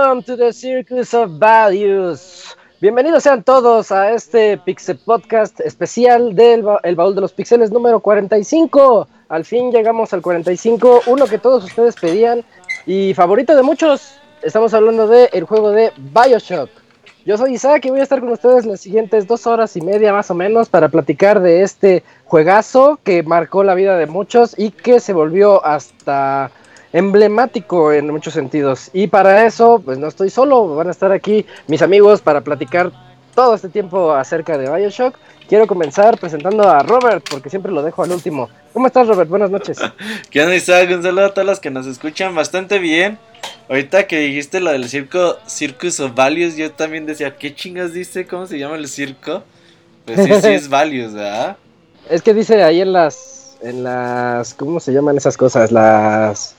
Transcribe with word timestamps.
Welcome 0.00 0.22
to 0.22 0.36
the 0.38 0.50
Circus 0.50 1.12
of 1.12 1.38
Values. 1.38 2.56
Bienvenidos 2.80 3.22
sean 3.22 3.42
todos 3.42 3.92
a 3.92 4.12
este 4.12 4.56
Pixel 4.56 4.96
Podcast 4.96 5.60
especial 5.60 6.34
del 6.34 6.64
El 6.84 6.96
Baúl 6.96 7.14
de 7.14 7.20
los 7.20 7.34
Pixeles 7.34 7.70
número 7.70 8.00
45. 8.00 9.06
Al 9.28 9.44
fin 9.44 9.70
llegamos 9.70 10.14
al 10.14 10.22
45, 10.22 11.02
uno 11.06 11.26
que 11.26 11.36
todos 11.36 11.64
ustedes 11.64 11.96
pedían 11.96 12.42
y 12.86 13.12
favorito 13.12 13.54
de 13.54 13.62
muchos. 13.62 14.14
Estamos 14.40 14.72
hablando 14.72 15.06
de 15.06 15.28
el 15.34 15.44
juego 15.44 15.70
de 15.70 15.92
Bioshock. 15.98 16.70
Yo 17.26 17.36
soy 17.36 17.52
Isaac 17.52 17.84
y 17.84 17.90
voy 17.90 18.00
a 18.00 18.04
estar 18.04 18.20
con 18.20 18.30
ustedes 18.30 18.64
las 18.64 18.80
siguientes 18.80 19.26
dos 19.26 19.46
horas 19.46 19.76
y 19.76 19.82
media 19.82 20.14
más 20.14 20.30
o 20.30 20.34
menos 20.34 20.70
para 20.70 20.88
platicar 20.88 21.42
de 21.42 21.60
este 21.60 22.04
juegazo 22.24 22.98
que 23.04 23.22
marcó 23.22 23.64
la 23.64 23.74
vida 23.74 23.98
de 23.98 24.06
muchos 24.06 24.58
y 24.58 24.70
que 24.70 24.98
se 24.98 25.12
volvió 25.12 25.62
hasta 25.62 26.50
emblemático 26.92 27.92
en 27.92 28.10
muchos 28.10 28.34
sentidos. 28.34 28.90
Y 28.92 29.06
para 29.06 29.46
eso, 29.46 29.80
pues 29.84 29.98
no 29.98 30.08
estoy 30.08 30.30
solo, 30.30 30.74
van 30.74 30.88
a 30.88 30.92
estar 30.92 31.12
aquí 31.12 31.46
mis 31.66 31.82
amigos 31.82 32.20
para 32.20 32.40
platicar 32.40 32.90
todo 33.34 33.54
este 33.54 33.68
tiempo 33.68 34.12
acerca 34.12 34.58
de 34.58 34.70
Bioshock. 34.70 35.16
Quiero 35.48 35.66
comenzar 35.66 36.18
presentando 36.18 36.68
a 36.68 36.80
Robert, 36.80 37.26
porque 37.28 37.50
siempre 37.50 37.72
lo 37.72 37.82
dejo 37.82 38.04
al 38.04 38.12
último. 38.12 38.48
¿Cómo 38.72 38.86
estás, 38.86 39.08
Robert? 39.08 39.28
Buenas 39.28 39.50
noches. 39.50 39.78
¿Qué 40.30 40.42
onda, 40.42 40.54
Isaac? 40.54 40.88
Un 40.92 41.02
saludo 41.02 41.26
a 41.26 41.34
todos 41.34 41.46
los 41.46 41.58
que 41.58 41.70
nos 41.70 41.86
escuchan 41.86 42.34
bastante 42.34 42.78
bien. 42.78 43.18
Ahorita 43.68 44.06
que 44.06 44.18
dijiste 44.18 44.60
lo 44.60 44.70
del 44.70 44.88
circo, 44.88 45.38
Circus 45.46 46.00
of 46.00 46.14
Values, 46.14 46.56
yo 46.56 46.70
también 46.72 47.06
decía, 47.06 47.36
¿qué 47.36 47.54
chingas 47.54 47.92
dice? 47.92 48.26
¿Cómo 48.26 48.46
se 48.46 48.58
llama 48.58 48.76
el 48.76 48.88
circo? 48.88 49.42
Pues 50.04 50.20
sí, 50.24 50.32
sí 50.40 50.48
es 50.48 50.68
Values, 50.68 51.14
¿verdad? 51.14 51.56
Es 52.08 52.22
que 52.22 52.34
dice 52.34 52.62
ahí 52.62 52.80
en 52.80 52.92
las, 52.92 53.56
en 53.62 53.84
las, 53.84 54.54
¿cómo 54.54 54.80
se 54.80 54.92
llaman 54.92 55.16
esas 55.16 55.36
cosas? 55.36 55.72
Las 55.72 56.56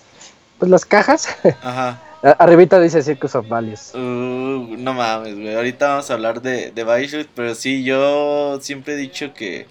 pues 0.62 0.70
las 0.70 0.86
cajas. 0.86 1.28
Ajá. 1.64 2.00
Arribita 2.38 2.80
dice 2.80 3.02
Circus 3.02 3.34
of 3.34 3.48
Values. 3.48 3.96
Uh, 3.96 4.78
no 4.78 4.94
mames, 4.94 5.34
güey. 5.34 5.56
Ahorita 5.56 5.88
vamos 5.88 6.12
a 6.12 6.14
hablar 6.14 6.40
de, 6.40 6.70
de 6.70 6.84
Bioshock, 6.84 7.28
pero 7.34 7.56
sí, 7.56 7.84
yo 7.84 8.60
siempre 8.62 8.94
he 8.94 8.98
dicho 8.98 9.34
que 9.34 9.66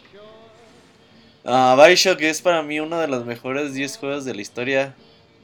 uh, 1.44 1.76
Bioshock 1.76 2.20
es 2.22 2.42
para 2.42 2.64
mí 2.64 2.80
uno 2.80 2.98
de 2.98 3.06
los 3.06 3.24
mejores 3.24 3.72
10 3.72 3.98
juegos 3.98 4.24
de 4.24 4.34
la 4.34 4.42
historia. 4.42 4.96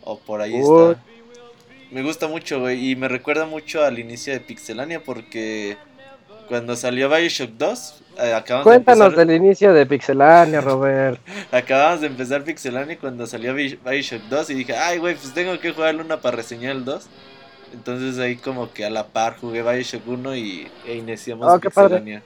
O 0.03 0.19
por 0.19 0.41
ahí 0.41 0.57
está. 0.57 1.01
Me 1.93 2.03
gusta 2.03 2.27
mucho, 2.27 2.59
güey. 2.59 2.91
Y 2.91 2.97
me 2.97 3.07
recuerda 3.07 3.47
mucho 3.47 3.85
al 3.85 4.01
inicio 4.01 4.33
de 4.33 4.41
Pixelania 4.41 5.01
porque 5.01 5.77
cuando 6.49 6.77
salió 6.77 7.09
Bioshock 7.09 7.51
2, 7.51 8.03
eh, 8.19 8.43
Cuéntanos 8.63 9.15
del 9.15 9.31
inicio 9.31 9.75
de 9.75 9.85
Pixelania, 9.85 10.61
Robert. 10.63 11.21
Acabamos 11.53 12.01
de 12.01 12.07
empezar 12.07 12.43
Pixelania 12.45 12.99
cuando 12.99 13.27
salió 13.27 13.55
Bioshock 13.55 14.23
2 14.23 14.51
y 14.51 14.55
dije, 14.55 14.75
ay, 14.77 14.99
güey, 14.99 15.15
pues 15.17 15.35
tengo 15.35 15.59
que 15.61 15.73
jugar 15.73 15.97
una 15.97 16.19
para 16.19 16.37
reseñar 16.37 16.77
el 16.77 16.85
2. 16.85 17.07
Entonces 17.75 18.19
ahí 18.19 18.37
como 18.37 18.73
que 18.73 18.85
a 18.85 18.91
la 18.91 19.07
par 19.07 19.37
jugué 19.39 19.63
Bioshock 19.63 20.07
1 20.07 20.37
y 20.37 20.69
e 20.87 20.95
iniciamos 20.95 21.53
oh, 21.53 21.61
Pixelania. 21.61 22.23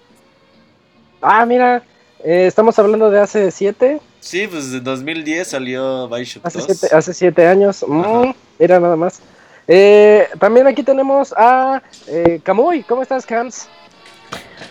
Ah, 1.21 1.45
mira, 1.45 1.83
eh, 2.23 2.47
estamos 2.47 2.79
hablando 2.79 3.11
de 3.11 3.21
hace 3.21 3.51
7. 3.51 4.01
Sí, 4.21 4.47
pues 4.47 4.73
en 4.73 4.85
2010 4.85 5.49
salió 5.49 6.09
Bioshock 6.09 6.47
hace 6.47 6.59
2. 6.59 6.93
hace 6.93 7.15
7 7.15 7.47
años, 7.47 7.85
mm, 7.87 8.31
era 8.59 8.79
nada 8.79 8.97
más. 8.97 9.21
Eh, 9.67 10.27
también 10.39 10.67
aquí 10.67 10.83
tenemos 10.83 11.33
a 11.37 11.83
eh, 12.07 12.41
Kamui, 12.43 12.83
¿cómo 12.83 13.03
estás, 13.03 13.25
Cams? 13.25 13.69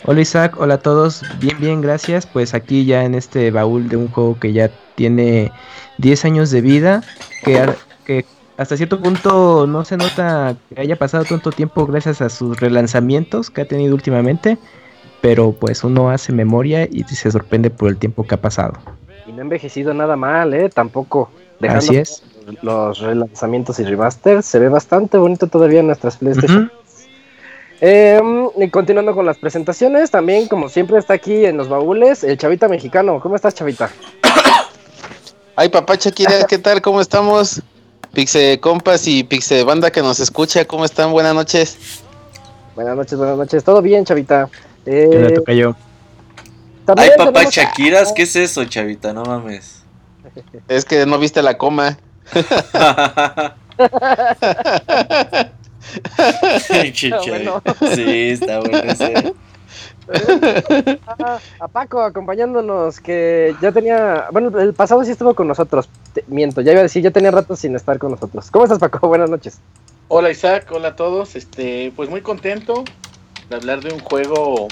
Hola 0.05 0.21
Isaac, 0.21 0.55
hola 0.57 0.75
a 0.75 0.79
todos, 0.79 1.23
bien, 1.39 1.57
bien, 1.59 1.81
gracias. 1.81 2.25
Pues 2.25 2.53
aquí 2.53 2.85
ya 2.85 3.03
en 3.03 3.15
este 3.15 3.51
baúl 3.51 3.89
de 3.89 3.97
un 3.97 4.07
juego 4.07 4.39
que 4.39 4.53
ya 4.53 4.71
tiene 4.95 5.51
10 5.97 6.25
años 6.25 6.51
de 6.51 6.61
vida, 6.61 7.03
que, 7.43 7.69
que 8.05 8.25
hasta 8.57 8.75
cierto 8.75 8.99
punto 8.99 9.67
no 9.67 9.85
se 9.85 9.97
nota 9.97 10.55
que 10.73 10.81
haya 10.81 10.95
pasado 10.97 11.25
tanto 11.25 11.51
tiempo 11.51 11.85
gracias 11.85 12.21
a 12.21 12.29
sus 12.29 12.59
relanzamientos 12.59 13.49
que 13.49 13.61
ha 13.61 13.65
tenido 13.65 13.93
últimamente, 13.93 14.57
pero 15.21 15.51
pues 15.51 15.83
uno 15.83 16.09
hace 16.09 16.31
memoria 16.33 16.87
y 16.89 17.03
se 17.03 17.31
sorprende 17.31 17.69
por 17.69 17.89
el 17.89 17.97
tiempo 17.97 18.25
que 18.25 18.35
ha 18.35 18.41
pasado. 18.41 18.73
Y 19.27 19.31
no 19.31 19.39
ha 19.39 19.41
envejecido 19.41 19.93
nada 19.93 20.15
mal, 20.15 20.53
¿eh? 20.53 20.69
Tampoco. 20.69 21.29
Dejando 21.59 21.85
Así 21.85 21.97
es. 21.97 22.23
Los 22.63 22.99
relanzamientos 22.99 23.79
y 23.79 23.83
remasters, 23.83 24.45
se 24.45 24.59
ve 24.59 24.69
bastante 24.69 25.17
bonito 25.17 25.47
todavía 25.47 25.81
en 25.81 25.87
nuestras 25.87 26.17
PlayStation. 26.17 26.71
Eh, 27.81 28.21
y 28.57 28.69
continuando 28.69 29.15
con 29.15 29.25
las 29.25 29.37
presentaciones, 29.37 30.11
también 30.11 30.47
como 30.47 30.67
siempre 30.67 30.97
está 30.99 31.13
aquí 31.13 31.45
en 31.45 31.55
los 31.55 31.69
baúles 31.69 32.23
el 32.23 32.37
Chavita 32.37 32.67
Mexicano. 32.67 33.19
¿Cómo 33.21 33.35
estás, 33.35 33.55
Chavita? 33.55 33.89
Ay, 35.55 35.69
papá 35.69 35.95
Shakira, 35.95 36.45
¿qué 36.45 36.57
tal? 36.57 36.81
¿Cómo 36.81 36.99
estamos? 36.99 37.61
Pixe 38.13 38.59
compas 38.59 39.07
y 39.07 39.23
Pixe 39.23 39.63
banda 39.63 39.91
que 39.91 40.01
nos 40.01 40.19
escucha, 40.19 40.65
¿cómo 40.65 40.83
están? 40.83 41.11
Buenas 41.11 41.33
noches. 41.33 42.01
Buenas 42.75 42.95
noches, 42.97 43.17
buenas 43.17 43.37
noches. 43.37 43.63
¿Todo 43.63 43.81
bien, 43.81 44.03
Chavita? 44.03 44.49
Eh, 44.85 45.07
¿Qué 45.11 45.19
le 45.19 45.31
toca 45.31 45.53
yo? 45.53 45.75
Ay, 46.97 47.11
papá 47.17 47.43
Shakiras, 47.43 48.11
¿qué 48.13 48.23
es 48.23 48.35
eso, 48.35 48.65
Chavita? 48.65 49.13
No 49.13 49.23
mames. 49.23 49.83
Es 50.67 50.85
que 50.85 51.05
no 51.05 51.17
viste 51.17 51.41
la 51.41 51.57
coma. 51.57 51.97
Sí, 57.95 58.31
está 58.31 58.59
bueno 58.59 59.33
a 61.59 61.67
Paco 61.67 62.01
acompañándonos, 62.01 62.99
que 62.99 63.55
ya 63.61 63.71
tenía, 63.71 64.27
bueno, 64.31 64.57
el 64.59 64.73
pasado 64.73 65.03
sí 65.03 65.11
estuvo 65.11 65.35
con 65.35 65.47
nosotros, 65.47 65.87
miento, 66.27 66.61
ya 66.61 66.71
iba 66.71 66.79
a 66.79 66.83
decir, 66.83 67.03
ya 67.03 67.11
tenía 67.11 67.31
rato 67.31 67.55
sin 67.55 67.75
estar 67.75 67.99
con 67.99 68.11
nosotros. 68.11 68.49
¿Cómo 68.49 68.65
estás, 68.65 68.79
Paco? 68.79 69.07
Buenas 69.07 69.29
noches. 69.29 69.59
Hola 70.07 70.31
Isaac, 70.31 70.67
hola 70.71 70.89
a 70.89 70.95
todos, 70.95 71.35
este, 71.35 71.93
pues 71.95 72.09
muy 72.09 72.21
contento 72.21 72.83
de 73.49 73.55
hablar 73.55 73.81
de 73.81 73.93
un 73.93 73.99
juego, 73.99 74.67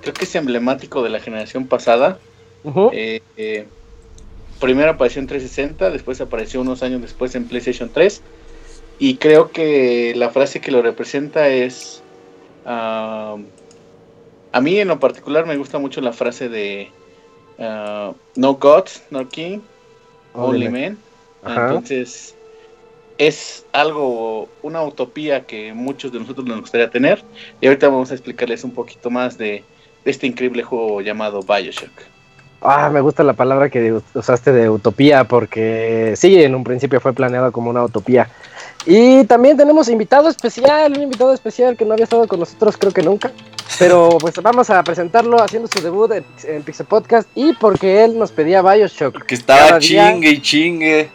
creo 0.00 0.14
que 0.14 0.24
es 0.24 0.34
emblemático 0.34 1.02
de 1.02 1.10
la 1.10 1.20
generación 1.20 1.66
pasada. 1.66 2.18
Eh, 2.92 3.20
eh, 3.36 3.66
primero 4.60 4.92
apareció 4.92 5.20
en 5.20 5.26
360, 5.26 5.90
después 5.90 6.20
apareció 6.22 6.62
unos 6.62 6.82
años 6.82 7.02
después 7.02 7.34
en 7.34 7.46
PlayStation 7.46 7.90
3 7.92 8.22
y 8.98 9.16
creo 9.16 9.50
que 9.50 10.14
la 10.16 10.30
frase 10.30 10.60
que 10.60 10.70
lo 10.70 10.82
representa 10.82 11.48
es... 11.48 12.02
a 12.64 13.36
mí 14.60 14.78
en 14.78 14.88
lo 14.88 15.00
particular 15.00 15.46
me 15.46 15.56
gusta 15.56 15.78
mucho 15.78 16.00
la 16.00 16.12
frase 16.12 16.48
de 16.48 16.90
ah, 17.58 18.12
No 18.36 18.54
gods, 18.54 19.02
no 19.10 19.28
king, 19.28 19.60
only 20.34 20.68
men. 20.68 20.98
Entonces 21.44 22.36
es 23.18 23.66
algo, 23.72 24.48
una 24.62 24.82
utopía 24.82 25.46
que 25.46 25.72
muchos 25.72 26.12
de 26.12 26.20
nosotros 26.20 26.46
nos 26.46 26.60
gustaría 26.60 26.90
tener. 26.90 27.22
Y 27.60 27.66
ahorita 27.66 27.88
vamos 27.88 28.10
a 28.10 28.14
explicarles 28.14 28.64
un 28.64 28.72
poquito 28.72 29.10
más 29.10 29.38
de, 29.38 29.64
de 30.04 30.10
este 30.10 30.26
increíble 30.26 30.62
juego 30.62 31.00
llamado 31.00 31.40
Bioshock. 31.42 31.90
Ah, 32.60 32.90
me 32.90 33.00
gusta 33.00 33.24
la 33.24 33.32
palabra 33.32 33.70
que 33.70 34.00
usaste 34.14 34.52
de 34.52 34.70
utopía, 34.70 35.24
porque 35.24 36.14
sí, 36.16 36.42
en 36.42 36.54
un 36.54 36.62
principio 36.62 37.00
fue 37.00 37.12
planeado 37.12 37.50
como 37.50 37.70
una 37.70 37.82
utopía. 37.82 38.28
Y 38.84 39.24
también 39.24 39.56
tenemos 39.56 39.88
invitado 39.88 40.28
especial, 40.28 40.92
un 40.92 41.02
invitado 41.02 41.32
especial 41.32 41.76
que 41.76 41.84
no 41.84 41.92
había 41.92 42.04
estado 42.04 42.26
con 42.26 42.40
nosotros 42.40 42.76
creo 42.76 42.92
que 42.92 43.02
nunca. 43.02 43.30
Pero 43.78 44.18
pues 44.20 44.34
vamos 44.42 44.70
a 44.70 44.82
presentarlo 44.82 45.40
haciendo 45.42 45.68
su 45.68 45.82
debut 45.82 46.10
en, 46.44 46.62
Pixel 46.62 46.86
Podcast 46.86 47.28
y 47.34 47.52
porque 47.54 48.04
él 48.04 48.18
nos 48.18 48.32
pedía 48.32 48.60
Bioshock. 48.60 49.24
Que 49.24 49.34
estaba 49.34 49.78
chingue 49.78 50.30
y 50.30 50.42
chingue. 50.42 51.10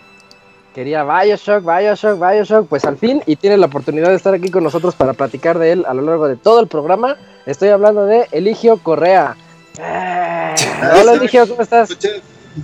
Quería 0.73 1.03
Bioshock, 1.03 1.63
Bioshock, 1.63 2.19
Bioshock, 2.19 2.67
pues 2.67 2.85
al 2.85 2.97
fin 2.97 3.21
y 3.25 3.35
tiene 3.35 3.57
la 3.57 3.65
oportunidad 3.65 4.09
de 4.09 4.15
estar 4.15 4.33
aquí 4.33 4.49
con 4.49 4.63
nosotros 4.63 4.95
para 4.95 5.13
platicar 5.13 5.59
de 5.59 5.71
él 5.73 5.85
a 5.87 5.93
lo 5.93 6.03
largo 6.03 6.27
de 6.27 6.35
todo 6.35 6.59
el 6.59 6.67
programa. 6.67 7.17
Estoy 7.45 7.69
hablando 7.69 8.05
de 8.05 8.27
Eligio 8.31 8.77
Correa. 8.77 9.35
Eh, 9.79 10.55
hola 10.99 11.13
Eligio, 11.13 11.47
¿cómo 11.47 11.61
estás? 11.61 11.89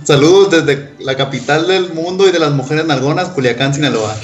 Saludos 0.02 0.50
desde 0.50 0.94
la 0.98 1.16
capital 1.16 1.66
del 1.68 1.92
mundo 1.92 2.26
y 2.26 2.32
de 2.32 2.38
las 2.38 2.52
mujeres 2.52 2.84
nalgonas, 2.84 3.28
Culiacán, 3.28 3.74
Sinaloa. 3.74 4.16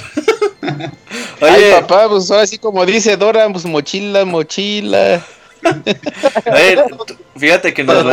Oye, 1.41 1.75
Ay, 1.75 1.81
papá, 1.81 2.09
pues 2.09 2.31
así 2.31 2.59
como 2.59 2.85
dice 2.85 3.17
Dora, 3.17 3.49
pues 3.51 3.65
mochila, 3.65 4.25
mochila. 4.25 5.25
Oye, 6.53 6.85
fíjate 7.37 7.75
que 7.75 7.85
nos, 7.85 8.05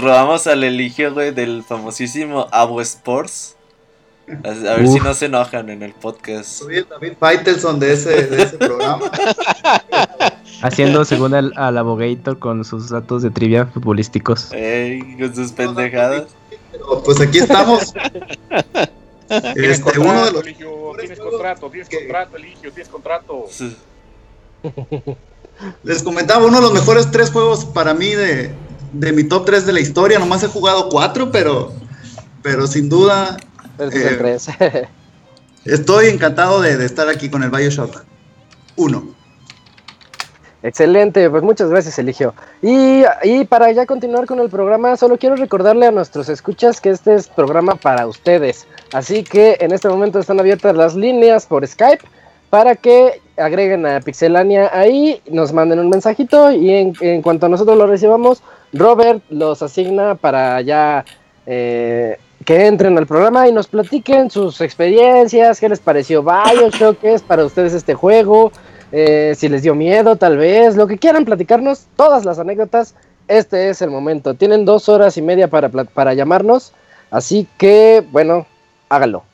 robamos 0.00 0.46
al 0.46 0.64
eligio, 0.64 1.12
güey, 1.12 1.32
del 1.32 1.62
famosísimo 1.62 2.46
Abo 2.50 2.80
Sports. 2.80 3.54
A, 4.44 4.50
ver 4.50 4.86
si 4.86 5.00
no 5.00 5.14
se 5.14 5.24
enojan 5.26 5.70
en 5.70 5.82
el 5.82 5.94
podcast. 5.94 6.50
Soy 6.50 6.76
el 6.78 6.88
David 6.88 7.14
Faitelson 7.18 7.80
de 7.80 7.94
ese, 7.94 8.26
de 8.26 8.42
ese 8.42 8.58
programa. 8.58 9.10
Haciendo 10.62 11.04
según 11.06 11.32
al, 11.32 11.52
al 11.56 11.78
abogator 11.78 12.38
con 12.38 12.62
sus 12.64 12.90
datos 12.90 13.22
de 13.22 13.30
trivia 13.30 13.64
futbolísticos. 13.66 14.52
Ey, 14.52 15.16
con 15.18 15.34
sus 15.34 15.52
pendejadas. 15.52 16.26
pues 17.04 17.20
aquí 17.22 17.38
estamos. 17.38 17.94
Este, 19.28 19.98
uno 19.98 20.24
de 20.24 20.32
los. 20.32 20.42
tienes 20.42 21.18
contrato, 21.18 21.70
tienes 21.70 21.88
contrato, 21.88 22.36
Eligio, 22.36 22.72
tienes 22.72 22.88
contrato. 22.88 23.46
Les 25.82 26.02
comentaba, 26.02 26.44
uno 26.44 26.56
de 26.56 26.62
los 26.62 26.72
mejores 26.72 27.10
tres 27.10 27.30
juegos 27.30 27.64
para 27.64 27.94
mí 27.94 28.14
de, 28.14 28.52
de 28.92 29.12
mi 29.12 29.24
top 29.24 29.46
3 29.46 29.66
de 29.66 29.72
la 29.72 29.80
historia. 29.80 30.18
Nomás 30.18 30.42
he 30.42 30.48
jugado 30.48 30.88
cuatro, 30.88 31.30
pero, 31.30 31.72
pero 32.42 32.66
sin 32.66 32.88
duda. 32.88 33.36
Eh, 33.78 34.38
estoy 35.64 36.06
encantado 36.06 36.60
de, 36.60 36.76
de, 36.76 36.86
estar 36.86 37.08
aquí 37.08 37.28
con 37.28 37.42
el 37.42 37.50
Bioshock 37.50 38.04
1. 38.76 39.17
Excelente, 40.62 41.30
pues 41.30 41.42
muchas 41.42 41.70
gracias, 41.70 41.98
Eligio. 41.98 42.34
Y, 42.62 43.04
y, 43.22 43.44
para 43.44 43.70
ya 43.70 43.86
continuar 43.86 44.26
con 44.26 44.40
el 44.40 44.50
programa, 44.50 44.96
solo 44.96 45.16
quiero 45.16 45.36
recordarle 45.36 45.86
a 45.86 45.92
nuestros 45.92 46.28
escuchas 46.28 46.80
que 46.80 46.90
este 46.90 47.14
es 47.14 47.28
programa 47.28 47.76
para 47.76 48.06
ustedes. 48.08 48.66
Así 48.92 49.22
que 49.22 49.56
en 49.60 49.72
este 49.72 49.88
momento 49.88 50.18
están 50.18 50.40
abiertas 50.40 50.74
las 50.74 50.96
líneas 50.96 51.46
por 51.46 51.64
Skype 51.66 52.04
para 52.50 52.74
que 52.74 53.20
agreguen 53.36 53.86
a 53.86 54.00
Pixelania 54.00 54.70
ahí, 54.72 55.20
nos 55.30 55.52
manden 55.52 55.78
un 55.78 55.90
mensajito 55.90 56.50
y 56.50 56.70
en, 57.00 57.22
cuanto 57.22 57.48
nosotros 57.48 57.76
lo 57.76 57.86
recibamos, 57.86 58.42
Robert 58.72 59.22
los 59.30 59.62
asigna 59.62 60.14
para 60.14 60.60
ya 60.62 61.04
eh, 61.46 62.18
que 62.44 62.66
entren 62.66 62.96
al 62.98 63.06
programa 63.06 63.48
y 63.48 63.52
nos 63.52 63.68
platiquen 63.68 64.30
sus 64.30 64.60
experiencias, 64.60 65.60
qué 65.60 65.68
les 65.68 65.80
pareció 65.80 66.22
Bioshock, 66.22 66.98
qué 67.00 67.18
para 67.26 67.44
ustedes 67.44 67.74
este 67.74 67.94
juego, 67.94 68.50
eh, 68.92 69.34
si 69.36 69.48
les 69.48 69.62
dio 69.62 69.74
miedo 69.74 70.16
tal 70.16 70.36
vez, 70.36 70.76
lo 70.76 70.86
que 70.86 70.98
quieran 70.98 71.24
platicarnos, 71.24 71.86
todas 71.96 72.24
las 72.24 72.38
anécdotas, 72.38 72.94
este 73.26 73.68
es 73.68 73.82
el 73.82 73.90
momento. 73.90 74.34
Tienen 74.34 74.64
dos 74.64 74.88
horas 74.88 75.16
y 75.16 75.22
media 75.22 75.48
para, 75.48 75.68
para 75.68 76.14
llamarnos, 76.14 76.72
así 77.10 77.46
que 77.58 78.04
bueno, 78.10 78.46
háganlo. 78.88 79.24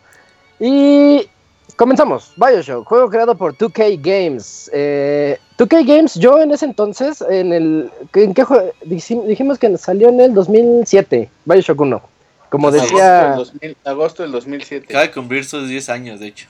Y 0.58 1.28
Comenzamos, 1.76 2.32
Bioshock, 2.36 2.86
juego 2.86 3.10
creado 3.10 3.34
por 3.34 3.56
2K 3.56 4.00
Games. 4.00 4.70
2K 4.72 5.80
eh, 5.80 5.84
Games, 5.84 6.14
yo 6.14 6.40
en 6.40 6.52
ese 6.52 6.66
entonces, 6.66 7.20
en 7.28 7.52
el. 7.52 7.90
¿En 8.14 8.32
qué 8.32 8.44
juego? 8.44 8.70
Dijimos 8.84 9.58
que 9.58 9.76
salió 9.76 10.08
en 10.08 10.20
el 10.20 10.34
2007, 10.34 11.28
Bioshock 11.44 11.80
1. 11.80 12.02
Como 12.48 12.70
decía. 12.70 13.36
Agosto 13.84 14.22
del, 14.22 14.30
2007. 14.30 14.86
Acaba 14.86 15.02
de 15.02 15.10
cumplir 15.10 15.44
sus 15.44 15.68
10 15.68 15.88
años, 15.88 16.20
de 16.20 16.28
hecho. 16.28 16.46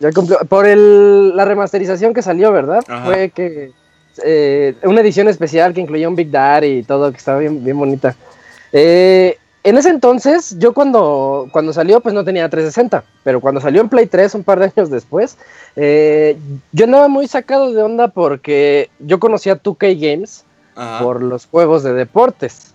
Ya 0.00 0.12
cumplió. 0.12 0.38
Por 0.48 0.66
el, 0.66 1.36
la 1.36 1.44
remasterización 1.44 2.14
que 2.14 2.22
salió, 2.22 2.52
¿verdad? 2.52 2.82
Fue 3.04 3.30
que. 3.30 3.72
Eh, 4.24 4.76
una 4.84 5.00
edición 5.00 5.26
especial 5.26 5.74
que 5.74 5.80
incluía 5.80 6.08
un 6.08 6.14
Big 6.14 6.30
Daddy 6.30 6.78
y 6.78 6.82
todo, 6.84 7.10
que 7.10 7.18
estaba 7.18 7.38
bien, 7.38 7.64
bien 7.64 7.76
bonita. 7.76 8.14
Eh, 8.72 9.36
en 9.64 9.78
ese 9.78 9.88
entonces, 9.88 10.56
yo 10.58 10.74
cuando, 10.74 11.48
cuando 11.50 11.72
salió, 11.72 12.00
pues 12.00 12.14
no 12.14 12.22
tenía 12.22 12.48
360, 12.50 13.02
pero 13.24 13.40
cuando 13.40 13.62
salió 13.62 13.80
en 13.80 13.88
Play 13.88 14.06
3, 14.06 14.34
un 14.34 14.44
par 14.44 14.60
de 14.60 14.66
años 14.66 14.90
después, 14.90 15.38
eh, 15.74 16.36
yo 16.70 16.84
andaba 16.84 17.08
muy 17.08 17.26
sacado 17.26 17.72
de 17.72 17.82
onda 17.82 18.08
porque 18.08 18.90
yo 18.98 19.18
conocía 19.18 19.60
2K 19.60 19.98
Games 19.98 20.44
por 21.00 21.22
los 21.22 21.46
juegos 21.46 21.82
de 21.82 21.94
deportes. 21.94 22.74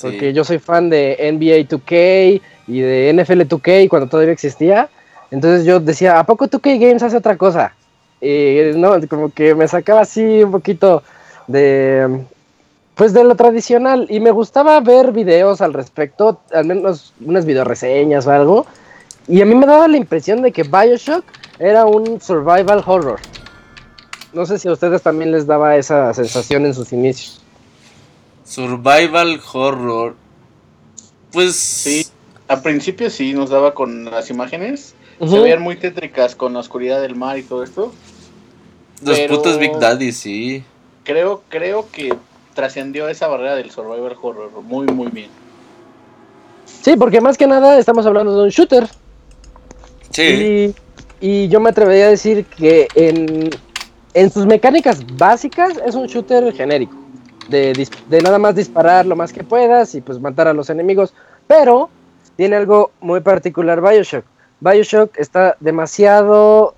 Porque 0.00 0.32
yo 0.32 0.44
soy 0.44 0.58
fan 0.58 0.88
de 0.88 1.16
NBA 1.18 1.68
2K 1.68 2.40
y 2.68 2.80
de 2.80 3.12
NFL 3.12 3.40
2K 3.42 3.88
cuando 3.88 4.08
todavía 4.08 4.32
existía. 4.32 4.88
Entonces 5.30 5.64
yo 5.64 5.80
decía, 5.80 6.18
¿a 6.18 6.24
poco 6.24 6.48
2K 6.48 6.78
Games 6.78 7.02
hace 7.02 7.16
otra 7.16 7.36
cosa? 7.36 7.74
Y 8.20 8.72
no, 8.76 8.94
como 9.08 9.30
que 9.30 9.54
me 9.54 9.68
sacaba 9.68 10.02
así 10.02 10.42
un 10.42 10.50
poquito 10.50 11.02
de, 11.46 12.24
pues 12.94 13.12
de 13.12 13.24
lo 13.24 13.34
tradicional 13.34 14.06
y 14.10 14.20
me 14.20 14.30
gustaba 14.30 14.78
ver 14.80 15.12
videos 15.12 15.60
al 15.60 15.72
respecto, 15.72 16.40
al 16.52 16.66
menos 16.66 17.14
unas 17.24 17.46
videoreseñas 17.46 18.26
o 18.26 18.30
algo. 18.30 18.66
Y 19.28 19.40
a 19.40 19.46
mí 19.46 19.54
me 19.54 19.66
daba 19.66 19.88
la 19.88 19.96
impresión 19.96 20.42
de 20.42 20.52
que 20.52 20.64
BioShock 20.64 21.24
era 21.58 21.86
un 21.86 22.20
survival 22.20 22.82
horror. 22.84 23.20
No 24.32 24.46
sé 24.46 24.58
si 24.58 24.68
a 24.68 24.72
ustedes 24.72 25.02
también 25.02 25.32
les 25.32 25.46
daba 25.46 25.76
esa 25.76 26.12
sensación 26.14 26.66
en 26.66 26.74
sus 26.74 26.92
inicios. 26.92 27.40
Survival 28.44 29.40
horror. 29.52 30.14
Pues 31.32 31.54
sí, 31.56 32.06
al 32.48 32.62
principio 32.62 33.10
sí 33.10 33.32
nos 33.32 33.50
daba 33.50 33.74
con 33.74 34.04
las 34.04 34.30
imágenes. 34.30 34.94
Se 35.28 35.38
veían 35.38 35.60
muy 35.60 35.76
tétricas 35.76 36.34
con 36.34 36.54
la 36.54 36.60
oscuridad 36.60 37.02
del 37.02 37.14
mar 37.14 37.36
y 37.36 37.42
todo 37.42 37.62
esto. 37.62 37.92
Los 39.02 39.18
putos 39.20 39.58
Big 39.58 39.78
Daddy, 39.78 40.12
sí. 40.12 40.64
Creo, 41.04 41.42
creo 41.48 41.86
que 41.90 42.14
trascendió 42.54 43.08
esa 43.08 43.28
barrera 43.28 43.54
del 43.54 43.70
survival 43.70 44.16
horror 44.20 44.50
muy, 44.62 44.86
muy 44.86 45.08
bien. 45.08 45.28
Sí, 46.64 46.96
porque 46.96 47.20
más 47.20 47.36
que 47.36 47.46
nada 47.46 47.78
estamos 47.78 48.06
hablando 48.06 48.36
de 48.36 48.44
un 48.44 48.48
shooter. 48.48 48.88
Sí. 50.10 50.74
Y, 51.20 51.48
yo 51.48 51.60
me 51.60 51.70
atrevería 51.70 52.06
a 52.06 52.10
decir 52.10 52.46
que 52.46 52.88
en, 52.94 53.50
en, 54.14 54.30
sus 54.30 54.46
mecánicas 54.46 55.04
básicas 55.16 55.74
es 55.84 55.94
un 55.94 56.06
shooter 56.06 56.52
genérico. 56.54 56.96
De, 57.48 57.72
de 58.08 58.22
nada 58.22 58.38
más 58.38 58.54
disparar 58.54 59.04
lo 59.04 59.16
más 59.16 59.32
que 59.32 59.42
puedas 59.42 59.94
y 59.94 60.00
pues 60.00 60.18
matar 60.20 60.48
a 60.48 60.54
los 60.54 60.70
enemigos. 60.70 61.12
Pero 61.46 61.90
tiene 62.36 62.56
algo 62.56 62.92
muy 63.00 63.20
particular 63.20 63.82
Bioshock. 63.82 64.24
Bioshock 64.60 65.18
está 65.18 65.56
demasiado 65.60 66.74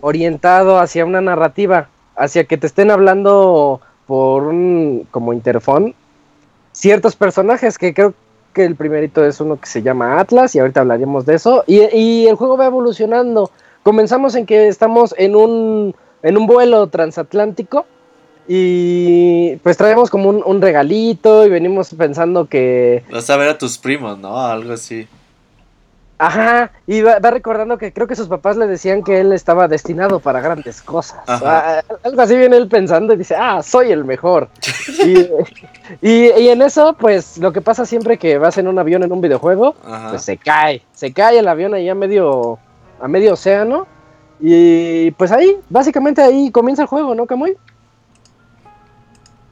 orientado 0.00 0.78
hacia 0.78 1.04
una 1.04 1.20
narrativa, 1.20 1.88
hacia 2.16 2.44
que 2.44 2.56
te 2.56 2.66
estén 2.66 2.90
hablando 2.90 3.80
por 4.06 4.44
un 4.44 5.06
como 5.10 5.32
interfón 5.32 5.94
ciertos 6.78 7.16
personajes 7.16 7.76
que 7.76 7.92
creo 7.92 8.14
que 8.52 8.64
el 8.64 8.76
primerito 8.76 9.24
es 9.24 9.40
uno 9.40 9.60
que 9.60 9.66
se 9.66 9.82
llama 9.82 10.20
Atlas 10.20 10.54
y 10.54 10.60
ahorita 10.60 10.80
hablaremos 10.80 11.26
de 11.26 11.34
eso 11.34 11.64
y, 11.66 12.26
el 12.26 12.36
juego 12.36 12.56
va 12.56 12.66
evolucionando. 12.66 13.50
Comenzamos 13.82 14.34
en 14.34 14.46
que 14.46 14.68
estamos 14.68 15.14
en 15.18 15.34
un 15.36 15.94
en 16.22 16.36
un 16.36 16.46
vuelo 16.46 16.88
transatlántico 16.88 17.86
y 18.48 19.56
pues 19.56 19.76
traemos 19.76 20.10
como 20.10 20.30
un, 20.30 20.60
regalito 20.62 21.46
y 21.46 21.50
venimos 21.50 21.94
pensando 21.94 22.46
que 22.46 23.04
vas 23.12 23.28
a 23.30 23.36
ver 23.36 23.50
a 23.50 23.58
tus 23.58 23.78
primos 23.78 24.18
no 24.18 24.40
algo 24.40 24.72
así 24.72 25.06
Ajá, 26.20 26.72
y 26.84 27.00
va, 27.00 27.20
recordando 27.20 27.78
que 27.78 27.92
creo 27.92 28.08
que 28.08 28.16
sus 28.16 28.26
papás 28.26 28.56
le 28.56 28.66
decían 28.66 29.04
que 29.04 29.20
él 29.20 29.32
estaba 29.32 29.68
destinado 29.68 30.18
para 30.18 30.40
grandes 30.40 30.82
cosas. 30.82 31.20
Ah, 31.28 31.80
algo 32.02 32.20
así 32.20 32.36
viene 32.36 32.56
él 32.56 32.66
pensando 32.66 33.14
y 33.14 33.18
dice, 33.18 33.36
ah, 33.38 33.62
soy 33.62 33.92
el 33.92 34.04
mejor. 34.04 34.48
y, 36.02 36.28
en 36.30 36.62
eso, 36.62 36.96
pues 36.98 37.38
lo 37.38 37.52
que 37.52 37.60
pasa 37.60 37.86
siempre 37.86 38.18
que 38.18 38.36
vas 38.36 38.58
en 38.58 38.66
un 38.66 38.80
avión 38.80 39.04
en 39.04 39.12
un 39.12 39.20
videojuego, 39.20 39.76
pues 40.10 40.22
se 40.22 40.36
cae, 40.36 40.82
se 40.92 41.12
cae 41.12 41.38
el 41.38 41.46
avión 41.46 41.72
ahí 41.74 41.88
a 41.88 41.94
medio, 41.94 42.58
a 43.00 43.06
medio 43.06 43.34
océano. 43.34 43.86
Y 44.40 45.12
pues 45.12 45.30
ahí, 45.30 45.56
básicamente 45.68 46.20
ahí 46.20 46.50
comienza 46.50 46.82
el 46.82 46.88
juego, 46.88 47.14
¿no, 47.14 47.26
Camuy? 47.26 47.56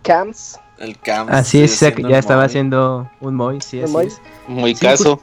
Camps. 0.02 0.58
El 0.78 0.99
Camps. 0.99 1.32
Así 1.32 1.62
es, 1.62 1.78
ya 1.80 2.18
estaba 2.18 2.42
haciendo 2.42 3.08
un 3.20 3.37
Moy, 3.37 3.61
sí, 3.61 3.80
es. 3.80 3.90
Muy 4.49 4.75
caso. 4.75 5.20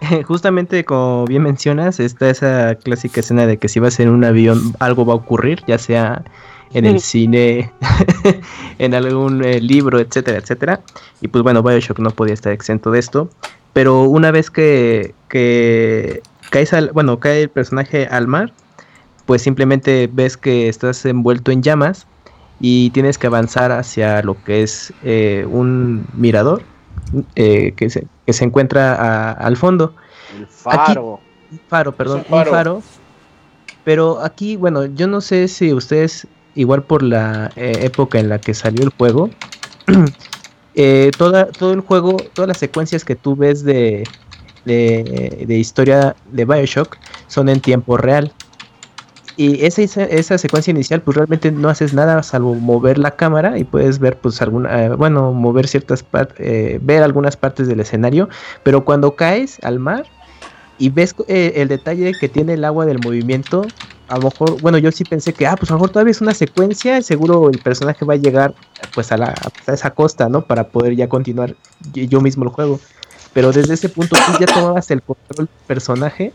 justamente 0.24 0.84
como 0.84 1.24
bien 1.26 1.42
mencionas, 1.42 2.00
está 2.00 2.30
esa 2.30 2.74
clásica 2.76 3.20
escena 3.20 3.46
de 3.46 3.58
que 3.58 3.68
si 3.68 3.80
vas 3.80 3.98
en 4.00 4.08
un 4.08 4.24
avión 4.24 4.74
algo 4.78 5.04
va 5.06 5.14
a 5.14 5.16
ocurrir, 5.16 5.62
ya 5.66 5.78
sea 5.78 6.24
en 6.72 6.84
el 6.84 7.00
cine, 7.00 7.72
en 8.78 8.94
algún 8.94 9.44
eh, 9.44 9.60
libro, 9.60 9.98
etcétera, 9.98 10.38
etcétera. 10.38 10.80
Y 11.20 11.28
pues 11.28 11.42
bueno, 11.42 11.62
Bioshock 11.62 11.98
no 12.00 12.10
podía 12.10 12.34
estar 12.34 12.52
exento 12.52 12.90
de 12.90 12.98
esto. 12.98 13.30
Pero 13.72 14.04
una 14.04 14.30
vez 14.30 14.50
que, 14.50 15.14
que 15.28 16.22
bueno, 16.92 17.20
cae 17.20 17.42
el 17.42 17.50
personaje 17.50 18.06
al 18.06 18.26
mar, 18.26 18.52
pues 19.26 19.42
simplemente 19.42 20.08
ves 20.12 20.36
que 20.36 20.68
estás 20.68 21.04
envuelto 21.04 21.50
en 21.50 21.62
llamas 21.62 22.06
y 22.60 22.90
tienes 22.90 23.18
que 23.18 23.26
avanzar 23.26 23.72
hacia 23.72 24.22
lo 24.22 24.42
que 24.44 24.62
es 24.62 24.92
eh, 25.02 25.46
un 25.50 26.06
mirador 26.14 26.62
eh, 27.34 27.72
que, 27.76 27.90
se, 27.90 28.06
que 28.26 28.32
se 28.32 28.44
encuentra 28.44 29.32
al 29.32 29.56
fondo. 29.56 29.94
El 30.38 30.46
faro. 30.46 31.20
faro, 31.68 31.92
perdón, 31.92 32.24
un 32.28 32.44
faro. 32.46 32.82
Pero 33.84 34.20
aquí, 34.22 34.56
bueno, 34.56 34.86
yo 34.86 35.06
no 35.06 35.20
sé 35.20 35.46
si 35.48 35.72
ustedes, 35.72 36.26
igual 36.54 36.82
por 36.82 37.02
la 37.02 37.52
eh, 37.56 37.78
época 37.82 38.18
en 38.18 38.28
la 38.28 38.40
que 38.40 38.52
salió 38.52 38.82
el 38.82 38.90
juego, 38.90 39.30
toda, 41.18 41.46
todo 41.46 41.72
el 41.72 41.80
juego, 41.80 42.16
todas 42.34 42.48
las 42.48 42.58
secuencias 42.58 43.04
que 43.04 43.14
tú 43.14 43.36
ves 43.36 43.64
de, 43.64 44.02
de, 44.64 45.44
de 45.46 45.58
historia 45.58 46.16
de 46.32 46.44
Bioshock 46.44 46.96
son 47.28 47.48
en 47.48 47.60
tiempo 47.60 47.96
real. 47.96 48.32
Y 49.36 49.66
esa, 49.66 49.82
esa, 49.82 50.38
secuencia 50.38 50.70
inicial, 50.70 51.02
pues 51.02 51.16
realmente 51.16 51.52
no 51.52 51.68
haces 51.68 51.92
nada 51.92 52.22
salvo 52.22 52.54
mover 52.54 52.96
la 52.96 53.10
cámara 53.10 53.58
y 53.58 53.64
puedes 53.64 53.98
ver, 53.98 54.16
pues, 54.16 54.40
alguna, 54.40 54.84
eh, 54.84 54.88
bueno, 54.88 55.32
mover 55.32 55.68
ciertas 55.68 56.02
partes, 56.02 56.36
eh, 56.40 56.78
ver 56.80 57.02
algunas 57.02 57.36
partes 57.36 57.68
del 57.68 57.80
escenario. 57.80 58.30
Pero 58.62 58.86
cuando 58.86 59.14
caes 59.14 59.58
al 59.62 59.78
mar 59.78 60.06
y 60.78 60.88
ves 60.88 61.14
eh, 61.28 61.52
el 61.56 61.68
detalle 61.68 62.12
que 62.18 62.30
tiene 62.30 62.54
el 62.54 62.64
agua 62.64 62.86
del 62.86 62.98
movimiento, 63.04 63.66
a 64.08 64.16
lo 64.16 64.22
mejor, 64.22 64.58
bueno, 64.62 64.78
yo 64.78 64.90
sí 64.90 65.04
pensé 65.04 65.34
que, 65.34 65.46
ah, 65.46 65.56
pues 65.56 65.70
a 65.70 65.74
lo 65.74 65.80
mejor 65.80 65.90
todavía 65.90 66.12
es 66.12 66.22
una 66.22 66.32
secuencia, 66.32 67.02
seguro 67.02 67.50
el 67.50 67.58
personaje 67.58 68.06
va 68.06 68.14
a 68.14 68.18
llegar, 68.18 68.54
pues, 68.94 69.12
a, 69.12 69.18
la, 69.18 69.34
a 69.66 69.72
esa 69.72 69.90
costa, 69.90 70.30
¿no? 70.30 70.46
Para 70.46 70.68
poder 70.68 70.96
ya 70.96 71.10
continuar 71.10 71.54
yo 71.92 72.22
mismo 72.22 72.44
el 72.44 72.50
juego. 72.50 72.80
Pero 73.34 73.52
desde 73.52 73.74
ese 73.74 73.90
punto 73.90 74.16
tú 74.16 74.32
ya 74.40 74.46
tomabas 74.46 74.90
el 74.90 75.02
control 75.02 75.46
del 75.46 75.48
personaje 75.66 76.32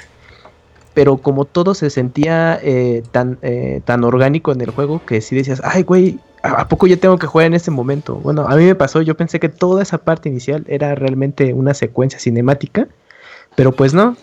pero 0.94 1.18
como 1.18 1.46
todo 1.46 1.74
se 1.74 1.90
sentía 1.90 2.60
eh, 2.62 3.04
tan, 3.12 3.38
eh, 3.42 3.82
tan 3.86 4.04
orgánico 4.04 4.52
en 4.52 4.62
el 4.62 4.72
juego 4.72 5.02
que 5.06 5.22
si 5.22 5.36
decías, 5.36 5.62
ay, 5.64 5.84
güey, 5.84 6.20
¿a 6.44 6.68
poco 6.68 6.88
yo 6.88 7.00
tengo 7.00 7.18
que 7.18 7.28
jugar 7.28 7.48
en 7.48 7.54
ese 7.54 7.72
momento? 7.72 8.16
Bueno, 8.16 8.46
a 8.48 8.56
mí 8.56 8.66
me 8.66 8.76
pasó, 8.76 9.02
yo 9.02 9.16
pensé 9.16 9.40
que 9.40 9.50
toda 9.50 9.84
esa 9.84 10.00
parte 10.00 10.30
inicial 10.30 10.66
era 10.68 10.96
realmente 10.96 11.54
una 11.54 11.74
secuencia 11.74 12.20
cinemática, 12.20 12.88
pero 13.56 13.72
pues 13.72 13.94
no. 13.94 14.18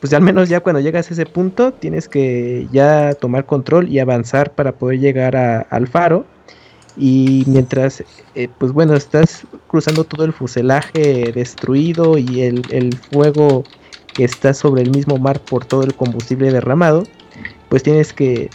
Pues 0.00 0.12
al 0.12 0.22
menos 0.22 0.48
ya 0.48 0.60
cuando 0.60 0.78
llegas 0.78 1.10
a 1.10 1.14
ese 1.14 1.26
punto 1.26 1.72
tienes 1.72 2.08
que 2.08 2.68
ya 2.70 3.14
tomar 3.14 3.46
control 3.46 3.88
y 3.88 3.98
avanzar 3.98 4.52
para 4.52 4.72
poder 4.72 5.00
llegar 5.00 5.34
al 5.36 5.88
faro. 5.88 6.24
Y 6.96 7.44
mientras, 7.46 8.04
eh, 8.36 8.48
pues 8.58 8.72
bueno, 8.72 8.94
estás 8.94 9.44
cruzando 9.66 10.04
todo 10.04 10.24
el 10.24 10.32
fuselaje 10.32 11.32
destruido 11.32 12.16
y 12.16 12.42
el, 12.42 12.62
el 12.70 12.96
fuego 12.96 13.64
que 14.18 14.24
está 14.24 14.52
sobre 14.52 14.82
el 14.82 14.90
mismo 14.90 15.16
mar 15.16 15.38
por 15.38 15.64
todo 15.64 15.84
el 15.84 15.94
combustible 15.94 16.50
derramado, 16.50 17.04
pues 17.68 17.84
tienes 17.84 18.12
que, 18.12 18.50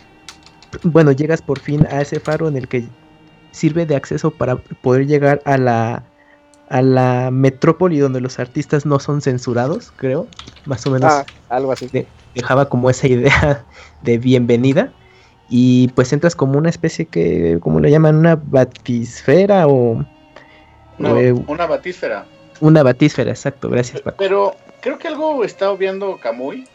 bueno, 0.83 1.13
llegas 1.13 1.41
por 1.41 1.57
fin 1.57 1.87
a 1.89 2.01
ese 2.01 2.19
faro 2.19 2.49
en 2.49 2.57
el 2.57 2.67
que 2.67 2.83
sirve 3.51 3.85
de 3.85 3.95
acceso 3.95 4.29
para 4.29 4.57
poder 4.57 5.07
llegar 5.07 5.41
a 5.45 5.57
la 5.57 6.03
a 6.67 6.81
la 6.81 7.29
metrópoli 7.31 7.97
donde 7.99 8.19
los 8.19 8.39
artistas 8.39 8.85
no 8.85 8.99
son 8.99 9.21
censurados, 9.21 9.93
creo, 9.95 10.27
más 10.65 10.85
o 10.85 10.91
menos. 10.91 11.09
Ah, 11.09 11.25
algo 11.47 11.71
así. 11.71 11.89
dejaba 12.35 12.67
como 12.67 12.89
esa 12.89 13.07
idea 13.07 13.63
de 14.01 14.17
bienvenida 14.17 14.91
y 15.47 15.87
pues 15.95 16.11
entras 16.11 16.35
como 16.35 16.57
una 16.57 16.69
especie 16.69 17.05
que, 17.05 17.57
¿cómo 17.61 17.79
le 17.79 17.89
llaman? 17.89 18.17
Una 18.17 18.35
batisfera 18.35 19.65
o... 19.65 20.03
Eh, 20.99 21.33
una 21.47 21.67
batísfera. 21.67 22.25
Una 22.59 22.83
batísfera, 22.83 23.31
exacto, 23.31 23.69
gracias 23.69 24.03
Pero 24.17 24.55
creo 24.83 24.99
que 24.99 25.07
algo 25.07 25.43
está 25.45 25.71
obviando 25.71 26.17
Kamui. 26.17 26.65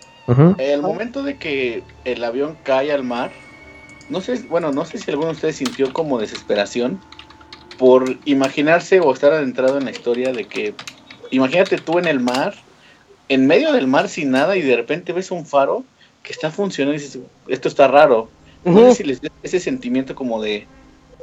El 0.59 0.83
momento 0.83 1.23
de 1.23 1.37
que 1.39 1.83
el 2.05 2.23
avión 2.25 2.57
cae 2.63 2.93
al 2.93 3.03
mar, 3.03 3.31
no 4.11 4.21
sé, 4.21 4.43
bueno, 4.49 4.73
no 4.73 4.85
sé 4.85 4.99
si 4.99 5.11
alguno 5.11 5.29
de 5.29 5.35
ustedes 5.35 5.57
sintió 5.57 5.93
como 5.93 6.19
desesperación 6.19 7.01
por 7.79 8.19
imaginarse 8.27 9.01
o 9.01 9.13
estar 9.13 9.33
adentrado 9.33 9.79
en 9.79 9.87
la 9.87 9.91
historia 9.91 10.33
de 10.33 10.45
que, 10.47 10.75
imagínate 11.31 11.79
tú 11.79 11.99
en 11.99 12.07
el 12.07 12.21
mar, 12.21 12.55
en 13.29 13.47
medio 13.47 13.73
del 13.73 13.87
mar 13.87 14.09
sin 14.09 14.31
nada 14.31 14.57
y 14.57 14.63
de 14.63 14.77
repente 14.77 15.13
ves 15.13 15.31
un 15.31 15.47
faro 15.47 15.85
que 16.23 16.33
está 16.33 16.51
funcionando 16.51 16.99
y 16.99 17.03
dices, 17.03 17.23
esto 17.47 17.69
está 17.69 17.89
raro. 17.89 18.29
No 18.65 18.91
sé 18.91 18.97
si 18.97 19.05
les 19.05 19.23
da 19.23 19.31
ese 19.43 19.61
sentimiento 19.61 20.15
como 20.15 20.43
de, 20.43 20.67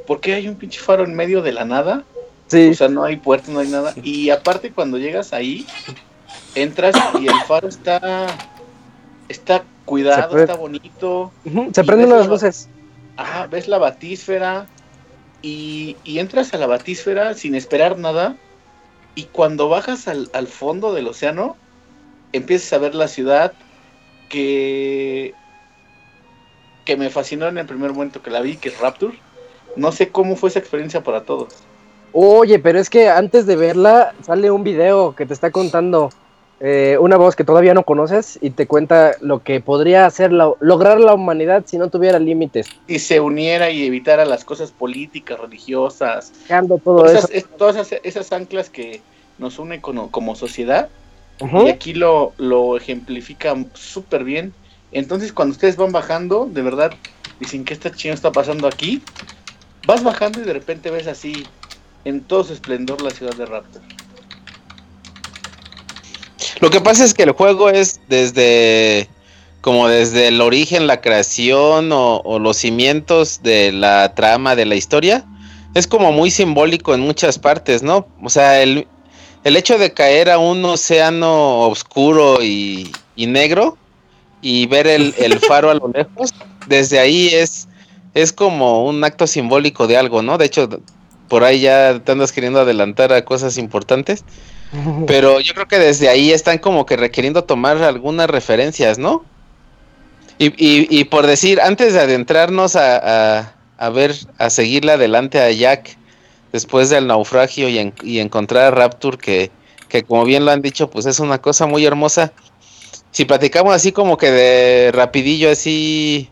¿por 0.06 0.20
qué 0.20 0.34
hay 0.34 0.48
un 0.48 0.56
pinche 0.56 0.80
faro 0.80 1.04
en 1.04 1.14
medio 1.14 1.42
de 1.42 1.52
la 1.52 1.64
nada? 1.64 2.04
O 2.70 2.74
sea, 2.74 2.88
no 2.88 3.04
hay 3.04 3.16
puerta, 3.16 3.52
no 3.52 3.60
hay 3.60 3.68
nada. 3.68 3.94
Y 4.02 4.30
aparte 4.30 4.72
cuando 4.72 4.98
llegas 4.98 5.32
ahí, 5.32 5.66
entras 6.56 6.96
y 7.20 7.28
el 7.28 7.40
faro 7.46 7.68
está 7.68 8.26
está 9.28 9.64
cuidado, 9.84 10.38
está 10.38 10.56
bonito. 10.56 11.30
Se 11.72 11.84
prenden 11.84 12.10
las 12.10 12.26
luces. 12.26 12.68
Ajá, 13.16 13.46
ves 13.46 13.68
la 13.68 13.78
batísfera 13.78 14.66
y, 15.42 15.96
y, 16.04 16.18
entras 16.18 16.52
a 16.52 16.58
la 16.58 16.66
batísfera 16.66 17.34
sin 17.34 17.54
esperar 17.54 17.98
nada 17.98 18.36
y 19.14 19.24
cuando 19.24 19.68
bajas 19.68 20.08
al, 20.08 20.28
al, 20.34 20.48
fondo 20.48 20.92
del 20.92 21.08
océano 21.08 21.56
empiezas 22.32 22.72
a 22.72 22.78
ver 22.78 22.94
la 22.94 23.08
ciudad 23.08 23.52
que 24.28 25.34
que 26.84 26.96
me 26.96 27.10
fascinó 27.10 27.48
en 27.48 27.58
el 27.58 27.66
primer 27.66 27.92
momento 27.92 28.22
que 28.22 28.30
la 28.30 28.40
vi, 28.40 28.56
que 28.56 28.68
es 28.68 28.78
Rapture. 28.78 29.18
No 29.74 29.92
sé 29.92 30.10
cómo 30.10 30.36
fue 30.36 30.50
esa 30.50 30.60
experiencia 30.60 31.02
para 31.02 31.24
todos. 31.24 31.54
Oye, 32.12 32.58
pero 32.58 32.78
es 32.78 32.88
que 32.88 33.10
antes 33.10 33.44
de 33.44 33.56
verla 33.56 34.14
sale 34.22 34.50
un 34.50 34.64
video 34.64 35.14
que 35.14 35.26
te 35.26 35.34
está 35.34 35.50
contando 35.50 36.10
eh, 36.58 36.96
una 36.98 37.18
voz 37.18 37.36
que 37.36 37.44
todavía 37.44 37.74
no 37.74 37.82
conoces 37.82 38.38
y 38.40 38.48
te 38.50 38.66
cuenta 38.66 39.12
lo 39.20 39.42
que 39.42 39.60
podría 39.60 40.06
hacer 40.06 40.32
lograr 40.32 40.98
la 41.00 41.12
humanidad 41.12 41.64
si 41.66 41.76
no 41.76 41.90
tuviera 41.90 42.18
límites. 42.18 42.66
Y 42.86 42.98
se 42.98 43.20
uniera 43.20 43.70
y 43.70 43.84
evitara 43.84 44.24
las 44.24 44.44
cosas 44.44 44.72
políticas, 44.72 45.38
religiosas. 45.38 46.32
todo 46.48 46.78
todas 46.78 47.30
eso. 47.30 47.48
todas 47.58 47.92
esas, 48.02 48.32
anclas 48.32 48.70
que 48.70 49.02
nos 49.38 49.58
unen 49.58 49.80
como, 49.82 50.34
sociedad. 50.34 50.88
Y 51.40 51.68
aquí 51.68 51.92
lo, 51.92 52.32
lo 52.38 52.78
ejemplifica 52.78 53.54
súper 53.74 54.24
bien. 54.24 54.54
Entonces 54.92 55.34
cuando 55.34 55.52
ustedes 55.52 55.76
van 55.76 55.92
bajando, 55.92 56.48
de 56.50 56.62
verdad, 56.62 56.92
dicen 57.38 57.66
que 57.66 57.74
esta 57.74 57.90
chino 57.90 58.14
está 58.14 58.32
pasando 58.32 58.66
aquí. 58.66 59.02
Vas 59.86 60.02
bajando 60.02 60.40
y 60.40 60.44
de 60.44 60.54
repente 60.54 60.90
ves 60.90 61.06
así, 61.06 61.46
en 62.06 62.22
todo 62.22 62.44
su 62.44 62.54
esplendor, 62.54 63.02
la 63.02 63.10
ciudad 63.10 63.34
de 63.34 63.44
Raptor. 63.44 63.82
Lo 66.60 66.70
que 66.70 66.80
pasa 66.80 67.04
es 67.04 67.14
que 67.14 67.24
el 67.24 67.32
juego 67.32 67.70
es 67.70 68.00
desde 68.08 69.08
como 69.66 69.88
desde 69.88 70.28
el 70.28 70.40
origen, 70.40 70.86
la 70.86 71.00
creación 71.00 71.90
o, 71.92 72.38
los 72.38 72.56
cimientos 72.56 73.42
de 73.42 73.72
la 73.72 74.14
trama 74.14 74.54
de 74.54 74.64
la 74.64 74.76
historia, 74.76 75.24
es 75.74 75.88
como 75.88 76.12
muy 76.12 76.30
simbólico 76.30 76.94
en 76.94 77.00
muchas 77.00 77.40
partes, 77.40 77.82
¿no? 77.82 78.06
O 78.22 78.30
sea, 78.30 78.62
el, 78.62 78.86
el 79.42 79.56
hecho 79.56 79.76
de 79.76 79.92
caer 79.92 80.30
a 80.30 80.38
un 80.38 80.64
océano 80.64 81.62
oscuro 81.62 82.44
y, 82.44 82.92
negro 83.16 83.76
y 84.40 84.66
ver 84.66 84.86
el, 84.86 85.16
el, 85.18 85.40
faro 85.48 85.70
a 85.70 85.74
lo 85.74 85.88
lejos, 85.88 86.32
desde 86.68 87.00
ahí 87.00 87.30
es, 87.32 87.66
es 88.14 88.32
como 88.32 88.84
un 88.84 89.02
acto 89.02 89.26
simbólico 89.26 89.88
de 89.88 89.96
algo, 89.96 90.22
¿no? 90.22 90.38
De 90.38 90.44
hecho, 90.44 90.68
por 91.28 91.42
ahí 91.42 91.62
ya 91.62 91.98
te 92.04 92.12
andas 92.12 92.30
queriendo 92.30 92.60
adelantar 92.60 93.12
a 93.12 93.24
cosas 93.24 93.58
importantes. 93.58 94.24
Pero 95.06 95.40
yo 95.40 95.54
creo 95.54 95.68
que 95.68 95.78
desde 95.78 96.08
ahí 96.08 96.32
están 96.32 96.58
como 96.58 96.86
que 96.86 96.96
requiriendo 96.96 97.44
tomar 97.44 97.82
algunas 97.82 98.28
referencias, 98.28 98.98
¿no? 98.98 99.24
Y, 100.38 100.52
y, 100.58 101.04
por 101.04 101.26
decir, 101.26 101.62
antes 101.62 101.94
de 101.94 102.00
adentrarnos 102.00 102.76
a, 102.76 103.54
a, 103.78 103.90
ver, 103.90 104.14
a 104.36 104.50
seguirle 104.50 104.92
adelante 104.92 105.40
a 105.40 105.50
Jack 105.50 105.96
después 106.52 106.90
del 106.90 107.06
naufragio 107.06 107.70
y, 107.70 107.94
y 108.02 108.18
encontrar 108.18 108.64
a 108.64 108.70
Rapture, 108.70 109.16
que, 109.16 109.50
que 109.88 110.02
como 110.02 110.26
bien 110.26 110.44
lo 110.44 110.50
han 110.50 110.60
dicho, 110.60 110.90
pues 110.90 111.06
es 111.06 111.20
una 111.20 111.38
cosa 111.40 111.66
muy 111.66 111.86
hermosa. 111.86 112.32
Si 113.12 113.24
platicamos 113.24 113.74
así 113.74 113.92
como 113.92 114.18
que 114.18 114.30
de 114.30 114.92
rapidillo, 114.92 115.50
así 115.50 116.28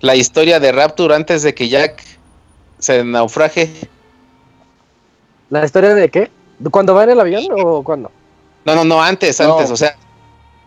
la 0.00 0.16
historia 0.16 0.60
de 0.60 0.72
Rapture 0.72 1.14
antes 1.14 1.42
de 1.42 1.54
que 1.54 1.70
Jack 1.70 2.04
se 2.78 3.04
naufraje. 3.04 3.70
¿La 5.48 5.64
historia 5.64 5.94
de 5.94 6.10
qué? 6.10 6.30
¿Cuándo 6.70 6.94
va 6.94 7.04
en 7.04 7.10
el 7.10 7.20
avión 7.20 7.44
o 7.50 7.82
cuándo? 7.82 8.10
No, 8.64 8.74
no, 8.74 8.84
no, 8.84 9.02
antes, 9.02 9.40
antes, 9.40 9.70
o 9.70 9.76
sea. 9.76 9.96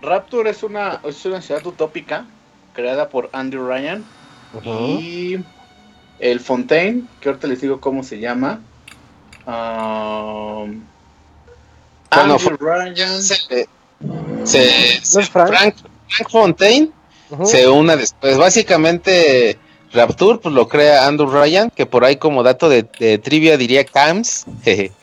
Rapture 0.01 0.49
es 0.49 0.63
una, 0.63 0.99
es 1.03 1.25
una 1.25 1.41
ciudad 1.41 1.65
utópica 1.65 2.25
creada 2.73 3.09
por 3.09 3.29
Andrew 3.31 3.67
Ryan 3.67 4.03
y 4.65 5.37
el 6.19 6.39
Fontaine, 6.39 7.03
que 7.21 7.29
ahorita 7.29 7.47
les 7.47 7.61
digo 7.61 7.79
cómo 7.79 8.03
se 8.03 8.19
llama. 8.19 8.59
Um, 9.45 10.83
Andrew 12.09 12.57
Ryan. 12.59 13.21
Se, 13.21 13.67
Frank? 15.31 15.75
Fontaine 16.29 16.91
se 17.45 17.67
une 17.67 17.95
después. 17.95 18.37
Básicamente, 18.37 19.57
Rapture 19.93 20.39
pues, 20.39 20.53
lo 20.53 20.67
crea 20.67 21.07
Andrew 21.07 21.29
Ryan, 21.29 21.69
que 21.69 21.85
por 21.85 22.03
ahí, 22.03 22.17
como 22.17 22.43
dato 22.43 22.67
de, 22.67 22.85
de 22.99 23.19
trivia, 23.19 23.57
diría 23.57 23.85
Cams. 23.85 24.45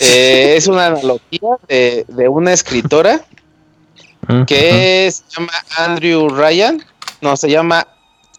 Eh, 0.00 0.54
es 0.56 0.66
una 0.66 0.86
analogía 0.86 1.58
de, 1.68 2.28
una 2.28 2.52
escritora 2.52 3.20
que 4.46 5.10
se 5.12 5.22
llama 5.28 5.52
Andrew 5.76 6.28
Ryan. 6.28 6.82
No, 7.20 7.36
se 7.36 7.50
llama 7.50 7.86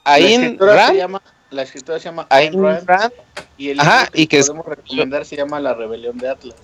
Ayn 0.04 0.58
Rand. 0.60 1.20
la 1.52 1.62
escritora 1.62 2.00
se 2.00 2.06
llama 2.06 2.26
Ayn 2.30 2.54
Rand, 2.86 3.14
y 3.58 3.70
el 3.70 3.80
Ajá, 3.80 4.10
y 4.14 4.26
que 4.26 4.42
podemos 4.42 4.66
recomendar 4.66 5.26
se 5.26 5.36
llama 5.36 5.60
La 5.60 5.76
Rebelión 5.76 6.18
de 6.18 6.30
Atlas. 6.30 6.56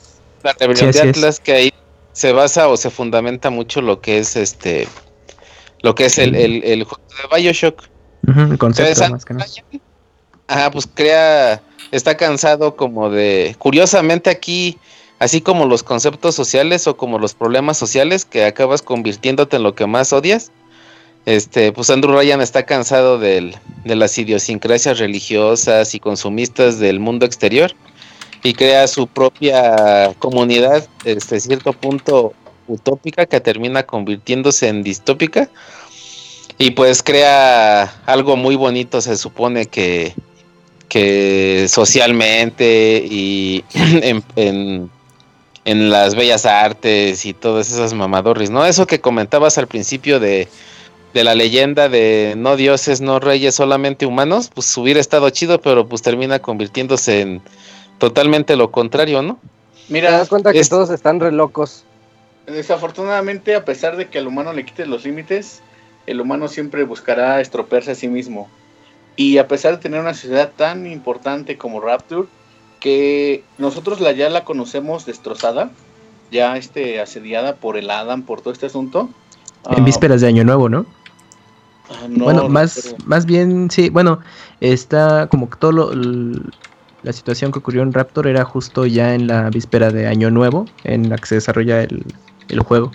La 0.44 0.54
Rebelión 0.54 0.92
de 0.92 1.02
Atlas, 1.02 1.40
que 1.40 1.54
ahí 1.54 1.74
se 2.14 2.32
basa 2.32 2.68
o 2.68 2.78
se 2.78 2.90
fundamenta 2.90 3.52
mucho 3.52 3.82
lo 3.82 4.02
que 4.02 4.18
es 4.18 4.36
este 4.36 4.88
lo 5.84 5.94
que 5.94 6.06
es 6.06 6.18
el, 6.18 6.36
el, 6.36 6.84
juego 6.84 7.04
de 7.10 7.38
Bioshock. 7.38 7.84
el 8.36 8.58
concepto 8.58 9.10
más 9.10 9.24
que 9.24 9.34
nada. 9.36 9.46
Ajá, 10.48 10.72
pues 10.72 10.90
crea, 10.92 11.62
está 11.92 12.18
cansado 12.18 12.76
como 12.76 13.10
de, 13.10 13.56
curiosamente 13.60 14.30
aquí, 14.30 14.78
así 15.20 15.42
como 15.42 15.66
los 15.66 15.84
conceptos 15.84 16.36
sociales 16.36 16.88
o 16.88 16.98
como 16.98 17.20
los 17.20 17.34
problemas 17.34 17.78
sociales 17.78 18.26
que 18.26 18.46
acabas 18.46 18.82
convirtiéndote 18.82 19.58
en 19.58 19.64
lo 19.64 19.76
que 19.76 19.88
más 19.88 20.14
odias, 20.14 20.52
este, 21.26 21.74
pues 21.74 21.90
Andrew 21.90 22.16
Ryan 22.16 22.40
está 22.40 22.66
cansado 22.66 23.20
de 23.20 23.54
las 23.84 24.18
idiosincrasias 24.18 25.00
religiosas 25.00 25.94
y 25.94 26.00
consumistas 26.00 26.80
del 26.80 27.00
mundo 27.02 27.26
exterior 27.26 27.74
y 28.44 28.54
crea 28.54 28.88
su 28.88 29.08
propia 29.08 30.14
comunidad, 30.20 30.88
este 31.04 31.40
cierto 31.40 31.74
punto 31.74 32.34
utópica 32.68 33.26
que 33.26 33.42
termina 33.42 33.84
convirtiéndose 33.84 34.68
en 34.68 34.84
distópica. 34.84 35.50
Y 36.58 36.72
pues 36.72 37.04
crea 37.04 37.84
algo 38.06 38.36
muy 38.36 38.56
bonito, 38.56 39.02
se 39.02 39.16
supone 39.18 39.68
que, 39.68 40.16
que 40.90 41.68
socialmente 41.70 43.06
y 43.10 43.64
en, 44.36 44.90
en 45.66 45.90
las 45.90 46.16
bellas 46.16 46.46
artes 46.46 47.26
y 47.26 47.34
todas 47.34 47.72
esas 47.72 47.94
mamadorris, 47.94 48.50
¿no? 48.50 48.66
Eso 48.66 48.88
que 48.88 49.02
comentabas 49.02 49.58
al 49.58 49.68
principio 49.68 50.20
de 50.20 50.48
de 51.18 51.24
la 51.24 51.34
leyenda 51.36 51.90
de 51.90 52.36
no 52.38 52.56
dioses, 52.56 53.02
no 53.02 53.20
reyes, 53.20 53.56
solamente 53.56 54.06
humanos, 54.06 54.52
pues 54.54 54.76
hubiera 54.78 55.00
estado 55.00 55.30
chido, 55.32 55.60
pero 55.60 55.88
pues 55.88 56.02
termina 56.04 56.40
convirtiéndose 56.40 57.22
en 57.22 57.42
totalmente 57.98 58.56
lo 58.56 58.72
contrario, 58.72 59.24
¿no? 59.24 59.40
Mira, 59.90 60.10
te 60.10 60.18
das 60.18 60.30
cuenta 60.30 60.54
que 60.54 60.64
todos 60.64 60.90
están 60.90 61.20
re 61.20 61.32
locos. 61.32 61.86
Desafortunadamente, 62.46 63.56
a 63.56 63.66
pesar 63.66 63.98
de 63.98 64.10
que 64.10 64.20
al 64.20 64.28
humano 64.28 64.54
le 64.54 64.64
quites 64.64 64.88
los 64.88 65.06
límites, 65.06 65.62
el 66.06 66.22
humano 66.22 66.48
siempre 66.48 66.84
buscará 66.84 67.42
estropearse 67.42 67.92
a 67.92 67.96
sí 67.96 68.08
mismo. 68.08 68.48
Y 69.18 69.40
a 69.40 69.48
pesar 69.48 69.76
de 69.76 69.82
tener 69.82 70.00
una 70.00 70.14
ciudad 70.14 70.52
tan 70.56 70.88
importante 70.88 71.58
como 71.58 71.82
Rapture, 71.82 72.28
que 72.80 73.44
nosotros 73.58 74.00
la, 74.00 74.14
ya 74.14 74.30
la 74.30 74.46
conocemos 74.46 75.06
destrozada, 75.06 75.72
ya 76.32 76.56
este, 76.56 77.02
asediada 77.02 77.56
por 77.56 77.78
el 77.78 77.90
Adam, 77.90 78.22
por 78.22 78.42
todo 78.42 78.54
este 78.54 78.68
asunto. 78.68 79.10
En 79.70 79.84
vísperas 79.84 80.22
de 80.22 80.28
Año 80.28 80.44
Nuevo, 80.44 80.70
¿no? 80.70 80.86
Ah, 81.90 82.06
bueno, 82.10 82.48
más, 82.48 82.96
más 83.06 83.26
bien, 83.26 83.72
sí, 83.72 83.90
bueno, 83.90 84.20
está 84.62 85.28
como 85.28 85.50
que 85.50 85.58
todo 85.58 85.72
lo, 85.72 85.92
la 87.02 87.14
situación 87.14 87.52
que 87.52 87.60
ocurrió 87.60 87.82
en 87.82 87.94
Raptor 87.94 88.28
era 88.28 88.46
justo 88.46 88.86
ya 88.86 89.16
en 89.16 89.28
la 89.28 89.50
víspera 89.50 89.92
de 89.92 90.08
Año 90.08 90.30
Nuevo, 90.30 90.66
en 90.84 91.10
la 91.10 91.18
que 91.18 91.26
se 91.26 91.36
desarrolla 91.36 91.82
el, 91.82 92.04
el 92.50 92.60
juego. 92.60 92.92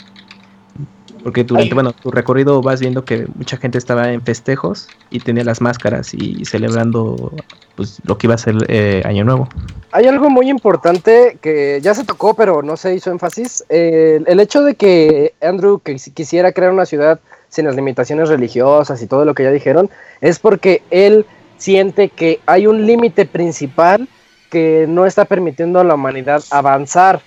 Porque 1.22 1.44
durante, 1.44 1.74
bueno, 1.74 1.92
tu 1.92 2.10
recorrido 2.10 2.60
vas 2.62 2.80
viendo 2.80 3.04
que 3.04 3.26
mucha 3.34 3.56
gente 3.56 3.78
estaba 3.78 4.12
en 4.12 4.22
festejos 4.22 4.88
y 5.10 5.20
tenía 5.20 5.44
las 5.44 5.60
máscaras 5.60 6.14
y 6.14 6.44
celebrando 6.44 7.32
pues 7.76 8.00
lo 8.04 8.18
que 8.18 8.26
iba 8.26 8.34
a 8.34 8.38
ser 8.38 8.56
eh, 8.68 9.02
Año 9.04 9.24
Nuevo. 9.24 9.48
Hay 9.92 10.06
algo 10.06 10.30
muy 10.30 10.50
importante 10.50 11.38
que 11.40 11.80
ya 11.82 11.94
se 11.94 12.04
tocó, 12.04 12.34
pero 12.34 12.62
no 12.62 12.76
se 12.76 12.94
hizo 12.94 13.10
énfasis. 13.10 13.64
el 13.68 14.40
hecho 14.40 14.62
de 14.62 14.74
que 14.74 15.34
Andrew 15.40 15.80
quisiera 16.14 16.52
crear 16.52 16.72
una 16.72 16.86
ciudad 16.86 17.20
sin 17.48 17.66
las 17.66 17.76
limitaciones 17.76 18.30
religiosas 18.30 19.02
y 19.02 19.06
todo 19.06 19.26
lo 19.26 19.34
que 19.34 19.42
ya 19.42 19.50
dijeron, 19.50 19.90
es 20.22 20.38
porque 20.38 20.82
él 20.90 21.26
siente 21.58 22.08
que 22.08 22.40
hay 22.46 22.66
un 22.66 22.86
límite 22.86 23.26
principal 23.26 24.08
que 24.50 24.86
no 24.88 25.06
está 25.06 25.26
permitiendo 25.26 25.78
a 25.78 25.84
la 25.84 25.94
humanidad 25.94 26.42
avanzar, 26.50 27.20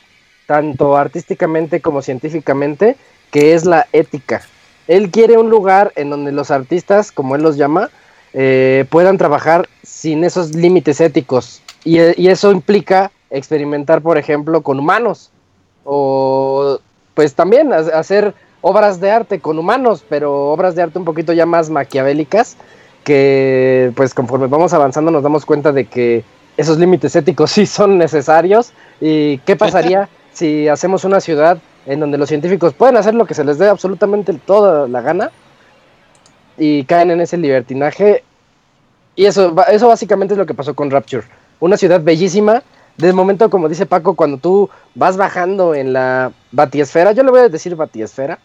tanto 0.47 0.97
artísticamente 0.97 1.79
como 1.79 2.01
científicamente, 2.01 2.97
que 3.31 3.53
es 3.53 3.65
la 3.65 3.87
ética. 3.93 4.41
Él 4.87 5.09
quiere 5.09 5.37
un 5.37 5.49
lugar 5.49 5.91
en 5.95 6.09
donde 6.09 6.31
los 6.31 6.51
artistas, 6.51 7.11
como 7.11 7.35
él 7.35 7.41
los 7.41 7.57
llama, 7.57 7.89
eh, 8.33 8.85
puedan 8.89 9.17
trabajar 9.17 9.67
sin 9.83 10.23
esos 10.23 10.55
límites 10.55 11.01
éticos. 11.01 11.61
Y, 11.83 11.99
y, 12.21 12.27
eso 12.29 12.51
implica 12.51 13.11
experimentar, 13.29 14.01
por 14.01 14.17
ejemplo, 14.17 14.61
con 14.61 14.79
humanos. 14.79 15.31
O 15.83 16.79
pues 17.13 17.33
también 17.33 17.71
hacer 17.73 18.33
obras 18.61 18.99
de 18.99 19.11
arte 19.11 19.39
con 19.39 19.57
humanos, 19.57 20.03
pero 20.09 20.51
obras 20.51 20.75
de 20.75 20.81
arte 20.81 20.99
un 20.99 21.05
poquito 21.05 21.33
ya 21.33 21.45
más 21.45 21.69
maquiavélicas, 21.69 22.57
que 23.03 23.91
pues 23.95 24.13
conforme 24.13 24.47
vamos 24.47 24.73
avanzando 24.73 25.11
nos 25.11 25.23
damos 25.23 25.45
cuenta 25.45 25.71
de 25.71 25.85
que 25.85 26.23
esos 26.57 26.77
límites 26.79 27.15
éticos 27.15 27.51
sí 27.53 27.65
son 27.65 27.97
necesarios 27.97 28.73
y 28.99 29.37
qué 29.39 29.55
pasaría 29.55 30.09
si 30.33 30.67
hacemos 30.67 31.05
una 31.05 31.21
ciudad 31.21 31.59
en 31.85 31.99
donde 31.99 32.17
los 32.17 32.29
científicos 32.29 32.73
pueden 32.73 32.97
hacer 32.97 33.13
lo 33.13 33.25
que 33.25 33.33
se 33.33 33.43
les 33.43 33.57
dé 33.57 33.67
absolutamente 33.67 34.33
toda 34.33 34.87
la 34.87 35.01
gana 35.01 35.31
y 36.57 36.83
caen 36.85 37.11
en 37.11 37.21
ese 37.21 37.37
libertinaje 37.37 38.23
y 39.15 39.25
eso, 39.25 39.55
eso 39.71 39.87
básicamente 39.87 40.33
es 40.33 40.37
lo 40.37 40.45
que 40.45 40.53
pasó 40.53 40.73
con 40.73 40.91
Rapture. 40.91 41.23
Una 41.59 41.77
ciudad 41.77 42.01
bellísima, 42.01 42.63
de 42.97 43.13
momento, 43.13 43.49
como 43.49 43.69
dice 43.69 43.85
Paco, 43.85 44.15
cuando 44.15 44.37
tú 44.37 44.69
vas 44.93 45.15
bajando 45.15 45.73
en 45.73 45.93
la 45.93 46.31
batiesfera, 46.51 47.13
yo 47.13 47.23
le 47.23 47.31
voy 47.31 47.39
a 47.39 47.49
decir 47.49 47.75
batiesfera, 47.75 48.39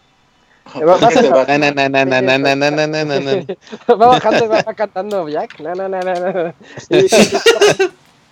Va, 3.89 4.07
bajando 4.07 4.45
y 4.45 4.47
va 4.47 4.63
cantando 4.73 5.27
Jack. 5.27 5.59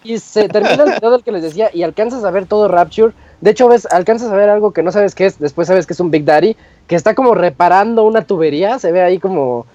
Y, 0.01 0.17
se 0.17 0.47
termina 0.47 0.83
el 0.83 0.93
video 0.93 1.11
del 1.11 1.23
que 1.23 1.31
les 1.33 1.43
decía 1.43 1.69
y 1.73 1.83
alcanzas 1.83 2.23
a 2.23 2.31
ver 2.31 2.45
todo 2.45 2.69
Rapture. 2.69 3.13
De 3.41 3.51
hecho, 3.51 3.67
ves, 3.67 3.87
alcanzas 3.91 4.31
a 4.31 4.35
ver 4.35 4.49
algo 4.49 4.71
que 4.71 4.83
no 4.83 4.91
sabes 4.91 5.15
qué 5.15 5.25
es. 5.25 5.39
Después 5.39 5.67
sabes 5.67 5.85
que 5.85 5.93
es 5.93 5.99
un 5.99 6.11
Big 6.11 6.25
Daddy 6.25 6.55
que 6.87 6.95
está 6.95 7.15
como 7.15 7.35
reparando 7.35 8.03
una 8.03 8.23
tubería. 8.23 8.79
Se 8.79 8.91
ve 8.91 9.01
ahí 9.01 9.19
como 9.19 9.65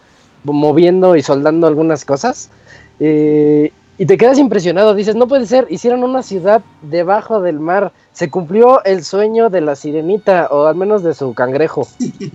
moviendo 0.45 1.17
y 1.17 1.23
soldando 1.23 1.67
algunas 1.67 2.05
cosas. 2.05 2.51
y 2.99 4.07
te 4.07 4.17
quedas 4.17 4.39
impresionado. 4.39 4.95
Dices, 4.95 5.17
no 5.17 5.29
puede 5.29 5.47
ser. 5.47 5.67
Hicieron 5.71 6.05
una 6.05 6.23
ciudad 6.23 6.63
debajo 6.83 7.41
del 7.41 7.59
mar 7.59 7.93
se 8.15 8.31
cumplió 8.31 8.83
el 8.85 9.05
sueño 9.05 9.51
de 9.51 9.61
la 9.61 9.75
sirenita, 9.77 10.47
o 10.51 10.67
al 10.67 10.77
menos 10.77 11.03
de 11.03 11.15
su 11.15 11.35
cangrejo. 11.35 11.87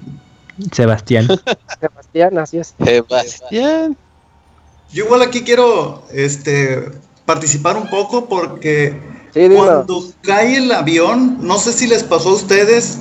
Sebastián. 0.73 1.27
Sebastián, 1.79 2.37
así 2.37 2.59
es. 2.59 2.75
Sebastián. 2.83 3.97
Yo 4.91 5.05
igual 5.05 5.21
aquí 5.21 5.43
quiero 5.43 6.03
este, 6.11 6.91
participar 7.25 7.77
un 7.77 7.89
poco 7.89 8.25
porque 8.25 8.99
cuando 9.33 10.03
cae 10.21 10.57
el 10.57 10.71
avión, 10.71 11.37
no 11.41 11.57
sé 11.59 11.73
si 11.73 11.87
les 11.87 12.03
pasó 12.03 12.29
a 12.29 12.33
ustedes, 12.33 12.99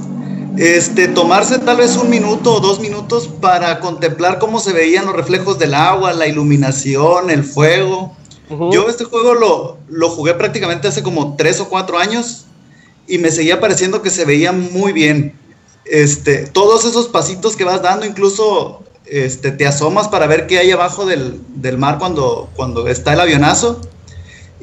este, 0.57 1.09
tomarse 1.09 1.59
tal 1.59 1.77
vez 1.77 1.97
un 1.97 2.11
minuto 2.11 2.55
o 2.55 2.61
dos 2.61 2.81
minutos 2.81 3.29
para 3.41 3.81
contemplar 3.81 4.39
cómo 4.39 4.59
se 4.59 4.73
veían 4.73 5.07
los 5.07 5.15
reflejos 5.15 5.59
del 5.59 5.75
agua, 5.75 6.13
la 6.13 6.27
iluminación, 6.27 7.31
el 7.31 7.45
fuego. 7.45 8.17
Yo 8.73 8.89
este 8.89 9.05
juego 9.05 9.35
lo, 9.35 9.77
lo 9.89 10.09
jugué 10.09 10.33
prácticamente 10.35 10.89
hace 10.89 11.03
como 11.03 11.37
tres 11.37 11.61
o 11.61 11.69
cuatro 11.69 11.99
años 11.99 12.47
y 13.07 13.19
me 13.19 13.31
seguía 13.31 13.61
pareciendo 13.61 14.03
que 14.03 14.11
se 14.11 14.25
veía 14.25 14.53
muy 14.53 14.93
bien. 14.93 15.35
Este, 15.85 16.47
todos 16.47 16.85
esos 16.85 17.09
pasitos 17.09 17.57
que 17.57 17.65
vas 17.65 17.83
dando, 17.83 18.05
incluso 18.05 18.83
este, 19.07 19.53
te 19.53 19.67
asomas 19.67 20.09
para 20.09 20.27
ver 20.27 20.47
qué 20.47 20.59
hay 20.59 20.71
abajo 20.71 21.07
del, 21.07 21.41
mar 21.79 21.99
cuando, 21.99 22.51
cuando 22.55 22.89
está 22.89 23.15
el 23.15 23.21
avionazo. 23.21 23.81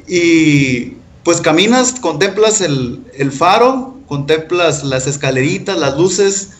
Y 0.06 0.94
pues 1.26 1.40
caminas, 1.40 1.94
contemplas 2.00 2.60
el, 2.60 3.32
faro, 3.32 3.96
contemplas 4.06 4.84
las 4.84 5.08
escaleritas, 5.08 5.76
las 5.76 5.96
luces. 5.96 6.50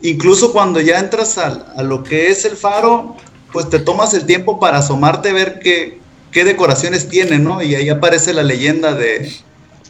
Incluso 0.00 0.54
cuando 0.54 0.80
ya 0.80 1.00
entras 1.00 1.36
a, 1.36 1.48
a, 1.76 1.82
lo 1.82 2.02
que 2.02 2.30
es 2.30 2.46
el 2.46 2.56
faro, 2.56 3.14
pues 3.52 3.68
te 3.68 3.78
tomas 3.78 4.14
el 4.14 4.24
tiempo 4.24 4.58
para 4.58 4.78
asomarte 4.78 5.34
ver 5.34 5.58
qué, 5.58 6.00
qué 6.32 6.44
decoraciones 6.44 7.10
tiene, 7.10 7.38
¿no? 7.38 7.60
Y 7.60 7.74
ahí 7.74 7.90
aparece 7.90 8.32
la 8.32 8.42
leyenda 8.42 8.94
de, 8.94 9.30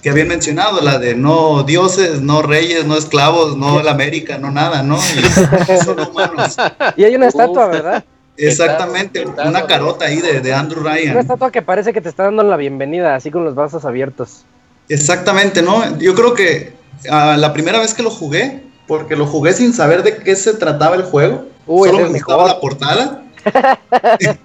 que 0.03 0.11
habían 0.11 0.27
mencionado, 0.27 0.81
la 0.81 0.99
de 0.99 1.15
no 1.15 1.63
dioses, 1.63 2.21
no 2.21 2.43
reyes, 2.43 2.85
no 2.85 2.97
esclavos, 2.97 3.57
no 3.57 3.81
la 3.81 3.93
América, 3.93 4.39
no 4.39 4.51
nada, 4.51 4.83
¿no? 4.83 4.99
Y 4.99 5.85
son 5.85 6.01
humanos. 6.01 6.57
Y 6.97 7.05
hay 7.05 7.15
una 7.15 7.29
estatua, 7.29 7.69
¿verdad? 7.69 8.05
Exactamente, 8.37 9.25
una 9.27 9.67
carota 9.67 10.07
ahí 10.07 10.21
de, 10.21 10.53
Andrew 10.53 10.83
Ryan. 10.83 11.13
Una 11.13 11.21
estatua 11.21 11.51
que 11.51 11.63
parece 11.63 11.93
que 11.93 12.01
te 12.01 12.09
está 12.09 12.25
dando 12.25 12.43
la 12.43 12.57
bienvenida, 12.57 13.15
así 13.15 13.31
con 13.31 13.45
los 13.45 13.55
brazos 13.55 13.85
abiertos. 13.85 14.45
Exactamente, 14.89 15.63
¿no? 15.63 15.99
Yo 15.99 16.15
creo 16.15 16.35
que 16.35 16.75
ah, 17.11 17.37
la 17.39 17.53
primera 17.53 17.79
vez 17.79 17.95
que 17.95 18.03
lo 18.03 18.11
jugué, 18.11 18.63
porque 18.87 19.17
lo 19.17 19.27
jugué 19.27 19.53
sin 19.53 19.73
saber 19.73 20.03
de 20.03 20.19
qué 20.19 20.37
se 20.37 20.55
trataba 20.55 20.97
el 20.97 21.03
juego, 21.03 21.47
solo 21.67 21.99
me 21.99 22.09
gustaba 22.09 22.47
la 22.47 22.61
portada. 22.61 23.23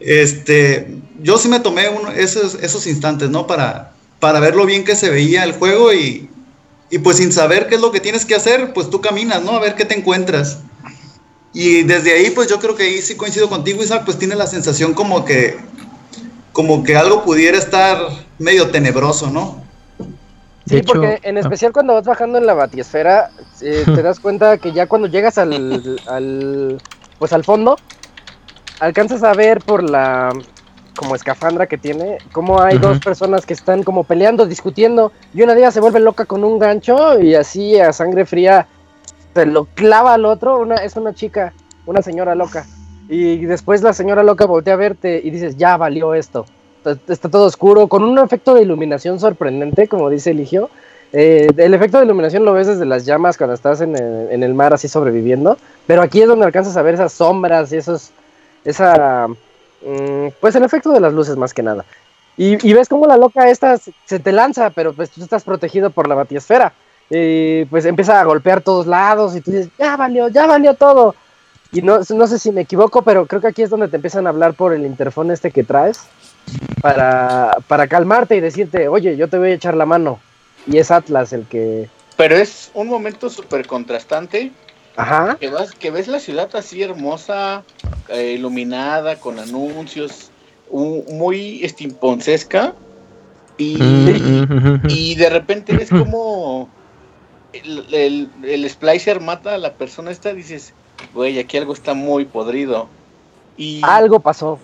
este, 0.00 0.98
yo 1.20 1.38
sí 1.38 1.48
me 1.48 1.60
tomé 1.60 1.88
uno, 1.88 2.10
esos, 2.10 2.54
esos 2.54 2.86
instantes, 2.86 3.30
¿no? 3.30 3.46
Para, 3.46 3.92
para 4.20 4.40
ver 4.40 4.54
lo 4.54 4.66
bien 4.66 4.84
que 4.84 4.94
se 4.94 5.10
veía 5.10 5.44
el 5.44 5.52
juego 5.52 5.92
y, 5.92 6.28
pues 7.02 7.16
sin 7.16 7.32
saber 7.32 7.68
qué 7.68 7.76
es 7.76 7.80
lo 7.80 7.90
que 7.90 8.00
tienes 8.00 8.24
que 8.24 8.34
hacer, 8.34 8.72
pues 8.72 8.90
tú 8.90 9.00
caminas, 9.00 9.42
¿no? 9.42 9.52
A 9.52 9.60
ver 9.60 9.74
qué 9.74 9.84
te 9.84 9.98
encuentras. 9.98 10.58
Y 11.52 11.82
desde 11.82 12.14
ahí, 12.14 12.30
pues 12.30 12.48
yo 12.48 12.58
creo 12.58 12.74
que 12.74 12.84
ahí 12.84 13.02
sí 13.02 13.16
coincido 13.16 13.48
contigo, 13.48 13.82
Isaac, 13.82 14.02
pues 14.04 14.18
tiene 14.18 14.34
la 14.34 14.46
sensación 14.46 14.94
como 14.94 15.24
que, 15.24 15.58
como 16.52 16.82
que 16.82 16.96
algo 16.96 17.24
pudiera 17.24 17.58
estar 17.58 17.98
medio 18.38 18.70
tenebroso, 18.70 19.30
¿no? 19.30 19.62
Sí, 20.66 20.80
porque 20.82 21.18
en 21.22 21.36
ah. 21.36 21.40
especial 21.40 21.72
cuando 21.72 21.94
vas 21.94 22.04
bajando 22.04 22.38
en 22.38 22.46
la 22.46 22.54
batiesfera, 22.54 23.30
eh, 23.60 23.82
te 23.84 24.02
das 24.02 24.20
cuenta 24.20 24.56
que 24.58 24.72
ya 24.72 24.86
cuando 24.86 25.08
llegas 25.08 25.36
al, 25.36 26.00
al, 26.06 26.80
pues 27.18 27.32
al 27.32 27.44
fondo, 27.44 27.76
alcanzas 28.80 29.22
a 29.22 29.34
ver 29.34 29.60
por 29.60 29.88
la 29.88 30.32
como 30.96 31.14
escafandra 31.14 31.66
que 31.66 31.78
tiene, 31.78 32.18
como 32.32 32.60
hay 32.60 32.78
dos 32.78 32.98
personas 32.98 33.46
que 33.46 33.54
están 33.54 33.82
como 33.82 34.04
peleando, 34.04 34.46
discutiendo, 34.46 35.10
y 35.32 35.42
una 35.42 35.54
de 35.54 35.60
ellas 35.60 35.74
se 35.74 35.80
vuelve 35.80 36.00
loca 36.00 36.26
con 36.26 36.44
un 36.44 36.58
gancho 36.58 37.18
y 37.18 37.34
así 37.34 37.78
a 37.78 37.92
sangre 37.92 38.26
fría 38.26 38.66
se 39.34 39.46
lo 39.46 39.64
clava 39.64 40.14
al 40.14 40.24
otro, 40.24 40.58
una, 40.58 40.76
es 40.76 40.96
una 40.96 41.14
chica, 41.14 41.52
una 41.86 42.02
señora 42.02 42.34
loca. 42.34 42.66
Y 43.08 43.44
después 43.44 43.82
la 43.82 43.92
señora 43.92 44.22
loca 44.22 44.46
voltea 44.46 44.74
a 44.74 44.78
verte 44.78 45.20
y 45.22 45.30
dices, 45.30 45.56
ya 45.56 45.76
valió 45.76 46.14
esto. 46.14 46.46
Está 47.08 47.28
todo 47.28 47.46
oscuro, 47.46 47.86
con 47.86 48.02
un 48.02 48.18
efecto 48.18 48.54
de 48.54 48.62
iluminación 48.62 49.20
sorprendente, 49.20 49.86
como 49.88 50.10
dice 50.10 50.30
Eligio. 50.30 50.70
Eh, 51.12 51.48
el 51.58 51.74
efecto 51.74 51.98
de 51.98 52.06
iluminación 52.06 52.44
lo 52.44 52.54
ves 52.54 52.66
desde 52.66 52.86
las 52.86 53.04
llamas 53.04 53.36
cuando 53.36 53.54
estás 53.54 53.82
en 53.82 53.94
el, 53.96 54.54
mar 54.54 54.72
así 54.72 54.88
sobreviviendo, 54.88 55.58
pero 55.86 56.00
aquí 56.00 56.22
es 56.22 56.28
donde 56.28 56.46
alcanzas 56.46 56.76
a 56.76 56.82
ver 56.82 56.94
esas 56.94 57.12
sombras 57.12 57.70
y 57.72 57.76
esos, 57.76 58.12
esa, 58.64 59.28
mm, 59.28 60.28
pues 60.40 60.54
el 60.54 60.64
efecto 60.64 60.90
de 60.90 61.00
las 61.00 61.12
luces 61.12 61.36
más 61.36 61.52
que 61.52 61.62
nada. 61.62 61.84
Y, 62.38 62.72
ves 62.72 62.88
como 62.88 63.06
la 63.06 63.18
loca 63.18 63.50
esta 63.50 63.76
se 63.76 64.18
te 64.18 64.32
lanza, 64.32 64.70
pero 64.70 64.94
pues 64.94 65.10
tú 65.10 65.22
estás 65.22 65.44
protegido 65.44 65.90
por 65.90 66.08
la 66.08 66.14
batiesfera. 66.14 66.72
Y 67.10 67.64
pues 67.66 67.84
empieza 67.84 68.20
a 68.20 68.24
golpear 68.24 68.62
todos 68.62 68.86
lados 68.86 69.36
y 69.36 69.40
tú 69.40 69.50
dices, 69.50 69.68
ya 69.78 69.96
valió, 69.96 70.28
ya 70.28 70.46
valió 70.46 70.74
todo. 70.74 71.14
Y 71.72 71.80
no, 71.82 72.00
no 72.08 72.26
sé 72.26 72.38
si 72.38 72.52
me 72.52 72.62
equivoco, 72.62 73.02
pero 73.02 73.26
creo 73.26 73.40
que 73.40 73.48
aquí 73.48 73.62
es 73.62 73.70
donde 73.70 73.88
te 73.88 73.96
empiezan 73.96 74.26
a 74.26 74.30
hablar 74.30 74.54
por 74.54 74.74
el 74.74 74.84
interfón 74.84 75.30
este 75.30 75.50
que 75.50 75.64
traes 75.64 76.00
para, 76.82 77.56
para 77.66 77.86
calmarte 77.86 78.36
y 78.36 78.40
decirte, 78.40 78.88
oye, 78.88 79.16
yo 79.16 79.28
te 79.28 79.38
voy 79.38 79.50
a 79.50 79.54
echar 79.54 79.74
la 79.74 79.86
mano. 79.86 80.20
Y 80.66 80.78
es 80.78 80.90
Atlas 80.90 81.32
el 81.32 81.46
que... 81.46 81.88
Pero 82.16 82.36
es 82.36 82.70
un 82.74 82.88
momento 82.88 83.30
súper 83.30 83.66
contrastante. 83.66 84.52
Ajá. 84.96 85.36
Que, 85.40 85.48
vas, 85.48 85.72
que 85.72 85.90
ves 85.90 86.08
la 86.08 86.20
ciudad 86.20 86.54
así 86.54 86.82
hermosa, 86.82 87.64
eh, 88.08 88.34
iluminada, 88.36 89.18
con 89.18 89.38
anuncios, 89.38 90.30
muy 90.70 91.64
estimponsesca. 91.64 92.74
Y, 93.56 93.76
mm. 93.76 94.82
y 94.88 95.14
de 95.14 95.30
repente 95.30 95.74
ves 95.74 95.88
como 95.88 96.68
el, 97.52 97.94
el, 97.94 98.30
el, 98.44 98.70
splicer 98.70 99.20
mata 99.20 99.54
a 99.54 99.58
la 99.58 99.74
persona 99.74 100.10
esta, 100.10 100.32
dices, 100.32 100.72
güey, 101.14 101.38
aquí 101.38 101.56
algo 101.58 101.72
está 101.72 101.94
muy 101.94 102.24
podrido. 102.24 102.88
Y, 103.56 103.80
algo 103.82 104.20
pasó. 104.20 104.58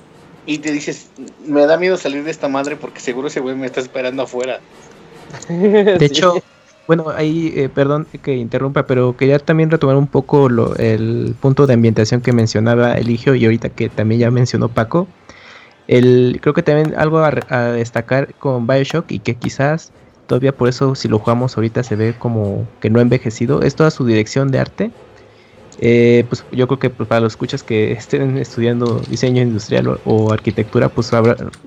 Y 0.47 0.59
te 0.59 0.73
dices, 0.73 1.11
me 1.47 1.67
da 1.67 1.77
miedo 1.77 1.97
salir 1.97 2.25
de 2.25 2.31
esta 2.31 2.49
madre 2.49 2.77
porque 2.77 3.01
seguro 3.01 3.29
ese 3.29 3.41
güey 3.41 3.55
me 3.55 3.67
está 3.67 3.81
esperando 3.81 4.23
afuera. 4.23 4.61
De 5.49 6.05
hecho, 6.07 6.43
bueno, 6.87 7.11
ahí, 7.15 7.53
eh, 7.55 7.69
perdón 7.69 8.07
que 8.23 8.35
interrumpa, 8.35 8.87
pero 8.87 9.15
quería 9.15 9.39
también 9.39 9.71
retomar 9.71 9.97
un 9.97 10.07
poco 10.07 10.49
lo, 10.49 10.75
el 10.77 11.35
punto 11.39 11.67
de 11.67 11.75
ambientación 11.75 12.23
que 12.23 12.33
mencionaba 12.33 12.95
Eligio 12.95 13.35
y 13.35 13.45
ahorita 13.45 13.69
que 13.69 13.91
también 13.91 14.23
ya 14.23 14.31
mencionó 14.31 14.69
Paco. 14.71 15.07
El, 15.87 16.39
creo 16.41 16.55
que 16.55 16.63
también 16.63 16.95
algo 16.97 17.19
a, 17.19 17.33
a 17.49 17.63
destacar 17.73 18.35
con 18.35 18.67
Bioshock 18.67 19.11
y 19.11 19.19
que 19.19 19.35
quizás 19.35 19.93
todavía 20.29 20.53
por 20.53 20.69
eso 20.69 20.95
si 20.95 21.09
lo 21.09 21.19
jugamos 21.19 21.57
ahorita 21.57 21.83
se 21.83 21.97
ve 21.97 22.15
como 22.17 22.69
que 22.81 22.91
no 22.91 23.01
ha 23.01 23.03
envejecido, 23.03 23.63
es 23.63 23.75
toda 23.75 23.91
su 23.91 24.05
dirección 24.07 24.53
de 24.53 24.61
arte. 24.61 24.93
Eh, 25.81 26.25
pues 26.29 26.45
yo 26.53 26.67
creo 26.67 26.79
que 26.79 26.91
pues, 26.91 27.09
para 27.09 27.21
los 27.21 27.33
escuchas 27.33 27.63
que 27.63 27.93
estén 28.01 28.37
estudiando 28.39 29.01
diseño 29.09 29.43
industrial 29.43 29.99
o, 30.05 30.33
arquitectura 30.33 30.89
pues 30.89 31.11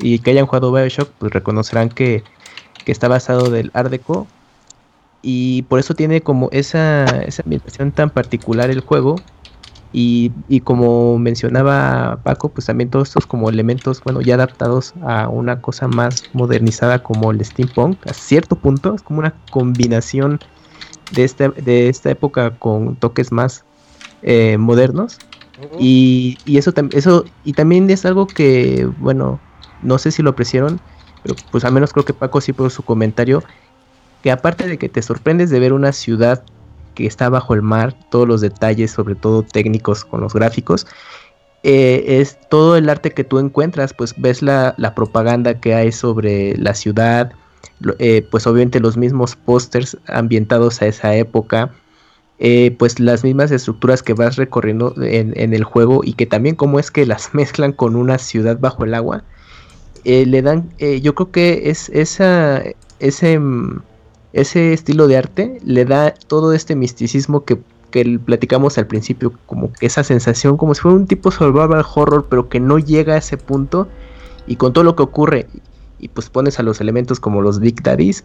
y 0.02 0.20
que 0.20 0.32
hayan 0.32 0.46
jugado 0.46 0.72
Bioshock 0.72 1.10
pues 1.18 1.34
reconocerán 1.34 1.90
que, 1.90 2.24
está 2.86 3.08
basado 3.08 3.50
del 3.50 3.72
Art 3.74 3.90
Deco. 3.90 4.28
Y 5.24 5.62
por 5.64 5.80
eso 5.80 5.94
tiene 5.94 6.22
como 6.22 6.50
esa, 6.52 7.06
esa 7.06 7.44
ambientación 7.44 7.92
tan 7.92 8.10
particular 8.10 8.70
el 8.70 8.82
juego 8.82 9.18
y, 9.94 10.32
y, 10.48 10.62
como 10.62 11.18
mencionaba 11.20 12.22
Paco, 12.24 12.50
pues 12.50 12.68
también 12.68 12.90
todos 12.90 13.10
estos 13.10 13.26
como 13.26 13.50
elementos, 13.50 14.02
bueno, 14.04 14.22
ya 14.22 14.36
adaptados 14.36 14.94
a 15.02 15.28
una 15.28 15.62
cosa 15.62 15.88
más 15.88 16.30
modernizada 16.32 17.04
como 17.04 17.32
el 17.32 17.44
steampunk, 17.44 18.08
a 18.08 18.14
cierto 18.14 18.56
punto, 18.56 18.96
es 18.96 19.02
como 19.02 19.20
una 19.20 19.36
combinación 19.50 20.40
de 21.12 21.26
esta, 21.26 21.50
de 21.50 21.90
esta 21.90 22.10
época 22.10 22.58
con 22.58 22.96
toques 22.96 23.32
más 23.32 23.66
eh, 24.22 24.58
modernos. 24.58 25.20
y, 25.78 26.38
eso, 26.46 26.74
eso 26.94 27.26
y 27.44 27.54
también 27.54 27.90
es 27.90 28.06
algo 28.06 28.28
que, 28.28 28.90
bueno, 28.98 29.40
no 29.84 29.98
sé 29.98 30.12
si 30.12 30.24
lo 30.24 30.30
apreciaron, 30.32 30.80
pero 31.22 31.36
pues 31.52 31.66
al 31.66 31.74
menos 31.74 31.92
creo 31.92 32.06
que 32.06 32.14
Paco 32.14 32.40
sí 32.40 32.54
por 32.54 32.72
su 32.72 32.84
comentario, 32.84 33.44
que 34.24 34.32
aparte 34.32 34.68
de 34.68 34.78
que 34.78 34.90
te 34.90 35.02
sorprendes 35.02 35.50
de 35.50 35.60
ver 35.60 35.74
una 35.74 35.92
ciudad 35.92 36.46
está 37.08 37.30
bajo 37.30 37.54
el 37.54 37.62
mar, 37.62 37.96
todos 38.10 38.28
los 38.28 38.42
detalles, 38.42 38.92
sobre 38.92 39.16
todo 39.16 39.44
técnicos 39.44 40.06
con 40.06 40.22
los 40.22 40.34
gráficos, 40.34 40.86
eh, 41.64 42.20
es 42.20 42.40
todo 42.50 42.76
el 42.76 42.90
arte 42.90 43.12
que 43.12 43.24
tú 43.24 43.38
encuentras, 43.38 43.94
pues 43.94 44.16
ves 44.18 44.42
la, 44.42 44.76
propaganda 44.96 45.60
que 45.60 45.76
hay 45.76 45.92
sobre 45.92 46.58
la 46.58 46.74
ciudad, 46.74 47.34
eh, 48.00 48.28
pues 48.32 48.48
obviamente 48.48 48.80
los 48.80 48.98
mismos 48.98 49.36
pósters 49.36 49.98
ambientados 50.08 50.82
a 50.82 50.88
esa 50.88 51.16
época, 51.16 51.72
eh, 52.40 52.76
pues 52.80 53.00
las 53.00 53.24
mismas 53.24 53.52
estructuras 53.52 54.02
que 54.02 54.14
vas 54.14 54.38
recorriendo 54.38 54.96
en, 54.98 55.54
el 55.54 55.64
juego 55.64 56.02
y 56.04 56.14
que 56.14 56.26
también 56.26 56.56
como 56.56 56.80
es 56.80 56.90
que 56.90 57.06
las 57.06 57.34
mezclan 57.36 57.74
con 57.74 57.96
una 57.96 58.18
ciudad 58.18 58.58
bajo 58.60 58.84
el 58.84 58.96
agua, 58.96 59.24
le 60.04 60.42
dan, 60.42 60.72
yo 60.80 61.14
creo 61.14 61.32
que 61.32 61.70
es 61.70 61.90
esa, 61.90 62.64
ese, 63.00 63.38
mm, 63.38 63.84
ese 64.34 64.74
estilo 64.74 65.08
de 65.08 65.18
arte 65.18 65.60
le 65.64 65.86
da 65.86 66.14
todo 66.14 66.54
este 66.54 66.76
misticismo 66.76 67.44
que, 67.44 67.60
que 67.90 68.20
platicamos 68.24 68.78
al 68.78 68.88
principio, 68.88 69.34
como 69.46 69.72
esa 69.82 70.04
sensación 70.04 70.58
como 70.58 70.74
si 70.74 70.82
fuera 70.82 70.98
un 70.98 71.08
tipo 71.08 71.32
survival 71.32 71.86
horror, 71.96 72.28
pero 72.30 72.50
que 72.50 72.60
no 72.60 72.80
llega 72.80 73.16
a 73.16 73.18
ese 73.18 73.38
punto 73.38 73.88
y 74.48 74.56
con 74.56 74.74
todo 74.74 74.84
lo 74.84 74.96
que 74.96 75.04
ocurre 75.04 75.48
y 76.00 76.08
pues 76.08 76.30
pones 76.30 76.60
a 76.60 76.64
los 76.64 76.82
elementos 76.82 77.20
como 77.20 77.42
los 77.42 77.60
Big 77.60 77.84
Daddies, 77.84 78.24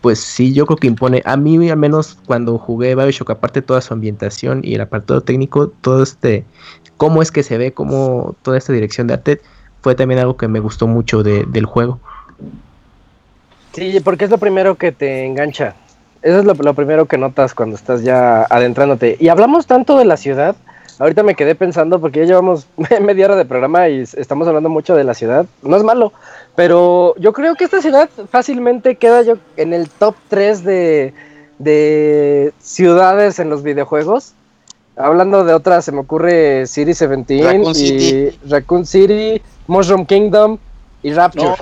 pues 0.00 0.20
sí, 0.20 0.52
yo 0.52 0.66
creo 0.66 0.76
que 0.76 0.86
impone. 0.86 1.22
A 1.24 1.36
mí, 1.36 1.68
al 1.68 1.76
menos 1.76 2.18
cuando 2.26 2.58
jugué 2.58 2.94
Bioshock, 2.94 3.30
aparte 3.30 3.60
de 3.60 3.66
toda 3.66 3.80
su 3.80 3.92
ambientación 3.92 4.60
y 4.62 4.74
el 4.74 4.80
apartado 4.80 5.20
técnico, 5.20 5.68
todo 5.68 6.02
este, 6.02 6.44
cómo 6.96 7.22
es 7.22 7.32
que 7.32 7.42
se 7.42 7.58
ve, 7.58 7.72
cómo 7.72 8.36
toda 8.42 8.58
esta 8.58 8.72
dirección 8.72 9.08
de 9.08 9.14
arte, 9.14 9.40
fue 9.80 9.94
también 9.94 10.20
algo 10.20 10.36
que 10.36 10.48
me 10.48 10.60
gustó 10.60 10.86
mucho 10.86 11.22
del 11.22 11.66
juego. 11.66 11.98
Sí, 13.76 14.00
porque 14.00 14.24
es 14.24 14.30
lo 14.30 14.38
primero 14.38 14.76
que 14.76 14.90
te 14.90 15.26
engancha. 15.26 15.74
Eso 16.22 16.38
es 16.38 16.44
lo, 16.46 16.54
lo 16.54 16.72
primero 16.72 17.04
que 17.04 17.18
notas 17.18 17.54
cuando 17.54 17.76
estás 17.76 18.02
ya 18.02 18.42
adentrándote. 18.48 19.18
Y 19.20 19.28
hablamos 19.28 19.66
tanto 19.66 19.98
de 19.98 20.06
la 20.06 20.16
ciudad. 20.16 20.56
Ahorita 20.98 21.22
me 21.22 21.34
quedé 21.34 21.54
pensando 21.54 22.00
porque 22.00 22.20
ya 22.20 22.26
llevamos 22.26 22.66
media 23.02 23.26
hora 23.26 23.36
de 23.36 23.44
programa 23.44 23.86
y 23.90 24.00
estamos 24.00 24.48
hablando 24.48 24.70
mucho 24.70 24.96
de 24.96 25.04
la 25.04 25.12
ciudad. 25.12 25.44
No 25.62 25.76
es 25.76 25.82
malo, 25.82 26.14
pero 26.54 27.14
yo 27.18 27.34
creo 27.34 27.54
que 27.54 27.64
esta 27.64 27.82
ciudad 27.82 28.08
fácilmente 28.30 28.96
queda 28.96 29.20
yo 29.20 29.34
en 29.58 29.74
el 29.74 29.90
top 29.90 30.14
3 30.28 30.64
de, 30.64 31.14
de 31.58 32.54
ciudades 32.58 33.38
en 33.38 33.50
los 33.50 33.62
videojuegos. 33.62 34.32
Hablando 34.96 35.44
de 35.44 35.52
otras, 35.52 35.84
se 35.84 35.92
me 35.92 36.00
ocurre 36.00 36.66
City 36.66 36.86
17 36.86 37.42
Raccoon 37.44 37.70
y 37.72 37.74
City. 37.74 38.38
Raccoon 38.48 38.86
City, 38.86 39.42
Mushroom 39.66 40.06
Kingdom 40.06 40.56
y 41.02 41.12
Rapture. 41.12 41.54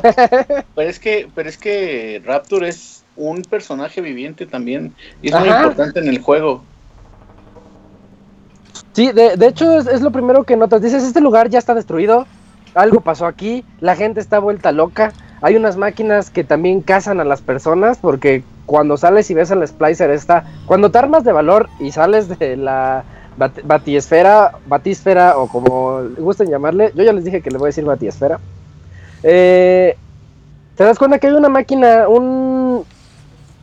pero 0.74 0.90
es 0.90 0.98
que, 0.98 1.28
pero 1.34 1.48
es 1.48 1.58
que 1.58 2.22
Rapture 2.24 2.68
es 2.68 3.04
un 3.16 3.42
personaje 3.42 4.00
viviente 4.00 4.46
también 4.46 4.94
y 5.22 5.28
es 5.28 5.38
muy 5.38 5.48
importante 5.48 6.00
en 6.00 6.08
el 6.08 6.18
juego. 6.18 6.62
Sí, 8.92 9.12
de, 9.12 9.36
de 9.36 9.46
hecho 9.46 9.78
es, 9.78 9.86
es, 9.86 10.02
lo 10.02 10.12
primero 10.12 10.44
que 10.44 10.56
notas. 10.56 10.80
Dices, 10.80 11.02
este 11.02 11.20
lugar 11.20 11.48
ya 11.50 11.58
está 11.58 11.74
destruido, 11.74 12.26
algo 12.74 13.00
pasó 13.00 13.26
aquí, 13.26 13.64
la 13.80 13.96
gente 13.96 14.20
está 14.20 14.38
vuelta 14.38 14.72
loca. 14.72 15.12
Hay 15.42 15.56
unas 15.56 15.76
máquinas 15.76 16.30
que 16.30 16.44
también 16.44 16.80
cazan 16.80 17.20
a 17.20 17.24
las 17.24 17.42
personas 17.42 17.98
porque 17.98 18.44
cuando 18.66 18.96
sales 18.96 19.30
y 19.30 19.34
ves 19.34 19.50
al 19.50 19.66
splicer 19.66 20.10
está, 20.10 20.44
cuando 20.66 20.90
te 20.90 20.98
armas 20.98 21.24
de 21.24 21.32
valor 21.32 21.68
y 21.80 21.92
sales 21.92 22.38
de 22.38 22.56
la 22.56 23.04
batiesfera, 23.36 24.52
batisfera 24.66 25.36
o 25.36 25.48
como 25.48 26.02
gusten 26.18 26.48
llamarle, 26.48 26.92
yo 26.94 27.02
ya 27.02 27.12
les 27.12 27.24
dije 27.24 27.42
que 27.42 27.50
le 27.50 27.58
voy 27.58 27.66
a 27.66 27.68
decir 27.68 27.84
batiesfera. 27.84 28.40
Eh, 29.26 29.96
te 30.76 30.84
das 30.84 30.98
cuenta 30.98 31.18
que 31.18 31.28
hay 31.28 31.32
una 31.32 31.48
máquina, 31.48 32.08
un 32.08 32.84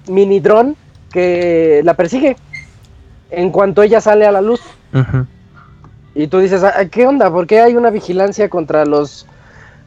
mini 0.07 0.39
dron 0.39 0.75
que 1.11 1.81
la 1.83 1.93
persigue 1.93 2.35
en 3.29 3.51
cuanto 3.51 3.83
ella 3.83 4.01
sale 4.01 4.25
a 4.25 4.31
la 4.31 4.41
luz. 4.41 4.61
Y 6.15 6.27
tú 6.27 6.39
dices, 6.39 6.63
ah, 6.63 6.85
¿qué 6.89 7.05
onda? 7.05 7.31
¿Por 7.31 7.47
qué 7.47 7.61
hay 7.61 7.75
una 7.75 7.91
vigilancia 7.91 8.49
contra 8.49 8.85
los, 8.85 9.27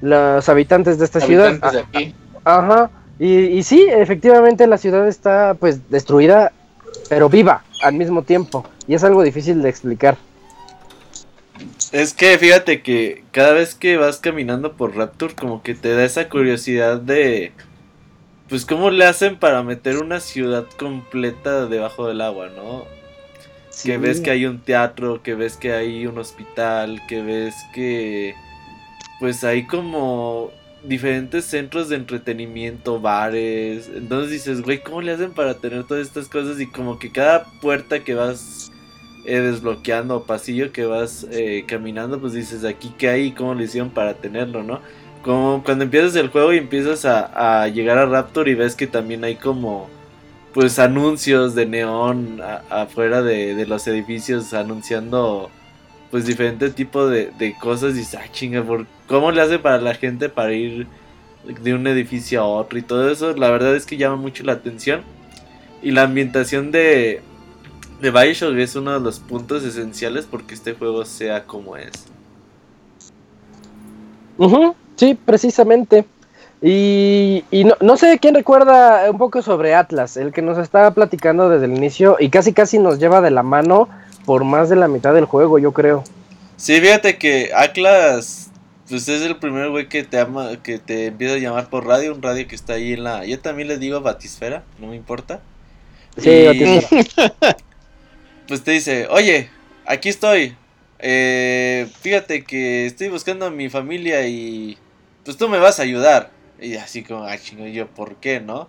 los 0.01 0.49
habitantes 0.49 0.99
de 0.99 1.05
esta 1.05 1.21
ciudad? 1.21 1.59
Ah, 1.61 2.59
ajá. 2.59 2.91
Y, 3.19 3.35
y, 3.35 3.63
sí, 3.63 3.87
efectivamente 3.91 4.67
la 4.67 4.79
ciudad 4.79 5.07
está 5.07 5.55
pues 5.55 5.91
destruida, 5.91 6.53
pero 7.09 7.29
viva 7.29 7.63
al 7.83 7.95
mismo 7.95 8.23
tiempo. 8.23 8.65
Y 8.87 8.95
es 8.95 9.05
algo 9.05 9.23
difícil 9.23 9.61
de 9.63 9.69
explicar. 9.69 10.17
Es 11.95 12.13
que 12.13 12.37
fíjate 12.41 12.83
que 12.83 13.23
cada 13.31 13.53
vez 13.53 13.77
que 13.77 13.97
vas 13.97 14.19
caminando 14.19 14.73
por 14.73 14.97
Rapture, 14.97 15.37
como 15.37 15.63
que 15.63 15.77
te 15.77 15.95
da 15.95 16.05
esa 16.05 16.29
curiosidad 16.29 17.01
de. 17.01 17.53
Pues, 18.49 18.67
¿cómo 18.67 18.91
le 18.91 19.05
hacen 19.05 19.39
para 19.39 19.63
meter 19.63 19.99
una 19.99 20.19
ciudad 20.19 20.67
completa 20.77 21.67
debajo 21.67 22.09
del 22.09 22.21
agua, 22.21 22.49
no? 22.49 22.85
Que 23.85 23.97
ves 23.97 24.21
que 24.21 24.33
hay 24.33 24.45
un 24.45 24.59
teatro, 24.59 25.23
que 25.23 25.37
ves 25.37 25.57
que 25.57 25.73
hay 25.73 26.09
un 26.09 26.19
hospital, 26.19 27.01
que 27.07 27.23
ves 27.23 27.55
que. 27.73 28.35
Pues 29.21 29.45
hay 29.45 29.65
como 29.65 30.51
diferentes 30.83 31.45
centros 31.45 31.91
de 31.91 31.95
entretenimiento, 31.95 32.99
bares. 32.99 33.89
Entonces 33.95 34.33
dices, 34.33 34.63
güey, 34.63 34.83
¿cómo 34.83 35.01
le 35.01 35.13
hacen 35.13 35.33
para 35.33 35.59
tener 35.59 35.85
todas 35.85 36.05
estas 36.05 36.27
cosas? 36.27 36.61
Y 36.61 36.67
como 36.67 36.99
que 36.99 37.13
cada 37.13 37.45
puerta 37.61 38.03
que 38.03 38.15
vas 38.15 38.73
eh, 39.27 39.41
desbloqueando 39.41 40.25
pasillo 40.25 40.71
que 40.71 40.85
vas 40.85 41.27
eh, 41.31 41.65
caminando, 41.67 42.21
pues 42.21 42.35
dices, 42.35 42.65
aquí 42.65 42.93
qué 42.99 43.09
hay 43.09 43.23
y 43.29 43.33
cómo 43.33 43.55
le 43.55 43.65
hicieron 43.65 43.89
para 43.89 44.15
tenerlo, 44.15 44.63
¿no? 44.63 44.81
Como 45.23 45.63
cuando 45.65 45.85
empiezas 45.85 46.15
el 46.17 46.29
juego 46.29 46.53
y 46.53 46.59
empiezas 46.59 47.07
a, 47.07 47.67
llegar 47.69 47.97
a 47.97 48.05
Raptor 48.05 48.49
y 48.49 48.55
ves 48.55 48.77
que 48.77 48.87
también 48.87 49.25
hay 49.25 49.37
como 49.37 49.89
pues 50.53 50.79
anuncios 50.79 51.55
de 51.55 51.67
neón 51.67 52.41
afuera 52.69 53.23
de, 53.23 53.65
los 53.67 53.87
edificios 53.87 54.53
anunciando 54.53 55.51
pues 56.11 56.27
diferentes 56.27 56.75
tipos 56.75 57.11
de, 57.11 57.57
cosas 57.59 57.95
y 57.95 57.99
dices, 58.01 58.21
ah, 58.23 58.31
chinga, 58.31 58.63
¿cómo 59.09 59.33
le 59.33 59.41
hace 59.41 59.59
para 59.59 59.81
la 59.81 59.95
gente 59.95 60.29
para 60.29 60.53
ir 60.53 60.87
de 61.47 61.75
un 61.75 61.87
edificio 61.87 62.43
a 62.43 62.47
otro 62.47 62.79
y 62.79 62.83
todo 62.83 63.11
eso? 63.11 63.35
La 63.35 63.51
verdad 63.51 63.75
es 63.75 63.87
que 63.87 63.97
llama 63.97 64.17
mucho 64.17 64.45
la 64.45 64.53
atención. 64.53 65.01
Y 65.83 65.91
la 65.91 66.03
ambientación 66.03 66.71
de, 66.71 67.23
de 68.01 68.11
Bioshock 68.11 68.57
es 68.57 68.77
uno 68.77 68.93
de 68.93 69.01
los 69.01 69.21
puntos 69.21 69.65
esenciales 69.65 70.27
porque 70.31 70.55
este 70.55 70.75
juego 70.75 71.05
sea 71.05 71.45
como 71.45 71.77
es. 71.77 71.93
sí, 74.97 75.19
precisamente. 75.25 76.05
Y, 76.67 77.45
no, 77.53 77.77
no, 77.81 77.97
sé 77.99 78.19
quién 78.19 78.35
recuerda 78.35 79.11
un 79.11 79.19
poco 79.19 79.43
sobre 79.43 79.75
Atlas, 79.75 80.17
el 80.17 80.33
que 80.33 80.41
nos 80.41 80.57
estaba 80.57 80.93
platicando 80.93 81.51
desde 81.51 81.67
el 81.67 81.75
inicio 81.75 82.17
y 82.19 82.31
casi 82.31 82.55
casi 82.55 82.79
nos 82.79 82.99
lleva 82.99 83.21
de 83.21 83.31
la 83.31 83.43
mano 83.43 83.89
por 84.25 84.45
más 84.45 84.71
de 84.71 84.77
la 84.77 84.89
mitad 84.89 85.13
del 85.13 85.27
juego, 85.27 85.59
yo 85.59 85.73
creo. 85.73 86.05
Sí, 86.57 86.81
fíjate 86.81 87.19
que 87.19 87.51
Atlas, 87.55 88.51
pues 88.89 89.07
es 89.09 89.23
el 89.23 89.37
primer 89.37 89.69
güey 89.71 89.89
que 89.89 90.05
te 90.05 90.19
ama, 90.19 90.63
que 90.63 90.79
te 90.79 91.07
empieza 91.07 91.35
a 91.35 91.39
llamar 91.39 91.69
por 91.69 91.87
radio, 91.87 92.15
un 92.15 92.23
radio 92.23 92.49
que 92.49 92.55
está 92.55 92.75
ahí 92.75 92.95
en 92.95 93.05
la. 93.05 93.27
Yo 93.27 93.39
también 93.41 93.69
le 93.69 93.77
digo 93.77 94.01
Batisfera, 94.01 94.63
no 94.79 94.87
me 94.87 94.97
importa. 94.97 95.41
Sí, 96.17 96.47
Batisfera. 96.47 97.57
pues 98.47 98.63
te 98.63 98.73
dice, 98.73 99.07
oye, 99.09 99.51
aquí 99.87 100.09
estoy. 100.09 100.57
Eh, 100.99 101.89
fíjate 102.01 102.45
que 102.45 102.87
estoy 102.87 103.09
buscando 103.09 103.47
a 103.47 103.51
mi 103.51 103.69
familia 103.69 104.27
y 104.27 104.79
pues 105.25 105.37
tú 105.37 105.49
me 105.49 105.59
vas 105.59 105.81
a 105.81 105.83
ayudar. 105.83 106.31
Y 106.61 106.77
así 106.77 107.03
como, 107.03 107.25
ah, 107.25 107.39
chingo, 107.39 107.67
yo, 107.67 107.89
¿por 107.89 108.17
qué, 108.17 108.41
no? 108.41 108.69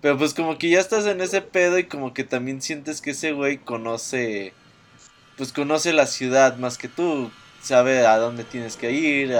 Pero 0.00 0.18
pues 0.18 0.34
como 0.34 0.58
que 0.58 0.68
ya 0.68 0.80
estás 0.80 1.06
en 1.06 1.20
ese 1.20 1.40
pedo 1.40 1.78
y 1.78 1.84
como 1.84 2.12
que 2.12 2.24
también 2.24 2.60
sientes 2.60 3.00
que 3.00 3.12
ese 3.12 3.32
güey 3.32 3.58
conoce, 3.58 4.52
pues 5.36 5.52
conoce 5.52 5.92
la 5.92 6.06
ciudad 6.06 6.58
más 6.58 6.76
que 6.78 6.88
tú, 6.88 7.30
sabe 7.62 8.06
a 8.06 8.18
dónde 8.18 8.44
tienes 8.44 8.76
que 8.76 8.92
ir, 8.92 9.34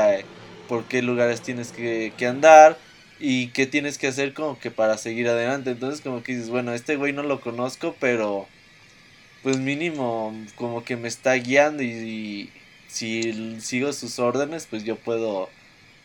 por 0.69 0.85
qué 0.85 1.03
lugares 1.03 1.43
tienes 1.43 1.71
que, 1.71 2.15
que 2.17 2.27
andar 2.27 2.79
y 3.21 3.49
qué 3.49 3.67
tienes 3.67 3.99
que 3.99 4.07
hacer 4.07 4.33
como 4.35 4.59
que 4.59 4.71
para 4.71 4.97
seguir 4.97 5.29
adelante. 5.29 5.71
Entonces 5.71 6.01
como 6.01 6.23
que 6.23 6.33
dices, 6.33 6.51
bueno, 6.51 6.73
este 6.73 6.97
güey 6.97 7.13
no 7.13 7.23
lo 7.23 7.41
conozco, 7.41 7.95
pero 8.01 8.49
pues 9.45 9.59
mínimo 9.59 10.33
como 10.57 10.83
que 10.83 10.97
me 10.97 11.07
está 11.07 11.35
guiando 11.35 11.83
y, 11.83 12.51
si 12.89 13.61
sigo 13.61 13.93
sus 13.93 14.19
órdenes, 14.19 14.67
pues 14.71 14.85
yo 14.85 14.97
puedo 14.97 15.49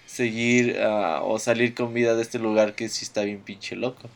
seguir 0.05 0.77
ah, 0.81 1.21
o 1.23 1.39
salir 1.39 1.73
con 1.75 1.93
vida 1.93 2.15
de 2.15 2.23
este 2.23 2.39
lugar 2.39 2.73
que 2.73 2.89
sí 2.89 3.05
está 3.05 3.21
bien 3.21 3.39
pinche 3.39 3.75
loco. 3.75 4.09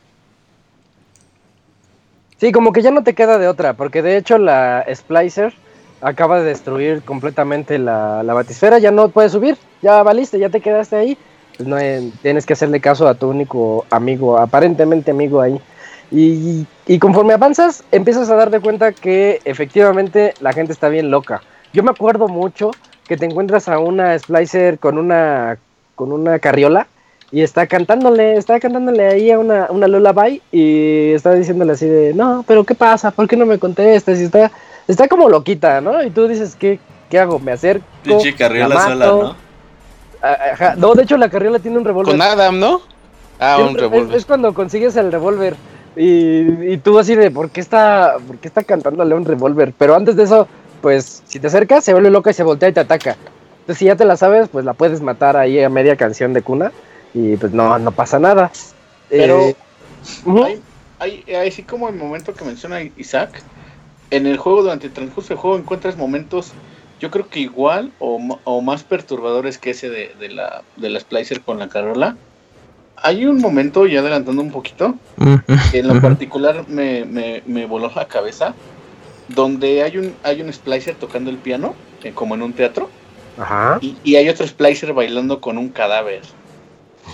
Sí, 2.38 2.51
como 2.51 2.73
que 2.73 2.81
ya 2.81 2.91
no 2.91 3.03
te 3.03 3.13
queda 3.13 3.38
de 3.38 3.47
otra, 3.47 3.73
porque 3.73 4.01
de 4.01 4.17
hecho 4.17 4.38
la 4.39 4.86
Splicer 4.93 5.53
acaba 6.01 6.41
de 6.41 6.45
destruir 6.45 7.03
completamente 7.03 7.77
la, 7.77 8.23
la 8.23 8.33
batisfera, 8.33 8.79
ya 8.79 8.91
no 8.91 9.07
puedes 9.09 9.31
subir, 9.31 9.55
ya 9.81 10.03
valiste, 10.03 10.39
ya 10.39 10.49
te 10.49 10.59
quedaste 10.59 10.95
ahí, 10.97 11.17
pues 11.55 11.69
no 11.69 11.77
tienes 12.23 12.45
que 12.45 12.53
hacerle 12.53 12.81
caso 12.81 13.07
a 13.07 13.13
tu 13.13 13.29
único 13.29 13.86
amigo, 13.89 14.38
aparentemente 14.38 15.12
amigo 15.12 15.39
ahí. 15.39 15.62
Y, 16.11 16.65
conforme 16.99 17.33
avanzas, 17.33 17.83
empiezas 17.91 18.29
a 18.29 18.35
darte 18.35 18.59
cuenta 18.59 18.91
que 18.91 19.41
efectivamente 19.45 20.33
la 20.41 20.53
gente 20.53 20.71
está 20.71 20.89
bien 20.89 21.09
loca. 21.09 21.41
Yo 21.73 21.81
me 21.81 21.91
acuerdo 21.91 22.27
mucho 22.27 22.71
que 23.07 23.17
te 23.17 23.25
encuentras 23.25 23.67
a 23.67 23.79
una 23.79 24.17
Splicer 24.17 24.77
con 24.77 24.97
una, 24.97 25.57
con 25.95 26.11
una 26.11 26.39
carriola 26.39 26.87
y 27.31 27.41
está 27.41 27.65
cantándole, 27.65 28.37
está 28.37 28.59
cantándole 28.59 29.07
ahí 29.07 29.31
a 29.31 29.39
una, 29.39 29.67
una 29.69 29.87
lullaby 29.87 30.39
y 30.51 31.13
está 31.13 31.33
diciéndole 31.33 31.73
así 31.73 31.87
de, 31.87 32.13
no, 32.13 32.45
pero 32.47 32.63
¿qué 32.63 32.75
pasa? 32.75 33.09
¿Por 33.09 33.27
qué 33.27 33.35
no 33.35 33.47
me 33.47 33.57
contestas? 33.57 34.19
Y 34.19 34.25
está, 34.25 34.51
está 34.87 35.07
como 35.07 35.27
loquita, 35.27 35.81
¿no? 35.81 36.03
Y 36.03 36.11
tú 36.11 36.27
dices, 36.27 36.55
¿qué, 36.55 36.79
qué 37.09 37.17
hago? 37.17 37.39
¿Me 37.39 37.53
acerco? 37.53 37.85
Pinche 38.03 38.35
carriola 38.35 38.79
sola, 38.79 39.05
¿no? 39.07 39.35
Ajá. 40.21 40.75
No, 40.75 40.93
de 40.93 41.03
hecho 41.03 41.17
la 41.17 41.29
carriola 41.29 41.57
tiene 41.57 41.79
un 41.79 41.85
revólver. 41.85 42.13
Con 42.13 42.21
Adam, 42.21 42.59
¿no? 42.59 42.81
Ah, 43.39 43.57
un 43.59 43.75
revólver. 43.75 44.15
es, 44.15 44.25
cuando 44.25 44.53
consigues 44.53 44.95
el 44.95 45.11
revólver. 45.11 45.55
Y, 45.95 46.77
tú 46.77 46.97
así 46.97 47.15
de, 47.15 47.29
¿por 47.29 47.49
qué 47.49 47.62
está, 47.62 48.15
por 48.25 48.38
qué 48.38 48.47
está 48.47 48.63
cantando 48.63 49.06
León 49.06 49.25
Revolver? 49.25 49.73
Pero 49.77 49.95
antes 49.95 50.15
de 50.15 50.23
eso, 50.23 50.47
pues, 50.82 51.21
si 51.25 51.39
te 51.39 51.47
acercas, 51.47 51.84
se 51.84 51.93
vuelve 51.93 52.10
loca 52.10 52.32
y 52.32 52.34
se 52.34 52.43
voltea 52.43 52.69
y 52.69 52.73
te 52.73 52.79
ataca. 52.79 53.15
Entonces, 53.60 53.77
si 53.77 53.86
ya 53.86 53.95
te 53.95 54.06
la 54.06 54.17
sabes, 54.17 54.49
pues 54.49 54.65
la 54.65 54.73
puedes 54.73 55.01
matar 55.01 55.38
ahí 55.38 55.62
a 55.62 55.69
media 55.69 55.95
canción 55.95 56.34
de 56.34 56.41
cuna 56.41 56.71
y 57.13 57.38
pues 57.38 57.53
no, 57.53 57.77
no 57.79 57.91
pasa 57.91 58.19
nada. 58.19 58.51
Pero, 59.10 59.39
eh, 59.49 59.56
hay, 60.99 61.23
así 61.47 61.63
como 61.63 61.88
el 61.89 61.95
momento 61.95 62.34
que 62.34 62.43
menciona 62.43 62.82
Isaac, 62.82 63.41
en 64.10 64.27
el 64.27 64.38
juego, 64.38 64.63
durante 64.63 64.88
el 64.88 64.93
transcurso 64.93 65.29
del 65.29 65.38
juego, 65.38 65.58
encuentras 65.58 65.95
momentos, 65.95 66.51
yo 66.99 67.12
creo 67.12 67.29
que 67.29 67.39
igual 67.39 67.91
o, 67.99 68.62
más 68.62 68.84
perturbadores 68.84 69.58
que 69.58 69.71
ese 69.71 69.89
de, 69.89 70.13
de, 70.19 70.29
la, 70.29 70.63
de 70.75 70.89
la 70.89 70.99
Splicer 70.99 71.41
con 71.41 71.60
la 71.60 71.69
Carola 71.69 72.17
hay 72.97 73.25
un 73.25 73.39
momento, 73.39 73.86
ya 73.86 73.99
adelantando 73.99 74.41
un 74.41 74.51
poquito, 74.51 74.95
que 75.71 75.79
en 75.79 75.88
lo 75.88 76.01
particular 76.01 76.65
me, 76.67 77.06
me, 77.45 77.65
voló 77.65 77.91
la 77.95 78.08
cabeza, 78.08 78.53
donde 79.27 79.84
hay 79.84 79.97
un, 79.97 80.13
hay 80.23 80.41
un 80.41 80.51
splicer 80.51 80.95
tocando 80.95 81.29
el 81.29 81.38
piano, 81.38 81.75
eh, 82.03 82.12
como 82.13 82.36
en 82.36 82.41
un 82.41 82.53
teatro, 82.53 82.89
Ajá. 83.38 83.79
Y, 83.82 84.15
hay 84.15 84.29
otro 84.29 84.45
splicer 84.47 84.93
bailando 84.93 85.41
con 85.41 85.58
un 85.58 85.69
cadáver. 85.69 86.21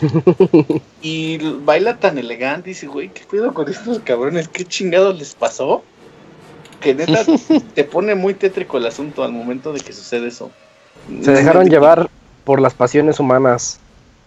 y 1.02 1.38
baila 1.38 1.98
tan 1.98 2.18
elegante 2.18 2.70
y 2.70 2.74
dice, 2.74 2.88
güey, 2.88 3.10
¿qué 3.10 3.24
cuido 3.24 3.54
con 3.54 3.70
estos 3.70 4.00
cabrones? 4.00 4.48
¿Qué 4.48 4.66
chingados 4.66 5.18
les 5.18 5.34
pasó? 5.34 5.84
Que 6.80 6.94
neta 6.94 7.24
te 7.74 7.84
pone 7.84 8.16
muy 8.16 8.34
tétrico 8.34 8.78
el 8.78 8.86
asunto 8.86 9.24
al 9.24 9.32
momento 9.32 9.74
de 9.74 9.80
que 9.80 9.94
sucede 9.94 10.28
eso. 10.28 10.52
Se 11.22 11.32
dejaron 11.32 11.70
llevar 11.70 12.10
por 12.44 12.60
las 12.60 12.74
pasiones 12.74 13.20
humanas 13.20 13.80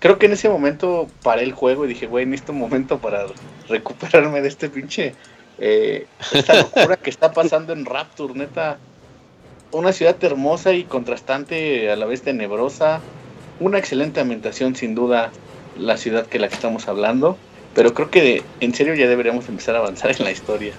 creo 0.02 0.18
que 0.18 0.26
en 0.26 0.32
ese 0.32 0.48
momento 0.48 1.06
paré 1.22 1.44
el 1.44 1.52
juego 1.52 1.84
y 1.84 1.88
dije, 1.88 2.08
güey, 2.08 2.24
en 2.24 2.34
este 2.34 2.50
momento 2.50 2.98
para 2.98 3.26
recuperarme 3.68 4.42
de 4.42 4.48
este 4.48 4.68
pinche. 4.68 5.14
Eh, 5.58 6.06
esta 6.32 6.56
locura 6.56 6.96
que 6.96 7.08
está 7.08 7.32
pasando 7.32 7.72
en 7.72 7.86
Rapture, 7.86 8.34
neta. 8.34 8.78
Una 9.70 9.92
ciudad 9.92 10.16
hermosa 10.22 10.72
y 10.72 10.82
contrastante, 10.84 11.88
a 11.88 11.94
la 11.94 12.06
vez 12.06 12.22
tenebrosa. 12.22 13.00
Una 13.60 13.78
excelente 13.78 14.18
ambientación, 14.18 14.74
sin 14.74 14.96
duda, 14.96 15.30
la 15.78 15.96
ciudad 15.96 16.26
que 16.26 16.40
la 16.40 16.48
que 16.48 16.56
estamos 16.56 16.88
hablando. 16.88 17.38
Pero 17.72 17.94
creo 17.94 18.10
que 18.10 18.42
en 18.58 18.74
serio 18.74 18.94
ya 18.94 19.06
deberíamos 19.06 19.48
empezar 19.48 19.76
a 19.76 19.78
avanzar 19.78 20.10
en 20.10 20.24
la 20.24 20.32
historia. 20.32 20.72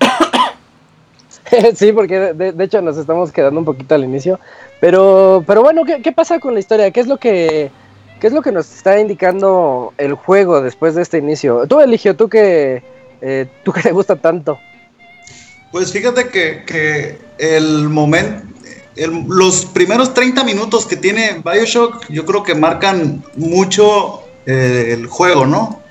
sí, 1.74 1.90
porque 1.90 2.34
de, 2.34 2.64
hecho 2.64 2.80
nos 2.82 2.96
estamos 2.98 3.32
quedando 3.32 3.58
un 3.58 3.66
poquito 3.66 3.96
al 3.96 4.04
inicio. 4.04 4.38
Pero, 4.80 5.42
pero 5.44 5.62
bueno, 5.62 5.84
¿qué, 5.84 6.02
¿qué, 6.02 6.12
pasa 6.12 6.38
con 6.38 6.54
la 6.54 6.60
historia? 6.60 6.92
¿Qué 6.92 7.00
es 7.00 7.08
lo 7.08 7.16
que 7.16 7.72
¿Qué 8.20 8.28
es 8.28 8.32
lo 8.32 8.40
que 8.42 8.52
nos 8.52 8.72
está 8.72 8.98
indicando 8.98 9.92
el 9.98 10.14
juego 10.14 10.62
después 10.62 10.94
de 10.94 11.02
este 11.02 11.18
inicio? 11.18 11.66
Tú, 11.66 11.80
Eligio, 11.80 12.16
tú 12.16 12.28
que, 12.28 12.82
eh, 13.20 13.46
tú 13.62 13.72
que 13.72 13.82
te 13.82 13.92
gusta 13.92 14.16
tanto. 14.16 14.58
Pues 15.70 15.92
fíjate 15.92 16.28
que, 16.28 17.18
el 17.38 17.88
momento, 17.90 18.46
los 19.28 19.66
primeros 19.66 20.14
30 20.14 20.44
minutos 20.44 20.86
que 20.86 20.96
tiene 20.96 21.42
Bioshock, 21.44 22.08
yo 22.08 22.24
creo 22.24 22.42
que 22.42 22.54
marcan 22.54 23.22
mucho 23.34 24.22
eh, 24.46 24.92
el 24.92 25.06
juego, 25.06 25.44
¿no? 25.44 25.82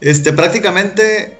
Este, 0.00 0.32
prácticamente 0.32 1.38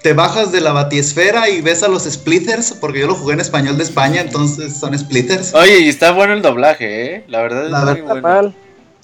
te 0.00 0.14
bajas 0.14 0.52
de 0.52 0.62
la 0.62 0.72
batiesfera 0.72 1.50
y 1.50 1.60
ves 1.60 1.82
a 1.82 1.88
los 1.88 2.04
splitters, 2.04 2.72
porque 2.72 3.00
yo 3.00 3.06
lo 3.06 3.14
jugué 3.14 3.34
en 3.34 3.40
español 3.40 3.76
de 3.76 3.84
España, 3.84 4.22
entonces 4.22 4.74
son 4.74 4.98
splitters. 4.98 5.52
Oye, 5.54 5.80
y 5.80 5.88
está 5.88 6.12
bueno 6.12 6.32
el 6.32 6.40
doblaje, 6.40 7.14
¿eh? 7.14 7.24
La 7.28 7.42
verdad 7.42 7.96
es 7.96 8.04
muy 8.04 8.20
bueno. 8.20 8.54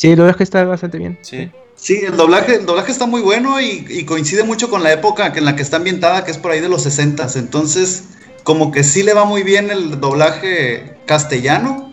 Sí, 0.00 0.08
el 0.08 0.16
doblaje 0.16 0.42
está 0.44 0.64
bastante 0.64 0.96
bien. 0.96 1.18
Sí. 1.20 1.50
Sí, 1.76 2.00
el 2.06 2.16
doblaje, 2.16 2.54
el 2.54 2.64
doblaje 2.64 2.90
está 2.90 3.04
muy 3.04 3.20
bueno 3.20 3.60
y, 3.60 4.06
coincide 4.06 4.44
mucho 4.44 4.70
con 4.70 4.82
la 4.82 4.94
época 4.94 5.30
en 5.36 5.44
la 5.44 5.56
que 5.56 5.60
está 5.60 5.76
ambientada, 5.76 6.24
que 6.24 6.30
es 6.30 6.38
por 6.38 6.52
ahí 6.52 6.60
de 6.60 6.70
los 6.70 6.84
60 6.84 7.26
Entonces, 7.34 8.04
como 8.42 8.72
que 8.72 8.82
sí 8.82 9.02
le 9.02 9.12
va 9.12 9.26
muy 9.26 9.42
bien 9.42 9.70
el 9.70 10.00
doblaje 10.00 10.96
castellano. 11.04 11.92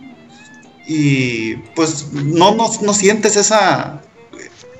y 0.86 1.56
pues 1.76 2.10
no, 2.12 2.54
no, 2.54 2.70
no 2.80 2.94
sientes 2.94 3.36
esa, 3.36 4.00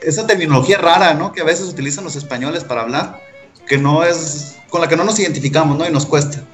esa 0.01 0.27
terminología 0.27 0.79
rara, 0.79 1.13
¿no? 1.13 1.33
Que 1.33 1.43
a 1.43 1.45
veces 1.45 1.69
utilizan 1.69 2.05
los 2.05 2.17
españoles 2.17 2.65
para 2.65 2.81
hablar, 2.81 3.21
que 3.67 3.77
no 3.77 4.05
es, 4.05 4.57
con 4.71 4.81
la 4.81 4.89
que 4.89 4.97
no 4.97 5.05
nos 5.05 5.19
identificamos, 5.19 5.77
¿no? 5.77 5.87
Y 5.87 5.93
nos 5.93 6.07
cuesta. 6.07 6.45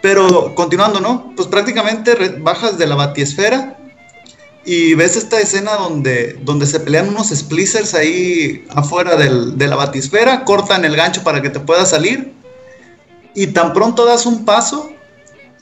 Pero 0.00 0.54
continuando, 0.54 1.00
¿no? 1.00 1.32
Pues 1.34 1.48
prácticamente 1.48 2.14
bajas 2.38 2.78
de 2.78 2.86
la 2.86 2.94
batiesfera 2.94 3.78
y 4.70 4.92
ves 4.92 5.16
esta 5.16 5.40
escena 5.40 5.76
donde, 5.76 6.38
donde 6.42 6.66
se 6.66 6.78
pelean 6.78 7.08
unos 7.08 7.30
splicers 7.30 7.94
ahí 7.94 8.66
afuera 8.68 9.16
del, 9.16 9.56
de 9.56 9.66
la 9.66 9.76
batisfera, 9.76 10.44
cortan 10.44 10.84
el 10.84 10.94
gancho 10.94 11.24
para 11.24 11.40
que 11.40 11.48
te 11.48 11.58
puedas 11.58 11.88
salir 11.88 12.34
y 13.34 13.46
tan 13.46 13.72
pronto 13.72 14.04
das 14.04 14.26
un 14.26 14.44
paso 14.44 14.90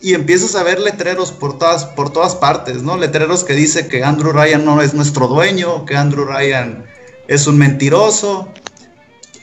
y 0.01 0.15
empiezas 0.15 0.57
a 0.57 0.65
ver 0.65 0.81
letreros 0.81 1.31
por 1.31 1.57
todas, 1.57 1.85
por 1.85 2.13
todas 2.13 2.35
partes, 2.35 2.83
¿no? 2.83 2.97
Letreros 2.97 3.45
que 3.45 3.53
dice 3.53 3.87
que 3.87 4.03
Andrew 4.03 4.33
Ryan 4.33 4.65
no 4.65 4.83
es 4.83 4.93
nuestro 4.93 5.29
dueño, 5.29 5.87
que 5.87 5.97
Andrew 5.97 6.25
Ryan 6.25 6.85
es 7.29 7.47
un 7.47 7.59
mentiroso, 7.59 8.49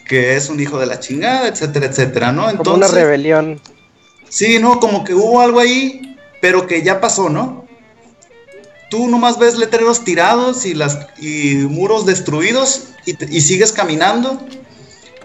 que 0.10 0.36
es 0.36 0.50
un 0.50 0.60
hijo 0.60 0.78
de 0.78 0.88
la 0.88 1.00
chingada, 1.00 1.48
etcétera, 1.48 1.86
etcétera, 1.86 2.34
¿no? 2.34 2.50
Entonces, 2.50 2.66
Como 2.66 2.76
una 2.76 2.88
rebelión. 2.90 3.62
Sí, 4.28 4.60
¿no? 4.60 4.82
Como 4.82 5.06
que 5.06 5.14
hubo 5.14 5.40
algo 5.40 5.62
ahí, 5.62 6.18
pero 6.42 6.68
que 6.68 6.84
ya 6.84 7.00
pasó, 7.00 7.30
¿no? 7.30 7.63
Tú 8.94 9.08
nomás 9.08 9.40
ves 9.40 9.58
letreros 9.58 10.04
tirados 10.04 10.68
y, 10.68 10.76
las, 10.76 11.08
y 11.18 11.56
muros 11.68 12.06
destruidos 12.06 12.90
y, 13.08 13.42
sigues 13.42 13.72
caminando 13.72 14.40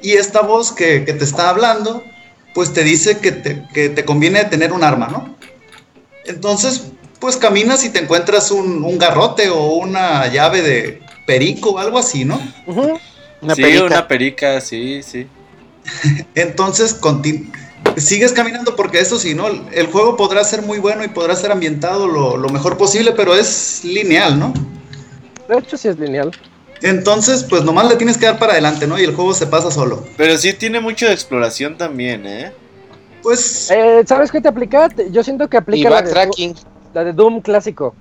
y 0.00 0.12
esta 0.12 0.40
voz 0.40 0.72
que, 0.72 1.00
te 1.00 1.22
está 1.22 1.50
hablando, 1.50 2.02
pues 2.54 2.72
te 2.72 2.82
dice 2.82 3.18
que 3.18 3.30
te, 3.30 4.04
conviene 4.06 4.42
tener 4.46 4.72
un 4.72 4.84
arma, 4.84 5.08
¿no? 5.08 5.36
Entonces, 6.24 6.84
pues 7.18 7.36
caminas 7.36 7.84
y 7.84 7.90
te 7.90 7.98
encuentras 7.98 8.50
un, 8.52 8.96
garrote 8.96 9.50
o 9.50 9.74
una 9.74 10.28
llave 10.28 10.62
de 10.62 11.02
perico 11.26 11.72
o 11.72 11.78
algo 11.78 11.98
así, 11.98 12.24
¿no? 12.24 12.40
sí, 13.54 13.76
una 13.76 14.08
perica, 14.08 14.62
sí, 14.62 15.02
sí. 15.02 15.26
Entonces, 16.34 16.94
continúa 16.94 17.52
sigues 18.00 18.32
caminando 18.32 18.76
porque 18.76 19.00
eso 19.00 19.18
sí, 19.18 19.34
¿no? 19.34 19.46
El 19.46 19.86
juego 19.86 20.16
podrá 20.16 20.44
ser 20.44 20.62
muy 20.62 20.78
bueno 20.78 21.04
y 21.04 21.08
podrá 21.08 21.34
ser 21.36 21.52
ambientado 21.52 22.06
lo, 22.06 22.48
mejor 22.48 22.76
posible, 22.76 23.12
pero 23.12 23.34
es 23.34 23.84
lineal, 23.84 24.38
¿no? 24.38 24.52
De 25.48 25.58
hecho, 25.58 25.76
sí 25.76 25.88
es 25.88 25.98
lineal. 25.98 26.30
Entonces, 26.82 27.44
pues 27.44 27.64
nomás 27.64 27.88
le 27.88 27.96
tienes 27.96 28.18
que 28.18 28.26
dar 28.26 28.38
para 28.38 28.52
adelante, 28.52 28.86
¿no? 28.86 28.98
Y 28.98 29.04
el 29.04 29.14
juego 29.14 29.34
se 29.34 29.46
pasa 29.46 29.70
solo. 29.70 30.04
Pero 30.16 30.36
sí 30.36 30.52
tiene 30.52 30.80
mucho 30.80 31.06
de 31.06 31.12
exploración 31.12 31.76
también, 31.76 32.26
¿eh? 32.26 32.52
Pues... 33.22 33.70
Eh, 33.70 34.04
¿Sabes 34.06 34.30
qué 34.30 34.40
te 34.40 34.48
aplica? 34.48 34.88
Yo 35.10 35.24
siento 35.24 35.48
que 35.48 35.56
aplica 35.56 35.90
la 35.90 36.02
de, 36.02 36.54
la 36.94 37.04
de 37.04 37.12
Doom 37.12 37.40
clásico. 37.40 37.94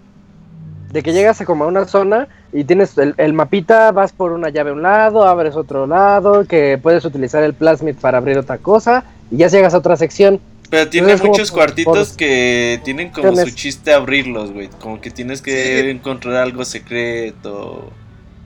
De 0.98 1.04
que 1.04 1.14
llegas 1.14 1.40
a 1.42 1.46
como 1.46 1.66
a 1.66 1.68
una 1.68 1.86
zona 1.86 2.28
y 2.52 2.64
tienes 2.64 2.98
el, 2.98 3.14
el, 3.18 3.32
mapita, 3.32 3.92
vas 3.92 4.14
por 4.14 4.32
una 4.32 4.50
llave 4.50 4.72
a 4.72 4.74
un 4.74 4.82
lado, 4.82 5.28
abres 5.28 5.56
otro 5.56 5.86
lado, 5.86 6.46
que 6.46 6.80
puedes 6.82 7.06
utilizar 7.06 7.44
el 7.44 7.54
plasmid 7.54 7.94
para 7.98 8.18
abrir 8.18 8.36
otra 8.36 8.58
cosa 8.58 9.04
y 9.30 9.38
ya 9.38 9.48
llegas 9.48 9.76
a 9.76 9.78
otra 9.78 9.96
sección. 9.96 10.42
Pero 10.72 10.90
tiene 10.90 11.16
muchos 11.18 11.52
cuartitos 11.52 12.14
que 12.14 12.82
tienen 12.84 13.12
como 13.12 13.36
su 13.36 13.52
chiste 13.52 13.94
abrirlos, 13.94 14.52
güey. 14.52 14.70
Como 14.82 15.00
que 15.00 15.12
tienes 15.12 15.44
que 15.44 15.88
encontrar 15.92 16.38
algo 16.38 16.66
secreto. 16.66 17.92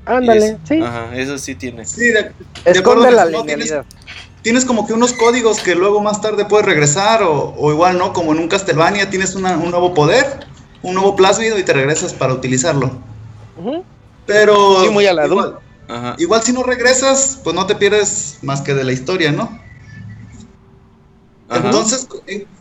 Ándale, 0.06 0.58
sí. 0.66 0.82
Ajá, 0.82 1.16
eso 1.16 1.38
sí 1.38 1.56
tiene. 1.56 1.86
Sí, 1.86 2.08
de, 2.08 2.34
Esconde 2.66 3.12
la 3.12 3.28
tienes, 4.42 4.66
como 4.66 4.86
que 4.86 4.92
unos 4.92 5.14
códigos 5.14 5.62
que 5.62 5.74
luego 5.74 6.02
más 6.02 6.20
tarde 6.20 6.44
puedes 6.44 6.66
regresar, 6.66 7.24
o, 7.24 7.72
igual, 7.72 7.98
¿no? 7.98 8.12
Como 8.12 8.34
en 8.34 8.40
un 8.40 8.50
Castlevania 8.50 9.10
tienes 9.10 9.36
un 9.36 9.44
nuevo 9.44 9.94
poder, 9.94 10.52
un 10.84 10.96
nuevo 10.96 11.16
plásmido 11.16 11.58
y 11.58 11.64
te 11.64 11.74
regresas 11.74 12.14
para 12.14 12.34
utilizarlo. 12.34 12.92
Pero. 14.26 14.84
Sí, 14.84 14.90
muy 14.90 15.06
a 15.06 15.14
la 15.14 15.26
igual, 15.26 15.60
igual 16.18 16.42
si 16.42 16.54
no 16.54 16.64
regresas, 16.64 17.40
pues 17.44 17.56
no 17.56 17.66
te 17.66 17.76
pierdes 17.76 18.40
más 18.42 18.62
que 18.62 18.74
de 18.74 18.84
la 18.84 18.92
historia, 18.92 19.32
¿no? 19.32 19.60
Entonces, 21.50 22.08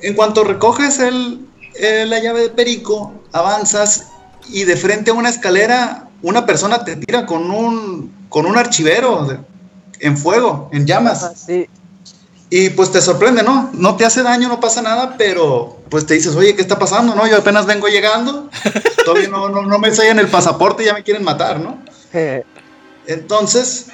en, 0.01 0.15
cuanto 0.15 0.43
recoges 0.43 0.99
el, 0.99 1.47
eh, 1.79 2.07
la 2.07 2.19
llave 2.19 2.43
de 2.43 2.49
perico, 2.51 3.13
avanzas 3.33 4.09
y 4.49 4.65
de 4.65 4.77
frente 4.77 5.13
a 5.13 5.15
una 5.15 5.29
escalera, 5.29 6.09
una 6.23 6.45
persona 6.45 6.85
te 6.85 6.97
tira 6.97 7.25
con 7.25 7.53
un, 7.53 8.13
con 8.29 8.47
un 8.47 8.59
archivero 8.59 9.29
en 10.01 10.19
fuego, 10.19 10.69
en 10.73 10.87
llamas. 10.87 11.33
sí. 11.37 11.69
Y 12.53 12.71
pues 12.71 12.91
te 12.91 13.01
sorprende, 13.01 13.45
¿no? 13.45 13.71
No 13.73 13.97
te 13.97 14.05
hace 14.05 14.25
daño, 14.25 14.49
no 14.49 14.59
pasa 14.59 14.83
nada, 14.83 15.15
pero 15.17 15.79
pues 15.89 16.05
te 16.05 16.15
dices, 16.15 16.35
oye, 16.35 16.57
¿qué 16.57 16.63
está 16.63 16.81
pasando? 16.81 17.15
No, 17.15 17.27
yo 17.29 17.37
apenas 17.37 17.65
vengo 17.65 17.87
llegando, 17.87 18.51
todavía 19.05 19.29
no, 19.29 19.49
no, 19.49 19.63
no 19.63 19.79
me 19.79 19.95
sellan 19.95 20.19
el 20.19 20.27
pasaporte 20.27 20.83
y 20.83 20.87
ya 20.87 20.95
me 20.95 21.05
quieren 21.05 21.23
matar, 21.23 21.61
¿no? 21.61 21.79
Entonces, 23.07 23.87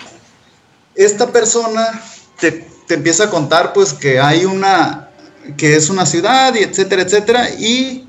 esta 0.95 1.33
persona 1.33 2.03
te, 2.41 2.67
te 2.87 2.95
empieza 2.95 3.25
a 3.25 3.31
contar 3.31 3.75
pues 3.75 3.93
que 3.93 4.21
hay 4.21 4.47
una, 4.47 5.11
que 5.59 5.77
es 5.77 5.91
una 5.91 6.07
ciudad 6.07 6.55
y 6.55 6.61
etcétera, 6.61 7.03
etcétera, 7.03 7.51
y 7.51 8.09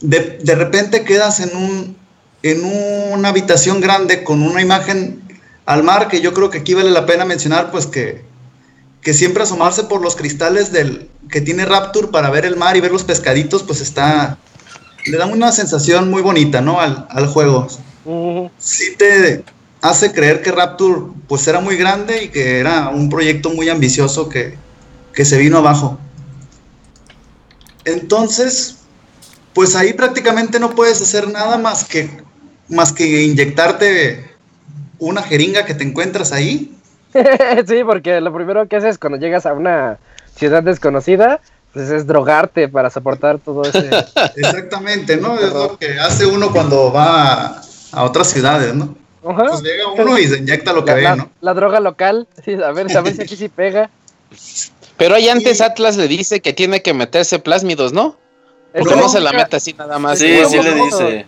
de, 0.00 0.38
de 0.42 0.54
repente 0.56 1.04
quedas 1.04 1.38
en, 1.38 1.56
un, 1.56 1.96
en 2.42 2.64
una 3.12 3.28
habitación 3.28 3.80
grande 3.80 4.24
con 4.24 4.42
una 4.42 4.60
imagen 4.60 5.22
al 5.66 5.84
mar 5.84 6.08
que 6.08 6.20
yo 6.20 6.34
creo 6.34 6.50
que 6.50 6.58
aquí 6.58 6.74
vale 6.74 6.90
la 6.90 7.06
pena 7.06 7.24
mencionar 7.24 7.70
pues 7.70 7.86
que, 7.86 8.28
que 9.02 9.14
siempre 9.14 9.42
asomarse 9.42 9.84
por 9.84 10.02
los 10.02 10.16
cristales 10.16 10.72
del 10.72 11.08
que 11.30 11.40
tiene 11.40 11.64
Rapture 11.64 12.08
para 12.08 12.30
ver 12.30 12.44
el 12.44 12.56
mar 12.56 12.76
y 12.76 12.80
ver 12.80 12.92
los 12.92 13.04
pescaditos 13.04 13.62
pues 13.62 13.80
está 13.80 14.38
le 15.06 15.16
da 15.16 15.26
una 15.26 15.52
sensación 15.52 16.10
muy 16.10 16.22
bonita 16.22 16.60
no 16.60 16.80
al, 16.80 17.06
al 17.10 17.26
juego 17.26 17.66
sí 18.58 18.96
te 18.96 19.44
hace 19.80 20.12
creer 20.12 20.42
que 20.42 20.52
Rapture 20.52 21.12
pues 21.28 21.46
era 21.46 21.60
muy 21.60 21.76
grande 21.76 22.24
y 22.24 22.28
que 22.28 22.58
era 22.58 22.88
un 22.88 23.08
proyecto 23.08 23.50
muy 23.50 23.68
ambicioso 23.68 24.28
que, 24.28 24.58
se 25.22 25.36
vino 25.36 25.58
abajo. 25.58 25.98
Entonces, 27.84 28.76
pues 29.52 29.76
ahí 29.76 29.92
prácticamente 29.92 30.58
no 30.58 30.74
puedes 30.74 31.02
hacer 31.02 31.28
nada 31.28 31.58
más 31.58 31.84
que, 31.84 32.22
más 32.68 32.92
que 32.92 33.24
inyectarte 33.24 34.30
una 34.98 35.22
jeringa 35.22 35.66
que 35.66 35.74
te 35.74 35.84
encuentras 35.84 36.32
ahí. 36.32 36.74
sí, 37.66 37.84
porque 37.84 38.20
lo 38.20 38.32
primero 38.32 38.66
que 38.66 38.76
haces 38.76 38.98
cuando 38.98 39.18
llegas 39.18 39.46
a 39.46 39.52
una 39.52 39.98
ciudad 40.34 40.62
desconocida, 40.62 41.40
pues 41.72 41.90
es 41.90 42.06
drogarte 42.06 42.68
para 42.68 42.90
soportar 42.90 43.38
todo 43.38 43.62
ese... 43.62 43.90
Exactamente, 44.36 45.16
¿no? 45.16 45.38
Es 45.38 45.52
lo 45.52 45.76
que 45.76 45.98
hace 45.98 46.26
uno 46.26 46.50
cuando 46.50 46.92
va 46.92 47.60
a 47.92 48.04
otras 48.04 48.28
ciudades, 48.28 48.74
¿no? 48.74 48.96
Pues 49.22 49.62
llega 49.62 49.86
uno 49.88 50.18
y 50.18 50.26
se 50.26 50.38
inyecta 50.38 50.72
lo 50.72 50.84
que 50.84 50.94
ve, 50.94 51.16
¿no? 51.16 51.30
La 51.40 51.52
droga 51.52 51.78
local, 51.80 52.26
a 52.46 52.72
ver, 52.72 52.96
a 52.96 53.00
ver 53.02 53.14
si 53.14 53.22
aquí 53.22 53.36
sí 53.36 53.48
pega. 53.48 53.90
Pero 54.96 55.14
ahí 55.14 55.28
antes 55.28 55.60
Atlas 55.60 55.96
le 55.96 56.08
dice 56.08 56.40
que 56.40 56.52
tiene 56.52 56.82
que 56.82 56.94
meterse 56.94 57.38
plásmidos, 57.38 57.92
¿no? 57.92 58.16
Porque 58.72 58.96
no, 58.96 59.08
se 59.08 59.20
la 59.20 59.32
mete 59.32 59.56
así 59.56 59.74
nada 59.74 59.98
más. 59.98 60.18
Sí, 60.18 60.38
sí 60.48 60.62
le 60.62 60.74
dice. 60.74 61.26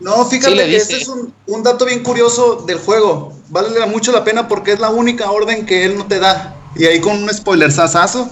No, 0.00 0.24
fíjate 0.24 0.54
que 0.54 0.76
ese 0.76 0.96
es 0.98 1.08
un, 1.08 1.62
dato 1.62 1.84
bien 1.84 2.02
curioso 2.02 2.64
del 2.66 2.78
juego. 2.78 3.32
Vale 3.48 3.84
mucho 3.86 4.12
la 4.12 4.24
pena 4.24 4.46
porque 4.46 4.72
es 4.72 4.80
la 4.80 4.90
única 4.90 5.30
orden 5.30 5.66
que 5.66 5.84
él 5.84 5.96
no 5.96 6.06
te 6.06 6.18
da. 6.20 6.56
Y 6.76 6.84
ahí 6.84 7.00
con 7.00 7.22
un 7.22 7.28
spoiler 7.30 7.72
sasazo. 7.72 8.28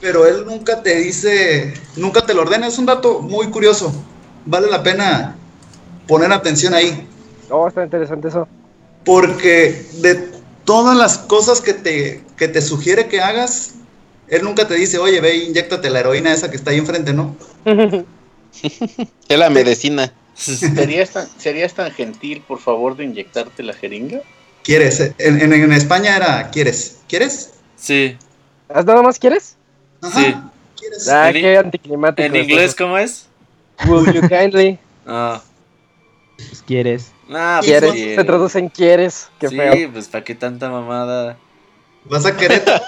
Pero 0.00 0.26
él 0.26 0.44
nunca 0.44 0.82
te 0.82 0.96
dice, 0.96 1.74
nunca 1.96 2.26
te 2.26 2.34
lo 2.34 2.42
ordena. 2.42 2.66
Es 2.66 2.78
un 2.78 2.86
dato 2.86 3.20
muy 3.20 3.48
curioso. 3.48 3.92
Vale 4.44 4.68
la 4.68 4.82
pena 4.82 5.36
poner 6.06 6.32
atención 6.32 6.74
ahí. 6.74 7.08
Oh, 7.50 7.68
está 7.68 7.84
interesante 7.84 8.28
eso. 8.28 8.48
Porque 9.04 9.86
de 9.98 10.30
todas 10.64 10.96
las 10.96 11.18
cosas 11.18 11.60
que 11.60 11.74
te, 11.74 12.24
que 12.36 12.48
te 12.48 12.60
sugiere 12.60 13.06
que 13.06 13.20
hagas, 13.20 13.74
él 14.26 14.42
nunca 14.42 14.66
te 14.66 14.74
dice, 14.74 14.98
oye, 14.98 15.20
ve, 15.20 15.36
inyectate 15.36 15.90
la 15.90 16.00
heroína 16.00 16.32
esa 16.32 16.50
que 16.50 16.56
está 16.56 16.72
ahí 16.72 16.78
enfrente, 16.78 17.12
¿no? 17.12 17.36
es 19.28 19.38
la 19.38 19.50
medicina. 19.50 20.12
¿Serías 20.76 21.10
tan, 21.10 21.26
¿Serías 21.38 21.74
tan 21.74 21.90
gentil, 21.92 22.42
por 22.46 22.60
favor, 22.60 22.96
de 22.96 23.04
inyectarte 23.04 23.62
la 23.62 23.72
jeringa? 23.72 24.20
¿Quieres? 24.62 25.00
En, 25.18 25.52
en, 25.52 25.72
España 25.72 26.16
era, 26.16 26.50
¿quieres? 26.50 26.98
¿Quieres? 27.08 27.54
Sí. 27.76 28.16
¿Nada 28.68 29.02
más 29.02 29.18
quieres? 29.18 29.56
Sí. 30.02 30.34
¿Quieres? 30.76 31.08
Ah, 31.08 31.30
qué 31.32 31.56
anticlimático. 31.56 32.26
¿En 32.26 32.36
inglés 32.36 32.74
cómo 32.74 32.98
es? 32.98 33.28
Will 33.86 34.12
you 34.12 34.28
kindly? 34.28 34.78
Ah. 35.08 35.40
Pues 36.36 36.64
quieres. 36.66 37.12
Ah, 37.30 37.60
¿Quieres? 37.62 37.92
Se 37.92 38.24
traducen 38.24 38.68
quieres. 38.68 39.28
Qué 39.38 39.46
sí, 39.48 39.86
pues 39.92 40.08
¿para 40.08 40.24
qué 40.24 40.34
tanta 40.34 40.68
mamada? 40.68 41.38
¿Vas 42.04 42.26
a 42.26 42.36
Querétaro? 42.36 42.82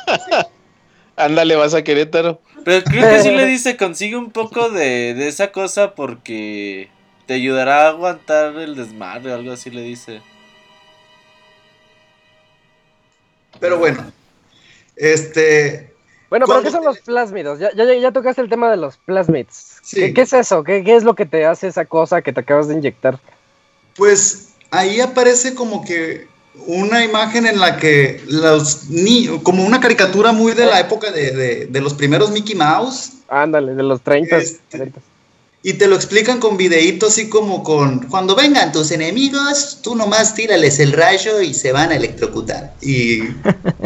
Ándale, 1.16 1.54
vas 1.54 1.74
a 1.74 1.84
Querétaro. 1.84 2.40
Pero 2.64 2.84
creo 2.84 3.08
que 3.08 3.22
sí 3.22 3.30
le 3.30 3.46
dice, 3.46 3.76
consigue 3.76 4.16
un 4.16 4.32
poco 4.32 4.68
de, 4.68 5.14
de 5.14 5.28
esa 5.28 5.52
cosa 5.52 5.94
porque 5.94 6.88
te 7.28 7.34
ayudará 7.34 7.84
a 7.84 7.88
aguantar 7.90 8.56
el 8.56 8.74
desmadre 8.74 9.30
o 9.30 9.34
algo 9.34 9.52
así 9.52 9.70
le 9.70 9.82
dice. 9.82 10.22
Pero 13.60 13.78
bueno, 13.78 14.10
este, 14.96 15.92
Bueno, 16.30 16.46
pero 16.48 16.62
¿qué 16.62 16.70
son 16.70 16.84
los 16.84 17.00
plásmidos? 17.00 17.58
Ya, 17.58 17.70
ya, 17.74 18.12
tocaste 18.12 18.40
el 18.40 18.48
tema 18.48 18.70
de 18.70 18.78
los 18.78 18.96
plasmids. 18.96 19.82
¿Qué, 19.92 20.14
es 20.16 20.32
eso? 20.32 20.64
¿Qué, 20.64 20.82
¿Qué, 20.82 20.96
es 20.96 21.04
lo 21.04 21.14
que 21.14 21.26
te 21.26 21.44
hace 21.44 21.66
esa 21.66 21.84
cosa 21.84 22.22
que 22.22 22.32
te 22.32 22.40
acabas 22.40 22.66
de 22.66 22.74
inyectar? 22.74 23.18
Pues 23.94 24.54
ahí 24.70 24.98
aparece 25.02 25.54
como 25.54 25.84
que 25.84 26.28
una 26.66 27.04
imagen 27.04 27.44
en 27.44 27.60
la 27.60 27.76
que 27.76 28.22
los 28.26 28.88
niños, 28.88 29.42
como 29.42 29.66
una 29.66 29.80
caricatura 29.80 30.32
muy 30.32 30.52
de 30.52 30.64
la 30.64 30.80
época 30.80 31.12
de, 31.12 31.66
de, 31.66 31.80
los 31.82 31.92
primeros 31.92 32.30
Mickey 32.30 32.54
Mouse. 32.54 33.18
Ándale, 33.28 33.74
de 33.74 33.82
los 33.82 34.00
30. 34.00 34.38
Este, 34.38 34.92
y 35.68 35.74
te 35.74 35.86
lo 35.86 35.96
explican 35.96 36.40
con 36.40 36.56
videitos 36.56 37.12
así 37.12 37.28
como 37.28 37.62
con, 37.62 38.06
cuando 38.08 38.34
vengan 38.34 38.72
tus 38.72 38.90
enemigos, 38.90 39.80
tú 39.82 39.94
nomás 39.94 40.34
tírales 40.34 40.78
el 40.78 40.94
rayo 40.94 41.42
y 41.42 41.52
se 41.52 41.72
van 41.72 41.90
a 41.90 41.96
electrocutar. 41.96 42.72
Y, 42.80 43.18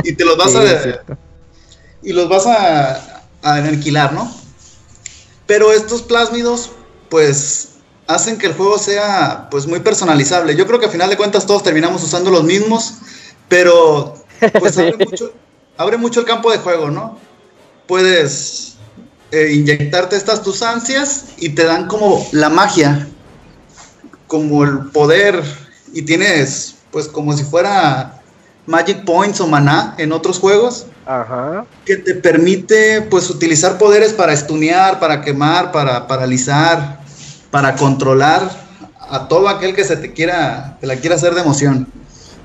y 0.04 0.12
te 0.14 0.24
los 0.24 0.36
vas 0.36 0.54
a... 0.54 1.02
y 2.04 2.12
los 2.12 2.28
vas 2.28 2.46
a, 2.46 3.24
a 3.42 3.54
aniquilar, 3.56 4.12
¿no? 4.12 4.32
Pero 5.48 5.72
estos 5.72 6.02
plásmidos, 6.02 6.70
pues 7.08 7.70
hacen 8.06 8.38
que 8.38 8.46
el 8.46 8.52
juego 8.52 8.78
sea 8.78 9.48
pues 9.50 9.66
muy 9.66 9.80
personalizable. 9.80 10.54
Yo 10.54 10.68
creo 10.68 10.78
que 10.78 10.86
a 10.86 10.90
final 10.90 11.10
de 11.10 11.16
cuentas 11.16 11.48
todos 11.48 11.64
terminamos 11.64 12.00
usando 12.04 12.30
los 12.30 12.44
mismos, 12.44 12.94
pero 13.48 14.14
pues 14.60 14.78
abre, 15.76 15.96
mucho, 15.96 16.20
el 16.20 16.26
campo 16.26 16.52
de 16.52 16.58
juego, 16.58 16.92
¿no? 16.92 17.18
Puedes 17.88 18.71
eh, 19.32 19.52
inyectarte 19.54 20.14
estas 20.14 20.42
tus 20.42 20.62
ansias 20.62 21.24
y 21.38 21.48
te 21.50 21.64
dan 21.64 21.88
como 21.88 22.26
la 22.32 22.50
magia, 22.50 23.08
como 24.26 24.62
el 24.62 24.90
poder 24.90 25.42
y 25.92 26.02
tienes 26.02 26.76
pues 26.90 27.08
como 27.08 27.34
si 27.34 27.42
fuera 27.42 28.20
Magic 28.66 29.04
Points 29.04 29.40
o 29.40 29.46
maná 29.46 29.94
en 29.98 30.12
otros 30.12 30.38
juegos. 30.38 30.86
Ajá. 31.06 31.64
Que 31.84 31.96
te 31.96 32.14
permite 32.14 33.02
pues 33.02 33.30
utilizar 33.30 33.78
poderes 33.78 34.12
para 34.12 34.32
estunear, 34.32 35.00
para 35.00 35.22
quemar, 35.22 35.72
para 35.72 36.06
paralizar, 36.06 37.00
para 37.50 37.74
controlar 37.74 38.48
a 39.10 39.28
todo 39.28 39.48
aquel 39.48 39.74
que 39.74 39.84
se 39.84 39.96
te 39.96 40.12
quiera, 40.12 40.76
que 40.80 40.86
la 40.86 40.96
quiera 40.96 41.16
hacer 41.16 41.34
de 41.34 41.40
emoción. 41.40 41.88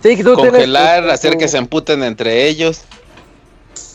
Sí, 0.01 0.15
tú 0.23 0.35
Congelar, 0.35 1.09
hacer 1.09 1.37
que 1.37 1.47
se 1.47 1.57
emputen 1.57 2.03
entre 2.03 2.47
ellos. 2.47 2.81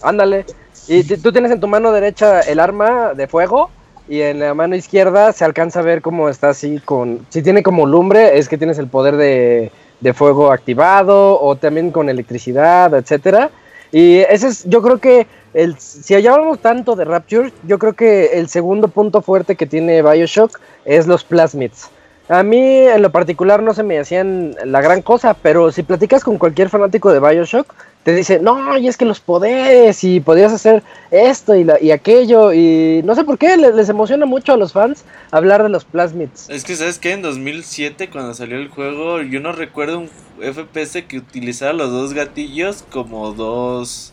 Ándale. 0.02 0.44
Y 0.88 1.04
tú 1.04 1.32
tienes 1.32 1.52
en 1.52 1.60
tu 1.60 1.68
mano 1.68 1.92
derecha 1.92 2.40
el 2.40 2.58
arma 2.58 3.14
de 3.14 3.28
fuego 3.28 3.70
y 4.08 4.20
en 4.20 4.40
la 4.40 4.52
mano 4.52 4.74
izquierda 4.74 5.32
se 5.32 5.44
alcanza 5.44 5.80
a 5.80 5.82
ver 5.82 6.02
cómo 6.02 6.28
está 6.28 6.50
así 6.50 6.80
con... 6.84 7.24
Si 7.28 7.42
tiene 7.42 7.62
como 7.62 7.86
lumbre 7.86 8.38
es 8.38 8.48
que 8.48 8.58
tienes 8.58 8.78
el 8.78 8.88
poder 8.88 9.16
de, 9.16 9.70
de 10.00 10.12
fuego 10.12 10.50
activado 10.50 11.40
o 11.40 11.56
también 11.56 11.92
con 11.92 12.08
electricidad, 12.08 12.92
etcétera. 12.94 13.50
Y 13.92 14.18
ese 14.18 14.48
es, 14.48 14.64
yo 14.64 14.82
creo 14.82 14.98
que 14.98 15.26
el, 15.54 15.78
si 15.78 16.14
hablamos 16.14 16.58
tanto 16.58 16.96
de 16.96 17.04
Rapture, 17.04 17.52
yo 17.66 17.78
creo 17.78 17.92
que 17.92 18.38
el 18.38 18.48
segundo 18.48 18.88
punto 18.88 19.22
fuerte 19.22 19.54
que 19.54 19.66
tiene 19.66 20.02
Bioshock 20.02 20.58
es 20.84 21.06
los 21.06 21.24
plasmids. 21.24 21.90
A 22.28 22.42
mí 22.42 22.58
en 22.58 23.02
lo 23.02 23.12
particular 23.12 23.62
no 23.62 23.74
se 23.74 23.82
me 23.82 23.98
hacían 23.98 24.56
la 24.64 24.80
gran 24.80 25.02
cosa, 25.02 25.34
pero 25.34 25.70
si 25.70 25.82
platicas 25.82 26.24
con 26.24 26.38
cualquier 26.38 26.70
fanático 26.70 27.12
de 27.12 27.20
Bioshock, 27.20 27.72
te 28.04 28.14
dice, 28.14 28.40
no, 28.40 28.76
y 28.78 28.88
es 28.88 28.96
que 28.96 29.04
los 29.04 29.20
poderes, 29.20 30.02
y 30.04 30.20
podías 30.20 30.52
hacer 30.52 30.82
esto 31.10 31.54
y, 31.54 31.66
y 31.80 31.90
aquello, 31.90 32.52
y 32.52 33.02
no 33.04 33.14
sé 33.14 33.24
por 33.24 33.38
qué, 33.38 33.56
les, 33.56 33.74
les, 33.74 33.88
emociona 33.88 34.26
mucho 34.26 34.52
a 34.52 34.56
los 34.56 34.72
fans 34.72 35.04
hablar 35.30 35.62
de 35.62 35.68
los 35.68 35.84
plasmids. 35.84 36.50
Es 36.50 36.64
que, 36.64 36.74
¿sabes 36.76 36.98
qué? 36.98 37.12
En 37.12 37.22
2007, 37.22 38.10
cuando 38.10 38.34
salió 38.34 38.56
el 38.56 38.68
juego, 38.68 39.22
yo 39.22 39.40
no 39.40 39.52
recuerdo 39.52 40.00
un 40.00 40.10
FPS 40.40 41.04
que 41.06 41.18
utilizara 41.18 41.72
los 41.72 41.90
dos 41.90 42.12
gatillos 42.12 42.84
como 42.90 43.32
dos 43.32 44.12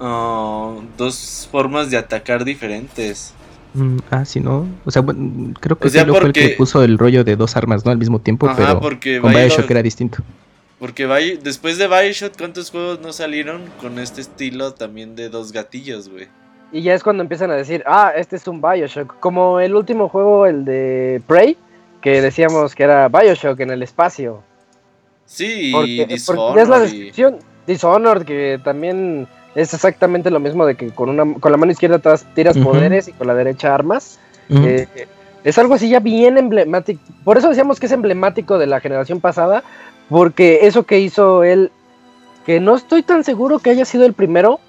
Ah, 0.00 0.74
dos 0.98 1.48
formas 1.50 1.90
de 1.90 1.96
atacar 1.96 2.44
diferentes. 2.44 3.32
Mm, 3.74 3.98
ah, 4.10 4.24
sí, 4.24 4.40
¿no? 4.40 4.66
O 4.84 4.90
sea, 4.90 5.02
creo 5.60 5.78
que 5.78 5.88
fue 5.88 6.00
el 6.00 6.32
que 6.32 6.48
puso 6.50 6.82
el 6.82 6.98
rollo 6.98 7.24
de 7.24 7.36
dos 7.36 7.56
armas, 7.56 7.84
¿no? 7.84 7.90
Al 7.90 7.98
mismo 7.98 8.20
tiempo, 8.20 8.50
pero 8.56 8.80
porque 8.80 9.20
con 9.20 9.32
Bioshock 9.32 9.70
era 9.70 9.82
distinto. 9.82 10.22
Porque 10.78 11.38
después 11.42 11.78
de 11.78 11.86
Bioshock, 11.86 12.36
¿cuántos 12.36 12.70
juegos 12.70 13.00
no 13.00 13.12
salieron 13.12 13.62
con 13.80 13.98
este 13.98 14.20
estilo 14.20 14.74
también 14.74 15.14
de 15.16 15.28
dos 15.28 15.52
gatillos, 15.52 16.08
güey? 16.08 16.28
Y 16.72 16.82
ya 16.82 16.94
es 16.94 17.02
cuando 17.02 17.22
empiezan 17.22 17.50
a 17.50 17.54
decir, 17.54 17.84
ah, 17.86 18.12
este 18.16 18.36
es 18.36 18.48
un 18.48 18.60
Bioshock. 18.60 19.18
Como 19.20 19.60
el 19.60 19.74
último 19.76 20.08
juego, 20.08 20.46
el 20.46 20.64
de 20.64 21.22
Prey, 21.26 21.56
que 22.00 22.20
decíamos 22.20 22.74
que 22.74 22.82
era 22.82 23.08
Bioshock 23.08 23.60
en 23.60 23.70
el 23.70 23.82
espacio. 23.82 24.42
Sí, 25.26 25.70
porque, 25.72 26.06
Dishonored. 26.06 26.62
es 26.62 26.68
la 26.68 26.78
descripción. 26.80 27.38
Dishonored, 27.66 28.24
que 28.24 28.60
también 28.62 29.26
es 29.54 29.72
exactamente 29.72 30.30
lo 30.30 30.40
mismo 30.40 30.66
de 30.66 30.74
que 30.74 30.90
con 30.90 31.08
una 31.08 31.38
con 31.38 31.52
la 31.52 31.58
mano 31.58 31.72
izquierda 31.72 32.00
tiras 32.34 32.58
poderes 32.58 33.08
y 33.08 33.12
con 33.12 33.26
la 33.26 33.34
derecha 33.34 33.74
armas. 33.74 34.18
Eh, 34.50 34.86
es 35.44 35.58
algo 35.58 35.74
así 35.74 35.88
ya 35.88 36.00
bien 36.00 36.38
emblemático. 36.38 37.00
Por 37.22 37.38
eso 37.38 37.48
decíamos 37.48 37.78
que 37.78 37.86
es 37.86 37.92
emblemático 37.92 38.58
de 38.58 38.66
la 38.66 38.80
generación 38.80 39.20
pasada, 39.20 39.62
porque 40.08 40.66
eso 40.66 40.84
que 40.84 41.00
hizo 41.00 41.44
él, 41.44 41.70
que 42.46 42.60
no 42.60 42.76
estoy 42.76 43.02
tan 43.02 43.24
seguro 43.24 43.58
que 43.58 43.70
haya 43.70 43.84
sido 43.84 44.04
el 44.04 44.12
primero, 44.12 44.60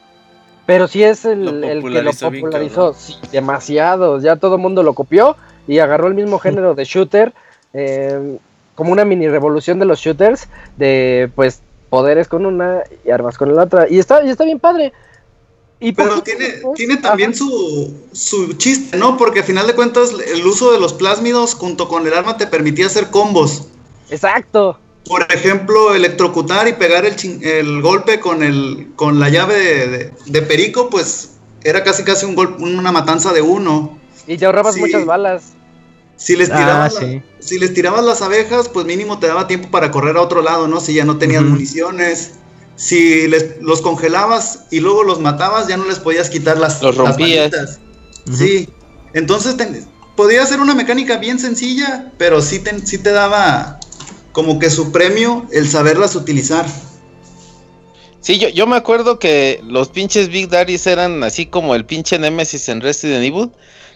pero 0.65 0.87
sí 0.87 1.03
es 1.03 1.25
el, 1.25 1.61
que 1.61 2.01
lo 2.01 2.11
popularizó. 2.11 2.93
Sí, 2.93 3.15
demasiado. 3.31 4.19
Ya 4.19 4.35
todo 4.37 4.55
el 4.55 4.61
mundo 4.61 4.81
lo 4.81 4.93
copió 4.93 5.35
y 5.67 5.79
agarró 5.79 6.07
el 6.07 6.15
mismo 6.15 6.39
género 6.39 6.73
de 6.73 6.85
shooter. 6.85 7.33
Eh, 7.73 8.37
como 8.75 8.91
una 8.91 9.05
mini 9.05 9.27
revolución 9.27 9.79
de 9.79 9.85
los 9.85 9.99
shooters, 9.99 10.47
de 10.77 11.31
pues 11.35 11.61
poderes 11.89 12.27
con 12.27 12.45
una 12.45 12.83
y 13.05 13.09
armas 13.09 13.37
con 13.37 13.55
la 13.55 13.63
otra. 13.63 13.87
Y 13.89 13.99
está, 13.99 14.23
y 14.23 14.29
está 14.29 14.43
bien 14.43 14.59
padre. 14.59 14.93
Y 15.79 15.91
Pero 15.91 16.21
tiene, 16.23 16.61
tiene 16.75 16.97
también 16.97 17.35
su, 17.35 17.93
su 18.11 18.53
chiste, 18.53 18.97
¿no? 18.97 19.17
Porque 19.17 19.39
al 19.39 19.45
final 19.45 19.67
de 19.67 19.75
cuentas 19.75 20.13
el 20.13 20.45
uso 20.45 20.71
de 20.71 20.79
los 20.79 20.93
plásmidos 20.93 21.53
junto 21.53 21.87
con 21.87 22.07
el 22.07 22.13
arma 22.13 22.37
te 22.37 22.47
permitía 22.47 22.85
hacer 22.85 23.09
combos. 23.09 23.67
Exacto. 24.09 24.79
Por 25.07 25.31
ejemplo, 25.31 25.93
electrocutar 25.93 26.67
y 26.67 26.73
pegar 26.73 27.05
el, 27.05 27.15
el 27.43 27.81
golpe 27.81 28.19
con, 28.19 28.41
el, 28.41 28.91
con 28.95 29.19
la 29.19 29.29
llave 29.29 30.11
de, 30.25 30.41
perico, 30.41 30.89
pues 30.89 31.31
era 31.63 31.83
casi 31.83 32.03
casi 32.03 32.25
un 32.25 32.37
una 32.59 32.91
matanza 32.91 33.31
de 33.31 33.41
uno. 33.41 33.99
Y 34.25 34.37
te 34.37 34.45
ahorrabas 34.45 34.77
muchas 34.77 35.05
balas. 35.05 35.53
Si 36.17 36.35
les, 36.35 36.49
ah, 36.49 36.57
tirabas 36.57 36.95
si 37.39 37.59
les 37.59 37.73
tirabas 37.73 38.03
las 38.03 38.21
abejas, 38.21 38.69
pues 38.69 38.85
mínimo 38.85 39.19
te 39.19 39.27
daba 39.27 39.47
tiempo 39.47 39.69
para 39.69 39.91
correr 39.91 40.17
a 40.17 40.21
otro 40.21 40.41
lado, 40.41 40.67
¿no? 40.67 40.79
Si 40.79 40.93
ya 40.93 41.05
no 41.05 41.17
tenías 41.17 41.43
municiones. 41.43 42.31
Si 42.77 43.27
les, 43.27 43.61
los 43.61 43.81
congelabas 43.81 44.65
y 44.71 44.79
luego 44.79 45.03
los 45.03 45.19
matabas, 45.19 45.67
ya 45.67 45.77
no 45.77 45.85
les 45.85 45.99
podías 45.99 46.29
quitar 46.29 46.57
las, 46.57 46.81
los 46.81 46.95
rompías. 46.95 47.79
Sí. 48.33 48.69
Entonces 49.13 49.55
podía 50.15 50.45
ser 50.45 50.59
una 50.59 50.73
mecánica 50.73 51.17
bien 51.17 51.39
sencilla, 51.39 52.11
pero 52.17 52.41
sí 52.41 52.59
te, 52.59 52.73
te 52.73 53.11
daba 53.11 53.79
como 54.35 54.59
que 54.59 54.69
su 54.69 54.91
premio 54.91 55.47
el 55.53 55.65
saberlas 55.65 56.13
utilizar. 56.13 56.65
Sí, 58.19 58.37
yo, 58.37 58.49
yo 58.49 58.67
me 58.67 58.75
acuerdo 58.75 59.17
que 59.17 59.61
los 59.65 59.87
pinches 59.87 60.27
Big 60.27 60.49
Daddies 60.49 60.85
eran 60.87 61.23
así 61.23 61.45
como 61.45 61.73
el 61.73 61.85
pinche 61.85 62.19
Nemesis 62.19 62.67
en 62.67 62.81
Resident 62.81 63.23
Evil 63.23 63.49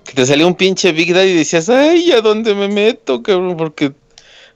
que 0.05 0.13
te 0.13 0.25
salía 0.25 0.47
un 0.47 0.55
pinche 0.55 0.93
Big 0.93 1.13
Daddy 1.13 1.31
y 1.31 1.35
decías, 1.35 1.67
ay, 1.67 2.13
¿a 2.13 2.21
dónde 2.21 2.55
me 2.55 2.69
meto, 2.69 3.21
cabrón? 3.21 3.57
Porque 3.57 3.91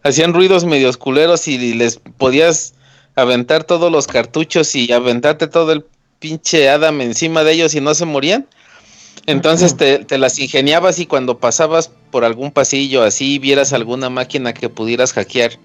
hacían 0.04 0.34
ruidos 0.34 0.64
medios 0.64 0.96
culeros 0.96 1.50
y 1.50 1.74
les 1.74 2.00
podías 2.18 2.76
aventar 3.16 3.66
todos 3.66 3.92
los 3.92 4.08
cartuchos 4.08 4.74
y 4.76 4.90
aventarte 4.94 5.48
todo 5.48 5.74
el 5.74 5.84
pinche 6.20 6.70
Adam 6.70 7.02
encima 7.02 7.44
de 7.44 7.52
ellos 7.52 7.76
y 7.76 7.82
no 7.82 7.94
se 7.94 8.06
morían. 8.06 8.48
Entonces 9.26 9.76
te, 9.76 10.00
te, 10.00 10.18
las 10.18 10.40
ingeniabas 10.40 11.00
y 11.00 11.08
cuando 11.08 11.40
pasabas 11.40 11.92
por 12.10 12.24
algún 12.24 12.52
pasillo 12.52 13.04
así, 13.04 13.38
vieras 13.38 13.74
alguna 13.74 14.10
máquina 14.10 14.54
que 14.54 14.70
pudieras 14.70 15.12
hackear 15.12 15.60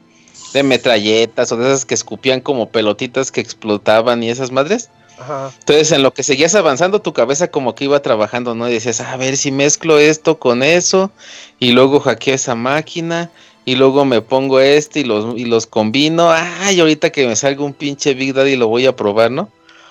de 0.52 0.62
metralletas 0.62 1.52
o 1.52 1.56
de 1.56 1.68
esas 1.68 1.84
que 1.84 1.94
escupían 1.94 2.40
como 2.40 2.70
pelotitas 2.70 3.30
que 3.30 3.40
explotaban 3.40 4.22
y 4.22 4.30
esas 4.30 4.50
madres, 4.50 4.90
entonces, 5.20 5.92
en 5.92 6.02
lo 6.02 6.14
que 6.14 6.22
seguías 6.22 6.54
avanzando, 6.54 7.00
tu 7.00 7.12
cabeza 7.12 7.50
como 7.50 7.74
que 7.74 7.84
iba 7.84 8.00
trabajando, 8.00 8.54
¿no? 8.54 8.68
Y 8.68 8.74
decías, 8.74 9.00
a 9.00 9.16
ver 9.16 9.36
si 9.36 9.50
mezclo 9.50 9.98
esto 9.98 10.38
con 10.38 10.62
eso, 10.62 11.10
y 11.58 11.72
luego 11.72 12.00
hackeo 12.00 12.34
esa 12.34 12.54
máquina, 12.54 13.30
y 13.64 13.74
luego 13.74 14.04
me 14.04 14.22
pongo 14.22 14.60
este 14.60 15.00
y 15.00 15.04
los, 15.04 15.36
y 15.36 15.44
los 15.44 15.66
combino. 15.66 16.30
Ay, 16.30 16.80
ahorita 16.80 17.10
que 17.10 17.26
me 17.26 17.36
salga 17.36 17.64
un 17.64 17.74
pinche 17.74 18.14
Big 18.14 18.32
Daddy 18.32 18.56
lo 18.56 18.68
voy 18.68 18.86
a 18.86 18.94
probar, 18.94 19.30
¿no? 19.30 19.48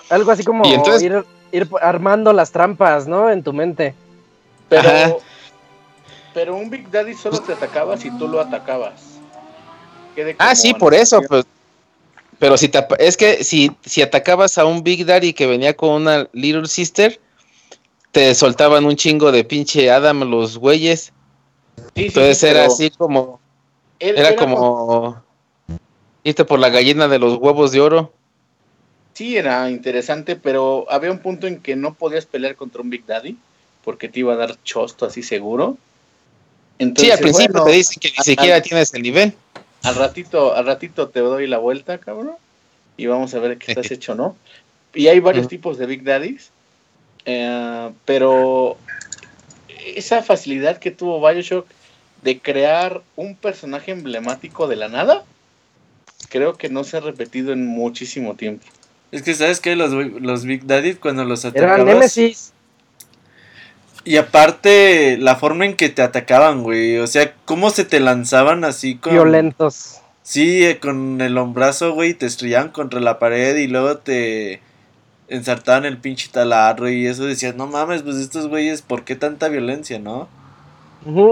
Algo 0.08 0.30
así 0.30 0.42
como 0.42 0.64
ir, 0.66 1.68
armando 1.80 2.32
las 2.32 2.50
trampas, 2.50 3.06
¿no? 3.06 3.30
En 3.30 3.42
tu 3.42 3.52
mente. 3.52 3.94
Pero, 4.70 5.20
pero 6.32 6.56
un 6.56 6.70
Big 6.70 6.90
Daddy 6.90 7.14
solo 7.14 7.38
te 7.40 7.52
atacaba 7.52 7.96
si 7.98 8.10
tú 8.18 8.28
lo 8.28 8.40
atacabas. 8.40 9.17
Ah, 10.38 10.54
sí, 10.54 10.74
por 10.74 10.94
eso, 10.94 11.20
pues 11.28 11.44
pero 12.38 12.56
si 12.56 12.68
te, 12.68 12.86
es 12.98 13.16
que 13.16 13.42
si, 13.42 13.72
si 13.84 14.02
atacabas 14.02 14.58
a 14.58 14.64
un 14.64 14.82
Big 14.82 15.04
Daddy 15.04 15.32
que 15.32 15.46
venía 15.46 15.74
con 15.74 15.90
una 15.90 16.28
Little 16.32 16.68
Sister, 16.68 17.18
te 18.12 18.34
soltaban 18.34 18.84
un 18.84 18.96
chingo 18.96 19.32
de 19.32 19.44
pinche 19.44 19.90
Adam 19.90 20.22
los 20.30 20.56
güeyes. 20.56 21.12
Entonces 21.94 22.42
era 22.42 22.66
así 22.66 22.90
como. 22.90 23.40
Era, 24.00 24.36
como, 24.36 25.20
irte 26.22 26.44
por 26.44 26.60
la 26.60 26.68
gallina 26.68 27.08
de 27.08 27.18
los 27.18 27.36
huevos 27.38 27.72
de 27.72 27.80
oro. 27.80 28.12
sí 29.12 29.36
era 29.36 29.68
interesante, 29.70 30.36
pero 30.36 30.86
había 30.88 31.10
un 31.10 31.18
punto 31.18 31.48
en 31.48 31.60
que 31.60 31.74
no 31.74 31.94
podías 31.94 32.24
pelear 32.24 32.54
contra 32.54 32.80
un 32.80 32.90
Big 32.90 33.04
Daddy 33.04 33.36
porque 33.82 34.08
te 34.08 34.20
iba 34.20 34.34
a 34.34 34.36
dar 34.36 34.62
chosto 34.62 35.04
así 35.04 35.24
seguro. 35.24 35.76
sí, 36.78 37.10
al 37.10 37.18
principio 37.18 37.64
te 37.64 37.72
dicen 37.72 37.98
que 38.00 38.12
ni 38.16 38.24
siquiera 38.24 38.62
tienes 38.62 38.94
el 38.94 39.02
nivel. 39.02 39.34
Al 39.82 39.94
ratito, 39.94 40.54
al 40.54 40.66
ratito 40.66 41.08
te 41.08 41.20
doy 41.20 41.46
la 41.46 41.58
vuelta, 41.58 41.98
cabrón, 41.98 42.32
y 42.96 43.06
vamos 43.06 43.34
a 43.34 43.38
ver 43.38 43.58
qué 43.58 43.72
estás 43.72 43.90
hecho, 43.90 44.14
¿no? 44.14 44.36
Y 44.94 45.08
hay 45.08 45.20
varios 45.20 45.48
tipos 45.48 45.78
de 45.78 45.86
Big 45.86 46.02
Daddies, 46.02 46.50
eh, 47.24 47.90
pero 48.04 48.76
esa 49.94 50.22
facilidad 50.22 50.78
que 50.78 50.90
tuvo 50.90 51.26
Bioshock 51.26 51.66
de 52.22 52.40
crear 52.40 53.02
un 53.16 53.36
personaje 53.36 53.92
emblemático 53.92 54.66
de 54.66 54.76
la 54.76 54.88
nada, 54.88 55.24
creo 56.28 56.54
que 56.54 56.68
no 56.68 56.84
se 56.84 56.96
ha 56.96 57.00
repetido 57.00 57.52
en 57.52 57.66
muchísimo 57.66 58.34
tiempo. 58.34 58.66
Es 59.12 59.22
que, 59.22 59.34
¿sabes 59.34 59.60
qué? 59.60 59.76
Los, 59.76 59.92
los 59.92 60.44
Big 60.44 60.66
Daddy, 60.66 60.94
cuando 60.94 61.24
los 61.24 61.44
atacabas... 61.44 61.80
Eran 61.80 61.86
Nemesis. 61.86 62.52
Y 64.08 64.16
aparte, 64.16 65.18
la 65.18 65.36
forma 65.36 65.66
en 65.66 65.76
que 65.76 65.90
te 65.90 66.00
atacaban, 66.00 66.62
güey. 66.62 66.96
O 66.96 67.06
sea, 67.06 67.34
cómo 67.44 67.68
se 67.68 67.84
te 67.84 68.00
lanzaban 68.00 68.64
así 68.64 68.94
con... 68.94 69.12
Violentos. 69.12 70.00
Sí, 70.22 70.64
eh, 70.64 70.78
con 70.78 71.20
el 71.20 71.36
hombrazo, 71.36 71.92
güey, 71.92 72.14
te 72.14 72.24
estrellaban 72.24 72.70
contra 72.70 73.00
la 73.00 73.18
pared 73.18 73.54
y 73.56 73.66
luego 73.66 73.98
te 73.98 74.62
ensartaban 75.28 75.84
el 75.84 75.98
pinche 75.98 76.30
taladro 76.32 76.88
y 76.88 77.06
eso 77.06 77.26
decías, 77.26 77.54
no 77.54 77.66
mames, 77.66 78.02
pues 78.02 78.16
estos 78.16 78.48
güeyes, 78.48 78.80
¿por 78.80 79.04
qué 79.04 79.14
tanta 79.14 79.48
violencia, 79.48 79.98
no? 79.98 80.26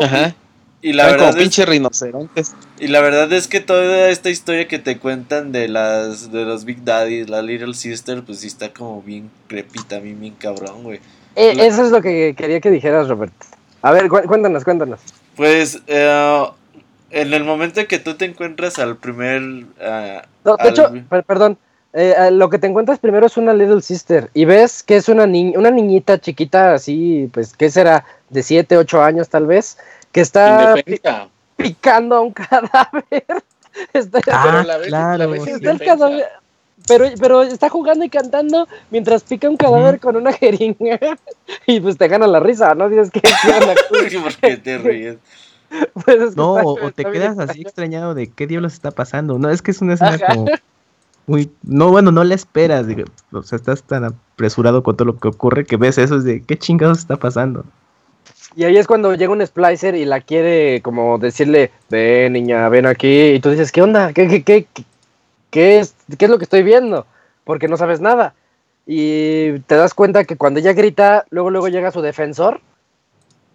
Ajá. 0.03 0.35
Y 0.83 0.93
la 0.93 1.07
verdad 1.07 1.31
como 1.31 1.39
pinche 1.39 1.65
rinocerontes. 1.65 2.55
Y 2.79 2.89
la 2.89 3.01
verdad 3.01 3.33
es 3.33 3.49
que 3.49 3.61
toda 3.61 4.11
esta 4.11 4.29
historia 4.29 4.69
que 4.69 4.79
te 4.79 4.99
cuentan 4.99 5.51
de 5.51 5.69
las 5.69 6.31
de 6.31 6.45
los 6.45 6.67
Big 6.67 6.85
Daddies, 6.85 7.31
la 7.31 7.41
Little 7.41 7.73
Sister, 7.73 8.23
pues 8.23 8.41
sí 8.41 8.49
está 8.49 8.75
como 8.75 9.01
bien 9.01 9.31
crepita, 9.47 9.99
bien, 9.99 10.21
bien 10.21 10.35
cabrón, 10.35 10.83
güey. 10.83 11.01
Eh, 11.37 11.55
eso 11.59 11.85
es 11.85 11.91
lo 11.91 12.03
que 12.03 12.35
quería 12.37 12.61
que 12.61 12.71
dijeras, 12.71 13.09
Robert. 13.09 13.33
A 13.83 13.93
ver, 13.93 14.09
cuéntanos, 14.09 14.65
cuéntanos. 14.65 15.01
Pues, 15.37 15.81
eh, 15.87 16.45
en 17.11 17.35
el 17.35 17.45
momento 17.45 17.81
en 17.81 17.87
que 17.87 17.99
tú 17.99 18.15
te 18.15 18.25
encuentras 18.25 18.79
al 18.79 18.97
primer... 18.97 19.43
Uh, 19.43 20.23
no, 20.45 20.57
de 20.57 20.69
hecho, 20.69 20.91
perdón, 21.27 21.59
eh, 21.93 22.31
lo 22.33 22.51
que 22.51 22.59
te 22.59 22.67
encuentras 22.67 22.99
primero 22.99 23.27
es 23.27 23.37
una 23.37 23.55
Little 23.55 23.81
Sister 23.81 24.31
y 24.35 24.45
ves 24.45 24.83
que 24.83 24.97
es 24.97 25.09
una, 25.09 25.25
una 25.25 25.71
niñita 25.71 26.19
chiquita 26.19 26.75
así, 26.75 27.31
pues, 27.33 27.55
¿qué 27.55 27.71
será? 27.71 28.05
De 28.29 28.43
7, 28.43 28.77
8 28.77 29.03
años 29.03 29.29
tal 29.29 29.47
vez, 29.47 29.79
que 30.13 30.21
está 30.21 30.75
picando 31.57 32.17
a 32.17 32.21
un 32.21 32.33
cadáver. 32.33 33.25
está, 33.93 34.21
ah, 34.31 34.67
claro. 34.87 35.35
está 35.35 35.71
el 35.71 35.81
cadáver, 35.81 36.27
pero, 36.87 37.07
pero 37.19 37.43
está 37.43 37.69
jugando 37.69 38.05
y 38.05 38.11
cantando 38.11 38.69
mientras 38.91 39.23
pica 39.25 39.49
un 39.49 39.57
cadáver 39.57 39.99
con 39.99 40.17
una 40.17 40.33
jeringa 40.33 40.99
y 41.67 41.81
pues 41.81 41.97
te 41.97 42.09
gana 42.09 42.27
la 42.27 42.41
risa, 42.41 42.75
¿no? 42.75 42.89
Dices 42.89 43.11
que 43.11 43.21
¿Por 44.23 44.37
qué 44.37 44.57
te 44.57 44.79
ríes? 44.79 45.17
Pues 46.05 46.37
no, 46.37 46.53
o 46.55 46.93
te 46.93 47.05
quedas 47.05 47.41
así 47.41 47.63
extrañado 47.63 48.15
de 48.15 48.29
qué 48.29 48.47
diablos 48.47 48.73
está 48.73 48.93
pasando. 48.93 49.37
No, 49.37 49.51
es 49.51 49.63
que 49.63 49.73
es 49.73 49.81
una 49.81 49.95
escena 49.95 50.17
como 50.19 50.47
muy. 51.27 51.51
No, 51.65 51.91
bueno, 51.91 52.13
no 52.13 52.23
la 52.25 52.35
esperas. 52.35 52.87
o 53.33 53.43
sea, 53.43 53.57
estás 53.57 53.83
tan 53.83 54.05
apresurado 54.05 54.83
con 54.83 54.97
todo 54.97 55.07
lo 55.07 55.19
que 55.19 55.29
ocurre 55.29 55.65
que 55.65 55.77
ves 55.77 55.99
eso, 55.99 56.19
es 56.19 56.25
de 56.25 56.43
qué 56.43 56.57
chingados 56.57 56.99
está 56.99 57.17
pasando. 57.17 57.65
Y 58.55 58.65
ahí 58.65 58.77
es 58.77 58.87
cuando 58.87 59.15
llega 59.15 59.33
un 59.33 59.45
splicer 59.45 59.97
y 59.97 60.05
la 60.05 60.21
quiere 60.21 60.81
como 60.83 61.19
decirle, 61.19 61.73
ven 61.91 62.33
niña, 62.33 62.69
ven 62.69 62.87
aquí. 62.87 63.31
Y 63.31 63.41
tú 63.41 63.51
dices, 63.51 63.73
¿qué 63.73 63.83
onda? 63.83 64.13
¿Qué, 64.13 64.29
qué, 64.29 64.45
qué, 64.45 64.67
¿qué 65.51 65.81
es, 65.81 65.96
¿qué 66.19 66.25
es 66.27 66.31
lo 66.31 66.39
que 66.39 66.45
estoy 66.45 66.63
viendo? 66.63 67.07
Porque 67.45 67.69
no 67.69 67.77
sabes 67.77 68.01
nada. 68.01 68.35
Y 68.87 69.59
te 69.61 69.75
das 69.75 69.95
cuenta 69.95 70.25
que 70.25 70.37
cuando 70.37 70.61
ella 70.61 70.73
grita, 70.73 71.27
luego, 71.31 71.51
luego 71.51 71.69
llega 71.69 71.91
su 71.91 72.03
defensor, 72.03 72.61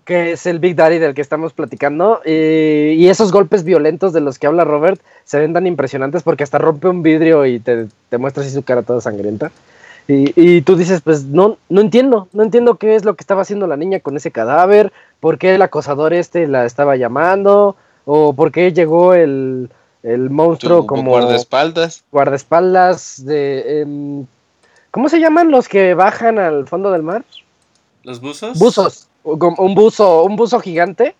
que 0.03 0.33
es 0.33 0.45
el 0.45 0.59
Big 0.59 0.75
Daddy 0.75 0.99
del 0.99 1.13
que 1.13 1.21
estamos 1.21 1.53
platicando. 1.53 2.21
Y, 2.25 3.07
esos 3.07 3.31
golpes 3.31 3.63
violentos 3.63 4.11
de 4.13 4.21
los 4.21 4.39
que 4.39 4.47
habla 4.47 4.65
Robert 4.65 5.01
se 5.23 5.39
ven 5.39 5.53
tan 5.53 5.67
impresionantes 5.67 6.23
porque 6.23 6.43
hasta 6.43 6.57
rompe 6.57 6.89
un 6.89 7.01
vidrio 7.01 7.45
y 7.45 7.59
te, 7.59 7.87
te 8.09 8.17
muestra 8.17 8.43
así 8.43 8.51
su 8.51 8.63
cara 8.63 8.81
toda 8.81 8.99
sangrienta. 8.99 9.51
Y, 10.07 10.33
y, 10.35 10.61
tú 10.63 10.75
dices, 10.75 11.01
pues 11.01 11.23
no, 11.25 11.57
no 11.69 11.79
entiendo, 11.79 12.27
no 12.33 12.43
entiendo 12.43 12.75
qué 12.75 12.95
es 12.95 13.05
lo 13.05 13.15
que 13.15 13.21
estaba 13.21 13.43
haciendo 13.43 13.67
la 13.67 13.77
niña 13.77 14.01
con 14.01 14.17
ese 14.17 14.31
cadáver, 14.31 14.91
por 15.21 15.37
qué 15.37 15.55
el 15.55 15.61
acosador 15.61 16.13
este 16.13 16.47
la 16.47 16.65
estaba 16.65 16.97
llamando, 16.97 17.77
o 18.05 18.33
por 18.33 18.51
qué 18.51 18.73
llegó 18.73 19.13
el, 19.13 19.69
el 20.03 20.29
monstruo 20.29 20.87
como 20.87 21.11
guardaespaldas. 21.11 22.03
Guardaespaldas 22.11 23.25
de... 23.25 23.81
Em, 23.81 24.25
¿Cómo 24.91 25.07
se 25.07 25.19
llaman 25.19 25.51
los 25.51 25.69
que 25.69 25.93
bajan 25.93 26.37
al 26.37 26.67
fondo 26.67 26.91
del 26.91 27.03
mar? 27.03 27.23
¿Los 28.03 28.19
buzos? 28.19 28.59
Buzos. 28.59 29.07
Un 29.23 29.75
buzo, 29.75 30.23
un 30.23 30.35
buzo 30.35 30.59
gigante 30.59 31.15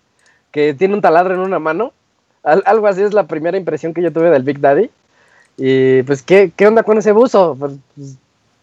que 0.52 0.74
tiene 0.74 0.96
un 0.96 1.02
taladro 1.02 1.36
en 1.36 1.40
una 1.40 1.60
mano. 1.60 1.94
algo 2.44 2.88
así 2.88 3.02
es 3.02 3.14
la 3.14 3.28
primera 3.28 3.58
impresión 3.58 3.94
que 3.94 4.02
yo 4.02 4.12
tuve 4.12 4.30
del 4.30 4.44
Big 4.44 4.60
Daddy. 4.60 4.90
Y 5.58 6.04
pues, 6.04 6.24
¿qué, 6.24 6.52
qué 6.56 6.68
onda 6.68 6.84
con 6.84 6.98
ese 6.98 7.12
buzo? 7.12 7.56
Pues, 7.58 7.74
pues, 7.96 8.18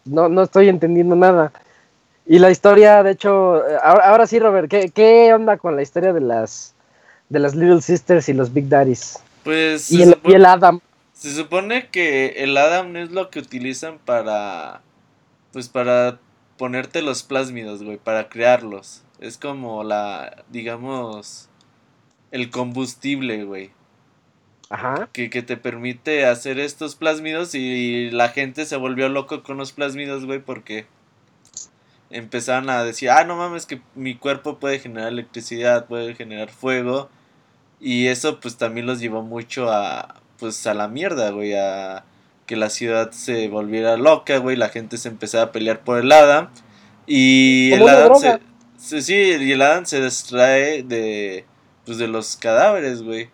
no, 0.05 0.27
no 0.27 0.43
estoy 0.43 0.69
entendiendo 0.69 1.15
nada. 1.15 1.51
Y 2.25 2.39
la 2.39 2.51
historia, 2.51 3.01
de 3.01 3.11
hecho, 3.11 3.63
ahora, 3.81 4.09
ahora 4.09 4.27
sí, 4.27 4.37
Robert, 4.37 4.69
¿qué, 4.69 4.89
¿qué, 4.89 5.33
onda 5.33 5.57
con 5.57 5.75
la 5.75 5.81
historia 5.81 6.13
de 6.13 6.21
las, 6.21 6.75
de 7.29 7.39
las 7.39 7.55
Little 7.55 7.81
Sisters 7.81 8.29
y 8.29 8.33
los 8.33 8.53
Big 8.53 8.69
Daddies? 8.69 9.19
Pues. 9.49 9.91
Y 9.91 10.03
el, 10.03 10.45
Adam. 10.45 10.79
Se 11.13 11.33
supone 11.33 11.87
que 11.87 12.43
el 12.43 12.55
Adam 12.55 12.95
es 12.97 13.09
lo 13.09 13.31
que 13.31 13.39
utilizan 13.39 13.97
para. 13.97 14.83
Pues 15.51 15.69
para 15.69 16.19
ponerte 16.55 17.01
los 17.01 17.23
plásmidos, 17.23 17.81
güey, 17.81 17.97
para 17.97 18.29
crearlos. 18.29 19.01
Es 19.19 19.39
como 19.39 19.83
la. 19.83 20.43
Digamos. 20.49 21.49
El 22.29 22.51
combustible, 22.51 23.43
güey. 23.43 23.71
Ajá. 24.69 25.09
Que, 25.11 25.31
que, 25.31 25.41
te 25.41 25.57
permite 25.57 26.27
hacer 26.27 26.59
estos 26.59 26.93
plásmidos 26.93 27.55
y 27.55 28.11
la 28.11 28.29
gente 28.29 28.67
se 28.67 28.75
volvió 28.75 29.09
loco 29.09 29.41
con 29.41 29.57
los 29.57 29.71
plásmidos, 29.71 30.25
güey, 30.25 30.37
porque 30.37 30.85
empezaron 32.11 32.69
a 32.69 32.83
decir, 32.83 33.09
ah, 33.09 33.23
no 33.23 33.35
mames, 33.35 33.65
que 33.65 33.81
mi 33.95 34.13
cuerpo 34.13 34.59
puede 34.59 34.77
generar 34.77 35.07
electricidad, 35.07 35.87
puede 35.87 36.13
generar 36.13 36.51
fuego. 36.51 37.09
Y 37.79 38.07
eso 38.07 38.39
pues 38.39 38.57
también 38.57 38.85
los 38.85 38.99
llevó 38.99 39.21
mucho 39.21 39.71
a 39.71 40.15
pues 40.39 40.65
a 40.67 40.73
la 40.73 40.87
mierda, 40.87 41.31
güey, 41.31 41.53
a 41.53 42.03
que 42.45 42.55
la 42.55 42.69
ciudad 42.69 43.11
se 43.11 43.47
volviera 43.47 43.97
loca, 43.97 44.37
güey, 44.37 44.55
la 44.55 44.69
gente 44.69 44.97
se 44.97 45.09
empezaba 45.09 45.45
a 45.45 45.51
pelear 45.51 45.81
por 45.81 45.99
el 45.99 46.11
Adam 46.11 46.49
y 47.05 47.71
el 47.73 47.87
Adam 47.87 48.13
se, 48.77 49.01
sí, 49.01 49.13
y 49.13 49.51
el 49.51 49.61
Adam 49.61 49.85
se 49.85 50.01
distrae 50.01 50.83
de 50.83 51.45
pues 51.85 51.97
de 51.97 52.07
los 52.07 52.35
cadáveres, 52.37 53.01
güey. 53.01 53.29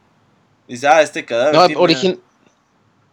Dice, 0.68 0.88
ah, 0.88 1.02
este 1.02 1.26
cadáver 1.26 1.54
no, 1.54 1.88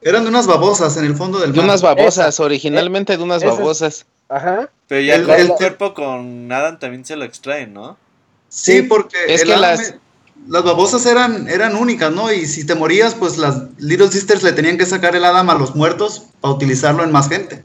Eran 0.01 0.23
de 0.23 0.29
unas 0.31 0.47
babosas 0.47 0.97
en 0.97 1.05
el 1.05 1.15
fondo 1.15 1.39
del 1.39 1.51
mar. 1.51 1.57
De 1.57 1.65
unas 1.65 1.83
babosas, 1.83 2.41
originalmente 2.41 3.17
de 3.17 3.23
unas 3.23 3.45
babosas. 3.45 4.07
Ajá. 4.29 4.71
Pero 4.89 5.01
ya 5.03 5.17
el, 5.17 5.49
cuerpo 5.49 5.95
con 5.95 6.51
Adam 6.51 6.79
también 6.79 7.05
se 7.05 7.17
lo 7.17 7.25
extraen, 7.25 7.75
¿no? 7.75 7.99
Sí, 8.49 8.83
porque 8.83 9.17
es 9.29 9.45
que 9.45 9.57
las 9.57 9.97
las 10.49 10.65
babosas 10.65 11.07
eran, 11.07 11.49
eran 11.49 11.77
únicas, 11.77 12.13
¿no? 12.13 12.33
Y 12.33 12.47
si 12.47 12.67
te 12.67 12.75
morías, 12.75 13.15
pues 13.15 13.39
las 13.39 13.63
Little 13.79 14.11
Sisters 14.11 14.43
le 14.43 14.53
tenían 14.53 14.79
que 14.79 14.87
sacar 14.87 15.15
el 15.15 15.25
Adam 15.25 15.51
a 15.51 15.55
los 15.55 15.75
muertos 15.75 16.25
para 16.41 16.55
utilizarlo 16.55 17.05
en 17.05 17.13
más 17.13 17.29
gente. 17.29 17.65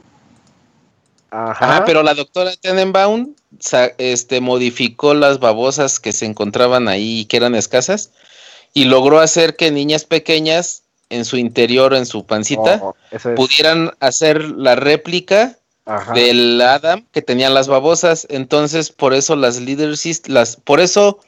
Ajá. 1.29 1.83
pero 1.85 2.03
la 2.03 2.13
doctora 2.13 2.55
Tenenbaum 2.55 3.35
este, 3.97 4.39
modificó 4.39 5.13
las 5.13 5.39
babosas 5.39 5.99
que 5.99 6.13
se 6.13 6.25
encontraban 6.25 6.87
ahí 6.87 7.19
y 7.19 7.25
que 7.25 7.35
eran 7.35 7.53
escasas 7.53 8.11
y 8.73 8.85
logró 8.85 9.19
hacer 9.19 9.57
que 9.57 9.69
niñas 9.69 10.05
pequeñas 10.05 10.83
en 11.09 11.25
su 11.25 11.37
interior, 11.37 11.93
en 11.93 12.05
su 12.05 12.25
pancita, 12.25 12.79
oh, 12.81 12.95
pudieran 13.35 13.91
hacer 13.99 14.41
la 14.51 14.75
réplica 14.75 15.57
del 16.13 16.61
Adam 16.61 17.05
que 17.11 17.21
tenían 17.21 17.53
las 17.53 17.67
babosas. 17.67 18.27
Entonces, 18.29 18.91
por 18.91 19.13
eso 19.13 19.35
las 19.35 19.59
Little 19.59 19.95
Sisters, 19.95 20.33
las, 20.33 20.55
por 20.57 20.79
eso 20.79 21.19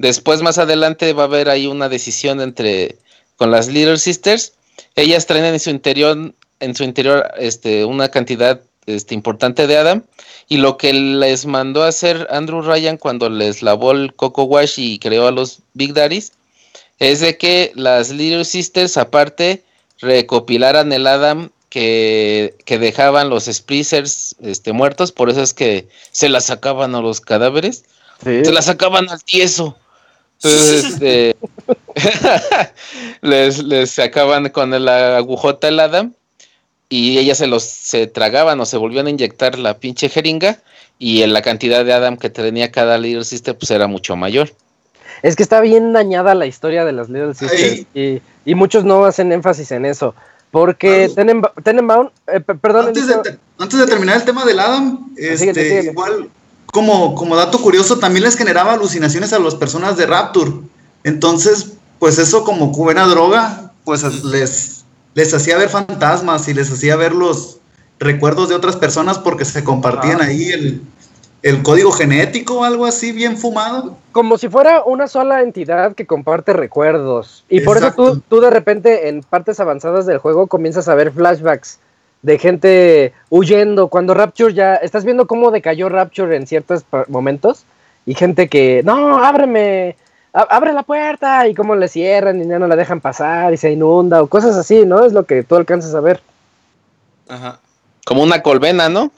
Después, 0.00 0.40
más 0.40 0.56
adelante, 0.56 1.12
va 1.12 1.24
a 1.24 1.26
haber 1.26 1.50
ahí 1.50 1.66
una 1.66 1.90
decisión 1.90 2.40
entre 2.40 2.96
con 3.36 3.50
las 3.50 3.68
Little 3.68 3.98
Sisters. 3.98 4.54
Ellas 4.96 5.26
traen 5.26 5.44
en 5.44 5.60
su 5.60 5.68
interior, 5.68 6.32
en 6.60 6.74
su 6.74 6.84
interior, 6.84 7.30
este, 7.36 7.84
una 7.84 8.08
cantidad 8.08 8.62
este, 8.86 9.14
importante 9.14 9.66
de 9.66 9.76
Adam. 9.76 10.02
Y 10.48 10.56
lo 10.56 10.78
que 10.78 10.94
les 10.94 11.44
mandó 11.44 11.82
a 11.82 11.88
hacer 11.88 12.26
Andrew 12.30 12.62
Ryan 12.62 12.96
cuando 12.96 13.28
les 13.28 13.62
lavó 13.62 13.92
el 13.92 14.14
Coco 14.14 14.44
Wash 14.44 14.78
y 14.78 14.98
creó 14.98 15.26
a 15.26 15.32
los 15.32 15.58
Big 15.74 15.92
Daddies, 15.92 16.32
es 16.98 17.20
de 17.20 17.36
que 17.36 17.70
las 17.74 18.08
Little 18.08 18.46
Sisters, 18.46 18.96
aparte, 18.96 19.64
recopilaran 19.98 20.94
el 20.94 21.06
Adam 21.06 21.50
que, 21.68 22.54
que 22.64 22.78
dejaban 22.78 23.28
los 23.28 23.44
Spreezers 23.44 24.34
este, 24.40 24.72
muertos. 24.72 25.12
Por 25.12 25.28
eso 25.28 25.42
es 25.42 25.52
que 25.52 25.88
se 26.10 26.30
las 26.30 26.46
sacaban 26.46 26.94
a 26.94 27.02
los 27.02 27.20
cadáveres. 27.20 27.84
Se 28.22 28.50
las 28.50 28.64
sacaban 28.64 29.10
al 29.10 29.22
tieso. 29.22 29.76
Entonces, 30.42 30.84
este, 30.92 31.36
les, 33.20 33.62
les 33.62 33.98
acaban 33.98 34.48
con 34.48 34.70
la 34.84 35.16
agujota 35.16 35.68
helada 35.68 36.10
y 36.88 37.18
ellas 37.18 37.38
se 37.38 37.46
los 37.46 37.62
se 37.62 38.06
tragaban 38.06 38.60
o 38.60 38.66
se 38.66 38.76
volvían 38.76 39.06
a 39.06 39.10
inyectar 39.10 39.58
la 39.58 39.78
pinche 39.78 40.08
jeringa 40.08 40.58
y 40.98 41.22
en 41.22 41.32
la 41.32 41.42
cantidad 41.42 41.84
de 41.84 41.92
Adam 41.92 42.16
que 42.16 42.30
tenía 42.30 42.70
cada 42.70 42.98
Little 42.98 43.24
Sister 43.24 43.56
pues 43.56 43.70
era 43.70 43.86
mucho 43.86 44.16
mayor. 44.16 44.50
Es 45.22 45.36
que 45.36 45.42
está 45.42 45.60
bien 45.60 45.92
dañada 45.92 46.34
la 46.34 46.46
historia 46.46 46.84
de 46.84 46.92
las 46.92 47.08
Little 47.08 47.34
Sisters 47.34 47.86
y, 47.94 48.22
y, 48.44 48.54
muchos 48.54 48.84
no 48.84 49.04
hacen 49.04 49.32
énfasis 49.32 49.70
en 49.72 49.84
eso. 49.84 50.14
Porque 50.50 51.08
Tenenbaum, 51.14 52.10
eh, 52.26 52.40
perdón. 52.40 52.88
Antes 52.88 53.06
de, 53.06 53.38
antes 53.58 53.78
de, 53.78 53.86
terminar 53.86 54.16
el 54.16 54.24
tema 54.24 54.44
del 54.44 54.58
Adam, 54.58 55.10
este, 55.16 55.84
igual, 55.84 56.28
como, 56.72 57.14
como 57.14 57.36
dato 57.36 57.60
curioso, 57.60 57.98
también 57.98 58.24
les 58.24 58.36
generaba 58.36 58.72
alucinaciones 58.72 59.32
a 59.32 59.38
las 59.38 59.54
personas 59.54 59.96
de 59.96 60.06
Rapture. 60.06 60.52
Entonces, 61.04 61.72
pues 61.98 62.18
eso 62.18 62.44
como 62.44 62.68
buena 62.68 63.06
droga, 63.06 63.72
pues 63.84 64.24
les, 64.24 64.84
les 65.14 65.34
hacía 65.34 65.58
ver 65.58 65.68
fantasmas 65.68 66.48
y 66.48 66.54
les 66.54 66.70
hacía 66.70 66.96
ver 66.96 67.14
los 67.14 67.58
recuerdos 67.98 68.48
de 68.48 68.54
otras 68.54 68.76
personas 68.76 69.18
porque 69.18 69.44
se 69.44 69.62
compartían 69.62 70.22
ahí 70.22 70.48
el, 70.48 70.82
el 71.42 71.62
código 71.62 71.92
genético 71.92 72.60
o 72.60 72.64
algo 72.64 72.86
así 72.86 73.12
bien 73.12 73.36
fumado. 73.36 73.96
Como 74.12 74.38
si 74.38 74.48
fuera 74.48 74.82
una 74.84 75.06
sola 75.06 75.42
entidad 75.42 75.94
que 75.94 76.06
comparte 76.06 76.52
recuerdos. 76.52 77.44
Y 77.48 77.60
por 77.60 77.76
eso 77.76 77.92
tú, 77.92 78.22
tú 78.28 78.40
de 78.40 78.50
repente 78.50 79.08
en 79.08 79.22
partes 79.22 79.60
avanzadas 79.60 80.06
del 80.06 80.18
juego 80.18 80.46
comienzas 80.46 80.88
a 80.88 80.94
ver 80.94 81.12
flashbacks 81.12 81.78
de 82.22 82.38
gente 82.38 83.12
huyendo. 83.28 83.88
Cuando 83.88 84.14
Rapture 84.14 84.54
ya, 84.54 84.74
estás 84.76 85.04
viendo 85.04 85.26
cómo 85.26 85.50
decayó 85.50 85.88
Rapture 85.88 86.36
en 86.36 86.46
ciertos 86.46 86.84
momentos 87.08 87.64
y 88.06 88.14
gente 88.14 88.48
que, 88.48 88.82
no, 88.84 89.22
ábreme, 89.22 89.96
abre 90.32 90.72
la 90.72 90.82
puerta 90.82 91.46
y 91.48 91.54
cómo 91.54 91.74
le 91.74 91.88
cierran 91.88 92.40
y 92.40 92.46
ya 92.46 92.58
no 92.58 92.66
la 92.66 92.76
dejan 92.76 93.00
pasar 93.00 93.52
y 93.52 93.56
se 93.56 93.72
inunda 93.72 94.22
o 94.22 94.26
cosas 94.26 94.56
así, 94.56 94.84
¿no? 94.86 95.04
Es 95.04 95.12
lo 95.12 95.24
que 95.24 95.42
tú 95.42 95.56
alcanzas 95.56 95.94
a 95.94 96.00
ver. 96.00 96.20
Ajá. 97.28 97.60
Como 98.04 98.22
una 98.22 98.42
colmena, 98.42 98.88
¿no? 98.88 99.10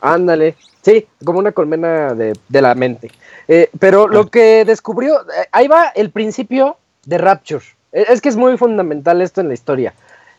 Ándale. 0.00 0.56
Sí, 0.82 1.06
como 1.24 1.40
una 1.40 1.52
colmena 1.52 2.14
de, 2.14 2.34
la 2.48 2.74
mente. 2.74 3.10
Eh, 3.48 3.70
pero 3.80 4.06
lo 4.06 4.28
que 4.28 4.64
descubrió, 4.64 5.20
eh, 5.22 5.48
ahí 5.50 5.66
va 5.66 5.88
el 5.88 6.10
principio 6.10 6.76
de 7.04 7.18
Rapture. 7.18 7.64
E, 7.92 8.04
es 8.08 8.20
que 8.20 8.28
es 8.28 8.36
muy 8.36 8.56
fundamental 8.56 9.20
esto 9.20 9.40
en 9.40 9.48
la 9.48 9.54
historia. 9.54 9.94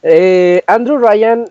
Eh, 0.09 0.63
Andrew 0.67 0.97
Ryan, 0.97 1.45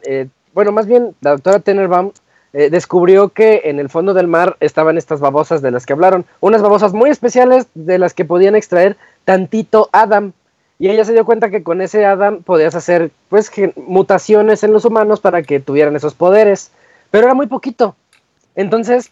bueno, 0.55 0.73
más 0.73 0.87
bien 0.87 1.15
la 1.21 1.33
doctora 1.33 1.61
Tenerbaum, 1.61 2.13
descubrió 2.53 3.29
que 3.29 3.63
en 3.65 3.79
el 3.79 3.91
fondo 3.91 4.15
del 4.15 4.29
mar 4.29 4.57
estaban 4.61 4.97
estas 4.97 5.21
babosas 5.21 5.61
de 5.61 5.71
las 5.71 5.85
que 5.85 5.93
hablaron. 5.93 6.25
Unas 6.41 6.63
babosas 6.63 6.95
muy 6.95 7.11
especiales 7.11 7.67
de 7.75 7.99
las 7.99 8.15
que 8.15 8.25
podían 8.25 8.57
extraer 8.57 8.97
tantito 9.27 9.91
Adam. 9.93 10.33
Y 10.79 10.89
ella 10.89 11.05
se 11.05 11.13
dio 11.13 11.27
cuenta 11.27 11.51
que 11.51 11.63
con 11.63 11.83
ese 11.83 12.07
Adam 12.07 12.43
podías 12.43 12.75
hacer 12.75 13.11
pues 13.29 13.51
mutaciones 13.77 14.63
en 14.65 14.73
los 14.73 14.87
humanos 14.87 15.21
para 15.21 15.43
que 15.43 15.61
tuvieran 15.61 15.97
esos 15.97 16.15
poderes. 16.15 16.71
Pero 17.11 17.27
era 17.27 17.35
muy 17.35 17.47
poquito. 17.47 17.95
Entonces, 18.55 19.11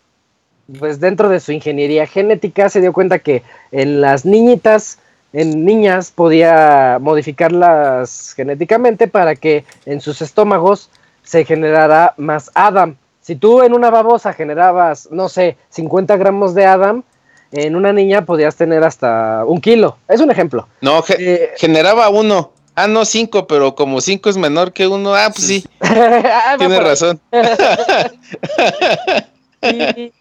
pues 0.78 1.00
dentro 1.00 1.28
de 1.28 1.40
su 1.40 1.52
ingeniería 1.52 2.06
genética 2.06 2.70
se 2.70 2.80
dio 2.80 2.94
cuenta 2.94 3.18
que 3.18 3.42
en 3.72 4.00
las 4.00 4.24
niñitas, 4.24 4.98
en 5.34 5.64
niñas, 5.64 6.12
podía 6.12 6.98
modificarlas 7.00 8.34
genéticamente 8.36 9.08
para 9.08 9.34
que 9.34 9.64
en 9.84 10.00
sus 10.00 10.22
estómagos 10.22 10.90
se 11.24 11.44
generara 11.44 12.14
más 12.16 12.52
Adam. 12.54 12.96
Si 13.20 13.34
tú 13.34 13.62
en 13.62 13.74
una 13.74 13.90
babosa 13.90 14.32
generabas, 14.32 15.08
no 15.10 15.28
sé, 15.28 15.56
50 15.70 16.16
gramos 16.16 16.54
de 16.54 16.66
Adam, 16.66 17.02
en 17.50 17.74
una 17.74 17.92
niña 17.92 18.24
podías 18.24 18.54
tener 18.54 18.84
hasta 18.84 19.44
un 19.44 19.60
kilo. 19.60 19.98
Es 20.06 20.20
un 20.20 20.30
ejemplo. 20.30 20.68
No, 20.80 21.02
eh, 21.18 21.50
generaba 21.56 22.08
uno. 22.10 22.52
Ah, 22.76 22.86
no, 22.86 23.04
cinco, 23.04 23.48
pero 23.48 23.74
como 23.74 24.00
cinco 24.00 24.30
es 24.30 24.36
menor 24.36 24.72
que 24.72 24.86
uno, 24.86 25.14
ah, 25.14 25.30
pues 25.34 25.46
sí. 25.46 25.66
Ah, 25.80 26.54
Tienes 26.58 26.82
razón. 26.82 27.20
Y, 29.64 30.12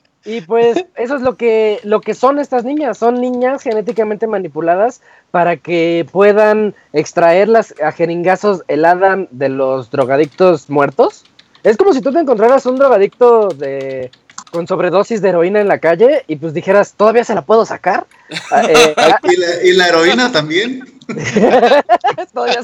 pues 0.48 0.86
eso 0.96 1.16
es 1.16 1.22
lo 1.22 1.36
que, 1.36 1.80
lo 1.84 2.02
que 2.02 2.14
son 2.14 2.40
estas 2.40 2.64
niñas, 2.64 2.98
son 2.98 3.20
niñas 3.20 3.62
genéticamente 3.62 4.28
manipuladas 4.28 5.02
para 5.32 5.58
que 5.58 6.06
puedan 6.12 6.76
extraerlas 6.94 7.74
a 7.84 7.92
jeringazos 7.92 8.64
el 8.68 8.86
Adam 8.86 9.28
de 9.32 9.50
los 9.50 9.92
drogadictos 9.92 10.70
muertos. 10.70 11.26
Es 11.64 11.78
como 11.78 11.94
si 11.94 12.02
tú 12.02 12.12
te 12.12 12.20
encontraras 12.20 12.66
un 12.66 12.76
drogadicto 12.76 13.50
de 13.50 14.12
con 14.54 14.68
sobredosis 14.68 15.20
de 15.22 15.30
heroína 15.30 15.62
en 15.62 15.68
la 15.68 15.80
calle 15.80 16.24
y 16.28 16.36
pues 16.36 16.54
dijeras, 16.54 16.94
¿todavía 16.94 17.24
se 17.24 17.34
la 17.34 17.42
puedo 17.42 17.66
sacar? 17.66 18.06
Ah, 18.52 18.64
eh, 18.70 18.94
ah. 18.98 19.20
¿Y, 19.64 19.74
la, 19.74 19.88
heroína 19.88 20.32
también? 20.32 20.84
todavía 22.34 22.62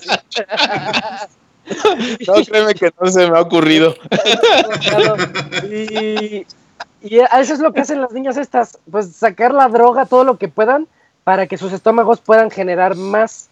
No, 2.28 2.34
créeme 2.46 2.76
que 2.76 2.92
no 3.02 3.12
se 3.12 3.28
me 3.28 3.36
ha 3.36 3.42
ocurrido. 3.42 3.96
Y, 5.64 6.46
y 7.02 7.20
eso 7.20 7.54
es 7.54 7.60
lo 7.60 7.74
que 7.74 7.82
hacen 7.82 8.02
las 8.02 8.12
niñas 8.12 8.38
estas, 8.38 8.78
pues 8.92 9.14
sacar 9.14 9.54
la 9.54 9.68
droga, 9.68 10.06
todo 10.06 10.24
lo 10.24 10.38
que 10.38 10.48
puedan, 10.48 10.88
para 11.24 11.48
que 11.48 11.58
sus 11.58 11.72
estómagos 11.72 12.20
puedan 12.20 12.52
generar 12.52 12.96
más. 12.96 13.50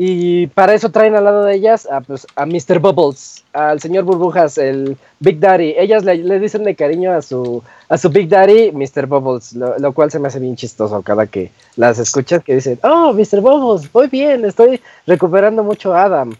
Y 0.00 0.46
para 0.48 0.74
eso 0.74 0.92
traen 0.92 1.16
al 1.16 1.24
lado 1.24 1.42
de 1.42 1.56
ellas 1.56 1.88
a, 1.90 2.00
pues, 2.00 2.24
a 2.36 2.46
Mr. 2.46 2.78
Bubbles, 2.78 3.44
al 3.52 3.80
señor 3.80 4.04
Burbujas, 4.04 4.56
el 4.56 4.96
Big 5.18 5.40
Daddy. 5.40 5.74
Ellas 5.76 6.04
le, 6.04 6.38
dicen 6.38 6.62
de 6.62 6.76
cariño 6.76 7.12
a 7.12 7.20
su, 7.20 7.64
a 7.88 7.98
su 7.98 8.08
Big 8.08 8.28
Daddy, 8.28 8.70
Mr. 8.70 9.06
Bubbles, 9.06 9.54
lo, 9.54 9.92
cual 9.92 10.12
se 10.12 10.20
me 10.20 10.28
hace 10.28 10.38
bien 10.38 10.54
chistoso 10.54 11.02
cada 11.02 11.26
que 11.26 11.50
las 11.74 11.98
escuchas 11.98 12.44
que 12.44 12.54
dicen, 12.54 12.78
oh, 12.84 13.12
Mr. 13.12 13.40
Bubbles, 13.40 13.90
voy 13.90 14.06
bien, 14.06 14.44
estoy 14.44 14.80
recuperando 15.04 15.64
mucho 15.64 15.92
Adam. 15.92 16.32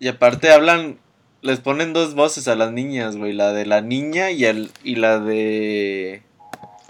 Y 0.00 0.08
aparte 0.08 0.50
hablan 0.50 0.98
les 1.42 1.60
ponen 1.60 1.92
dos 1.92 2.14
voces 2.14 2.48
a 2.48 2.54
las 2.54 2.72
niñas, 2.72 3.16
güey. 3.16 3.32
La 3.32 3.52
de 3.52 3.66
la 3.66 3.80
niña 3.80 4.30
y, 4.30 4.44
el, 4.44 4.70
y 4.82 4.96
la 4.96 5.18
de. 5.18 6.22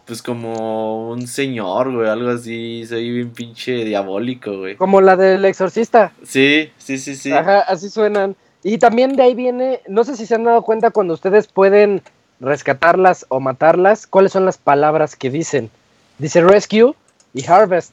Pues 0.07 0.23
como 0.23 1.11
un 1.11 1.27
señor, 1.27 1.93
güey, 1.93 2.09
algo 2.09 2.31
así. 2.31 2.87
Soy 2.87 3.11
bien 3.11 3.31
pinche 3.31 3.85
diabólico, 3.85 4.59
güey. 4.59 4.77
Como 4.77 5.01
la 5.01 5.17
del 5.17 5.45
exorcista. 5.45 6.13
Sí, 6.25 6.71
sí, 6.79 6.99
sí, 6.99 7.15
sí. 7.15 7.33
Ajá, 7.33 7.61
así 7.61 7.91
suenan. 7.91 8.35
Y 8.63 8.79
también 8.79 9.17
de 9.17 9.23
ahí 9.23 9.35
viene, 9.35 9.81
no 9.87 10.05
sé 10.05 10.17
si 10.17 10.27
se 10.27 10.35
han 10.35 10.45
dado 10.45 10.63
cuenta 10.63 10.91
cuando 10.91 11.15
ustedes 11.15 11.47
pueden 11.47 12.03
rescatarlas 12.41 13.27
o 13.29 13.41
matarlas, 13.41 14.07
cuáles 14.07 14.33
son 14.33 14.45
las 14.45 14.59
palabras 14.59 15.15
que 15.15 15.31
dicen. 15.31 15.71
Dice 16.19 16.41
rescue 16.41 16.95
y 17.35 17.47
harvest, 17.47 17.93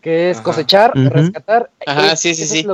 que 0.00 0.30
es 0.30 0.40
cosechar, 0.40 0.92
rescatar. 0.94 1.70
Ajá, 1.86 2.16
sí, 2.16 2.34
sí, 2.34 2.46
sí. 2.46 2.66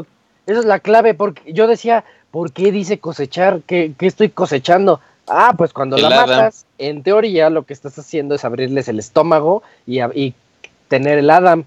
Es 0.46 0.58
es 0.58 0.64
la 0.64 0.80
clave, 0.80 1.14
porque 1.14 1.52
yo 1.52 1.66
decía, 1.66 2.04
¿por 2.32 2.50
qué 2.50 2.72
dice 2.72 2.98
cosechar? 2.98 3.60
¿Qué, 3.64 3.94
estoy 4.00 4.30
cosechando? 4.30 5.00
Ah, 5.28 5.54
pues 5.56 5.72
cuando 5.72 5.96
la 5.98 6.10
matas, 6.10 6.66
en 6.78 7.04
teoría 7.04 7.48
lo 7.48 7.62
que 7.62 7.72
estás 7.72 7.96
haciendo 7.96 8.34
es 8.34 8.44
abrirles 8.44 8.88
el 8.88 8.98
estómago 8.98 9.62
y, 9.86 10.34
tener 10.88 11.18
el 11.18 11.30
Adam, 11.30 11.64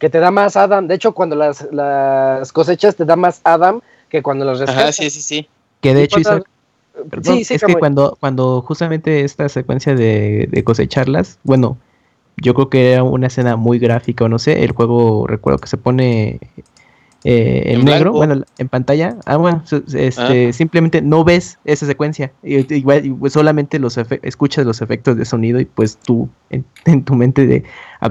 que 0.00 0.08
te 0.08 0.18
da 0.18 0.30
más 0.30 0.56
Adam. 0.56 0.88
De 0.88 0.94
hecho, 0.94 1.12
cuando 1.12 1.36
las, 1.36 2.52
cosechas 2.52 2.96
te 2.96 3.04
da 3.04 3.14
más 3.16 3.40
Adam 3.44 3.80
que 4.08 4.22
cuando 4.22 4.44
los 4.44 4.58
rescatas. 4.58 4.82
Ajá, 4.82 4.92
sí, 4.92 5.10
sí, 5.10 5.20
sí. 5.20 5.48
Que 5.80 5.94
de 5.94 6.04
hecho, 6.04 6.18
sí, 7.22 7.44
sí, 7.44 7.54
es 7.54 7.62
que 7.62 7.74
cuando, 7.74 8.16
cuando 8.18 8.62
justamente 8.62 9.22
esta 9.24 9.48
secuencia 9.48 9.94
de, 9.94 10.48
de 10.50 10.64
cosecharlas, 10.64 11.38
bueno, 11.42 11.76
yo 12.36 12.54
creo 12.54 12.68
que 12.68 12.92
era 12.92 13.02
una 13.02 13.26
escena 13.26 13.56
muy 13.56 13.78
gráfica 13.78 14.24
o 14.24 14.28
no 14.28 14.38
sé, 14.38 14.64
el 14.64 14.72
juego 14.72 15.26
recuerdo 15.26 15.58
que 15.58 15.68
se 15.68 15.76
pone 15.76 16.40
eh, 17.24 17.62
en, 17.66 17.84
negro, 17.84 18.12
bueno, 18.12 18.42
en 18.58 18.68
pantalla, 18.68 19.16
ah, 19.26 19.36
bueno, 19.36 19.62
este, 19.70 20.48
ah. 20.48 20.52
simplemente 20.52 21.00
no 21.00 21.22
ves 21.22 21.56
esa 21.64 21.86
secuencia, 21.86 22.32
igual 22.42 23.16
pues, 23.20 23.32
solamente 23.32 23.78
los 23.78 23.96
escuchas 24.22 24.66
los 24.66 24.82
efectos 24.82 25.16
de 25.16 25.24
sonido 25.24 25.60
y 25.60 25.64
pues 25.64 25.96
tú 25.98 26.28
en, 26.50 26.64
tu 27.04 27.14
mente 27.14 27.46
de, 27.46 27.62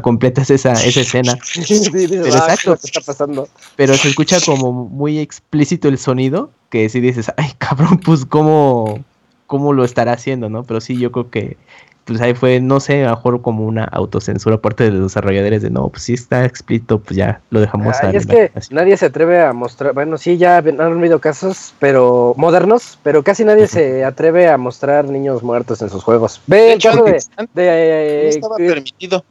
completas 0.02 0.50
esa, 0.50 0.72
esa 0.74 1.02
escena. 1.02 1.38
pero 2.00 2.24
ah, 2.26 2.54
exacto, 2.54 2.74
está 2.74 3.02
pasando? 3.02 3.50
Pero 3.76 3.96
se 3.96 4.08
escucha 4.08 4.38
como 4.46 4.72
muy 4.72 5.20
explícito 5.20 5.90
el 5.90 5.98
sonido, 5.98 6.50
que 6.70 6.88
si 6.88 7.02
dices, 7.02 7.32
ay 7.36 7.52
cabrón, 7.58 8.00
pues 8.00 8.26
cómo, 8.26 9.04
cómo 9.46 9.74
lo 9.74 9.84
estará 9.84 10.14
haciendo, 10.14 10.50
¿no? 10.50 10.64
Pero 10.64 10.80
sí, 10.80 10.98
yo 10.98 11.12
creo 11.12 11.30
que 11.30 11.58
pues 12.06 12.20
ahí 12.22 12.34
fue, 12.34 12.60
no 12.60 12.80
sé, 12.80 13.04
a 13.04 13.10
lo 13.10 13.16
mejor 13.16 13.42
como 13.42 13.66
una 13.66 13.84
autocensura 13.84 14.58
parte 14.58 14.86
de 14.86 14.92
los 14.92 15.04
desarrolladores 15.04 15.62
de 15.62 15.70
no, 15.70 15.90
pues 15.90 16.04
sí 16.04 16.14
está 16.14 16.46
explícito, 16.46 17.00
pues 17.00 17.16
ya 17.16 17.42
lo 17.52 17.60
dejamos 17.60 17.96
ah, 18.02 18.12
es 18.12 18.26
que 18.26 18.52
nadie 18.72 18.98
se 18.98 19.08
atreve 19.08 19.42
a 19.42 19.54
mostrar, 19.54 19.94
bueno, 19.94 20.18
sí, 20.18 20.38
ya 20.38 20.58
han 20.58 20.82
habido 20.82 21.20
casos, 21.20 21.74
pero 21.80 22.34
modernos, 22.38 22.98
pero 23.04 23.24
casi 23.24 23.46
nadie 23.46 23.68
se 23.68 24.04
atreve 24.04 24.50
a 24.50 24.58
mostrar 24.58 25.06
niños 25.06 25.44
muertos 25.44 25.82
en 25.82 25.90
sus 25.90 26.04
juegos. 26.04 26.42
Ve 26.48 26.74
el 26.74 26.82
caso 26.82 27.04
de, 27.04 27.24
de, 27.54 28.30
estaba 28.30 28.58
permitido. 28.58 29.24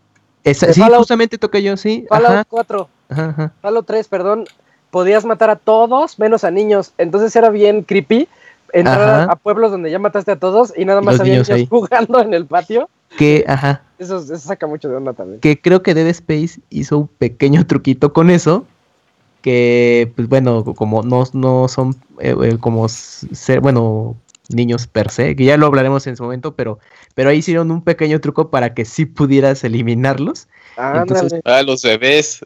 sí, 0.45 0.83
justamente 0.97 1.39
toqué 1.39 1.63
yo, 1.63 1.77
sí. 1.77 2.07
Fallout 2.09 2.47
4, 2.49 2.89
ajá, 3.09 3.53
Fallout 3.61 3.87
3, 3.87 4.09
perdón, 4.09 4.45
podías 4.91 5.25
matar 5.25 5.51
a 5.51 5.57
todos 5.57 6.19
menos 6.19 6.45
a 6.45 6.51
niños, 6.51 6.93
entonces 6.99 7.35
era 7.35 7.51
bien 7.51 7.83
creepy 7.83 8.29
entrar 8.73 9.31
a 9.31 9.37
pueblos 9.37 9.71
donde 9.71 9.91
ya 9.91 9.99
mataste 9.99 10.33
a 10.33 10.39
todos 10.39 10.73
y 10.77 10.85
nada 10.85 11.01
más 11.01 11.21
había 11.21 11.43
niños, 11.43 11.69
jugando 11.69 12.21
en 12.21 12.35
el 12.35 12.47
patio. 12.47 12.89
Que, 13.19 13.45
ajá. 13.47 13.83
Eso, 13.99 14.21
saca 14.39 14.67
mucho 14.67 14.89
de 14.89 14.97
onda 14.97 15.13
también. 15.13 15.41
Que 15.41 15.61
creo 15.61 15.83
que 15.83 15.95
Dead 15.95 16.07
Space 16.09 16.61
hizo 16.71 16.99
un 16.99 17.09
pequeño 17.09 17.67
truquito 17.67 18.13
con 18.13 18.31
eso. 18.31 18.67
que 19.43 20.13
pues 20.17 20.29
bueno, 20.29 20.65
como 20.75 21.03
no, 21.03 21.25
no 21.33 21.69
son 21.69 21.97
eh, 22.19 22.37
eh, 22.43 22.57
como 22.61 22.89
ser, 22.89 23.61
bueno, 23.61 24.17
niños 24.49 24.87
per 24.87 25.11
se, 25.11 25.37
que 25.37 25.45
ya 25.45 25.57
lo 25.57 25.67
hablaremos 25.67 26.07
en 26.07 26.17
su 26.17 26.23
momento, 26.23 26.55
pero, 26.55 26.79
pero 27.15 27.31
ahí 27.31 27.39
hicieron 27.39 27.71
un 27.71 27.83
pequeño 27.83 28.21
truco 28.21 28.51
para 28.51 28.75
que 28.75 28.85
sí 28.85 29.07
pudieras 29.07 29.65
eliminarlos. 29.65 30.49
Ah, 30.77 31.05
los 31.65 31.83
bebés. 31.83 32.41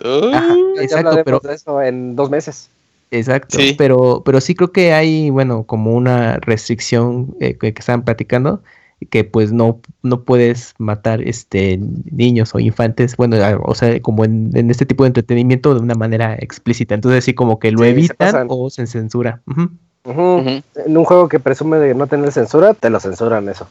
exacto, 0.81 1.23
pero 1.25 1.41
eso 1.51 1.83
en 1.83 2.17
dos 2.17 2.31
meses. 2.31 2.71
Exacto, 3.15 3.59
pero, 3.79 4.23
pero 4.25 4.41
sí 4.41 4.57
creo 4.57 4.73
que 4.73 4.93
hay, 4.93 5.31
bueno, 5.31 5.65
como 5.65 5.93
una 5.93 6.39
restricción 6.39 7.37
eh, 7.39 7.57
que, 7.57 7.69
estaban 7.69 8.05
platicando, 8.05 8.61
que 9.09 9.23
pues 9.23 9.53
no, 9.53 9.81
no 10.03 10.25
puedes 10.25 10.75
matar 10.79 11.23
este 11.23 11.79
niños 12.11 12.57
o 12.57 12.59
infantes, 12.59 13.17
bueno, 13.17 13.37
o 13.63 13.75
sea, 13.77 14.01
como 14.03 14.25
en, 14.25 14.69
este 14.69 14.85
tipo 14.85 15.05
de 15.05 15.09
entretenimiento 15.09 15.75
de 15.75 15.81
una 15.81 15.95
manera 15.95 16.35
explícita. 16.35 16.97
Entonces 16.97 17.25
sí 17.25 17.35
como 17.35 17.61
que 17.61 17.71
lo 17.71 17.85
evitan 17.85 18.47
o 18.49 18.69
se 18.69 18.85
censura. 18.89 19.41
En 20.05 20.63
un 20.97 21.05
juego 21.05 21.29
que 21.29 21.39
presume 21.39 21.79
de 21.79 21.95
no 21.95 22.09
tener 22.09 22.33
censura, 22.33 22.75
te 22.75 22.91
lo 22.91 22.99
censuran 22.99 23.49
eso. 23.49 23.69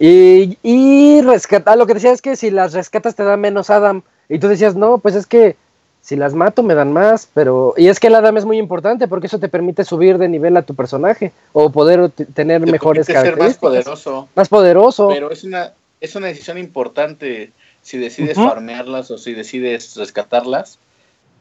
Y, 0.00 0.58
y 0.64 1.22
rescatar, 1.22 1.78
lo 1.78 1.86
que 1.86 1.94
decía 1.94 2.10
es 2.10 2.20
que 2.20 2.34
si 2.34 2.50
las 2.50 2.72
rescatas 2.72 3.14
te 3.14 3.22
da 3.22 3.36
menos 3.36 3.70
Adam. 3.70 4.02
Y 4.28 4.40
tú 4.40 4.48
decías, 4.48 4.74
no, 4.74 4.98
pues 4.98 5.14
es 5.14 5.26
que 5.26 5.56
si 6.04 6.16
las 6.16 6.34
mato 6.34 6.62
me 6.62 6.74
dan 6.74 6.92
más, 6.92 7.26
pero... 7.32 7.72
Y 7.78 7.88
es 7.88 7.98
que 7.98 8.08
el 8.08 8.14
Adam 8.14 8.36
es 8.36 8.44
muy 8.44 8.58
importante 8.58 9.08
porque 9.08 9.26
eso 9.26 9.38
te 9.38 9.48
permite 9.48 9.84
subir 9.84 10.18
de 10.18 10.28
nivel 10.28 10.54
a 10.58 10.62
tu 10.62 10.74
personaje 10.74 11.32
o 11.54 11.70
poder 11.70 12.10
tener 12.10 12.60
mejores 12.60 13.06
características. 13.06 13.48
más 13.48 13.56
poderoso. 13.58 14.28
Más 14.34 14.48
poderoso. 14.50 15.08
Pero 15.08 15.30
es 15.30 15.44
una, 15.44 15.72
es 16.02 16.14
una 16.14 16.26
decisión 16.26 16.58
importante 16.58 17.52
si 17.80 17.96
decides 17.96 18.36
farmearlas 18.36 19.10
o 19.10 19.16
si 19.16 19.32
decides 19.32 19.96
rescatarlas. 19.96 20.78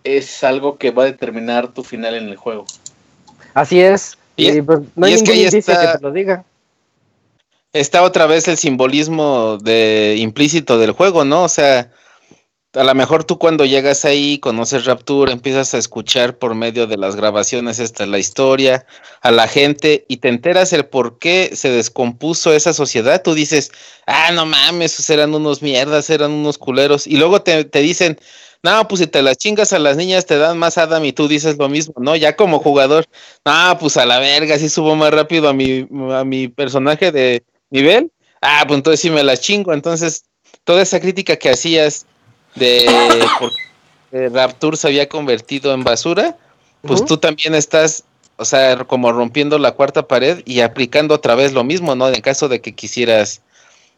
Es 0.05 0.45
algo 0.45 0.77
que 0.77 0.91
va 0.91 1.03
a 1.03 1.07
determinar 1.07 1.73
tu 1.73 1.83
final 1.83 2.15
en 2.15 2.29
el 2.29 2.37
juego. 2.37 2.65
Así 3.53 3.81
es. 3.81 4.17
Y, 4.37 4.61
pues, 4.61 4.79
no 4.95 5.05
hay 5.05 5.15
ningún 5.15 5.35
indicio 5.35 5.77
que 5.77 5.87
te 5.97 6.01
lo 6.01 6.11
diga. 6.13 6.45
Está 7.73 8.03
otra 8.03 8.27
vez 8.27 8.47
el 8.47 8.55
simbolismo 8.55 9.57
de 9.57 10.15
implícito 10.19 10.77
del 10.77 10.91
juego, 10.91 11.25
¿no? 11.25 11.43
O 11.43 11.49
sea, 11.49 11.91
a 12.73 12.83
lo 12.83 12.95
mejor 12.95 13.23
tú 13.23 13.37
cuando 13.37 13.65
llegas 13.65 14.03
ahí, 14.03 14.39
conoces 14.39 14.85
Rapture, 14.85 15.31
empiezas 15.31 15.73
a 15.73 15.77
escuchar 15.77 16.37
por 16.37 16.55
medio 16.55 16.87
de 16.87 16.97
las 16.97 17.15
grabaciones 17.15 17.79
esta 17.79 18.05
la 18.05 18.17
historia, 18.17 18.85
a 19.21 19.31
la 19.31 19.47
gente, 19.47 20.05
y 20.07 20.17
te 20.17 20.29
enteras 20.29 20.73
el 20.73 20.85
por 20.85 21.19
qué 21.19 21.51
se 21.55 21.69
descompuso 21.69 22.51
esa 22.51 22.73
sociedad. 22.73 23.21
Tú 23.21 23.35
dices, 23.35 23.71
ah, 24.07 24.31
no 24.33 24.45
mames, 24.45 25.09
eran 25.09 25.35
unos 25.35 25.61
mierdas, 25.61 26.09
eran 26.09 26.31
unos 26.31 26.57
culeros. 26.57 27.05
Y 27.05 27.17
luego 27.17 27.41
te, 27.43 27.63
te 27.65 27.79
dicen, 27.79 28.17
no, 28.63 28.87
pues 28.87 29.01
si 29.01 29.07
te 29.07 29.21
las 29.21 29.37
chingas 29.37 29.73
a 29.73 29.79
las 29.79 29.97
niñas 29.97 30.25
te 30.25 30.37
dan 30.37 30.57
más 30.57 30.77
Adam 30.77 31.03
y 31.05 31.13
tú 31.13 31.27
dices 31.27 31.57
lo 31.57 31.69
mismo, 31.69 31.93
¿no? 31.97 32.15
Ya 32.15 32.35
como 32.35 32.59
jugador, 32.59 33.05
no, 33.45 33.77
pues 33.79 33.97
a 33.97 34.05
la 34.05 34.19
verga, 34.19 34.57
si 34.57 34.69
subo 34.69 34.95
más 34.95 35.11
rápido 35.11 35.49
a 35.49 35.53
mi, 35.53 35.87
a 36.11 36.23
mi 36.23 36.47
personaje 36.47 37.11
de 37.11 37.43
nivel, 37.69 38.11
ah, 38.41 38.63
pues 38.67 38.77
entonces 38.77 38.99
sí 39.01 39.09
me 39.11 39.21
las 39.21 39.41
chingo. 39.41 39.73
Entonces, 39.73 40.23
toda 40.63 40.81
esa 40.81 40.99
crítica 40.99 41.35
que 41.35 41.49
hacías 41.49 42.07
de 42.55 43.25
por 43.39 43.51
Rapture 44.31 44.77
se 44.77 44.87
había 44.87 45.09
convertido 45.09 45.73
en 45.73 45.83
basura, 45.83 46.37
pues 46.81 47.03
tú 47.05 47.17
también 47.17 47.55
estás, 47.55 48.03
o 48.37 48.45
sea, 48.45 48.83
como 48.85 49.11
rompiendo 49.11 49.57
la 49.57 49.71
cuarta 49.71 50.07
pared 50.07 50.41
y 50.45 50.59
aplicando 50.59 51.15
otra 51.15 51.35
vez 51.35 51.53
lo 51.53 51.63
mismo, 51.63 51.95
¿no? 51.95 52.09
En 52.09 52.21
caso 52.21 52.47
de 52.47 52.61
que 52.61 52.75
quisieras 52.75 53.41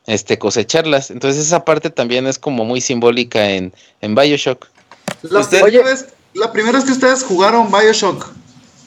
este 0.07 0.37
cosecharlas. 0.37 1.11
Entonces 1.11 1.45
esa 1.45 1.65
parte 1.65 1.89
también 1.89 2.27
es 2.27 2.39
como 2.39 2.63
muy 2.63 2.79
simbólica 2.79 3.49
en, 3.49 3.73
en 4.01 4.15
Bioshock. 4.15 4.67
La, 5.23 5.39
Oye, 5.63 5.81
la 6.33 6.51
primera 6.51 6.77
vez 6.77 6.85
que 6.85 6.93
ustedes 6.93 7.23
jugaron 7.23 7.71
Bioshock, 7.71 8.31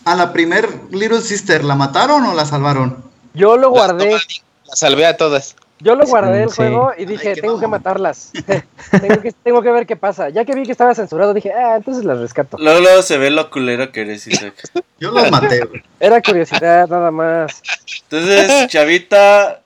a 0.04 0.14
la 0.14 0.32
primer 0.32 0.68
Little 0.90 1.20
Sister, 1.20 1.64
¿la 1.64 1.74
mataron 1.74 2.24
o 2.24 2.34
la 2.34 2.46
salvaron? 2.46 3.04
Yo 3.34 3.56
lo 3.56 3.70
guardé. 3.70 4.12
La 4.12 4.76
salvé 4.76 5.06
a 5.06 5.16
todas. 5.16 5.54
Yo 5.80 5.94
lo 5.94 6.06
guardé 6.06 6.42
el 6.42 6.50
juego 6.50 6.92
y 6.96 7.04
dije, 7.04 7.34
tengo 7.36 7.60
que 7.60 7.66
matarlas. 7.66 8.32
tengo, 9.00 9.20
que, 9.22 9.32
tengo 9.32 9.62
que 9.62 9.70
ver 9.70 9.86
qué 9.86 9.96
pasa. 9.96 10.28
Ya 10.28 10.44
que 10.44 10.54
vi 10.54 10.64
que 10.64 10.72
estaba 10.72 10.94
censurado, 10.94 11.34
dije, 11.34 11.52
ah, 11.52 11.76
entonces 11.76 12.04
las 12.04 12.18
rescato. 12.18 12.56
Luego, 12.58 12.80
luego 12.80 13.02
se 13.02 13.18
ve 13.18 13.30
lo 13.30 13.50
culero 13.50 13.92
que 13.92 14.00
eres, 14.00 14.26
Isaac. 14.26 14.54
Yo 14.98 15.12
las 15.12 15.30
maté, 15.30 15.60
Era 16.00 16.20
curiosidad, 16.20 16.88
nada 16.88 17.10
más. 17.12 17.62
Entonces, 18.02 18.66
Chavita 18.66 19.62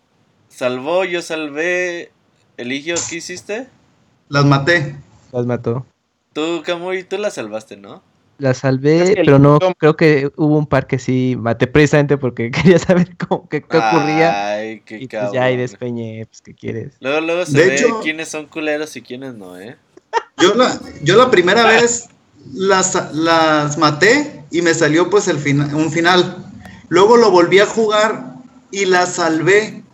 salvó, 0.48 1.04
yo 1.04 1.22
salvé. 1.22 2.12
Eligio, 2.58 2.96
¿qué 3.08 3.16
hiciste? 3.16 3.66
Las 4.28 4.44
maté. 4.44 4.96
Las 5.32 5.46
mató. 5.46 5.86
Tú, 6.34 6.62
Camuy, 6.64 7.02
tú 7.04 7.16
las 7.16 7.34
salvaste, 7.34 7.78
¿no? 7.78 8.02
La 8.43 8.55
salvé, 8.55 9.12
pero 9.14 9.38
no, 9.38 9.61
creo 9.78 9.95
que 9.95 10.32
hubo 10.34 10.59
un 10.59 10.66
par 10.66 10.88
que 10.88 10.99
sí 10.99 11.36
maté 11.38 11.68
precisamente 11.68 12.18
porque 12.18 12.51
quería 12.51 12.76
saber 12.76 13.16
cómo, 13.16 13.49
qué, 13.49 13.59
ocurría. 13.59 14.55
Ay, 14.55 14.82
qué 14.84 14.97
y 14.97 15.07
pues 15.07 15.30
ya 15.32 15.45
ahí 15.45 15.57
despeñé, 15.57 16.26
pues 16.26 16.43
qué 16.43 16.53
quieres. 16.53 16.95
Luego, 16.99 17.20
luego 17.20 17.47
se 17.47 17.57
ve 17.57 17.86
quiénes 18.03 18.28
son 18.30 18.47
culeros 18.47 18.97
y 18.97 19.03
quiénes 19.03 19.34
no, 19.34 19.61
¿eh? 19.61 19.76
Yo 20.38 20.57
la, 20.57 20.76
yo 21.05 21.16
la 21.16 21.30
primera 21.30 21.64
vez 21.64 22.09
las, 22.53 23.14
las 23.14 23.78
maté 23.78 24.43
y 24.51 24.61
me 24.62 24.74
salió 24.74 25.09
pues 25.09 25.28
el 25.28 25.38
final, 25.38 25.72
un 25.72 25.93
final. 25.93 26.45
Luego 26.88 27.16
lo 27.16 27.30
volví 27.30 27.61
a 27.61 27.66
jugar 27.66 28.24
y 28.72 28.86
la 28.86 29.07
salvé 29.07 29.84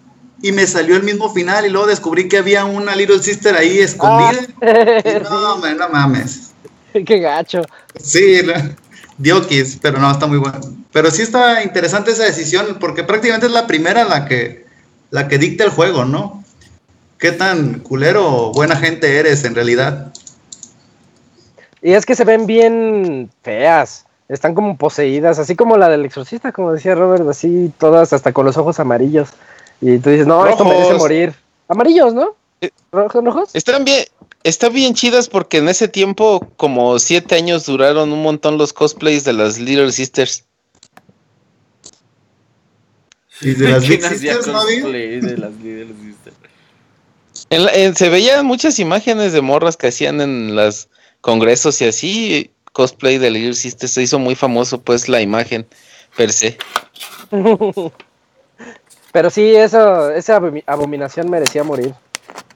y 0.41 0.53
me 0.53 0.67
salió 0.67 0.97
el 0.97 1.03
mismo 1.03 1.35
final 1.35 1.67
y 1.67 1.69
luego 1.69 1.87
descubrí 1.87 2.29
que 2.29 2.39
había 2.39 2.65
una 2.65 2.97
Little 2.97 3.23
Sister 3.23 3.55
ahí 3.55 3.79
escondida. 3.81 4.41
Ah. 4.63 5.21
no, 5.23 5.75
no 5.75 5.89
mames. 5.91 6.49
Qué 7.07 7.19
gacho. 7.19 7.63
Sí, 8.01 8.41
Diokis, 9.19 9.79
pero 9.83 9.99
no, 9.99 10.11
está 10.11 10.27
muy 10.27 10.39
bueno. 10.39 10.61
Pero 10.93 11.11
sí 11.11 11.23
está 11.23 11.63
interesante 11.63 12.13
esa 12.13 12.25
decisión, 12.25 12.79
porque 12.81 13.05
prácticamente 13.05 13.47
es 13.47 13.53
la 13.53 13.67
primera 13.67 14.05
la 14.05 14.27
que, 14.27 14.65
la 15.11 15.29
que 15.29 15.39
dicta 15.39 15.65
el 15.65 15.71
juego, 15.71 16.05
¿no? 16.05 16.45
Qué 17.19 17.33
tan 17.33 17.81
culero 17.81 18.27
o 18.27 18.53
buena 18.53 18.77
gente 18.77 19.19
eres 19.19 19.45
en 19.45 19.55
realidad. 19.55 20.13
Y 21.83 21.93
es 21.93 22.07
que 22.07 22.15
se 22.15 22.25
ven 22.25 22.47
bien 22.47 23.31
feas, 23.43 24.07
están 24.29 24.55
como 24.55 24.77
poseídas, 24.77 25.39
así 25.39 25.57
como 25.57 25.77
la 25.77 25.89
del 25.89 26.05
exorcista, 26.05 26.53
como 26.53 26.73
decía 26.73 26.95
Robert, 26.95 27.29
así 27.29 27.73
todas 27.79 28.13
hasta 28.13 28.33
con 28.33 28.47
los 28.47 28.57
ojos 28.57 28.81
amarillos. 28.81 29.31
Y 29.81 29.99
tú 29.99 30.11
dices, 30.11 30.27
no, 30.27 30.47
esto 30.47 30.65
merece 30.65 30.95
morir. 30.95 31.35
Amarillos, 31.69 32.15
¿no? 32.15 32.35
Eh, 32.61 32.71
¿Rojos? 32.91 33.51
Están 33.55 33.85
bien, 33.85 34.05
está 34.45 34.69
bien 34.69 34.95
chidas 34.95 35.29
porque 35.29 35.59
en 35.59 35.69
ese 35.69 35.89
tiempo, 35.89 36.49
como 36.57 36.99
siete 36.99 37.35
años, 37.37 37.67
duraron 37.67 38.13
un 38.13 38.23
montón 38.23 38.59
los 38.59 38.73
cosplays 38.73 39.25
de 39.25 39.33
las 39.33 39.59
Little 39.59 39.93
Sisters. 39.93 40.45
¿Y 43.41 43.55
de 43.55 43.69
las 43.71 43.89
Little 43.89 44.09
Sisters, 44.09 44.47
se 47.97 48.09
veían 48.09 48.47
muchas 48.47 48.79
imágenes 48.79 49.33
de 49.33 49.41
morras 49.41 49.77
que 49.77 49.89
hacían 49.89 50.21
en 50.21 50.55
los 50.55 50.89
congresos 51.21 51.81
y 51.81 51.87
así. 51.87 52.51
Cosplay 52.73 53.19
de 53.19 53.31
Little 53.31 53.55
Sisters 53.55 53.93
se 53.93 54.03
hizo 54.03 54.19
muy 54.19 54.35
famoso, 54.35 54.81
pues, 54.81 55.09
la 55.09 55.21
imagen 55.21 55.67
per 56.17 56.33
se. 56.33 56.59
Pero 59.13 59.31
sí, 59.31 59.55
eso, 59.55 60.11
esa 60.11 60.41
abominación 60.67 61.31
merecía 61.31 61.65
morir. 61.65 61.95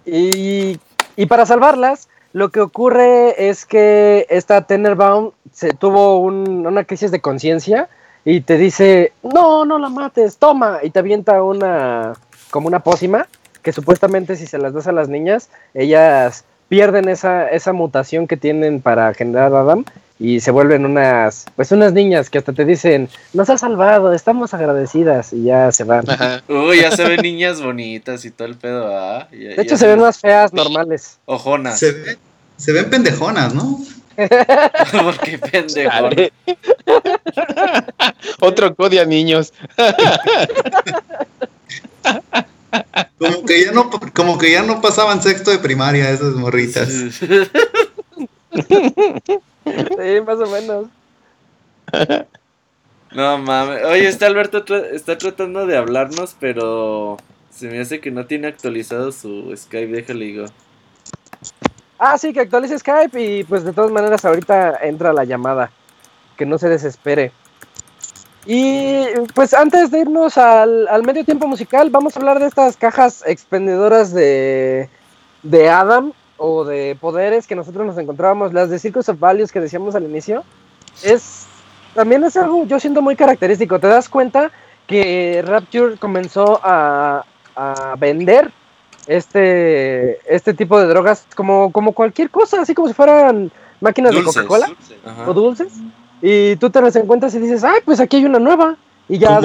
Y 0.05 0.79
y 1.17 1.27
para 1.27 1.47
salvarlas, 1.47 2.09
lo 2.33 2.51
que 2.51 2.61
ocurre 2.61 3.49
es 3.51 3.67
que 3.67 4.27
esta 4.31 4.63
Tenenbaum 4.63 5.33
se 5.53 5.75
tuvo 5.75 6.19
una 6.19 6.85
crisis 6.85 7.11
de 7.11 7.21
conciencia 7.21 7.89
y 8.25 8.41
te 8.41 8.57
dice, 8.57 9.13
no, 9.23 9.65
no 9.65 9.79
la 9.79 9.89
mates, 9.89 10.39
toma, 10.39 10.79
y 10.83 10.91
te 10.91 11.01
avienta 11.01 11.43
una, 11.43 12.15
como 12.51 12.69
una 12.69 12.81
pócima, 12.81 13.27
que 13.63 13.73
supuestamente 13.73 14.37
si 14.37 14.47
se 14.47 14.59
las 14.59 14.73
das 14.73 14.87
a 14.87 14.93
las 14.93 15.09
niñas, 15.09 15.51
ellas 15.75 16.45
pierden 16.69 17.09
esa, 17.09 17.49
esa 17.49 17.73
mutación 17.73 18.27
que 18.27 18.37
tienen 18.37 18.81
para 18.81 19.13
generar 19.13 19.55
Adam 19.55 19.85
y 20.23 20.39
se 20.39 20.53
vuelven 20.53 20.87
unas, 20.87 21.47
pues 21.57 21.73
unas 21.73 21.93
niñas 21.93 22.31
que 22.31 22.39
hasta 22.39 22.53
te 22.53 22.65
dicen, 22.65 23.09
nos 23.33 23.51
has 23.51 23.61
salvado, 23.61 24.13
estamos 24.13 24.55
agradecidas 24.55 25.33
y 25.33 25.43
ya 25.45 25.73
se 25.73 25.83
van. 25.83 26.05
Uy, 26.47 26.81
ya 26.81 26.93
se 26.93 27.05
ven 27.05 27.23
niñas 27.23 27.61
bonitas 27.61 28.25
y 28.25 28.31
todo 28.31 28.47
el 28.47 28.55
pedo, 28.55 28.97
¿ah? 28.97 29.27
de 29.33 29.61
hecho 29.61 29.77
se 29.77 29.89
ven 29.89 29.99
más 29.99 30.21
feas 30.21 30.53
normales. 30.53 31.19
Ojonas. 31.25 31.81
Se, 31.81 32.17
se 32.57 32.73
ven 32.73 32.89
pendejonas, 32.89 33.53
¿no? 33.53 33.81
¿Por 34.93 35.19
qué 35.19 35.39
pendejonas? 35.39 36.31
Otro 38.41 38.77
codia 38.77 39.05
niños. 39.05 39.53
como 43.19 43.45
que 43.45 43.65
ya 43.65 43.73
no, 43.73 43.91
como 44.15 44.39
que 44.39 44.53
ya 44.53 44.63
no 44.63 44.81
pasaban 44.81 45.21
sexto 45.21 45.51
de 45.51 45.59
primaria 45.59 46.11
esas 46.11 46.35
morritas. 46.35 46.89
Sí, 48.53 50.21
más 50.27 50.39
o 50.39 50.47
menos. 50.47 50.87
No 53.15 53.39
mames. 53.39 53.85
Oye, 53.85 54.09
este 54.09 54.25
Alberto 54.25 54.65
está 54.75 55.19
tratando 55.19 55.67
de 55.67 55.77
hablarnos, 55.77 56.35
pero 56.41 57.19
se 57.51 57.69
me 57.69 57.81
hace 57.81 58.01
que 58.01 58.11
no 58.11 58.27
tiene 58.27 58.49
actualizado 58.49 59.13
su 59.13 59.55
Skype. 59.57 59.93
Déjale 59.93 60.25
digo. 60.25 60.47
Ah, 61.99 62.17
sí, 62.19 62.33
que 62.33 62.41
actualice 62.41 62.79
Skype 62.79 63.21
y 63.21 63.45
pues 63.45 63.65
de 63.65 63.73
todas 63.73 63.91
maneras 63.93 64.25
ahorita 64.25 64.79
entra 64.83 65.13
la 65.13 65.25
llamada. 65.25 65.71
que 66.37 66.47
no 66.47 66.59
se 66.59 66.69
desespere. 66.69 67.31
Y 68.47 69.05
pues 69.35 69.55
antes 69.55 69.91
de 69.91 70.01
irnos 70.01 70.37
al, 70.37 71.03
medio 71.05 71.25
tiempo 71.25 71.47
musical, 71.47 71.91
vamos 71.91 72.17
a 72.17 72.21
hablar 72.21 72.41
de 72.41 72.47
estas 72.47 72.77
cajas 72.77 73.23
expendedoras 73.27 74.13
de, 74.13 74.89
de 75.43 75.69
Adam 75.69 76.13
o 76.45 76.65
de 76.65 76.97
poderes 77.01 77.47
que 77.47 77.55
nosotros 77.55 77.87
nos 77.87 77.97
encontrábamos, 77.97 78.53
las 78.53 78.69
de 78.69 78.81
Circus 78.81 79.09
of 79.09 79.21
Values 79.21 79.53
que 79.53 79.61
decíamos 79.61 79.95
al 79.95 80.03
inicio. 80.03 80.43
Es 81.05 81.47
también 81.95 82.25
es 82.25 82.37
algo 82.37 82.67
yo 82.67 82.81
siento 82.81 83.01
muy 83.01 83.15
característico. 83.15 83.79
Te 83.79 83.87
das 83.87 84.09
cuenta 84.09 84.51
que 84.89 85.41
Rapture 85.47 85.97
comenzó 85.99 86.59
a, 86.65 87.25
a 87.55 87.95
vender 87.97 88.51
este, 89.07 90.19
este 90.35 90.53
tipo 90.53 90.81
de 90.81 90.87
drogas 90.89 91.27
como, 91.37 91.71
como 91.71 91.93
cualquier 91.93 92.29
cosa, 92.29 92.63
así 92.63 92.75
como 92.75 92.89
si 92.89 92.95
fueran 92.95 93.53
máquinas 93.81 94.13
de 94.13 94.25
Coca-Cola 94.25 94.69
o 95.29 95.33
dulces. 95.33 95.73
Y 96.21 96.57
tú 96.57 96.71
te 96.71 96.81
las 96.81 96.97
encuentras 96.97 97.33
y 97.37 97.39
dices, 97.39 97.63
ay, 97.63 97.81
pues 97.85 98.01
aquí 98.01 98.17
hay 98.17 98.25
una 98.25 98.41
nueva. 98.41 98.77
Y 99.09 99.19
ya 99.19 99.41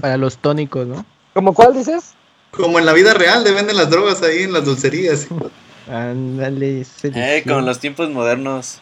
Para 0.00 0.16
los 0.16 0.36
tónicos, 0.38 0.84
¿no? 0.84 1.04
¿Como 1.32 1.54
cuál 1.54 1.74
dices? 1.74 2.14
Como 2.56 2.78
en 2.78 2.86
la 2.86 2.92
vida 2.92 3.14
real, 3.14 3.44
de 3.44 3.52
venden 3.52 3.76
las 3.76 3.90
drogas 3.90 4.22
ahí 4.22 4.42
en 4.42 4.52
las 4.52 4.64
dulcerías. 4.64 5.26
Ándale. 5.90 6.86
Eh, 7.02 7.42
como 7.46 7.58
en 7.58 7.66
los 7.66 7.78
tiempos 7.78 8.08
modernos. 8.10 8.78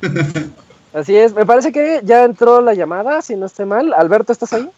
Así 0.94 1.16
es, 1.16 1.32
me 1.32 1.46
parece 1.46 1.72
que 1.72 2.00
ya 2.04 2.24
entró 2.24 2.60
la 2.60 2.74
llamada, 2.74 3.22
si 3.22 3.36
no 3.36 3.46
estoy 3.46 3.64
mal. 3.64 3.94
Alberto, 3.94 4.32
¿estás 4.32 4.52
ahí? 4.52 4.68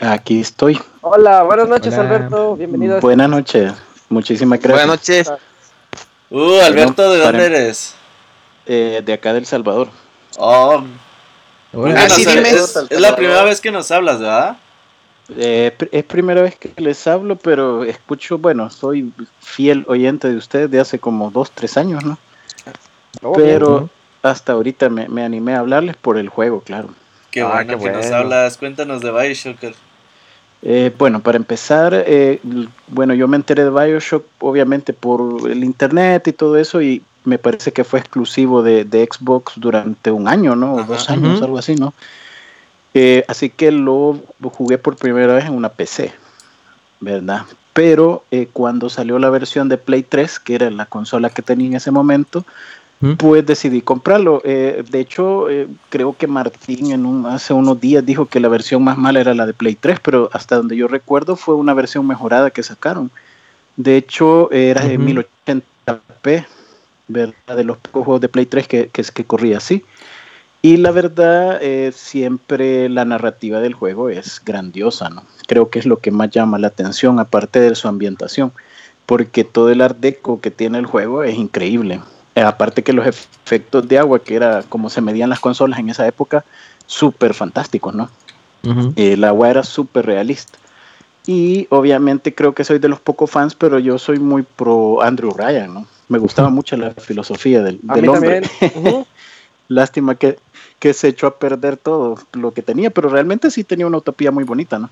Aquí 0.00 0.40
estoy. 0.40 0.78
Hola, 1.00 1.42
buenas 1.44 1.68
noches, 1.68 1.94
Alberto. 1.94 2.56
Bienvenido. 2.56 2.96
Este 2.96 3.06
buenas 3.06 3.28
noches. 3.30 3.72
Muchísimas 4.08 4.60
gracias. 4.60 4.86
Buenas 4.86 4.98
noches. 4.98 5.32
Uh, 6.28 6.60
Alberto, 6.60 7.10
¿de 7.12 7.18
dónde 7.18 7.46
eres? 7.46 7.94
Eh, 8.66 9.00
de 9.04 9.12
acá 9.12 9.32
del 9.32 9.46
Salvador. 9.46 9.88
Oh. 10.38 10.82
Ah, 11.74 12.06
es, 12.06 12.90
la 12.90 13.16
primera 13.16 13.44
vez 13.44 13.60
que 13.60 13.70
nos 13.70 13.90
hablas, 13.90 14.20
¿verdad? 14.20 14.56
Eh, 15.36 15.76
es 15.90 16.04
primera 16.04 16.42
vez 16.42 16.56
que 16.56 16.72
les 16.76 17.06
hablo, 17.06 17.36
pero 17.36 17.84
escucho, 17.84 18.38
bueno, 18.38 18.70
soy 18.70 19.12
fiel 19.40 19.84
oyente 19.88 20.28
de 20.28 20.36
ustedes 20.36 20.70
de 20.70 20.80
hace 20.80 20.98
como 20.98 21.30
dos, 21.30 21.50
tres 21.50 21.76
años, 21.76 22.04
¿no? 22.04 22.18
Oh, 23.22 23.32
pero 23.32 23.90
hasta 24.22 24.52
ahorita 24.52 24.88
me, 24.88 25.24
animé 25.24 25.54
a 25.54 25.60
hablarles 25.60 25.96
por 25.96 26.18
el 26.18 26.28
juego, 26.28 26.60
claro. 26.60 26.88
Qué 27.30 27.40
ah, 27.40 27.48
bueno 27.52 27.78
que 27.78 27.90
nos 27.90 28.10
hablas. 28.10 28.56
Cuéntanos 28.56 29.00
de 29.00 29.10
Bioshock. 29.10 29.74
Eh, 30.64 30.92
bueno, 30.96 31.20
para 31.20 31.36
empezar, 31.36 31.92
eh, 32.06 32.40
bueno, 32.86 33.14
yo 33.14 33.26
me 33.26 33.36
enteré 33.36 33.64
de 33.64 33.70
Bioshock 33.70 34.24
obviamente 34.38 34.92
por 34.92 35.50
el 35.50 35.64
internet 35.64 36.28
y 36.28 36.32
todo 36.32 36.56
eso 36.56 36.80
y 36.80 37.02
me 37.24 37.38
parece 37.38 37.72
que 37.72 37.84
fue 37.84 37.98
exclusivo 37.98 38.62
de, 38.62 39.08
Xbox 39.10 39.54
durante 39.56 40.10
un 40.10 40.28
año, 40.28 40.54
¿no? 40.54 40.74
O 40.74 40.84
dos 40.84 41.10
años, 41.10 41.42
algo 41.42 41.58
así, 41.58 41.74
¿no? 41.74 41.94
Eh, 42.94 43.24
así 43.28 43.50
que 43.50 43.70
lo 43.70 44.20
jugué 44.42 44.78
por 44.78 44.96
primera 44.96 45.34
vez 45.34 45.46
en 45.46 45.54
una 45.54 45.70
PC, 45.70 46.12
¿verdad? 47.00 47.42
Pero 47.72 48.24
eh, 48.30 48.48
cuando 48.52 48.90
salió 48.90 49.18
la 49.18 49.30
versión 49.30 49.68
de 49.68 49.78
Play 49.78 50.02
3, 50.02 50.38
que 50.40 50.54
era 50.54 50.70
la 50.70 50.86
consola 50.86 51.30
que 51.30 51.42
tenía 51.42 51.68
en 51.68 51.74
ese 51.74 51.90
momento, 51.90 52.44
pues 53.18 53.44
decidí 53.44 53.80
comprarlo. 53.80 54.42
Eh, 54.44 54.84
de 54.88 55.00
hecho, 55.00 55.46
creo 55.88 56.16
que 56.16 56.28
Martín 56.28 56.92
en 56.92 57.04
un, 57.04 57.26
hace 57.26 57.52
unos 57.52 57.80
días 57.80 58.06
dijo 58.06 58.26
que 58.26 58.38
la 58.38 58.46
versión 58.46 58.84
más 58.84 58.96
mala 58.96 59.20
era 59.20 59.34
la 59.34 59.44
de 59.44 59.54
Play 59.54 59.74
3, 59.74 59.98
pero 60.00 60.30
hasta 60.32 60.56
donde 60.56 60.76
yo 60.76 60.86
recuerdo 60.86 61.34
fue 61.34 61.56
una 61.56 61.74
versión 61.74 62.06
mejorada 62.06 62.50
que 62.50 62.62
sacaron. 62.62 63.10
De 63.76 63.96
hecho, 63.96 64.52
era 64.52 64.84
de 64.84 65.00
1080p, 65.00 66.46
¿verdad? 67.08 67.56
De 67.56 67.64
los 67.64 67.78
pocos 67.78 68.04
juegos 68.04 68.20
de 68.20 68.28
Play 68.28 68.46
3 68.46 68.68
que, 68.68 68.88
que, 68.88 69.02
que 69.02 69.24
corría 69.24 69.56
así. 69.56 69.82
Y 70.62 70.76
la 70.76 70.92
verdad, 70.92 71.58
eh, 71.60 71.90
siempre 71.92 72.88
la 72.88 73.04
narrativa 73.04 73.58
del 73.58 73.74
juego 73.74 74.08
es 74.08 74.40
grandiosa, 74.44 75.08
¿no? 75.08 75.24
Creo 75.48 75.70
que 75.70 75.80
es 75.80 75.86
lo 75.86 75.98
que 75.98 76.12
más 76.12 76.30
llama 76.30 76.58
la 76.58 76.68
atención, 76.68 77.18
aparte 77.18 77.58
de 77.58 77.74
su 77.74 77.88
ambientación, 77.88 78.52
porque 79.04 79.42
todo 79.42 79.70
el 79.70 79.80
art 79.80 79.98
deco 79.98 80.40
que 80.40 80.52
tiene 80.52 80.78
el 80.78 80.86
juego 80.86 81.24
es 81.24 81.36
increíble. 81.36 82.00
Eh, 82.36 82.42
aparte 82.42 82.84
que 82.84 82.92
los 82.92 83.06
efectos 83.06 83.88
de 83.88 83.98
agua, 83.98 84.20
que 84.20 84.36
era 84.36 84.62
como 84.62 84.88
se 84.88 85.00
medían 85.00 85.30
las 85.30 85.40
consolas 85.40 85.80
en 85.80 85.90
esa 85.90 86.06
época, 86.06 86.44
súper 86.86 87.34
fantásticos, 87.34 87.94
¿no? 87.94 88.08
El 88.94 89.24
agua 89.24 89.50
era 89.50 89.64
súper 89.64 90.06
realista. 90.06 90.56
Y 91.26 91.66
obviamente 91.70 92.32
creo 92.32 92.54
que 92.54 92.62
soy 92.62 92.78
de 92.78 92.88
los 92.88 93.00
pocos 93.00 93.28
fans, 93.28 93.56
pero 93.56 93.80
yo 93.80 93.98
soy 93.98 94.20
muy 94.20 94.42
pro 94.42 95.02
Andrew 95.02 95.32
Ryan, 95.36 95.74
¿no? 95.74 95.86
Me 96.08 96.18
gustaba 96.18 96.48
mucho 96.50 96.76
la 96.76 96.92
filosofía 96.92 97.62
del, 97.62 97.80
del 97.82 98.08
hombre. 98.08 98.42
Lástima 99.68 100.14
que, 100.14 100.38
que 100.82 100.94
se 100.94 101.06
echó 101.06 101.28
a 101.28 101.36
perder 101.36 101.76
todo 101.76 102.18
lo 102.32 102.50
que 102.50 102.60
tenía, 102.60 102.90
pero 102.90 103.08
realmente 103.08 103.52
sí 103.52 103.62
tenía 103.62 103.86
una 103.86 103.98
utopía 103.98 104.32
muy 104.32 104.42
bonita, 104.42 104.80
¿no? 104.80 104.90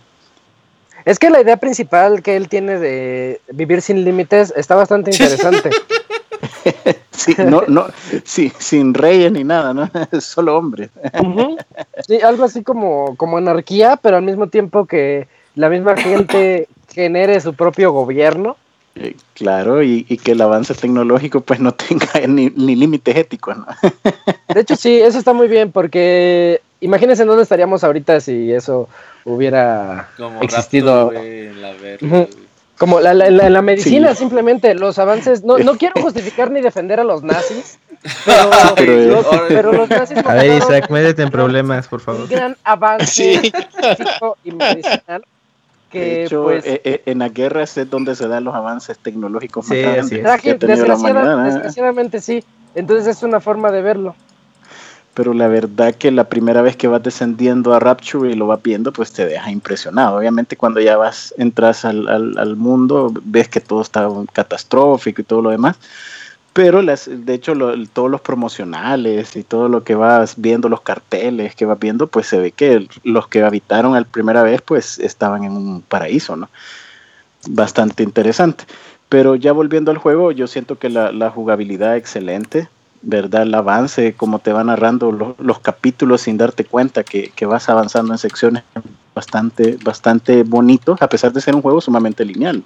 Es 1.05 1.18
que 1.18 1.30
la 1.30 1.41
idea 1.41 1.57
principal 1.57 2.22
que 2.22 2.36
él 2.36 2.49
tiene 2.49 2.78
de 2.78 3.41
vivir 3.51 3.82
sin 3.82 4.05
límites 4.05 4.55
está 4.57 4.76
bastante 4.76 5.11
interesante. 5.11 5.70
sí, 7.11 7.34
no, 7.45 7.62
no, 7.66 7.88
sí, 8.22 8.53
sin 8.57 8.95
reyes 8.95 9.32
ni 9.32 9.43
nada, 9.43 9.74
¿no? 9.74 9.91
Solo 10.20 10.57
hombre. 10.57 10.91
Sí, 12.07 12.20
algo 12.20 12.45
así 12.45 12.62
como, 12.62 13.16
como 13.16 13.38
anarquía, 13.38 13.99
pero 14.01 14.16
al 14.16 14.22
mismo 14.22 14.47
tiempo 14.47 14.86
que 14.86 15.26
la 15.57 15.68
misma 15.68 15.97
gente 15.97 16.68
genere 16.95 17.41
su 17.41 17.55
propio 17.55 17.91
gobierno. 17.91 18.57
Eh, 18.97 19.14
claro, 19.34 19.82
y, 19.82 20.05
que 20.05 20.32
el 20.32 20.41
avance 20.41 20.74
tecnológico 20.74 21.41
pues 21.41 21.61
no 21.61 21.72
tenga 21.88 22.26
ni, 22.26 22.51
límites 22.51 23.16
éticos. 23.16 23.57
¿no? 23.57 23.66
De 24.55 24.61
hecho, 24.61 24.76
sí, 24.76 25.01
eso 25.01 25.18
está 25.18 25.32
muy 25.32 25.49
bien 25.49 25.72
porque 25.72 26.61
imagínense 26.80 27.24
dónde 27.24 27.45
estaríamos 27.45 27.84
ahorita 27.84 28.20
si 28.20 28.53
eso 28.53 28.88
hubiera 29.24 30.09
existido. 30.43 31.12
Como 32.78 32.99
la, 32.99 33.12
la, 33.12 33.28
la, 33.28 33.61
medicina, 33.61 34.14
simplemente, 34.14 34.74
los 34.74 34.99
avances. 34.99 35.45
No, 35.45 35.59
no 35.59 35.76
quiero 35.76 35.95
justificar 36.01 36.51
ni 36.51 36.62
defender 36.62 36.99
a 36.99 37.05
los 37.05 37.22
nazis, 37.22 37.78
pero, 38.24 39.22
pero, 39.49 39.72
los, 39.72 39.91
nazis. 39.91 40.16
A 40.24 40.32
ver, 40.32 40.57
Isaac, 40.57 40.88
métete 40.88 41.22
en 41.22 41.30
problemas, 41.30 41.86
por 41.88 42.01
favor. 42.01 42.22
Un 42.22 42.28
gran 42.28 42.57
avance 42.64 43.38
físico 43.38 44.38
y 44.45 44.53
medicinal 44.53 45.22
de 45.99 46.24
hecho, 46.24 46.45
pues, 46.45 46.64
eh, 46.64 46.80
eh, 46.84 47.03
en 47.07 47.18
las 47.18 47.32
guerras 47.32 47.76
es 47.76 47.91
donde 47.91 48.14
se 48.14 48.28
dan 48.28 48.45
los 48.45 48.55
avances 48.55 48.99
tecnológicos 48.99 49.66
sí, 49.66 49.82
más 49.84 50.11
Desgraciadamente 50.11 52.20
sí. 52.20 52.45
Entonces 52.74 53.16
es 53.16 53.22
una 53.22 53.41
forma 53.41 53.72
de 53.72 53.82
verlo. 53.82 54.14
Pero 55.14 55.34
la 55.34 55.49
verdad 55.49 55.95
que 55.95 56.12
la 56.12 56.24
primera 56.24 56.62
vez 56.62 56.76
que 56.76 56.86
vas 56.86 57.03
descendiendo 57.03 57.74
a 57.74 57.80
Rapture 57.80 58.30
y 58.30 58.34
lo 58.34 58.47
vas 58.47 58.62
viendo, 58.62 58.93
pues 58.93 59.12
te 59.12 59.26
deja 59.26 59.51
impresionado. 59.51 60.16
Obviamente 60.16 60.57
cuando 60.57 60.80
ya 60.80 60.97
vas, 60.97 61.34
entras 61.36 61.84
al, 61.84 62.09
al, 62.09 62.38
al 62.38 62.57
mundo, 62.57 63.12
ves 63.24 63.49
que 63.49 63.61
todo 63.61 63.82
está 63.82 64.09
catastrófico 64.32 65.20
y 65.20 65.24
todo 65.24 65.43
lo 65.43 65.51
demás 65.51 65.76
pero 66.61 66.82
las, 66.82 67.08
de 67.11 67.32
hecho 67.32 67.54
todos 67.94 68.11
los 68.11 68.20
promocionales 68.20 69.34
y 69.34 69.42
todo 69.44 69.70
lo 69.70 69.82
que 69.82 69.94
vas 69.94 70.34
viendo, 70.36 70.68
los 70.68 70.82
carteles 70.82 71.54
que 71.54 71.64
vas 71.64 71.78
viendo, 71.78 72.06
pues 72.06 72.26
se 72.26 72.38
ve 72.38 72.52
que 72.52 72.86
los 73.02 73.28
que 73.28 73.42
habitaron 73.42 73.94
la 73.94 74.04
primera 74.04 74.42
vez 74.42 74.61
pues 74.61 74.98
estaban 74.98 75.44
en 75.44 75.52
un 75.52 75.80
paraíso, 75.80 76.36
¿no? 76.36 76.50
Bastante 77.48 78.02
interesante. 78.02 78.64
Pero 79.08 79.36
ya 79.36 79.52
volviendo 79.52 79.90
al 79.90 79.96
juego, 79.96 80.32
yo 80.32 80.46
siento 80.46 80.78
que 80.78 80.90
la, 80.90 81.12
la 81.12 81.30
jugabilidad 81.30 81.96
excelente, 81.96 82.68
¿verdad? 83.00 83.44
El 83.44 83.54
avance, 83.54 84.12
como 84.12 84.38
te 84.38 84.52
van 84.52 84.66
narrando 84.66 85.12
los, 85.12 85.38
los 85.38 85.61
capítulos 85.61 86.20
sin 86.20 86.36
darte 86.36 86.66
cuenta 86.66 87.04
que, 87.04 87.32
que, 87.34 87.46
vas 87.46 87.70
avanzando 87.70 88.12
en 88.12 88.18
secciones 88.18 88.64
bastante, 89.14 89.78
bastante 89.82 90.42
bonitos, 90.42 91.00
a 91.00 91.08
pesar 91.08 91.32
de 91.32 91.40
ser 91.40 91.54
un 91.54 91.62
juego 91.62 91.80
sumamente 91.80 92.22
lineal 92.22 92.62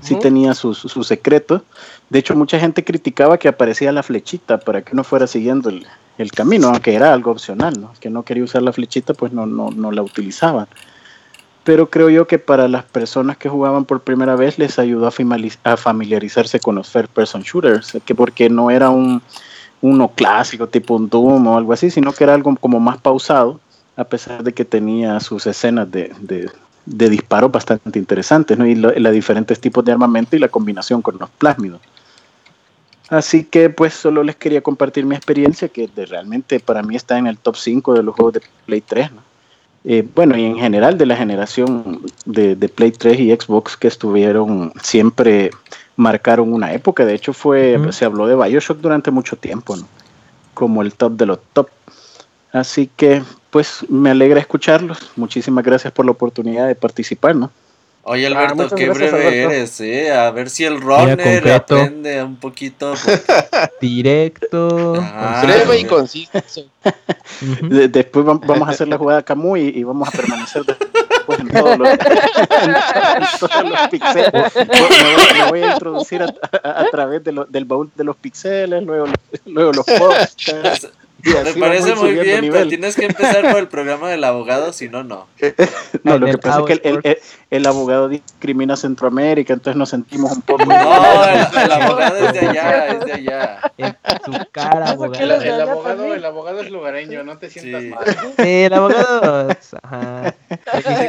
sí 0.00 0.16
tenía 0.18 0.54
sus, 0.54 0.78
sus 0.78 1.06
secretos. 1.06 1.62
De 2.10 2.18
hecho, 2.18 2.34
mucha 2.34 2.58
gente 2.58 2.84
criticaba 2.84 3.38
que 3.38 3.48
aparecía 3.48 3.92
la 3.92 4.02
flechita 4.02 4.58
para 4.58 4.82
que 4.82 4.94
no 4.94 5.04
fuera 5.04 5.26
siguiendo 5.26 5.68
el, 5.68 5.86
el 6.18 6.32
camino, 6.32 6.68
aunque 6.68 6.94
era 6.94 7.12
algo 7.12 7.30
opcional, 7.30 7.80
¿no? 7.80 7.92
Que 8.00 8.10
no 8.10 8.22
quería 8.22 8.44
usar 8.44 8.62
la 8.62 8.72
flechita, 8.72 9.14
pues 9.14 9.32
no, 9.32 9.46
no, 9.46 9.70
no 9.70 9.92
la 9.92 10.02
utilizaban. 10.02 10.66
Pero 11.64 11.90
creo 11.90 12.10
yo 12.10 12.26
que 12.26 12.38
para 12.38 12.68
las 12.68 12.84
personas 12.84 13.36
que 13.36 13.48
jugaban 13.48 13.84
por 13.84 14.00
primera 14.00 14.36
vez 14.36 14.58
les 14.58 14.78
ayudó 14.78 15.08
a, 15.08 15.76
familiarizarse 15.76 16.60
con 16.60 16.76
los 16.76 16.88
first 16.88 17.12
person 17.12 17.42
shooters, 17.42 17.98
que 18.04 18.14
porque 18.14 18.48
no 18.48 18.70
era 18.70 18.90
un 18.90 19.20
uno 19.82 20.08
clásico 20.08 20.68
tipo 20.68 20.94
un 20.94 21.08
Doom 21.08 21.46
o 21.48 21.58
algo 21.58 21.72
así, 21.72 21.90
sino 21.90 22.12
que 22.12 22.24
era 22.24 22.34
algo 22.34 22.56
como 22.56 22.80
más 22.80 22.98
pausado, 22.98 23.60
a 23.96 24.04
pesar 24.04 24.42
de 24.42 24.52
que 24.52 24.64
tenía 24.64 25.20
sus 25.20 25.46
escenas 25.46 25.90
de, 25.90 26.12
de 26.20 26.48
disparos 26.86 27.50
bastante 27.50 27.98
interesantes, 27.98 28.56
¿no? 28.56 28.66
Y 28.66 28.74
los 28.74 29.12
diferentes 29.12 29.60
tipos 29.60 29.84
de 29.84 29.92
armamento 29.92 30.36
y 30.36 30.38
la 30.38 30.48
combinación 30.48 31.02
con 31.02 31.18
los 31.18 31.28
plásmidos. 31.30 31.80
Así 33.08 33.44
que 33.44 33.70
pues 33.70 33.94
solo 33.94 34.22
les 34.22 34.36
quería 34.36 34.62
compartir 34.62 35.04
mi 35.04 35.14
experiencia, 35.14 35.68
que 35.68 35.88
realmente 35.94 36.58
para 36.58 36.82
mí 36.82 36.96
está 36.96 37.18
en 37.18 37.26
el 37.26 37.38
top 37.38 37.56
5 37.56 37.94
de 37.94 38.02
los 38.02 38.14
juegos 38.14 38.34
de 38.34 38.42
Play 38.66 38.80
3. 38.80 39.12
¿no? 39.12 39.22
Eh, 39.84 40.06
bueno, 40.14 40.36
y 40.36 40.44
en 40.44 40.56
general 40.56 40.98
de 40.98 41.06
la 41.06 41.16
generación 41.16 42.02
de, 42.24 42.56
de, 42.56 42.68
Play 42.68 42.90
3 42.90 43.20
y 43.20 43.30
Xbox 43.30 43.76
que 43.76 43.86
estuvieron, 43.86 44.72
siempre 44.82 45.50
marcaron 45.94 46.52
una 46.52 46.72
época. 46.72 47.04
De 47.04 47.14
hecho, 47.14 47.32
fue 47.32 47.78
se 47.90 48.04
habló 48.04 48.26
de 48.26 48.34
Bioshock 48.34 48.78
durante 48.78 49.12
mucho 49.12 49.36
tiempo. 49.36 49.76
¿no? 49.76 49.86
como 50.56 50.80
el 50.80 50.94
top 50.94 51.12
de 51.12 51.26
los 51.26 51.38
top. 51.52 51.68
Así 52.52 52.90
que, 52.96 53.22
pues, 53.50 53.84
me 53.88 54.10
alegra 54.10 54.40
escucharlos. 54.40 54.98
Muchísimas 55.16 55.64
gracias 55.64 55.92
por 55.92 56.04
la 56.04 56.12
oportunidad 56.12 56.66
de 56.66 56.74
participar, 56.74 57.36
¿no? 57.36 57.50
Oye, 58.08 58.24
ah, 58.24 58.28
Alberto, 58.28 58.72
qué 58.76 58.88
breve 58.88 59.42
eres, 59.42 59.80
¿eh? 59.80 60.12
A 60.12 60.30
ver 60.30 60.48
si 60.48 60.62
el 60.64 60.80
runner 60.80 61.50
aprende 61.50 62.22
un 62.22 62.36
poquito. 62.36 62.94
Directo. 63.80 64.94
Ah, 65.02 65.42
breve 65.44 65.80
y 65.80 65.84
conciso. 65.86 66.40
después 67.40 68.24
vamos 68.24 68.68
a 68.68 68.70
hacer 68.70 68.86
la 68.86 68.96
jugada 68.96 69.24
Camuy 69.24 69.72
y, 69.74 69.82
vamos 69.82 70.06
a 70.06 70.12
permanecer 70.12 70.62
después 70.64 71.40
en 71.40 71.48
todos 71.48 71.78
los, 71.78 71.88
pixeles. 73.90 74.54
Me 74.54 75.50
voy, 75.50 75.62
a 75.62 75.72
introducir 75.72 76.22
a, 76.22 76.84
través 76.92 77.24
del 77.24 77.64
baúl 77.64 77.90
de 77.92 78.04
los 78.04 78.14
pixeles, 78.14 78.84
luego, 78.84 79.06
luego 79.46 79.72
los 79.72 79.86
posts. 79.98 80.92
Me 81.26 81.54
parece 81.54 81.94
muy 81.94 82.12
bien, 82.12 82.48
pero 82.50 82.68
tienes 82.68 82.94
que 82.94 83.06
empezar 83.06 83.50
por 83.50 83.60
el 83.60 83.68
programa 83.68 84.08
del 84.10 84.22
abogado, 84.24 84.72
si 84.72 84.88
no, 84.88 85.02
no. 85.02 85.26
no, 86.04 86.18
lo 86.18 86.26
que 86.26 86.38
pasa 86.38 86.60
es 86.60 86.80
que 86.80 86.88
el, 86.88 87.18
el, 87.50 87.66
abogado 87.66 88.08
discrimina 88.08 88.74
a 88.74 88.76
Centroamérica, 88.76 89.52
entonces 89.52 89.76
nos 89.76 89.90
sentimos 89.90 90.32
un 90.32 90.42
poco. 90.42 90.64
No, 90.76 91.24
el, 91.24 91.72
abogado 91.72 92.16
es 92.16 92.32
de 92.32 92.40
allá, 92.40 92.86
es 92.88 93.04
de 93.04 93.12
allá. 93.12 93.72
En 93.78 93.96
su 94.24 94.32
cara, 94.52 94.90
abogado. 94.90 95.24
El, 95.24 95.60
abogado, 95.60 96.14
el 96.14 96.24
abogado 96.24 96.60
es 96.60 96.70
lugareño, 96.70 97.24
no 97.24 97.38
te 97.38 97.50
sientas 97.50 97.84
mal. 97.84 98.04
Sí, 98.36 98.64
el 98.64 98.72
abogado. 98.72 99.48
Ajá. 99.82 100.34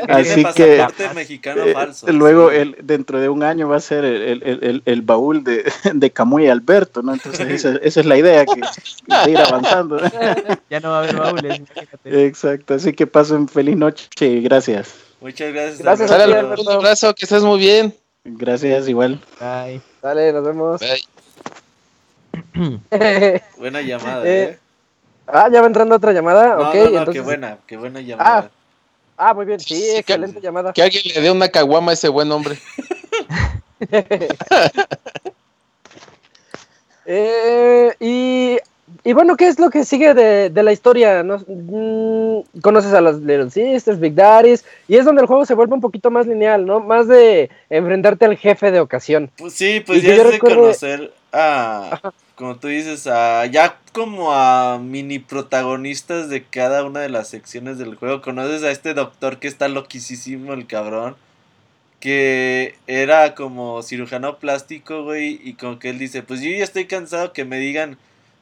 Así 0.08 0.46
que. 0.56 0.86
mexicano 1.16 1.64
eh, 1.64 1.74
falso. 1.74 2.12
Luego, 2.12 2.52
el, 2.52 2.78
dentro 2.82 3.20
de 3.20 3.30
un 3.30 3.44
año 3.44 3.68
va 3.68 3.78
a 3.78 3.82
ser 3.82 4.06
el, 4.06 4.82
el, 4.86 5.02
baúl 5.02 5.44
de, 5.44 5.72
de 5.94 6.12
Camuy 6.12 6.46
y 6.46 6.48
Alberto, 6.50 7.02
¿no? 7.02 7.14
Entonces, 7.14 7.48
esa, 7.50 7.78
esa 7.82 8.00
es 8.00 8.06
la 8.06 8.18
idea, 8.18 8.46
que, 8.46 8.62
que 9.24 9.32
ir 9.32 9.38
avanzando. 9.38 10.00
ya 10.70 10.80
no 10.80 10.90
va 10.90 10.98
a 10.98 11.04
haber 11.04 11.16
baúles. 11.16 11.62
Exacto, 12.06 12.76
así 12.76 12.94
que 12.94 13.08
pasen 13.08 13.48
feliz 13.48 13.78
noche 13.78 14.08
y 14.20 14.42
gracias. 14.42 14.96
Muchas 15.22 15.54
gracias. 15.54 15.80
Gracias, 15.80 16.60
Un 16.60 16.72
abrazo, 16.72 17.16
que 17.16 17.26
estés 17.26 17.44
muy 17.44 17.60
bien. 17.60 17.94
Gracias, 18.24 18.88
igual. 18.88 19.20
Bye. 19.40 19.82
Dale, 20.02 20.34
nos 20.34 20.44
vemos. 20.44 20.82
buena 23.58 23.82
llamada, 23.82 24.26
eh. 24.26 24.44
¿eh? 24.44 24.60
Ah, 25.28 25.50
ya 25.52 25.62
va 25.62 25.68
entrando 25.68 25.96
otra 25.96 26.14
llamada. 26.14 26.56
No, 26.56 26.70
okay, 26.70 26.92
no, 26.92 27.06
qué 27.06 27.22
buena, 27.22 27.58
qué 27.68 27.78
buena 27.78 28.02
llamada. 28.02 28.40
Ah, 28.40 28.50
ah 29.18 29.34
muy 29.34 29.46
bien, 29.46 29.60
sí, 29.60 29.84
excelente 29.96 30.40
llamada. 30.40 30.74
Que 30.74 30.84
alguien 30.84 31.04
le 31.14 31.22
dé 31.22 31.32
una 31.32 31.50
caguama 31.50 31.92
a 31.92 31.94
ese 31.94 32.10
buen 32.10 32.32
hombre. 32.32 32.58
eh, 37.06 37.96
y 38.00 38.58
y 39.08 39.14
bueno, 39.14 39.38
¿qué 39.38 39.48
es 39.48 39.58
lo 39.58 39.70
que 39.70 39.86
sigue 39.86 40.14
de, 40.14 40.50
de 40.50 40.64
la 40.64 40.74
historia? 40.74 41.24
¿No? 41.24 41.38
Mm, 41.48 42.60
conoces 42.60 42.92
a 42.92 43.00
las 43.00 43.16
Little 43.22 43.50
Sisters, 43.50 44.02
Big 44.02 44.14
Daddies, 44.16 44.66
y 44.90 44.98
es 44.98 45.06
donde 45.06 45.22
el 45.22 45.28
juego 45.28 45.46
se 45.46 45.54
vuelve 45.54 45.74
un 45.74 45.80
poquito 45.80 46.12
más 46.12 46.28
lineal, 46.28 46.66
¿no? 46.66 46.82
Más 46.82 47.08
de 47.08 47.50
enfrentarte 47.70 48.26
al 48.26 48.36
jefe 48.36 48.70
de 48.70 48.82
ocasión. 48.82 49.32
Pues 49.38 49.54
sí, 49.54 49.82
pues 49.86 50.04
ya 50.04 50.14
es 50.14 50.30
de 50.30 50.40
conocer 50.40 51.14
a, 51.32 52.12
como 52.36 52.58
tú 52.58 52.68
dices, 52.68 53.08
a 53.08 53.46
ya 53.46 53.78
como 53.94 54.34
a 54.34 54.78
mini 54.78 55.20
protagonistas 55.20 56.28
de 56.28 56.44
cada 56.44 56.84
una 56.84 57.00
de 57.00 57.08
las 57.08 57.30
secciones 57.30 57.78
del 57.78 57.96
juego. 57.96 58.22
Conoces 58.22 58.64
a 58.64 58.72
este 58.72 58.94
doctor 58.94 59.40
que 59.40 59.48
está 59.48 59.70
loquísimo, 59.70 60.52
el 60.52 60.68
cabrón 60.68 61.16
que 62.02 62.76
era 62.88 63.36
como 63.36 63.82
cirujano 63.84 64.38
plástico, 64.38 65.04
güey, 65.04 65.40
y 65.44 65.54
como 65.54 65.80
que 65.80 65.90
él 65.90 65.98
dice, 65.98 66.24
pues 66.24 66.42
yo 66.42 66.52
ya 66.52 66.66
estoy 66.66 66.86
cansado 66.88 67.32
que 67.32 67.46
me 67.46 67.58
digan 67.58 67.98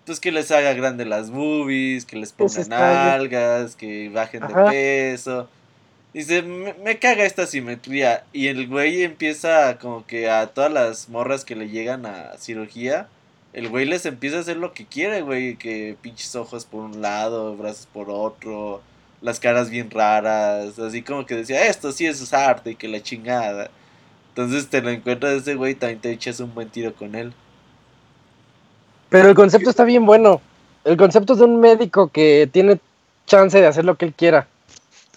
pues 0.05 0.19
que 0.19 0.31
les 0.31 0.51
haga 0.51 0.73
grande 0.73 1.05
las 1.05 1.31
boobies, 1.31 2.05
que 2.05 2.17
les 2.17 2.31
pongan 2.31 2.73
algas, 2.73 3.75
que 3.75 4.09
bajen 4.09 4.47
de 4.47 4.53
peso. 4.53 5.49
Dice, 6.13 6.43
me, 6.43 6.73
me, 6.75 6.97
caga 6.99 7.25
esta 7.25 7.45
simetría. 7.45 8.23
Y 8.31 8.47
el 8.47 8.67
güey 8.67 9.03
empieza 9.03 9.77
como 9.79 10.05
que 10.05 10.29
a 10.29 10.47
todas 10.47 10.71
las 10.71 11.09
morras 11.09 11.43
que 11.43 11.55
le 11.55 11.69
llegan 11.69 12.05
a 12.05 12.37
cirugía, 12.37 13.09
el 13.53 13.69
güey 13.69 13.85
les 13.85 14.05
empieza 14.05 14.37
a 14.37 14.41
hacer 14.41 14.57
lo 14.57 14.73
que 14.73 14.85
quiere, 14.85 15.21
güey. 15.21 15.57
Que 15.57 15.97
pinches 16.01 16.35
ojos 16.35 16.65
por 16.65 16.83
un 16.83 17.01
lado, 17.01 17.55
brazos 17.57 17.87
por 17.91 18.09
otro, 18.09 18.81
las 19.21 19.39
caras 19.39 19.69
bien 19.69 19.91
raras. 19.91 20.79
Así 20.79 21.01
como 21.01 21.25
que 21.25 21.35
decía, 21.35 21.67
esto 21.67 21.91
sí 21.91 22.05
es 22.05 22.33
arte 22.33 22.71
y 22.71 22.75
que 22.75 22.87
la 22.87 23.01
chingada. 23.01 23.69
Entonces 24.29 24.69
te 24.69 24.81
lo 24.81 24.89
encuentras 24.89 25.33
ese 25.33 25.55
güey, 25.55 25.75
también 25.75 25.99
te 25.99 26.11
echas 26.11 26.39
un 26.39 26.53
buen 26.53 26.69
tiro 26.69 26.93
con 26.95 27.15
él. 27.15 27.33
Pero 29.15 29.29
el 29.29 29.35
concepto 29.35 29.69
está 29.69 29.85
bien 29.85 30.05
bueno. 30.05 30.41
El 30.83 30.97
concepto 30.97 31.31
es 31.33 31.39
de 31.39 31.45
un 31.45 31.61
médico 31.61 32.09
que 32.09 32.49
tiene 32.51 32.81
chance 33.25 33.57
de 33.57 33.65
hacer 33.65 33.85
lo 33.85 33.95
que 33.95 34.03
él 34.03 34.13
quiera. 34.13 34.45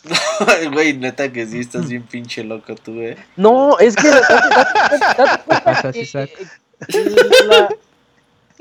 Güey, 0.72 0.96
neta 0.96 1.32
que 1.32 1.44
sí 1.44 1.58
estás 1.58 1.88
bien 1.88 2.04
pinche 2.04 2.44
loco 2.44 2.76
tú, 2.76 2.92
eh. 3.00 3.16
No, 3.36 3.76
es 3.80 3.96
que. 3.96 4.08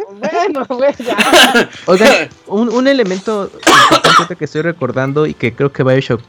Bueno, 0.09 0.65
güey, 0.69 0.95
Oigan, 1.85 2.29
un, 2.47 2.69
un 2.69 2.88
elemento 2.88 3.51
importante 3.91 4.35
que 4.35 4.45
estoy 4.45 4.63
recordando 4.63 5.27
y 5.27 5.35
que 5.35 5.53
creo 5.53 5.71
que 5.71 5.83
Bioshock 5.83 6.21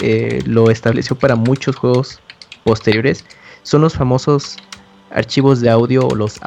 eh, 0.00 0.42
lo 0.44 0.72
estableció 0.72 1.14
para 1.16 1.36
muchos 1.36 1.76
juegos 1.76 2.18
posteriores 2.64 3.24
son 3.62 3.82
los 3.82 3.94
famosos 3.94 4.56
archivos 5.12 5.60
de 5.60 5.70
audio 5.70 6.08
o 6.08 6.16
los 6.16 6.42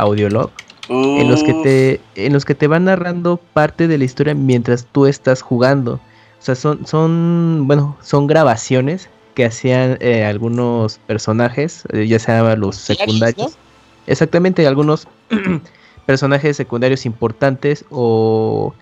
en 0.90 1.30
los 1.30 1.44
que 1.44 1.54
te 1.54 2.02
en 2.16 2.34
los 2.34 2.46
que 2.46 2.56
te 2.56 2.68
van 2.68 2.86
narrando 2.86 3.38
parte 3.54 3.88
de 3.88 3.98
la 3.98 4.04
historia 4.04 4.34
mientras 4.34 4.86
tú 4.92 5.06
estás 5.06 5.42
jugando. 5.42 5.94
O 5.94 6.42
sea, 6.42 6.56
son 6.56 6.86
son 6.86 7.64
bueno, 7.68 7.98
son 8.02 8.28
grabaciones 8.28 9.10
que 9.36 9.46
hacían 9.46 9.98
eh, 10.02 10.26
algunos 10.26 10.98
personajes, 10.98 11.84
eh, 11.94 12.08
ya 12.08 12.20
sea 12.20 12.56
los 12.56 12.76
secundarios. 12.76 13.58
Exactamente, 14.08 14.66
algunos 14.68 15.08
personajes 16.06 16.58
secundarios 16.58 17.06
importantes 17.06 17.86
o 17.90 18.74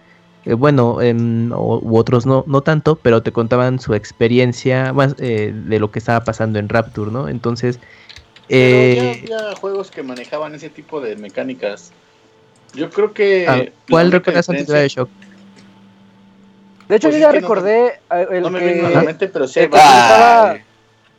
eh, 0.46 0.54
bueno, 0.54 0.98
u 1.00 1.98
otros 1.98 2.26
no, 2.26 2.44
no 2.48 2.62
tanto, 2.62 2.96
pero 2.96 3.22
te 3.22 3.32
contaban 3.32 3.80
su 3.80 3.94
experiencia 3.94 4.94
más 4.94 5.18
de 5.18 5.78
lo 5.80 5.92
que 5.92 6.00
estaba 6.00 6.24
pasando 6.24 6.58
en 6.58 6.70
Rapture, 6.70 7.12
¿no? 7.12 7.28
Entonces, 7.28 7.80
eh, 8.50 9.22
había 9.24 9.56
juegos 9.56 9.92
que 9.92 10.04
manejaban 10.04 10.56
ese 10.56 10.70
tipo 10.70 11.02
de 11.02 11.16
mecánicas. 11.16 11.92
Yo 12.74 12.90
creo 12.90 13.14
que. 13.14 13.48
Ah, 13.48 13.66
¿Cuál 13.90 14.12
recuerdas 14.12 14.50
antes 14.50 14.68
de 14.68 14.88
Shock? 14.88 15.10
De 16.88 16.96
hecho, 16.96 17.10
pues 17.10 17.20
yo 17.20 17.28
ya 17.28 17.32
recordé. 17.32 18.00
Eh, 18.12 18.28
el 18.32 18.44
no 18.44 18.50
me 18.50 18.60
viene 18.60 18.88
a 18.88 18.90
la 18.90 19.02
mente, 19.04 19.28
pero 19.28 19.48
sí. 19.48 19.60
El 19.60 19.70
que, 19.70 19.78
utilizaba, 19.78 20.58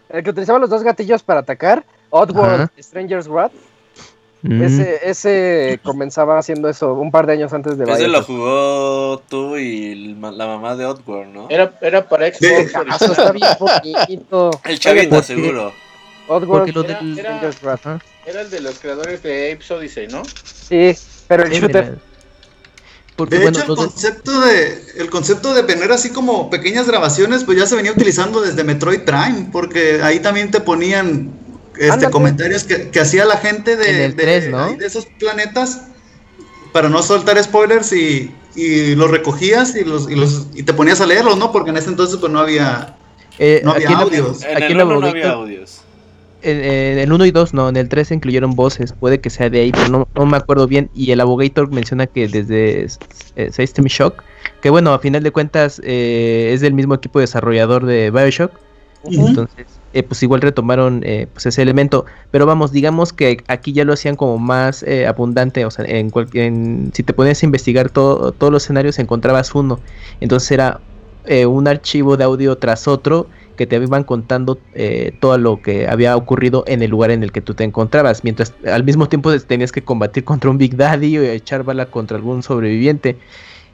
el 0.08 0.22
que, 0.24 0.30
utilizaba, 0.30 0.58
los 0.58 0.70
dos 0.70 0.82
gatillos 0.82 1.22
para 1.22 1.40
atacar. 1.40 1.84
Oddworld 2.10 2.70
Stranger's 2.78 3.28
Wrath. 3.28 3.52
Mm. 4.40 4.62
Ese, 4.62 5.00
ese 5.02 5.80
comenzaba 5.82 6.38
haciendo 6.38 6.68
eso 6.68 6.94
un 6.94 7.10
par 7.10 7.26
de 7.26 7.32
años 7.32 7.52
antes 7.52 7.76
de 7.76 7.92
Ese 7.92 8.06
lo 8.06 8.22
jugó 8.22 9.20
tú 9.28 9.56
y 9.56 10.14
la 10.14 10.46
mamá 10.46 10.76
de 10.76 10.86
Oddworld, 10.86 11.34
¿no? 11.34 11.46
Era, 11.50 11.74
era 11.80 12.08
para 12.08 12.26
Xbox. 12.32 12.72
Eso 13.02 13.12
está 13.12 13.32
bien 13.32 13.48
poquito. 13.58 14.50
El 14.64 14.78
chavito, 14.78 15.22
seguro. 15.22 15.72
Oddworld 16.28 16.68
era, 16.68 17.00
era, 17.16 18.00
era, 18.26 18.40
el 18.42 18.50
de 18.50 18.60
los 18.60 18.78
creadores 18.78 19.22
de 19.22 19.52
Apes 19.52 19.70
Odyssey, 19.70 20.08
¿no? 20.08 20.22
Sí, 20.44 20.94
pero 21.26 21.44
el 21.44 21.50
shooter. 21.50 21.98
de 23.28 23.46
hecho, 23.46 23.60
el 23.62 23.76
concepto 23.76 24.40
de, 24.42 24.84
el 24.96 25.10
concepto 25.10 25.54
de 25.54 25.62
tener 25.62 25.90
así 25.90 26.10
como 26.10 26.50
pequeñas 26.50 26.86
grabaciones, 26.86 27.44
pues 27.44 27.58
ya 27.58 27.66
se 27.66 27.76
venía 27.76 27.92
utilizando 27.92 28.42
desde 28.42 28.62
Metroid 28.62 29.00
Prime, 29.00 29.48
porque 29.50 30.00
ahí 30.02 30.20
también 30.20 30.50
te 30.50 30.60
ponían 30.60 31.30
este, 31.78 32.10
comentarios 32.10 32.64
que, 32.64 33.00
hacía 33.00 33.24
la 33.24 33.38
gente 33.38 33.76
de, 33.76 34.12
de, 34.12 34.86
esos 34.86 35.06
planetas 35.18 35.82
para 36.72 36.90
no 36.90 37.02
soltar 37.02 37.42
spoilers 37.42 37.92
y, 37.94 38.34
y 38.54 38.94
los 38.94 39.10
recogías 39.10 39.74
y 39.74 39.84
los, 39.84 40.10
y 40.10 40.14
los 40.14 40.48
y 40.54 40.62
te 40.62 40.74
ponías 40.74 41.00
a 41.00 41.06
leerlos, 41.06 41.38
¿no? 41.38 41.52
Porque 41.52 41.70
en 41.70 41.78
ese 41.78 41.88
entonces 41.88 42.18
pues 42.18 42.30
no 42.30 42.40
había, 42.40 42.96
eh, 43.38 43.62
no 43.64 43.72
había 43.72 43.96
audios. 43.98 44.42
En 44.42 44.62
aquí 44.62 44.74
no 44.74 45.02
había 45.06 45.30
audios 45.30 45.82
en, 46.42 46.98
el 46.98 47.12
1 47.12 47.26
y 47.26 47.30
2 47.30 47.54
no, 47.54 47.68
en 47.68 47.76
el 47.76 47.88
3 47.88 48.08
se 48.08 48.14
incluyeron 48.14 48.54
voces, 48.54 48.92
puede 48.92 49.20
que 49.20 49.30
sea 49.30 49.50
de 49.50 49.60
ahí, 49.60 49.72
pero 49.72 50.06
no, 50.14 50.26
me 50.26 50.36
acuerdo 50.36 50.66
bien. 50.66 50.90
Y 50.94 51.10
el 51.10 51.20
Abogator 51.20 51.70
menciona 51.70 52.06
que 52.06 52.28
desde 52.28 52.86
eh, 53.36 53.50
System 53.52 53.86
Shock, 53.86 54.22
que 54.60 54.70
bueno, 54.70 54.92
a 54.92 54.98
final 54.98 55.22
de 55.22 55.30
cuentas 55.30 55.80
eh, 55.84 56.50
es 56.52 56.60
del 56.60 56.74
mismo 56.74 56.94
equipo 56.94 57.20
desarrollador 57.20 57.86
de 57.86 58.10
Bioshock, 58.10 58.52
entonces 59.04 59.66
eh, 59.94 60.02
pues 60.02 60.22
igual 60.22 60.40
retomaron 60.40 61.02
eh, 61.04 61.28
pues 61.32 61.46
ese 61.46 61.62
elemento, 61.62 62.04
pero 62.30 62.46
vamos, 62.46 62.72
digamos 62.72 63.12
que 63.12 63.42
aquí 63.48 63.72
ya 63.72 63.84
lo 63.84 63.92
hacían 63.92 64.16
como 64.16 64.38
más 64.38 64.84
abundante, 65.06 65.64
o 65.64 65.70
sea, 65.70 65.84
en, 65.84 66.12
en, 66.34 66.90
si 66.92 67.02
te 67.02 67.12
ponías 67.12 67.42
a 67.42 67.46
investigar 67.46 67.90
todo, 67.90 68.32
todos 68.32 68.52
los 68.52 68.64
escenarios 68.64 68.98
encontrabas 68.98 69.54
uno, 69.54 69.80
entonces 70.20 70.50
era 70.50 70.80
un 71.46 71.68
archivo 71.68 72.16
de 72.16 72.24
audio 72.24 72.56
tras 72.56 72.88
otro 72.88 73.26
que 73.58 73.66
te 73.66 73.76
iban 73.76 74.04
contando 74.04 74.58
eh, 74.72 75.12
todo 75.20 75.36
lo 75.36 75.60
que 75.60 75.86
había 75.86 76.16
ocurrido 76.16 76.64
en 76.66 76.80
el 76.80 76.90
lugar 76.90 77.10
en 77.10 77.22
el 77.22 77.30
que 77.30 77.42
tú 77.42 77.52
te 77.52 77.64
encontrabas, 77.64 78.24
mientras 78.24 78.54
al 78.64 78.84
mismo 78.84 79.06
tiempo 79.06 79.38
tenías 79.40 79.72
que 79.72 79.82
combatir 79.82 80.24
contra 80.24 80.48
un 80.48 80.56
Big 80.56 80.76
Daddy 80.76 81.18
o 81.18 81.22
echar 81.22 81.62
bala 81.64 81.90
contra 81.90 82.16
algún 82.16 82.42
sobreviviente. 82.42 83.18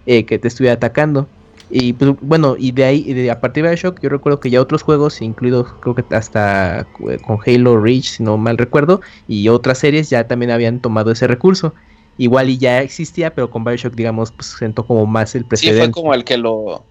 eh, 0.07 0.25
que 0.25 0.39
te 0.39 0.49
estuviera 0.49 0.75
atacando. 0.75 1.29
Y 1.71 1.95
pues, 1.95 2.15
bueno, 2.21 2.57
y 2.59 2.73
de 2.73 2.85
ahí, 2.85 3.13
de, 3.13 3.31
a 3.31 3.41
partir 3.41 3.65
de 3.65 3.71
Bioshock, 3.71 4.01
yo 4.01 4.11
recuerdo 4.11 4.39
que 4.39 4.51
ya 4.51 4.61
otros 4.61 4.83
juegos, 4.83 5.21
incluidos 5.23 5.67
creo 5.81 5.95
que 5.95 6.05
hasta 6.15 6.87
eh, 7.09 7.19
con 7.27 7.39
Halo 7.45 7.81
Reach, 7.81 8.05
si 8.05 8.23
no 8.23 8.37
mal 8.37 8.59
recuerdo, 8.59 9.01
y 9.27 9.49
otras 9.49 9.79
series 9.79 10.11
ya 10.11 10.27
también 10.27 10.51
habían 10.51 10.81
tomado 10.81 11.11
ese 11.11 11.27
recurso. 11.27 11.75
Igual 12.17 12.51
y 12.51 12.59
ya 12.59 12.81
existía, 12.83 13.35
pero 13.35 13.51
con 13.51 13.65
Bioshock, 13.65 13.95
digamos, 13.95 14.31
pues 14.31 14.49
sentó 14.59 14.87
como 14.87 15.05
más 15.07 15.35
el 15.35 15.45
precedente. 15.45 15.87
Sí, 15.87 15.93
fue 15.93 16.03
como 16.03 16.15
el 16.15 16.25
que 16.25 16.37
lo... 16.37 16.85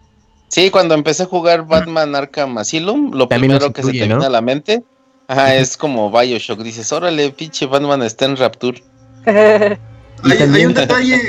Sí, 0.54 0.70
cuando 0.70 0.94
empecé 0.94 1.24
a 1.24 1.26
jugar 1.26 1.66
Batman 1.66 2.16
Arkham 2.16 2.60
Asylum, 2.60 3.10
lo 3.12 3.28
primero 3.28 3.74
que 3.74 3.82
se 3.82 3.88
te 3.88 3.94
viene 3.94 4.24
a 4.24 4.30
la 4.30 4.40
mente, 4.40 4.84
ajá, 5.28 5.56
es 5.56 5.76
como 5.76 6.12
Bioshock. 6.12 6.60
Dices, 6.60 6.92
órale, 6.92 7.32
pinche 7.32 7.66
Batman 7.66 8.04
está 8.04 8.26
en 8.26 8.38
Rapture. 8.38 8.84
hay 9.26 10.66
un 10.66 10.76
detalle... 10.76 11.20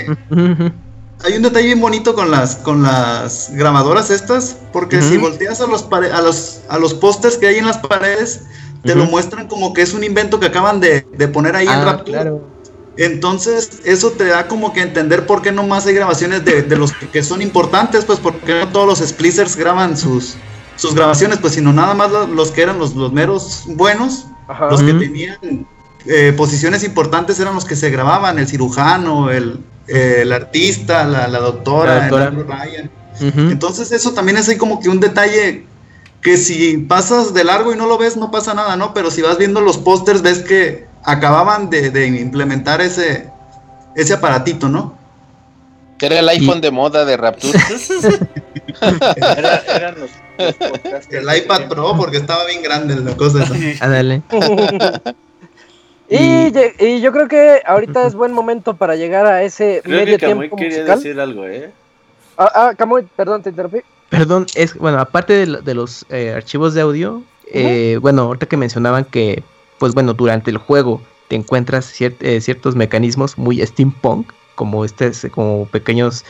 hay 1.24 1.36
un 1.36 1.42
detalle 1.42 1.64
bien 1.64 1.80
bonito 1.80 2.14
con 2.14 2.30
las, 2.30 2.56
con 2.56 2.82
las 2.82 3.48
grabadoras 3.54 4.10
estas, 4.10 4.58
porque 4.74 5.00
si 5.00 5.16
volteas 5.16 5.58
a 5.62 5.68
los, 5.68 5.88
a 5.90 6.20
los, 6.20 6.60
a 6.68 6.78
los 6.78 6.92
pósters 6.92 7.38
que 7.38 7.46
hay 7.46 7.56
en 7.56 7.66
las 7.66 7.78
paredes, 7.78 8.42
te 8.82 8.94
lo 8.94 9.06
muestran 9.06 9.48
como 9.48 9.72
que 9.72 9.80
es 9.80 9.94
un 9.94 10.04
invento 10.04 10.38
que 10.38 10.48
acaban 10.48 10.80
de, 10.80 11.00
poner 11.32 11.56
ahí 11.56 11.64
en 11.64 11.72
ah, 11.72 11.84
Rapture. 11.86 12.30
Entonces, 12.96 13.80
eso 13.84 14.12
te 14.12 14.24
da 14.26 14.46
como 14.46 14.72
que 14.72 14.80
entender 14.82 15.26
por 15.26 15.42
qué 15.42 15.50
no 15.50 15.64
más 15.64 15.86
hay 15.86 15.94
grabaciones 15.94 16.44
de, 16.44 16.64
los 16.76 16.92
que, 16.92 17.22
son 17.22 17.42
importantes, 17.42 18.04
pues 18.04 18.20
porque 18.20 18.60
no 18.60 18.68
todos 18.68 18.86
los 18.86 19.08
splicers 19.08 19.56
graban 19.56 19.96
sus, 19.96 20.36
sus 20.76 20.94
grabaciones, 20.94 21.38
pues 21.38 21.54
sino 21.54 21.72
nada 21.72 21.94
más 21.94 22.10
los, 22.28 22.50
que 22.52 22.62
eran 22.62 22.78
los, 22.78 22.94
los 22.94 23.12
meros 23.12 23.64
buenos, 23.66 24.26
los 24.70 24.82
que 24.82 24.92
tenían 24.94 25.66
eh, 26.06 26.32
posiciones 26.36 26.84
importantes 26.84 27.40
eran 27.40 27.54
los 27.54 27.64
que 27.64 27.76
se 27.76 27.90
grababan, 27.90 28.38
el 28.38 28.46
cirujano, 28.46 29.30
el, 29.30 29.58
el 29.88 30.32
artista, 30.32 31.04
la, 31.04 31.28
doctora, 31.38 32.08
Entonces 33.20 33.90
eso 33.90 34.12
también 34.12 34.36
es 34.38 34.48
ahí 34.48 34.56
como 34.56 34.80
que 34.80 34.88
un 34.88 35.00
detalle 35.00 35.66
que 36.20 36.36
si 36.38 36.78
pasas 36.78 37.34
de 37.34 37.44
largo 37.44 37.72
y 37.72 37.76
no 37.76 37.86
lo 37.86 37.98
ves 37.98 38.16
no 38.16 38.30
pasa 38.30 38.54
nada, 38.54 38.76
¿no? 38.76 38.94
Pero 38.94 39.10
si 39.10 39.20
vas 39.20 39.36
viendo 39.36 39.60
los 39.60 39.78
pósters 39.78 40.22
ves 40.22 40.40
que 40.40 40.86
acababan 41.04 41.70
de, 41.70 42.06
implementar 42.06 42.80
ese, 42.80 43.28
ese 43.94 44.14
aparatito, 44.14 44.68
¿no? 44.68 44.96
Que 45.98 46.06
era 46.06 46.18
el 46.18 46.28
iPhone 46.28 46.60
de 46.60 46.70
moda 46.70 47.04
de 47.04 47.16
Rapture. 47.16 47.58
eran 49.66 49.94
los, 50.00 50.10
el 51.10 51.36
iPad 51.36 51.68
Pro 51.68 51.96
porque 51.96 52.16
estaba 52.16 52.44
bien 52.46 52.62
grande 52.62 52.96
la 52.96 53.16
cosa 53.16 53.44
esa. 53.44 53.88
dale. 53.88 54.22
Y, 56.08 56.52
y, 56.84 57.00
yo 57.00 57.12
creo 57.12 57.28
que 57.28 57.62
ahorita 57.64 58.06
es 58.06 58.14
buen 58.14 58.32
momento 58.32 58.74
para 58.74 58.94
llegar 58.94 59.26
a 59.26 59.42
ese 59.42 59.80
medio 59.86 60.18
que 60.18 60.26
tiempo 60.26 60.56
quería 60.56 60.80
musical. 60.80 60.98
decir 60.98 61.20
algo, 61.20 61.46
¿eh? 61.46 61.70
Ah, 62.36 62.52
ah 62.54 62.74
Camuy, 62.76 63.06
perdón, 63.16 63.42
te 63.42 63.50
interrumpí. 63.50 63.78
Perdón, 64.10 64.46
es 64.54 64.74
bueno, 64.74 65.00
aparte 65.00 65.46
de, 65.46 65.74
los 65.74 66.04
eh, 66.10 66.34
archivos 66.36 66.74
de 66.74 66.82
audio, 66.82 67.22
eh, 67.50 67.98
bueno, 68.00 68.22
ahorita 68.22 68.46
que 68.46 68.56
mencionaban 68.56 69.04
que, 69.04 69.42
pues 69.84 69.92
bueno, 69.92 70.14
durante 70.14 70.50
el 70.50 70.56
juego 70.56 71.02
te 71.28 71.36
encuentras 71.36 71.92
eh, 72.00 72.40
ciertos 72.40 72.74
mecanismos 72.74 73.36
muy 73.36 73.60
steampunk, 73.60 74.32
como 74.54 74.84
este, 74.84 75.12
como 75.30 75.66
pequeños, 75.66 76.24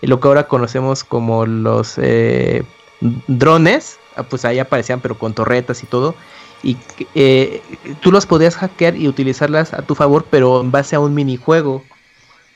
lo 0.00 0.20
que 0.20 0.28
ahora 0.28 0.48
conocemos 0.48 1.04
como 1.04 1.44
los 1.44 1.98
drones, 3.26 3.98
ah, 4.16 4.22
pues 4.22 4.46
ahí 4.46 4.58
aparecían, 4.58 5.00
pero 5.00 5.18
con 5.18 5.34
torretas 5.34 5.82
y 5.82 5.86
todo 5.86 6.14
y 6.64 6.78
eh, 7.14 7.62
tú 8.00 8.10
los 8.10 8.24
podías 8.24 8.56
hackear 8.56 8.96
y 8.96 9.06
utilizarlas 9.06 9.74
a 9.74 9.82
tu 9.82 9.94
favor, 9.94 10.24
pero 10.30 10.62
en 10.62 10.70
base 10.70 10.96
a 10.96 11.00
un 11.00 11.14
minijuego 11.14 11.84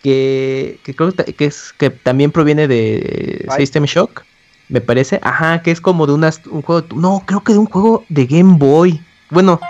que, 0.02 0.80
que 0.82 0.94
creo 0.94 1.12
que, 1.12 1.44
es, 1.44 1.74
que 1.76 1.90
también 1.90 2.32
proviene 2.32 2.66
de 2.66 3.46
System 3.56 3.84
Shock, 3.84 4.24
me 4.70 4.80
parece. 4.80 5.20
Ajá, 5.22 5.62
que 5.62 5.70
es 5.70 5.80
como 5.80 6.06
de 6.06 6.14
unas, 6.14 6.40
un 6.46 6.62
juego, 6.62 6.86
no, 6.94 7.22
creo 7.26 7.44
que 7.44 7.52
de 7.52 7.58
un 7.58 7.66
juego 7.66 8.04
de 8.08 8.26
Game 8.26 8.56
Boy. 8.56 9.00
Bueno, 9.30 9.60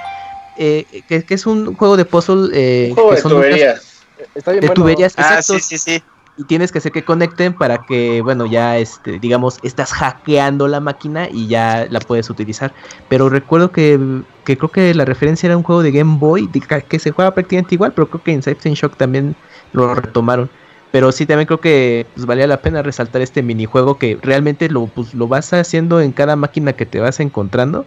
eh, 0.58 1.02
que, 1.08 1.24
es 1.28 1.46
un 1.46 1.74
juego 1.74 1.96
de 1.96 2.04
puzzle. 2.04 2.50
Eh, 2.52 2.92
juego 2.94 3.14
de 3.14 3.22
tuberías. 3.22 4.04
de 4.44 4.68
tuberías, 4.68 5.14
ah, 5.16 5.40
sí, 5.42 5.60
sí, 5.60 5.78
sí 5.78 6.02
y 6.38 6.44
tienes 6.44 6.70
que 6.70 6.78
hacer 6.78 6.92
que 6.92 7.04
conecten 7.04 7.52
para 7.52 7.78
que, 7.78 8.22
bueno, 8.22 8.46
ya, 8.46 8.78
este, 8.78 9.18
digamos, 9.18 9.58
estás 9.64 9.92
hackeando 9.92 10.68
la 10.68 10.78
máquina 10.78 11.28
y 11.28 11.48
ya 11.48 11.88
la 11.90 11.98
puedes 11.98 12.30
utilizar. 12.30 12.72
Pero 13.08 13.28
recuerdo 13.28 13.72
que, 13.72 14.22
que 14.44 14.56
creo 14.56 14.70
que 14.70 14.94
la 14.94 15.04
referencia 15.04 15.48
era 15.48 15.56
un 15.56 15.64
juego 15.64 15.82
de 15.82 15.90
Game 15.90 16.16
Boy 16.18 16.48
que 16.88 16.98
se 17.00 17.10
juega 17.10 17.34
prácticamente 17.34 17.74
igual, 17.74 17.92
pero 17.92 18.08
creo 18.08 18.22
que 18.22 18.30
en 18.30 18.36
Inception 18.36 18.74
Shock 18.74 18.96
también 18.96 19.34
lo 19.72 19.92
retomaron. 19.96 20.48
Pero 20.92 21.10
sí, 21.10 21.26
también 21.26 21.46
creo 21.46 21.60
que 21.60 22.06
pues, 22.14 22.24
valía 22.24 22.46
la 22.46 22.62
pena 22.62 22.82
resaltar 22.82 23.20
este 23.20 23.42
minijuego 23.42 23.98
que 23.98 24.16
realmente 24.22 24.68
lo, 24.70 24.86
pues, 24.86 25.14
lo 25.14 25.26
vas 25.26 25.52
haciendo 25.52 26.00
en 26.00 26.12
cada 26.12 26.36
máquina 26.36 26.72
que 26.72 26.86
te 26.86 27.00
vas 27.00 27.18
encontrando. 27.18 27.84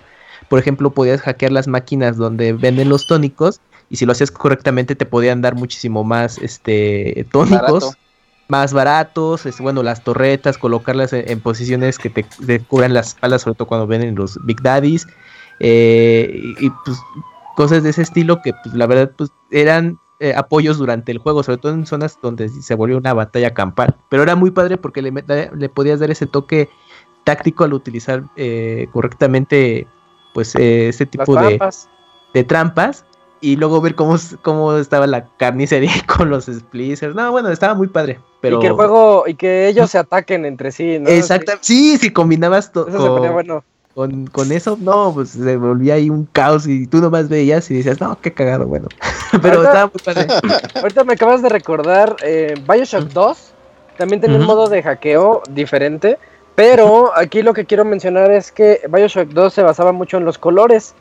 Por 0.52 0.60
ejemplo, 0.60 0.90
podías 0.92 1.22
hackear 1.22 1.54
las 1.54 1.70
máquinas 1.70 2.18
donde 2.18 2.52
venden 2.52 2.90
los 2.90 3.08
tónicos 3.08 3.62
y 3.90 3.96
si 3.96 4.06
lo 4.06 4.12
hacías 4.12 4.32
correctamente 4.32 4.98
te 4.98 5.06
podían 5.06 5.42
dar 5.42 5.56
muchísimo 5.56 6.04
más 6.04 6.38
este 6.40 7.26
tónicos 7.32 7.96
más 8.50 8.74
baratos, 8.74 9.46
es, 9.46 9.62
bueno, 9.62 9.82
las 9.82 10.04
torretas, 10.04 10.58
colocarlas 10.58 11.14
en, 11.14 11.40
posiciones 11.40 11.98
que 11.98 12.10
te, 12.10 12.26
cubran 12.60 12.94
las 12.94 13.08
espaldas, 13.08 13.44
sobre 13.44 13.56
todo 13.56 13.70
cuando 13.70 13.88
ven 13.88 14.14
los 14.14 14.38
Big 14.44 14.62
Daddies, 14.62 15.08
eh, 15.62 16.30
y, 16.60 16.70
pues 16.84 16.98
cosas 17.56 17.84
de 17.84 17.92
ese 17.92 18.02
estilo 18.02 18.42
que 18.42 18.52
pues 18.62 18.76
la 18.76 18.88
verdad 18.88 19.10
pues 19.18 19.30
eran 19.52 20.00
eh, 20.20 20.34
apoyos 20.36 20.78
durante 20.78 21.14
el 21.14 21.20
juego, 21.20 21.44
sobre 21.44 21.60
todo 21.60 21.74
en 21.74 21.86
zonas 21.86 22.20
donde 22.22 22.50
se 22.50 22.76
volvió 22.76 22.98
una 22.98 23.14
batalla 23.14 23.54
campal, 23.54 23.96
pero 24.10 24.24
era 24.24 24.36
muy 24.36 24.52
padre 24.52 24.76
porque 24.76 25.02
le, 25.02 25.14
le 25.14 25.70
podías 25.70 26.02
dar 26.02 26.12
ese 26.12 26.26
toque 26.26 26.68
táctico 27.24 27.64
al 27.64 27.74
utilizar 27.74 28.24
eh, 28.36 28.88
correctamente 28.92 29.88
pues 30.34 30.56
ese 30.56 31.06
tipo 31.06 31.36
de, 31.36 31.60
de 32.34 32.44
trampas 32.44 33.06
y 33.42 33.56
luego 33.56 33.82
ver 33.82 33.96
cómo, 33.96 34.16
cómo 34.44 34.78
estaba 34.78 35.08
la 35.08 35.26
carnicería 35.38 35.92
con 36.18 36.30
los 36.30 36.46
splicers. 36.46 37.16
No, 37.16 37.32
bueno, 37.32 37.50
estaba 37.50 37.74
muy 37.74 37.88
padre. 37.88 38.20
Pero... 38.40 38.58
Y 38.58 38.62
que 38.62 38.68
el 38.68 38.74
juego, 38.74 39.24
y 39.28 39.36
que 39.36 39.68
ellos 39.68 39.90
se 39.90 39.98
ataquen 39.98 40.46
entre 40.46 40.72
sí, 40.72 41.00
¿no? 41.00 41.10
Exacto, 41.10 41.54
sí, 41.60 41.98
si 41.98 42.12
combinabas 42.12 42.72
todo. 42.72 43.66
Con, 43.94 44.28
con, 44.28 44.54
eso, 44.54 44.78
no, 44.80 45.12
pues 45.14 45.32
se 45.32 45.58
volvía 45.58 45.96
ahí 45.96 46.10
un 46.10 46.26
caos 46.26 46.66
y 46.66 46.88
tú 46.88 47.00
nomás 47.02 47.28
veías 47.28 47.70
y 47.70 47.74
decías, 47.74 48.00
no, 48.00 48.18
qué 48.22 48.32
cagado, 48.32 48.66
bueno. 48.66 48.88
Pero 49.42 49.64
estaba 49.64 49.92
muy 49.94 50.02
padre. 50.02 50.28
Ahorita 50.82 51.04
me 51.04 51.14
acabas 51.14 51.42
de 51.42 51.50
recordar, 51.50 52.16
eh, 52.24 52.54
Bioshock 52.66 53.10
2 53.10 53.52
también 53.98 54.22
tenía 54.22 54.38
un 54.38 54.46
modo 54.46 54.70
de 54.70 54.82
hackeo 54.82 55.44
diferente, 55.50 56.18
pero 56.62 57.12
aquí 57.18 57.42
lo 57.42 57.56
que 57.56 57.66
quiero 57.66 57.84
mencionar 57.86 58.30
es 58.30 58.52
que 58.52 58.82
Bioshock 58.88 59.30
2 59.30 59.52
se 59.52 59.64
basaba 59.64 59.94
mucho 59.94 60.18
en 60.18 60.26
los 60.26 60.38
colores. 60.38 60.94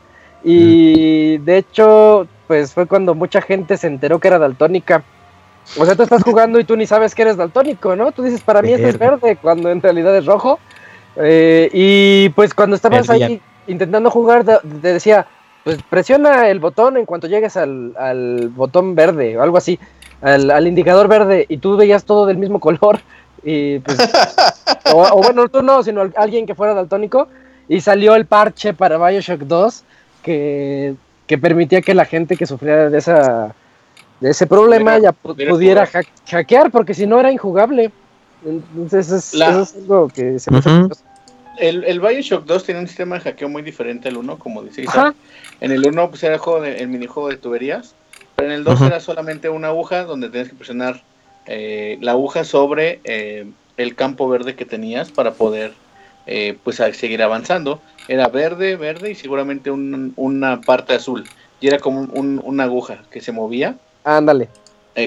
Y 0.43 1.37
de 1.37 1.57
hecho, 1.57 2.27
pues 2.47 2.73
fue 2.73 2.87
cuando 2.87 3.13
mucha 3.13 3.43
gente 3.43 3.77
se 3.77 3.85
enteró 3.85 4.17
que 4.17 4.29
era 4.29 4.39
daltónica. 4.39 5.03
O 5.77 5.85
sea, 5.85 5.93
tú 5.93 6.01
estás 6.01 6.23
jugando 6.23 6.59
y 6.59 6.63
tú 6.63 6.75
ni 6.75 6.87
sabes 6.87 7.13
que 7.13 7.21
eres 7.21 7.37
daltónico, 7.37 7.95
¿no? 7.95 8.11
Tú 8.11 8.23
dices, 8.23 8.41
para 8.41 8.63
mí 8.63 8.73
este 8.73 8.89
es 8.89 8.97
verde, 8.97 9.37
cuando 9.39 9.69
en 9.69 9.83
realidad 9.83 10.17
es 10.17 10.25
rojo. 10.25 10.57
Eh, 11.17 11.69
y 11.71 12.29
pues 12.29 12.55
cuando 12.55 12.75
estabas 12.75 13.07
ahí 13.11 13.39
intentando 13.67 14.09
jugar, 14.09 14.43
te 14.43 14.93
decía, 14.93 15.27
pues 15.63 15.77
presiona 15.83 16.49
el 16.49 16.59
botón 16.59 16.97
en 16.97 17.05
cuanto 17.05 17.27
llegues 17.27 17.55
al, 17.55 18.51
botón 18.55 18.95
verde 18.95 19.37
o 19.37 19.43
algo 19.43 19.57
así, 19.57 19.77
al, 20.23 20.65
indicador 20.65 21.07
verde, 21.07 21.45
y 21.47 21.57
tú 21.57 21.77
veías 21.77 22.03
todo 22.03 22.25
del 22.25 22.37
mismo 22.37 22.59
color. 22.59 22.99
Y 23.43 23.79
pues, 23.79 23.97
o, 24.93 25.01
o, 25.01 25.23
bueno, 25.23 25.47
tú 25.49 25.61
no, 25.61 25.83
sino 25.83 26.09
alguien 26.15 26.45
que 26.45 26.55
fuera 26.55 26.73
daltónico. 26.73 27.27
Y 27.67 27.81
salió 27.81 28.15
el 28.15 28.25
parche 28.25 28.73
para 28.73 28.97
Bioshock 28.97 29.41
2 29.41 29.83
que, 30.23 30.95
permitía 31.41 31.81
que 31.81 31.93
la 31.93 32.05
gente 32.05 32.35
que 32.35 32.45
sufría 32.45 32.89
de 32.89 32.97
esa 32.97 33.55
de 34.19 34.29
ese 34.29 34.45
problema 34.45 34.99
ya 34.99 35.13
pudiera 35.13 35.87
hackear, 36.29 36.69
porque 36.69 36.93
si 36.93 37.07
no 37.07 37.19
era 37.19 37.31
injugable. 37.31 37.91
Entonces 38.45 39.11
es, 39.11 39.33
eso 39.33 39.61
es 39.61 39.75
algo 39.75 40.09
que 40.09 40.39
se 40.39 40.51
me 40.51 40.59
el, 41.57 41.83
el 41.83 41.99
Bioshock 41.99 42.45
2 42.45 42.63
tiene 42.63 42.79
un 42.79 42.87
sistema 42.87 43.15
de 43.15 43.21
hackeo 43.21 43.47
muy 43.47 43.61
diferente 43.61 44.09
al 44.09 44.17
1, 44.17 44.39
como 44.39 44.63
dice 44.63 44.85
En 45.59 45.71
el 45.71 45.85
1 45.85 46.09
pues, 46.09 46.23
era 46.23 46.35
el, 46.35 46.39
juego 46.39 46.61
de, 46.61 46.77
el 46.77 46.87
minijuego 46.87 47.29
de 47.29 47.37
tuberías, 47.37 47.93
pero 48.35 48.49
en 48.49 48.55
el 48.55 48.63
2 48.63 48.81
era 48.81 48.99
solamente 48.99 49.47
una 49.49 49.67
aguja 49.67 50.03
donde 50.03 50.29
tenías 50.29 50.49
que 50.49 50.55
presionar 50.55 51.03
eh, 51.45 51.97
la 52.01 52.11
aguja 52.11 52.43
sobre 52.43 52.99
eh, 53.03 53.47
el 53.77 53.95
campo 53.95 54.29
verde 54.29 54.55
que 54.55 54.65
tenías 54.65 55.11
para 55.11 55.33
poder 55.33 55.73
eh, 56.27 56.57
pues 56.63 56.77
seguir 56.93 57.23
avanzando. 57.23 57.81
Era 58.07 58.27
verde, 58.27 58.75
verde 58.75 59.11
y 59.11 59.15
seguramente 59.15 59.71
una 59.71 60.61
parte 60.61 60.93
azul. 60.93 61.27
Y 61.59 61.67
era 61.67 61.79
como 61.79 62.01
una 62.01 62.63
aguja 62.63 63.03
que 63.11 63.21
se 63.21 63.31
movía. 63.31 63.77
Ándale. 64.03 64.49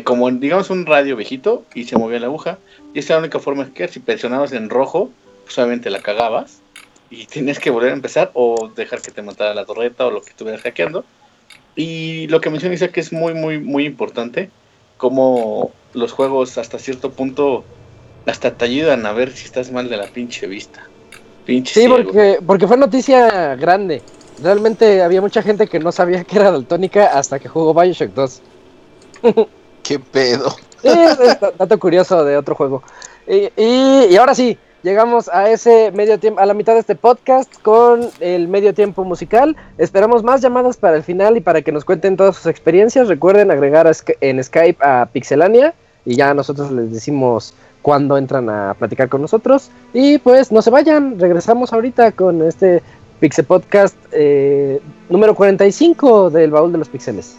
Como 0.04 0.30
digamos 0.30 0.70
un 0.70 0.86
radio 0.86 1.14
viejito 1.14 1.64
y 1.74 1.84
se 1.84 1.96
movía 1.98 2.20
la 2.20 2.26
aguja. 2.26 2.58
Y 2.94 3.00
esa 3.00 3.14
era 3.14 3.20
la 3.20 3.24
única 3.26 3.38
forma 3.40 3.72
que 3.74 3.88
si 3.88 4.00
presionabas 4.00 4.52
en 4.52 4.70
rojo, 4.70 5.10
pues 5.44 5.58
obviamente 5.58 5.90
la 5.90 6.00
cagabas. 6.00 6.60
Y 7.10 7.26
tienes 7.26 7.58
que 7.58 7.70
volver 7.70 7.90
a 7.90 7.94
empezar 7.94 8.30
o 8.34 8.70
dejar 8.74 9.02
que 9.02 9.10
te 9.10 9.22
matara 9.22 9.54
la 9.54 9.64
torreta 9.64 10.06
o 10.06 10.10
lo 10.10 10.22
que 10.22 10.30
estuvieras 10.30 10.62
hackeando. 10.62 11.04
Y 11.76 12.28
lo 12.28 12.40
que 12.40 12.50
menciona 12.50 12.76
que 12.88 13.00
es 13.00 13.12
muy, 13.12 13.34
muy, 13.34 13.58
muy 13.58 13.84
importante. 13.84 14.48
Como 14.96 15.70
los 15.92 16.12
juegos 16.12 16.58
hasta 16.58 16.78
cierto 16.78 17.10
punto 17.10 17.64
hasta 18.26 18.52
te 18.52 18.64
ayudan 18.64 19.04
a 19.06 19.12
ver 19.12 19.32
si 19.32 19.44
estás 19.44 19.70
mal 19.70 19.88
de 19.88 19.96
la 19.96 20.06
pinche 20.06 20.46
vista. 20.46 20.82
Pinche 21.44 21.82
sí, 21.82 21.88
porque, 21.88 22.38
porque 22.44 22.66
fue 22.66 22.76
noticia 22.76 23.54
grande. 23.56 24.02
Realmente 24.42 25.02
había 25.02 25.20
mucha 25.20 25.42
gente 25.42 25.66
que 25.66 25.78
no 25.78 25.92
sabía 25.92 26.24
que 26.24 26.36
era 26.36 26.50
daltónica 26.50 27.06
hasta 27.06 27.38
que 27.38 27.48
jugó 27.48 27.74
Bioshock 27.74 28.10
2. 28.14 28.42
¿Qué 29.82 29.98
pedo? 29.98 30.54
es 30.82 31.40
dato 31.58 31.78
curioso 31.78 32.24
de 32.24 32.36
otro 32.36 32.54
juego. 32.54 32.82
Y, 33.26 33.50
y, 33.56 34.16
ahora 34.16 34.34
sí, 34.34 34.58
llegamos 34.84 35.28
a 35.32 35.50
ese 35.50 35.90
medio 35.92 36.20
tiempo, 36.20 36.40
a 36.40 36.46
la 36.46 36.54
mitad 36.54 36.74
de 36.74 36.80
este 36.80 36.94
podcast 36.94 37.50
con 37.62 38.10
el 38.20 38.46
medio 38.48 38.74
tiempo 38.74 39.02
musical. 39.02 39.56
Esperamos 39.78 40.22
más 40.22 40.42
llamadas 40.42 40.76
para 40.76 40.96
el 40.96 41.02
final 41.02 41.36
y 41.38 41.40
para 41.40 41.62
que 41.62 41.72
nos 41.72 41.84
cuenten 41.84 42.16
todas 42.16 42.36
sus 42.36 42.46
experiencias. 42.46 43.08
Recuerden 43.08 43.50
agregar 43.50 43.90
en 44.20 44.44
Skype 44.44 44.84
a 44.84 45.08
Pixelania 45.10 45.74
y 46.04 46.16
ya 46.16 46.34
nosotros 46.34 46.70
les 46.70 46.92
decimos 46.92 47.54
cuándo 47.80 48.18
entran 48.18 48.48
a 48.50 48.74
platicar 48.74 49.08
con 49.08 49.22
nosotros. 49.22 49.70
Y 49.94 50.18
pues 50.18 50.52
no 50.52 50.60
se 50.60 50.70
vayan, 50.70 51.18
regresamos 51.18 51.72
ahorita 51.72 52.12
con 52.12 52.42
este 52.42 52.82
Pixel 53.20 53.46
Podcast 53.46 53.96
eh, 54.12 54.80
número 55.08 55.34
45 55.34 56.28
del 56.28 56.50
baúl 56.50 56.72
de 56.72 56.78
los 56.78 56.90
pixeles. 56.90 57.38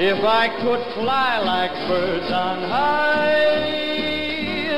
If 0.00 0.22
I 0.22 0.46
could 0.62 0.94
fly 0.94 1.40
like 1.40 1.72
birds 1.88 2.30
on 2.30 2.62
high 2.70 3.48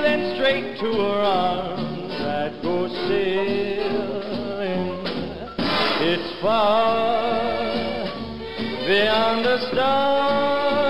then 0.00 0.34
straight 0.34 0.78
to 0.80 0.86
her 0.86 1.20
arms 1.20 2.14
I'd 2.14 2.62
go 2.62 2.88
sailing. 2.88 3.84
It's 6.00 6.40
far 6.40 8.08
beyond 8.88 9.44
the 9.44 9.58
star, 9.70 10.89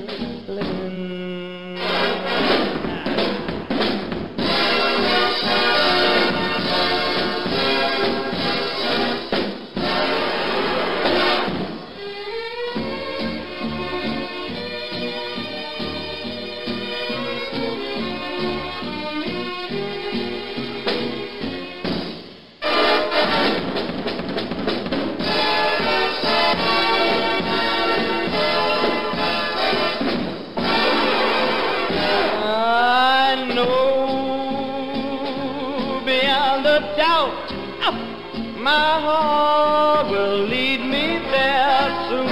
My 38.61 39.01
heart 39.01 40.11
will 40.11 40.43
lead 40.45 40.81
me 40.81 41.17
there 41.31 41.89
soon. 42.09 42.27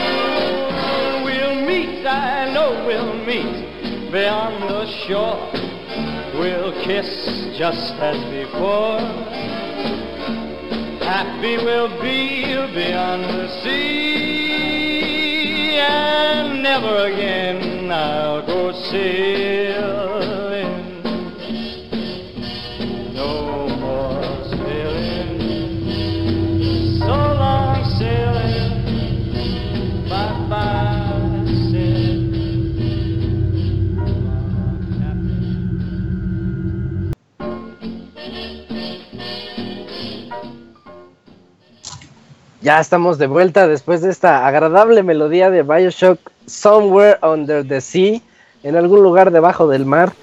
We'll 1.25 1.65
meet, 1.65 2.05
I 2.05 2.53
know 2.53 2.85
we'll 2.85 3.15
meet 3.25 4.11
beyond 4.11 4.61
the 4.69 4.85
shore. 5.07 5.51
We'll 6.39 6.73
kiss 6.83 7.09
just 7.57 7.93
as 7.93 8.23
before. 8.29 8.99
Happy 11.01 11.57
we'll 11.57 11.89
be 11.99 12.45
beyond 12.75 13.23
the 13.23 13.47
sea, 13.63 14.59
and 15.79 16.61
never 16.61 17.05
again 17.07 17.91
I'll 17.91 18.45
go 18.45 18.71
sail. 18.91 20.18
Ya 42.69 42.79
estamos 42.79 43.17
de 43.17 43.25
vuelta 43.25 43.67
después 43.67 44.01
de 44.01 44.11
esta 44.11 44.45
agradable 44.45 45.01
melodía 45.01 45.49
de 45.49 45.63
Bioshock 45.63 46.19
Somewhere 46.45 47.17
Under 47.23 47.67
the 47.67 47.81
Sea, 47.81 48.21
en 48.61 48.75
algún 48.75 49.01
lugar 49.01 49.31
debajo 49.31 49.67
del 49.67 49.87
mar. 49.87 50.13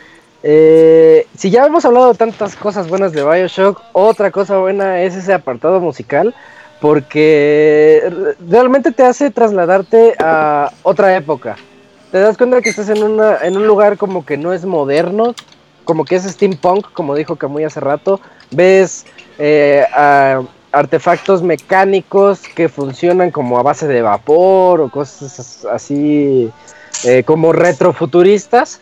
Eh, 0.44 1.26
si 1.36 1.50
ya 1.50 1.66
hemos 1.66 1.84
hablado 1.84 2.14
tantas 2.14 2.54
cosas 2.54 2.88
buenas 2.88 3.10
de 3.10 3.24
Bioshock, 3.24 3.82
otra 3.94 4.30
cosa 4.30 4.58
buena 4.58 5.02
es 5.02 5.16
ese 5.16 5.34
apartado 5.34 5.80
musical, 5.80 6.36
porque 6.80 8.12
realmente 8.48 8.92
te 8.92 9.02
hace 9.02 9.32
trasladarte 9.32 10.14
a 10.20 10.70
otra 10.84 11.16
época. 11.16 11.56
Te 12.12 12.20
das 12.20 12.36
cuenta 12.36 12.62
que 12.62 12.68
estás 12.68 12.88
en, 12.90 13.02
una, 13.02 13.38
en 13.38 13.56
un 13.56 13.66
lugar 13.66 13.96
como 13.96 14.24
que 14.24 14.36
no 14.36 14.52
es 14.52 14.64
moderno, 14.64 15.34
como 15.82 16.04
que 16.04 16.14
es 16.14 16.22
steampunk, 16.22 16.92
como 16.92 17.16
dijo 17.16 17.34
Camuy 17.34 17.64
hace 17.64 17.80
rato. 17.80 18.20
Ves 18.52 19.04
eh, 19.36 19.84
a 19.92 20.42
artefactos 20.72 21.42
mecánicos 21.42 22.40
que 22.40 22.68
funcionan 22.68 23.30
como 23.30 23.58
a 23.58 23.62
base 23.62 23.86
de 23.86 24.02
vapor 24.02 24.80
o 24.80 24.90
cosas 24.90 25.64
así 25.70 26.50
eh, 27.04 27.22
como 27.24 27.52
retrofuturistas. 27.52 28.80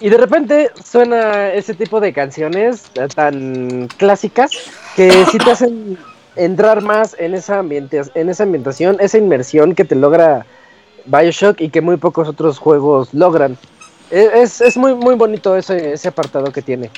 Y 0.00 0.10
de 0.10 0.16
repente 0.16 0.70
suena 0.84 1.52
ese 1.52 1.74
tipo 1.74 2.00
de 2.00 2.12
canciones 2.12 2.84
tan 3.14 3.88
clásicas 3.96 4.52
que 4.94 5.10
sí 5.26 5.38
te 5.38 5.50
hacen 5.50 5.98
entrar 6.36 6.82
más 6.82 7.16
en 7.18 7.34
esa, 7.34 7.60
en 7.60 8.28
esa 8.28 8.42
ambientación, 8.44 8.96
esa 9.00 9.18
inmersión 9.18 9.74
que 9.74 9.84
te 9.84 9.96
logra 9.96 10.46
Bioshock 11.06 11.60
y 11.60 11.70
que 11.70 11.80
muy 11.80 11.96
pocos 11.96 12.28
otros 12.28 12.58
juegos 12.58 13.12
logran. 13.12 13.58
E, 14.10 14.30
es, 14.34 14.60
es 14.60 14.76
muy, 14.76 14.94
muy 14.94 15.16
bonito 15.16 15.56
ese, 15.56 15.94
ese 15.94 16.08
apartado 16.08 16.52
que 16.52 16.62
tiene. 16.62 16.90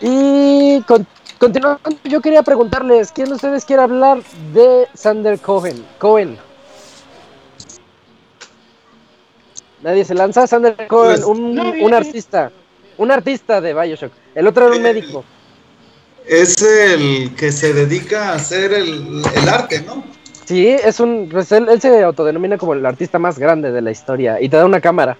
Y 0.00 0.82
con, 0.82 1.06
Continuando, 1.44 1.78
yo 2.04 2.22
quería 2.22 2.42
preguntarles, 2.42 3.12
¿quién 3.12 3.28
de 3.28 3.34
ustedes 3.34 3.66
quiere 3.66 3.82
hablar 3.82 4.22
de 4.54 4.86
Sander 4.94 5.38
Cohen? 5.38 5.84
Cohen. 5.98 6.38
Nadie 9.82 10.06
se 10.06 10.14
lanza. 10.14 10.46
Sander 10.46 10.74
Cohen, 10.88 11.16
pues, 11.16 11.22
un, 11.26 11.92
artista. 11.92 12.50
Un 12.96 13.10
artista 13.10 13.60
de 13.60 13.74
Bioshock. 13.74 14.10
El 14.34 14.46
otro 14.46 14.68
era 14.68 14.76
un 14.76 14.86
eh, 14.86 14.94
médico. 14.94 15.22
Es 16.26 16.62
el 16.62 17.34
que 17.34 17.52
se 17.52 17.74
dedica 17.74 18.30
a 18.30 18.36
hacer 18.36 18.72
el, 18.72 19.22
arte, 19.46 19.82
¿no? 19.82 20.02
Sí, 20.46 20.66
es 20.68 20.98
un. 20.98 21.28
Pues 21.30 21.52
él, 21.52 21.68
se 21.78 22.02
autodenomina 22.04 22.56
como 22.56 22.72
el 22.72 22.86
artista 22.86 23.18
más 23.18 23.38
grande 23.38 23.70
de 23.70 23.82
la 23.82 23.90
historia 23.90 24.40
y 24.40 24.48
te 24.48 24.56
da 24.56 24.64
una 24.64 24.80
cámara. 24.80 25.18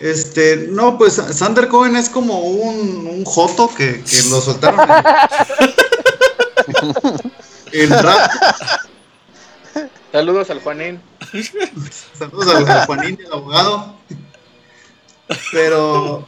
Este, 0.00 0.66
no, 0.70 0.96
pues 0.96 1.14
Sander 1.14 1.68
Cohen 1.68 1.94
es 1.94 2.08
como 2.08 2.40
un, 2.40 3.06
un 3.06 3.24
joto 3.24 3.68
que, 3.76 4.02
que 4.02 4.22
lo 4.30 4.40
soltaron 4.40 4.80
en, 7.72 7.90
rap. 7.90 8.30
Saludos 10.10 10.48
al 10.48 10.60
Juanín. 10.60 11.02
Saludos 12.18 12.54
al, 12.54 12.86
Juanín, 12.86 13.18
el 13.20 13.30
abogado. 13.30 13.94
Pero 15.52 16.26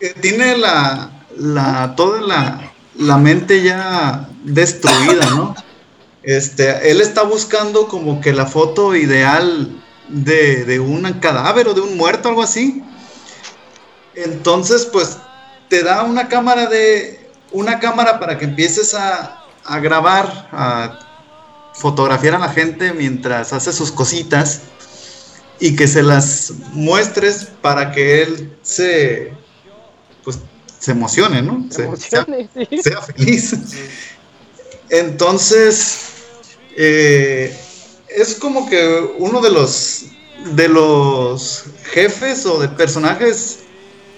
eh, 0.00 0.14
tiene 0.20 0.56
la, 0.56 1.10
la 1.36 1.94
toda 1.94 2.22
la, 2.22 2.72
la 2.96 3.18
mente 3.18 3.62
ya 3.62 4.28
destruida, 4.44 5.28
¿no? 5.30 5.54
Este, 6.22 6.90
él 6.90 7.02
está 7.02 7.22
buscando 7.22 7.86
como 7.86 8.22
que 8.22 8.32
la 8.32 8.46
foto 8.46 8.96
ideal 8.96 9.82
de, 10.08 10.64
de 10.64 10.80
un 10.80 11.02
cadáver 11.14 11.68
o 11.68 11.74
de 11.74 11.80
un 11.80 11.96
muerto, 11.96 12.28
algo 12.28 12.42
así. 12.42 12.82
Entonces, 14.14 14.86
pues, 14.86 15.18
te 15.68 15.82
da 15.82 16.02
una 16.02 16.28
cámara 16.28 16.66
de. 16.66 17.30
una 17.52 17.78
cámara 17.78 18.20
para 18.20 18.38
que 18.38 18.44
empieces 18.44 18.94
a, 18.94 19.44
a 19.64 19.78
grabar, 19.80 20.48
a 20.52 20.98
fotografiar 21.74 22.34
a 22.34 22.38
la 22.38 22.50
gente 22.50 22.92
mientras 22.92 23.52
hace 23.52 23.72
sus 23.72 23.90
cositas 23.90 24.62
y 25.58 25.76
que 25.76 25.86
se 25.86 26.02
las 26.02 26.52
muestres 26.72 27.48
para 27.60 27.92
que 27.92 28.22
él 28.22 28.56
se 28.62 29.32
pues 30.24 30.38
se 30.78 30.90
emocione, 30.90 31.40
¿no? 31.40 31.66
Se, 31.70 31.84
emocione, 31.84 32.48
sea, 32.52 32.82
sea, 32.82 33.02
feliz. 33.02 33.54
Entonces, 34.90 35.98
eh, 36.76 37.56
es 38.16 38.34
como 38.36 38.68
que 38.68 39.10
uno 39.18 39.40
de 39.40 39.50
los 39.50 40.06
de 40.54 40.68
los 40.68 41.64
jefes 41.92 42.46
o 42.46 42.58
de 42.58 42.68
personajes 42.68 43.60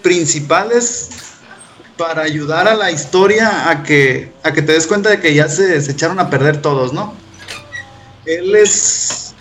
principales 0.03 1.11
para 1.97 2.23
ayudar 2.23 2.67
a 2.67 2.75
la 2.75 2.91
historia 2.91 3.71
a 3.71 3.83
que, 3.83 4.33
a 4.43 4.53
que 4.53 4.63
te 4.63 4.73
des 4.73 4.87
cuenta 4.87 5.11
de 5.11 5.21
que 5.21 5.35
ya 5.35 5.49
se, 5.49 5.77
echaron 5.77 6.19
a 6.19 6.31
perder 6.31 6.61
todos, 6.61 6.93
¿no? 6.93 7.15
Él 8.27 8.55
es. 8.57 9.35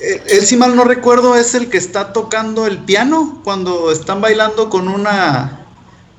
Él, 0.00 0.42
si 0.42 0.56
mal 0.56 0.76
no 0.76 0.84
recuerdo, 0.84 1.36
es 1.36 1.54
el 1.54 1.70
que 1.70 1.78
está 1.78 2.12
tocando 2.12 2.66
el 2.66 2.78
piano 2.78 3.40
cuando 3.44 3.90
están 3.90 4.20
bailando 4.20 4.70
con 4.70 4.88
una. 4.88 5.66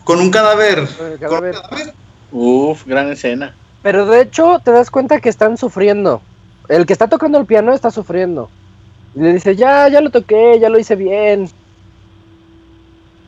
con 0.04 0.20
un 0.20 0.32
cadáver. 0.32 0.88
Con 0.98 1.12
un 1.12 1.18
cadáver. 1.18 1.94
Uf, 2.32 2.86
gran 2.86 3.12
escena. 3.12 3.56
Pero 3.84 4.06
de 4.06 4.22
hecho, 4.22 4.60
te 4.64 4.72
das 4.72 4.92
cuenta 4.92 5.22
que 5.22 5.30
están 5.30 5.58
sufriendo. 5.58 6.22
El 6.68 6.86
que 6.86 6.94
está 6.94 7.08
tocando 7.08 7.38
el 7.38 7.46
piano 7.46 7.74
está 7.74 7.92
sufriendo. 7.92 8.50
Le 9.16 9.34
dice, 9.34 9.56
ya, 9.56 9.88
ya 9.88 10.02
lo 10.02 10.10
toqué, 10.10 10.60
ya 10.60 10.70
lo 10.70 10.80
hice 10.80 10.96
bien. 10.96 11.50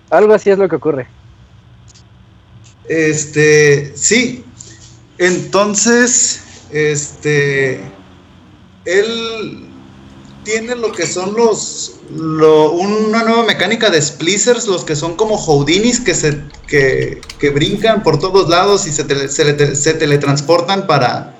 Algo 0.09 0.33
así 0.33 0.49
es 0.49 0.57
lo 0.57 0.67
que 0.67 0.75
ocurre. 0.75 1.07
Este, 2.87 3.95
sí. 3.95 4.43
Entonces, 5.17 6.41
este, 6.71 7.81
él 8.85 9.69
tiene 10.43 10.75
lo 10.75 10.91
que 10.91 11.05
son 11.05 11.35
los, 11.35 11.99
una 12.11 13.23
nueva 13.23 13.43
mecánica 13.43 13.89
de 13.89 14.01
splicers, 14.01 14.67
los 14.67 14.83
que 14.83 14.95
son 14.95 15.15
como 15.15 15.37
Houdinis 15.37 15.99
que 15.99 16.15
se, 16.15 16.41
que, 16.67 17.49
brincan 17.53 18.01
por 18.03 18.19
todos 18.19 18.49
lados 18.49 18.87
y 18.87 18.91
se, 18.91 19.27
se, 19.75 19.93
teletransportan 19.93 20.87
para, 20.87 21.38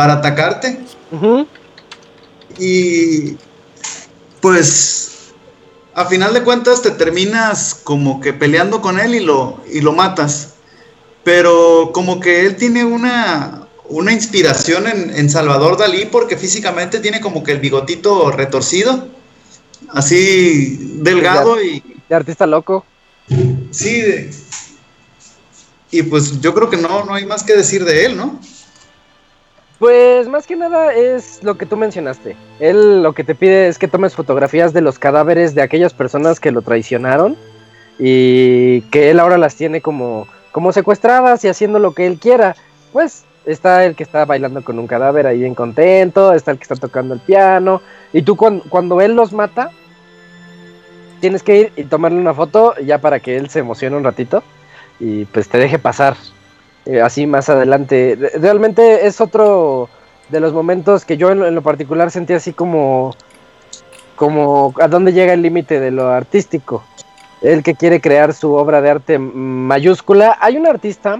para 0.00 0.14
atacarte. 0.14 0.78
Y 2.58 3.36
pues 4.40 5.34
a 5.92 6.06
final 6.06 6.32
de 6.32 6.42
cuentas 6.42 6.80
te 6.80 6.92
terminas 6.92 7.78
como 7.84 8.18
que 8.18 8.32
peleando 8.32 8.80
con 8.80 8.98
él 8.98 9.14
y 9.14 9.20
lo, 9.20 9.62
y 9.70 9.82
lo 9.82 9.92
matas. 9.92 10.54
Pero 11.22 11.90
como 11.92 12.18
que 12.18 12.46
él 12.46 12.56
tiene 12.56 12.82
una, 12.82 13.68
una 13.90 14.10
inspiración 14.14 14.86
en, 14.86 15.28
Salvador 15.28 15.76
Dalí 15.76 16.06
porque 16.06 16.38
físicamente 16.38 17.00
tiene 17.00 17.20
como 17.20 17.44
que 17.44 17.52
el 17.52 17.60
bigotito 17.60 18.30
retorcido, 18.30 19.06
así 19.90 20.94
delgado 21.02 21.62
y... 21.62 21.84
De 22.08 22.14
artista 22.14 22.46
loco. 22.46 22.86
Sí, 23.70 24.30
y 25.90 26.02
pues 26.04 26.40
yo 26.40 26.54
creo 26.54 26.70
que 26.70 26.78
no, 26.78 27.04
no 27.04 27.12
hay 27.12 27.26
más 27.26 27.42
que 27.42 27.54
decir 27.54 27.84
de 27.84 28.06
él, 28.06 28.16
¿no? 28.16 28.40
Pues 29.80 30.28
más 30.28 30.46
que 30.46 30.56
nada 30.56 30.92
es 30.92 31.42
lo 31.42 31.56
que 31.56 31.64
tú 31.64 31.78
mencionaste. 31.78 32.36
Él 32.58 33.02
lo 33.02 33.14
que 33.14 33.24
te 33.24 33.34
pide 33.34 33.66
es 33.66 33.78
que 33.78 33.88
tomes 33.88 34.14
fotografías 34.14 34.74
de 34.74 34.82
los 34.82 34.98
cadáveres 34.98 35.54
de 35.54 35.62
aquellas 35.62 35.94
personas 35.94 36.38
que 36.38 36.50
lo 36.50 36.60
traicionaron 36.60 37.34
y 37.98 38.82
que 38.82 39.10
él 39.10 39.18
ahora 39.18 39.38
las 39.38 39.56
tiene 39.56 39.80
como, 39.80 40.28
como 40.52 40.72
secuestradas 40.72 41.42
y 41.46 41.48
haciendo 41.48 41.78
lo 41.78 41.94
que 41.94 42.06
él 42.06 42.18
quiera. 42.18 42.56
Pues 42.92 43.24
está 43.46 43.86
el 43.86 43.94
que 43.96 44.02
está 44.02 44.26
bailando 44.26 44.62
con 44.62 44.78
un 44.78 44.86
cadáver 44.86 45.26
ahí 45.26 45.38
bien 45.38 45.54
contento, 45.54 46.34
está 46.34 46.50
el 46.50 46.58
que 46.58 46.64
está 46.64 46.76
tocando 46.76 47.14
el 47.14 47.20
piano 47.20 47.80
y 48.12 48.20
tú 48.20 48.36
cuando, 48.36 48.62
cuando 48.68 49.00
él 49.00 49.16
los 49.16 49.32
mata 49.32 49.70
tienes 51.20 51.42
que 51.42 51.56
ir 51.56 51.72
y 51.76 51.84
tomarle 51.84 52.18
una 52.18 52.34
foto 52.34 52.74
ya 52.84 52.98
para 52.98 53.20
que 53.20 53.38
él 53.38 53.48
se 53.48 53.60
emocione 53.60 53.96
un 53.96 54.04
ratito 54.04 54.42
y 54.98 55.24
pues 55.24 55.48
te 55.48 55.56
deje 55.56 55.78
pasar 55.78 56.16
eh, 56.86 57.00
así 57.00 57.26
más 57.26 57.48
adelante. 57.48 58.16
Realmente 58.40 59.06
es 59.06 59.20
otro 59.20 59.88
de 60.28 60.40
los 60.40 60.52
momentos 60.52 61.04
que 61.04 61.16
yo 61.16 61.30
en 61.30 61.54
lo, 61.54 61.62
particular 61.62 62.10
sentí 62.10 62.32
así 62.32 62.52
como, 62.52 63.14
como 64.16 64.72
a 64.80 64.88
dónde 64.88 65.12
llega 65.12 65.32
el 65.32 65.42
límite 65.42 65.80
de 65.80 65.90
lo 65.90 66.08
artístico. 66.08 66.84
El 67.42 67.62
que 67.62 67.74
quiere 67.74 68.00
crear 68.00 68.34
su 68.34 68.52
obra 68.54 68.80
de 68.80 68.90
arte 68.90 69.18
mayúscula. 69.18 70.36
Hay 70.40 70.56
una 70.56 70.70
artista 70.70 71.18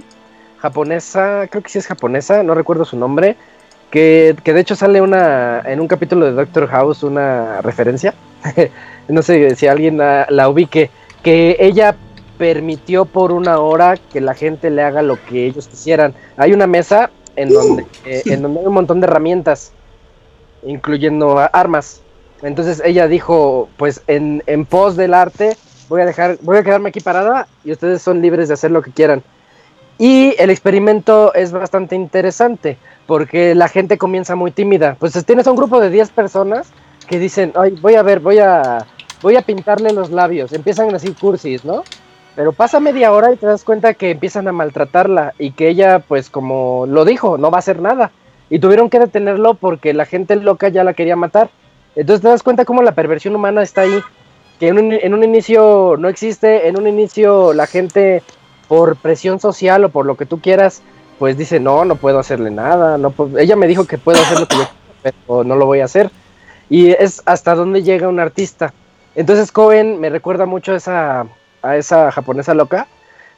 japonesa, 0.59 1.47
creo 1.49 1.63
que 1.63 1.69
sí 1.69 1.79
es 1.79 1.87
japonesa, 1.87 2.43
no 2.43 2.53
recuerdo 2.53 2.85
su 2.85 2.95
nombre, 2.95 3.35
que, 3.89 4.35
de 4.43 4.59
hecho 4.59 4.75
sale 4.75 5.01
una 5.01 5.61
en 5.65 5.81
un 5.81 5.87
capítulo 5.87 6.25
de 6.25 6.31
Doctor 6.33 6.67
House 6.67 7.03
una 7.03 7.61
referencia. 7.61 8.13
no 9.07 9.21
sé 9.21 9.55
si 9.55 9.67
alguien 9.67 9.97
la 9.97 10.49
ubique, 10.49 10.89
que 11.23 11.57
ella 11.59 11.95
permitió 12.41 13.05
por 13.05 13.31
una 13.31 13.59
hora 13.59 13.97
que 14.11 14.19
la 14.19 14.33
gente 14.33 14.71
le 14.71 14.81
haga 14.81 15.03
lo 15.03 15.23
que 15.25 15.45
ellos 15.45 15.67
quisieran. 15.67 16.15
Hay 16.37 16.53
una 16.53 16.65
mesa 16.65 17.11
en 17.35 17.49
donde, 17.49 17.85
eh, 18.03 18.23
en 18.25 18.41
donde 18.41 18.61
hay 18.61 18.65
un 18.65 18.73
montón 18.73 18.99
de 18.99 19.05
herramientas, 19.05 19.73
incluyendo 20.63 21.37
armas. 21.53 22.01
Entonces 22.41 22.81
ella 22.83 23.07
dijo, 23.07 23.69
pues 23.77 24.01
en, 24.07 24.41
en 24.47 24.65
pos 24.65 24.95
del 24.95 25.13
arte, 25.13 25.55
voy 25.87 26.01
a 26.01 26.07
dejar, 26.07 26.39
voy 26.41 26.57
a 26.57 26.63
quedarme 26.63 26.89
aquí 26.89 26.99
parada 26.99 27.47
y 27.63 27.73
ustedes 27.73 28.01
son 28.01 28.23
libres 28.23 28.47
de 28.47 28.55
hacer 28.55 28.71
lo 28.71 28.81
que 28.81 28.89
quieran. 28.89 29.21
Y 29.99 30.33
el 30.39 30.49
experimento 30.49 31.35
es 31.35 31.51
bastante 31.51 31.95
interesante 31.95 32.79
porque 33.05 33.53
la 33.53 33.67
gente 33.67 33.99
comienza 33.99 34.35
muy 34.35 34.49
tímida. 34.49 34.95
Pues 34.97 35.13
tienes 35.27 35.45
un 35.45 35.57
grupo 35.57 35.79
de 35.79 35.91
10 35.91 36.09
personas 36.09 36.71
que 37.07 37.19
dicen, 37.19 37.53
ay, 37.53 37.77
voy 37.79 37.93
a 37.93 38.01
ver, 38.01 38.19
voy 38.19 38.39
a, 38.39 38.87
voy 39.21 39.35
a 39.35 39.43
pintarle 39.43 39.93
los 39.93 40.09
labios. 40.09 40.53
Empiezan 40.53 40.95
así 40.95 41.13
cursis, 41.13 41.63
¿no? 41.63 41.83
Pero 42.35 42.53
pasa 42.53 42.79
media 42.79 43.11
hora 43.11 43.31
y 43.31 43.35
te 43.35 43.45
das 43.45 43.63
cuenta 43.63 43.93
que 43.93 44.11
empiezan 44.11 44.47
a 44.47 44.53
maltratarla 44.53 45.33
y 45.37 45.51
que 45.51 45.67
ella, 45.67 45.99
pues 45.99 46.29
como 46.29 46.85
lo 46.87 47.03
dijo, 47.03 47.37
no 47.37 47.51
va 47.51 47.57
a 47.57 47.59
hacer 47.59 47.81
nada. 47.81 48.11
Y 48.49 48.59
tuvieron 48.59 48.89
que 48.89 48.99
detenerlo 48.99 49.55
porque 49.55 49.93
la 49.93 50.05
gente 50.05 50.35
loca 50.37 50.69
ya 50.69 50.83
la 50.83 50.93
quería 50.93 51.15
matar. 51.15 51.49
Entonces 51.95 52.21
te 52.21 52.29
das 52.29 52.43
cuenta 52.43 52.65
cómo 52.65 52.83
la 52.83 52.93
perversión 52.93 53.35
humana 53.35 53.63
está 53.63 53.81
ahí. 53.81 54.01
Que 54.59 54.69
en 54.69 54.77
un, 54.77 55.13
un 55.13 55.23
inicio 55.23 55.95
no 55.97 56.07
existe, 56.07 56.67
en 56.67 56.77
un 56.77 56.87
inicio 56.87 57.53
la 57.53 57.67
gente 57.67 58.23
por 58.67 58.95
presión 58.95 59.39
social 59.39 59.83
o 59.83 59.89
por 59.89 60.05
lo 60.05 60.15
que 60.15 60.25
tú 60.25 60.39
quieras, 60.39 60.81
pues 61.19 61.37
dice, 61.37 61.59
no, 61.59 61.83
no 61.83 61.95
puedo 61.95 62.19
hacerle 62.19 62.51
nada. 62.51 62.97
No 62.97 63.13
Ella 63.37 63.55
me 63.55 63.67
dijo 63.67 63.85
que 63.85 63.97
puedo 63.97 64.21
hacer 64.21 64.39
lo 64.39 64.47
que 64.47 64.55
yo 64.55 64.67
quiero, 65.01 65.17
pero 65.27 65.43
no 65.43 65.55
lo 65.55 65.65
voy 65.65 65.81
a 65.81 65.85
hacer. 65.85 66.09
Y 66.69 66.91
es 66.91 67.21
hasta 67.25 67.55
dónde 67.55 67.83
llega 67.83 68.07
un 68.07 68.19
artista. 68.19 68.73
Entonces 69.15 69.51
Cohen 69.51 69.99
me 69.99 70.09
recuerda 70.09 70.45
mucho 70.45 70.73
esa 70.73 71.25
a 71.61 71.77
esa 71.77 72.11
japonesa 72.11 72.53
loca 72.53 72.87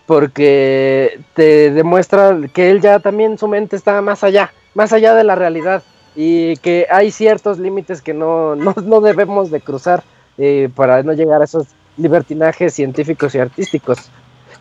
porque 0.06 1.20
te 1.34 1.72
demuestra 1.72 2.38
que 2.54 2.72
él 2.72 2.82
ya 2.82 3.00
también 3.00 3.38
su 3.38 3.48
mente 3.48 3.76
está 3.76 4.02
más 4.02 4.24
allá, 4.24 4.54
más 4.74 4.92
allá 4.92 5.14
de 5.14 5.24
la 5.24 5.36
realidad 5.36 5.84
y 6.16 6.58
que 6.58 6.88
hay 6.92 7.12
ciertos 7.12 7.58
límites 7.60 8.02
que 8.02 8.14
no, 8.14 8.56
no, 8.56 9.02
debemos 9.02 9.50
de 9.50 9.62
cruzar 9.62 10.04
eh, 10.38 10.70
para 10.76 11.04
no 11.04 11.14
llegar 11.14 11.42
a 11.42 11.46
esos 11.46 11.68
libertinajes 11.98 12.74
científicos 12.74 13.36
y 13.36 13.40
artísticos. 13.40 14.10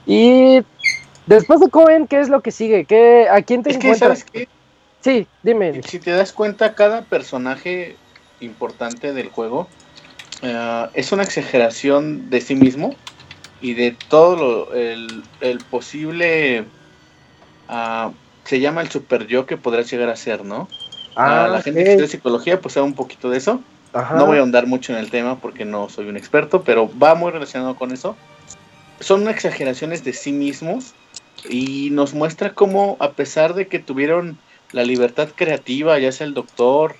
Y 0.06 0.62
después 1.26 1.60
de 1.60 1.70
Cohen, 1.70 2.06
¿qué 2.06 2.20
es 2.20 2.28
lo 2.28 2.40
que 2.40 2.50
sigue? 2.50 2.84
¿Qué, 2.84 3.26
¿A 3.30 3.42
quién 3.42 3.62
te 3.62 3.70
es 3.70 3.76
encuentras? 3.76 4.24
Que, 4.24 4.48
Sí, 5.02 5.26
dime. 5.42 5.82
Si 5.82 5.98
te 5.98 6.12
das 6.12 6.32
cuenta, 6.32 6.74
cada 6.74 7.02
personaje 7.02 7.96
importante 8.40 9.12
del 9.12 9.28
juego 9.30 9.68
eh, 10.42 10.86
es 10.94 11.10
una 11.10 11.24
exageración 11.24 12.30
de 12.30 12.40
sí 12.40 12.54
mismo 12.54 12.94
y 13.62 13.74
de 13.74 13.96
todo 14.08 14.36
lo, 14.36 14.74
el, 14.74 15.58
posible, 15.70 16.64
uh, 17.70 18.10
se 18.44 18.60
llama 18.60 18.82
el 18.82 18.90
super 18.90 19.26
yo 19.28 19.46
que 19.46 19.56
podrás 19.56 19.90
llegar 19.90 20.10
a 20.10 20.16
ser, 20.16 20.44
¿no? 20.44 20.68
Ah, 21.14 21.48
la 21.50 21.62
gente 21.62 21.84
que 21.84 21.90
estudia 21.90 22.08
psicología 22.08 22.60
pues 22.60 22.74
sabe 22.74 22.86
un 22.86 22.94
poquito 22.94 23.30
de 23.30 23.38
eso. 23.38 23.62
No 23.94 24.26
voy 24.26 24.38
a 24.38 24.40
ahondar 24.40 24.66
mucho 24.66 24.92
en 24.92 24.98
el 24.98 25.10
tema 25.10 25.38
porque 25.38 25.64
no 25.64 25.88
soy 25.90 26.08
un 26.08 26.16
experto, 26.16 26.62
pero 26.62 26.90
va 26.98 27.14
muy 27.14 27.30
relacionado 27.30 27.76
con 27.76 27.92
eso. 27.92 28.16
Son 29.00 29.28
exageraciones 29.28 30.02
de 30.02 30.14
sí 30.14 30.32
mismos 30.32 30.94
y 31.48 31.90
nos 31.90 32.14
muestra 32.14 32.54
cómo 32.54 32.96
a 33.00 33.12
pesar 33.12 33.54
de 33.54 33.68
que 33.68 33.78
tuvieron 33.78 34.38
la 34.72 34.84
libertad 34.84 35.28
creativa, 35.34 35.98
ya 35.98 36.10
sea 36.10 36.26
el 36.26 36.34
doctor 36.34 36.96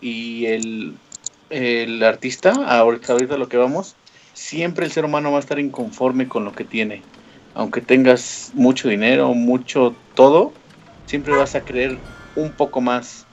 y 0.00 0.46
el, 0.46 0.94
el 1.50 2.02
artista, 2.04 2.52
ahorita, 2.52 3.12
ahorita 3.12 3.36
lo 3.36 3.48
que 3.48 3.56
vamos, 3.56 3.96
siempre 4.38 4.86
el 4.86 4.92
ser 4.92 5.04
humano 5.04 5.32
va 5.32 5.38
a 5.38 5.40
estar 5.40 5.58
inconforme 5.58 6.28
con 6.28 6.44
lo 6.44 6.52
que 6.52 6.64
tiene. 6.64 7.02
Aunque 7.54 7.80
tengas 7.80 8.52
mucho 8.54 8.88
dinero, 8.88 9.34
mucho 9.34 9.96
todo, 10.14 10.52
siempre 11.06 11.36
vas 11.36 11.56
a 11.56 11.62
creer 11.62 11.98
un 12.36 12.52
poco 12.52 12.80
más 12.80 13.26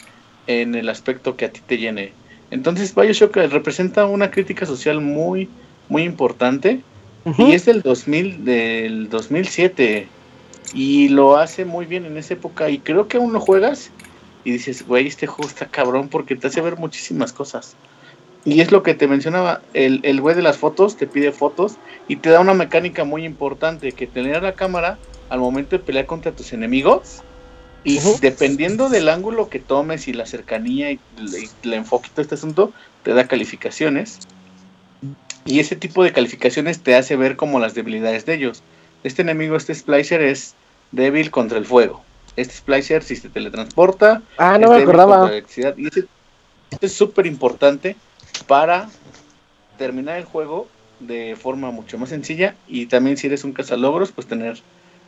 en 0.48 0.73
el 0.73 0.90
aspecto 0.90 1.38
que 1.38 1.45
a 1.45 1.52
ti 1.52 1.61
te 1.65 1.77
llene. 1.77 2.11
Entonces 2.49 2.95
Bioshock 2.95 3.36
representa 3.36 4.06
una 4.07 4.32
crítica 4.32 4.65
social 4.65 4.99
muy, 4.99 5.48
muy 5.90 6.03
importante. 6.03 6.82
Y 7.38 7.53
es 7.53 7.65
del, 7.65 7.82
2000, 7.82 8.45
del 8.45 9.10
2007. 9.10 10.07
Y 10.73 11.10
lo 11.10 11.38
hace 11.38 11.65
muy 11.65 11.86
bien 11.86 12.06
en 12.06 12.18
esa 12.18 12.34
época. 12.34 12.69
Y 12.69 12.80
creo 12.80 13.07
que 13.07 13.18
aún 13.18 13.34
lo 13.34 13.40
juegas 13.40 13.91
y 14.44 14.52
dices, 14.52 14.86
güey, 14.86 15.07
este 15.07 15.27
juego 15.27 15.49
está 15.49 15.68
cabrón 15.68 16.07
porque 16.07 16.36
te 16.36 16.48
hace 16.48 16.61
ver 16.61 16.77
muchísimas 16.77 17.34
cosas. 17.34 17.76
Y 18.45 18.61
es 18.61 18.72
lo 18.72 18.84
que 18.84 18.93
te 18.93 19.07
mencionaba, 19.07 19.61
el, 19.73 19.99
el 20.03 20.22
güey 20.22 20.35
de 20.35 20.43
las 20.43 20.57
fotos 20.57 20.97
te 20.97 21.07
pide 21.07 21.31
fotos 21.31 21.77
y 22.07 22.17
te 22.17 22.30
da 22.30 22.39
una 22.39 22.53
mecánica 22.53 23.03
muy 23.03 23.26
importante, 23.26 23.91
que 23.91 24.05
tener 24.05 24.43
la 24.43 24.53
cámara 24.53 24.99
al 25.30 25.39
momento 25.39 25.76
de 25.76 25.84
pelear 25.84 26.05
contra 26.05 26.31
tus 26.31 26.53
enemigos 26.53 27.23
y 27.85 27.99
dependiendo 28.19 28.89
del 28.89 29.09
ángulo 29.09 29.47
que 29.47 29.59
tomes 29.59 30.07
y 30.07 30.13
la 30.13 30.26
cercanía 30.26 30.91
y, 30.91 30.99
el 31.63 31.73
enfoque 31.73 32.09
de 32.15 32.23
este 32.23 32.34
asunto, 32.34 32.73
te 33.03 33.13
da 33.13 33.27
calificaciones. 33.27 34.19
Y 35.45 35.59
ese 35.59 35.76
tipo 35.76 36.03
de 36.03 36.11
calificaciones 36.11 36.81
te 36.81 36.95
hace 36.95 37.15
ver 37.15 37.35
como 37.35 37.59
las 37.59 37.76
debilidades 37.76 38.26
de 38.26 38.34
ellos. 38.34 38.63
Este 39.03 39.22
enemigo, 39.22 39.55
este 39.55 39.76
Splicer, 39.76 40.23
es 40.23 40.55
débil 40.91 41.30
contra 41.30 41.59
el 41.59 41.65
fuego. 41.65 42.03
Este 42.35 42.55
Splicer, 42.55 43.03
si 43.03 43.15
se 43.15 43.30
teletransporta, 43.30 44.23
ah, 44.39 44.57
no 44.57 44.72
me 44.72 44.77
acordaba. 44.77 45.31
Y 45.77 45.85
este 45.85 46.07
es 46.81 46.91
súper 46.91 47.27
importante 47.27 47.95
para 48.40 48.90
terminar 49.78 50.18
el 50.18 50.26
juego 50.26 50.68
de 50.99 51.36
forma 51.36 51.72
mucho 51.72 51.98
más 51.98 52.10
sencilla. 52.10 52.56
Y 52.68 52.88
también 52.88 53.18
si 53.18 53.28
eres 53.28 53.44
un 53.44 53.53
cazalogros 53.53 54.12
pues 54.12 54.28
tener 54.28 54.57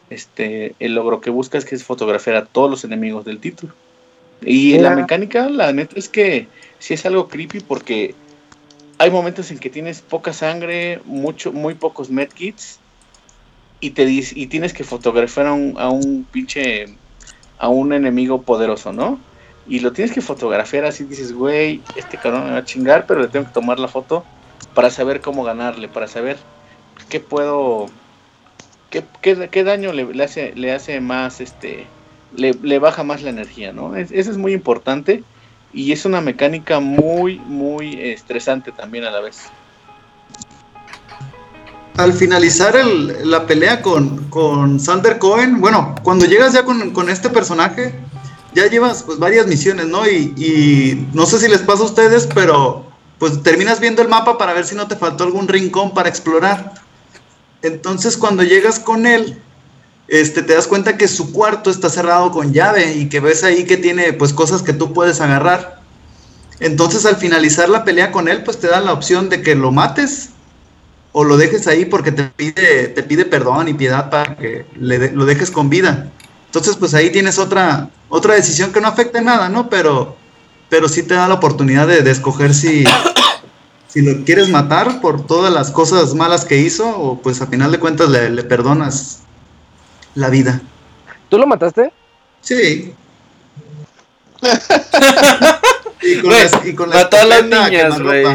este 0.09 0.75
el 0.79 0.95
logro 0.95 1.21
que 1.21 1.29
buscas 1.29 1.65
que 1.65 1.75
es 1.75 1.83
fotografiar 1.83 2.35
a 2.35 2.45
todos 2.45 2.69
los 2.69 2.83
enemigos 2.83 3.25
del 3.25 3.39
título. 3.39 3.73
Y 4.41 4.77
la 4.77 4.95
mecánica 4.95 5.49
la 5.49 5.73
neta 5.73 5.97
es 5.97 6.09
que 6.09 6.47
sí 6.79 6.93
es 6.93 7.05
algo 7.05 7.27
creepy 7.27 7.61
porque 7.61 8.13
hay 8.99 9.11
momentos 9.11 9.51
en 9.51 9.59
que 9.59 9.69
tienes 9.69 10.01
poca 10.01 10.33
sangre 10.33 11.01
mucho 11.05 11.51
muy 11.51 11.73
pocos 11.73 12.09
medkits 12.09 12.79
y 13.79 13.91
te 13.91 14.03
y 14.05 14.47
tienes 14.47 14.73
que 14.73 14.83
fotografiar 14.83 15.47
a 15.47 15.53
un, 15.53 15.75
a 15.77 15.89
un 15.89 16.25
pinche 16.31 16.85
a 17.57 17.69
un 17.69 17.93
enemigo 17.93 18.43
poderoso 18.43 18.93
no 18.93 19.19
y 19.67 19.79
lo 19.79 19.91
tienes 19.91 20.13
que 20.13 20.21
fotografiar 20.21 20.85
así, 20.85 21.03
dices, 21.03 21.33
güey, 21.33 21.81
este 21.95 22.17
cabrón 22.17 22.45
me 22.45 22.51
va 22.51 22.57
a 22.57 22.65
chingar, 22.65 23.05
pero 23.05 23.21
le 23.21 23.27
tengo 23.27 23.45
que 23.45 23.53
tomar 23.53 23.79
la 23.79 23.87
foto 23.87 24.23
para 24.73 24.89
saber 24.89 25.21
cómo 25.21 25.43
ganarle, 25.43 25.87
para 25.87 26.07
saber 26.07 26.37
qué 27.09 27.19
puedo, 27.19 27.87
qué, 28.89 29.03
qué, 29.21 29.63
daño 29.63 29.91
le, 29.91 30.23
hace, 30.23 30.53
le 30.55 30.71
hace 30.71 31.01
más, 31.01 31.41
este, 31.41 31.85
le, 32.35 32.79
baja 32.79 33.03
más 33.03 33.21
la 33.23 33.29
energía, 33.29 33.73
¿no? 33.73 33.95
eso 33.95 34.31
es 34.31 34.37
muy 34.37 34.53
importante 34.53 35.23
y 35.73 35.91
es 35.91 36.05
una 36.05 36.21
mecánica 36.21 36.79
muy, 36.79 37.39
muy 37.39 38.01
estresante 38.01 38.71
también 38.71 39.03
a 39.03 39.11
la 39.11 39.19
vez. 39.19 39.49
Al 41.97 42.13
finalizar 42.13 42.75
la 43.23 43.47
pelea 43.47 43.81
con, 43.81 44.29
con 44.29 44.79
Sander 44.79 45.17
Cohen, 45.17 45.59
bueno, 45.59 45.95
cuando 46.03 46.25
llegas 46.25 46.53
ya 46.53 46.63
con, 46.63 46.91
con 46.91 47.09
este 47.09 47.29
personaje, 47.29 47.95
ya 48.57 48.67
llevas 48.67 49.03
pues 49.03 49.19
varias 49.19 49.45
misiones, 49.45 49.85
¿no? 49.85 50.07
Y, 50.07 51.07
no 51.13 51.27
sé 51.27 51.39
si 51.39 51.47
les 51.47 51.61
pasa 51.61 51.83
a 51.83 51.85
ustedes, 51.85 52.27
pero 52.33 52.85
pues 53.19 53.43
terminas 53.43 53.79
viendo 53.79 54.01
el 54.01 54.07
mapa 54.07 54.37
para 54.37 54.53
ver 54.53 54.65
si 54.65 54.75
no 54.75 54.87
te 54.87 54.95
faltó 54.95 55.23
algún 55.23 55.47
rincón 55.47 55.93
para 55.93 56.09
explorar. 56.09 56.73
Entonces 57.61 58.17
cuando 58.17 58.43
llegas 58.43 58.79
con 58.79 59.05
él, 59.05 59.39
este, 60.07 60.41
te 60.41 60.55
das 60.55 60.67
cuenta 60.67 60.97
que 60.97 61.07
su 61.07 61.31
cuarto 61.31 61.69
está 61.69 61.89
cerrado 61.89 62.31
con 62.31 62.51
llave 62.53 62.93
y 62.93 63.09
que 63.09 63.19
ves 63.19 63.43
ahí 63.43 63.65
que 63.65 63.77
tiene 63.77 64.13
pues 64.13 64.33
cosas 64.33 64.63
que 64.63 64.73
tú 64.73 64.91
puedes 64.91 65.21
agarrar. 65.21 65.81
Entonces 66.59 67.05
al 67.05 67.17
finalizar 67.17 67.69
la 67.69 67.83
pelea 67.83 68.11
con 68.11 68.27
él, 68.27 68.43
pues 68.43 68.59
te 68.59 68.67
dan 68.67 68.85
la 68.85 68.93
opción 68.93 69.29
de 69.29 69.43
que 69.43 69.53
lo 69.53 69.71
mates 69.71 70.29
o 71.11 71.23
lo 71.23 71.37
dejes 71.37 71.67
ahí 71.67 71.85
porque 71.85 72.11
te 72.11 72.23
pide, 72.23 72.87
te 72.87 73.03
pide 73.03 73.25
perdón 73.25 73.67
y 73.67 73.75
piedad 73.75 74.09
para 74.09 74.35
que 74.35 74.65
lo 74.79 75.25
dejes 75.25 75.51
con 75.51 75.69
vida. 75.69 76.11
Entonces, 76.47 76.75
pues 76.77 76.93
ahí 76.93 77.11
tienes 77.11 77.37
otra, 77.37 77.89
otra 78.09 78.35
decisión 78.35 78.71
que 78.71 78.81
no 78.81 78.87
afecta 78.87 79.19
en 79.19 79.25
nada, 79.25 79.49
¿no? 79.49 79.69
Pero, 79.69 80.15
pero 80.69 80.87
sí 80.87 81.03
te 81.03 81.13
da 81.13 81.27
la 81.27 81.35
oportunidad 81.35 81.87
de, 81.87 82.09
escoger 82.09 82.53
si, 82.53 82.83
si 83.87 84.01
lo 84.01 84.23
quieres 84.23 84.49
matar 84.49 85.01
por 85.01 85.25
todas 85.25 85.53
las 85.53 85.71
cosas 85.71 86.13
malas 86.13 86.45
que 86.45 86.57
hizo 86.57 86.87
o 86.87 87.21
pues 87.21 87.41
a 87.41 87.47
final 87.47 87.71
de 87.71 87.79
cuentas 87.79 88.09
le, 88.09 88.43
perdonas 88.43 89.19
la 90.15 90.29
vida. 90.29 90.61
¿Tú 91.29 91.37
lo 91.37 91.45
mataste? 91.45 91.91
Sí. 92.41 92.93
y 96.01 96.21
con, 96.21 96.31
las, 96.31 96.65
y 96.65 96.75
con 96.75 96.89
mató 96.89 97.17
a 97.17 97.25
las 97.25 97.43
niñas, 97.43 98.01
güey. 98.01 98.25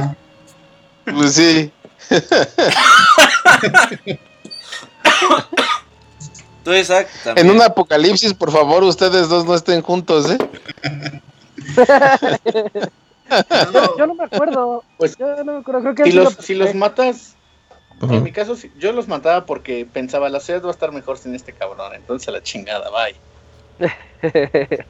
Pues 1.04 1.34
sí. 1.34 1.72
En 7.36 7.50
un 7.50 7.60
apocalipsis, 7.60 8.32
por 8.34 8.50
favor, 8.50 8.82
ustedes 8.84 9.28
dos 9.28 9.44
no 9.44 9.54
estén 9.54 9.82
juntos, 9.82 10.30
¿eh? 10.30 10.38
yo, 13.98 14.06
no 14.06 14.14
me 14.14 14.24
acuerdo. 14.24 14.84
Pues, 14.98 15.16
yo 15.16 15.44
no 15.44 15.52
me 15.52 15.58
acuerdo. 15.58 15.80
Creo 15.80 15.94
que 15.94 16.04
si, 16.04 16.12
los, 16.12 16.34
si 16.34 16.54
los 16.54 16.74
matas, 16.74 17.34
en 18.00 18.22
mi 18.22 18.32
caso, 18.32 18.56
yo 18.78 18.92
los 18.92 19.08
mataba 19.08 19.46
porque 19.46 19.86
pensaba, 19.90 20.28
la 20.28 20.40
ciudad 20.40 20.62
va 20.64 20.68
a 20.68 20.72
estar 20.72 20.92
mejor 20.92 21.16
sin 21.18 21.34
este 21.34 21.52
cabrón. 21.52 21.94
Entonces 21.94 22.28
a 22.28 22.32
la 22.32 22.42
chingada, 22.42 22.90
bye. 22.90 23.16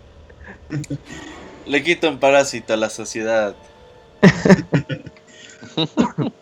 Le 1.67 1.83
quito 1.83 2.09
un 2.09 2.19
parásito 2.19 2.75
a 2.75 2.77
la 2.77 2.91
sociedad. 2.91 3.55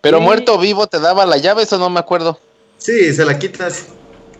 Pero 0.00 0.20
muerto 0.20 0.58
vivo 0.58 0.88
te 0.88 0.98
daba 0.98 1.26
la 1.26 1.36
llave, 1.36 1.62
eso 1.62 1.78
no 1.78 1.90
me 1.90 2.00
acuerdo. 2.00 2.40
Sí, 2.82 3.14
se 3.14 3.24
la 3.24 3.38
quitas, 3.38 3.90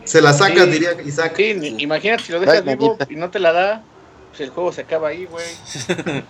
se 0.03 0.21
la 0.21 0.33
sacas, 0.33 0.69
diría 0.69 1.01
Isaac. 1.05 1.35
Sí, 1.37 1.77
imagínate 1.79 2.25
si 2.25 2.33
lo 2.33 2.41
dejas 2.41 2.65
vivo 2.65 2.99
y 3.09 3.15
no 3.15 3.31
te 3.31 3.39
la 3.39 3.53
da, 3.53 3.85
pues 4.31 4.41
el 4.41 4.51
juego 4.51 4.73
se 4.73 4.81
acaba 4.81 5.11
ahí, 5.11 5.27
güey. 5.27 5.47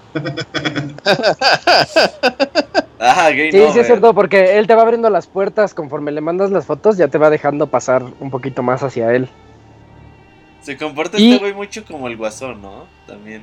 ah, 3.00 3.30
sí, 3.30 3.50
sí 3.50 3.78
es 3.78 3.86
cierto, 3.86 4.12
porque 4.12 4.58
él 4.58 4.66
te 4.66 4.74
va 4.74 4.82
abriendo 4.82 5.08
las 5.08 5.26
puertas 5.26 5.72
conforme 5.72 6.12
le 6.12 6.20
mandas 6.20 6.50
las 6.50 6.66
fotos, 6.66 6.98
ya 6.98 7.08
te 7.08 7.16
va 7.16 7.30
dejando 7.30 7.68
pasar 7.68 8.04
un 8.20 8.30
poquito 8.30 8.62
más 8.62 8.82
hacia 8.82 9.14
él. 9.14 9.26
Se 10.60 10.76
comporta 10.76 11.16
este 11.16 11.38
güey 11.38 11.54
mucho 11.54 11.82
como 11.86 12.08
el 12.08 12.18
guasón, 12.18 12.60
¿no? 12.60 12.84
También. 13.06 13.42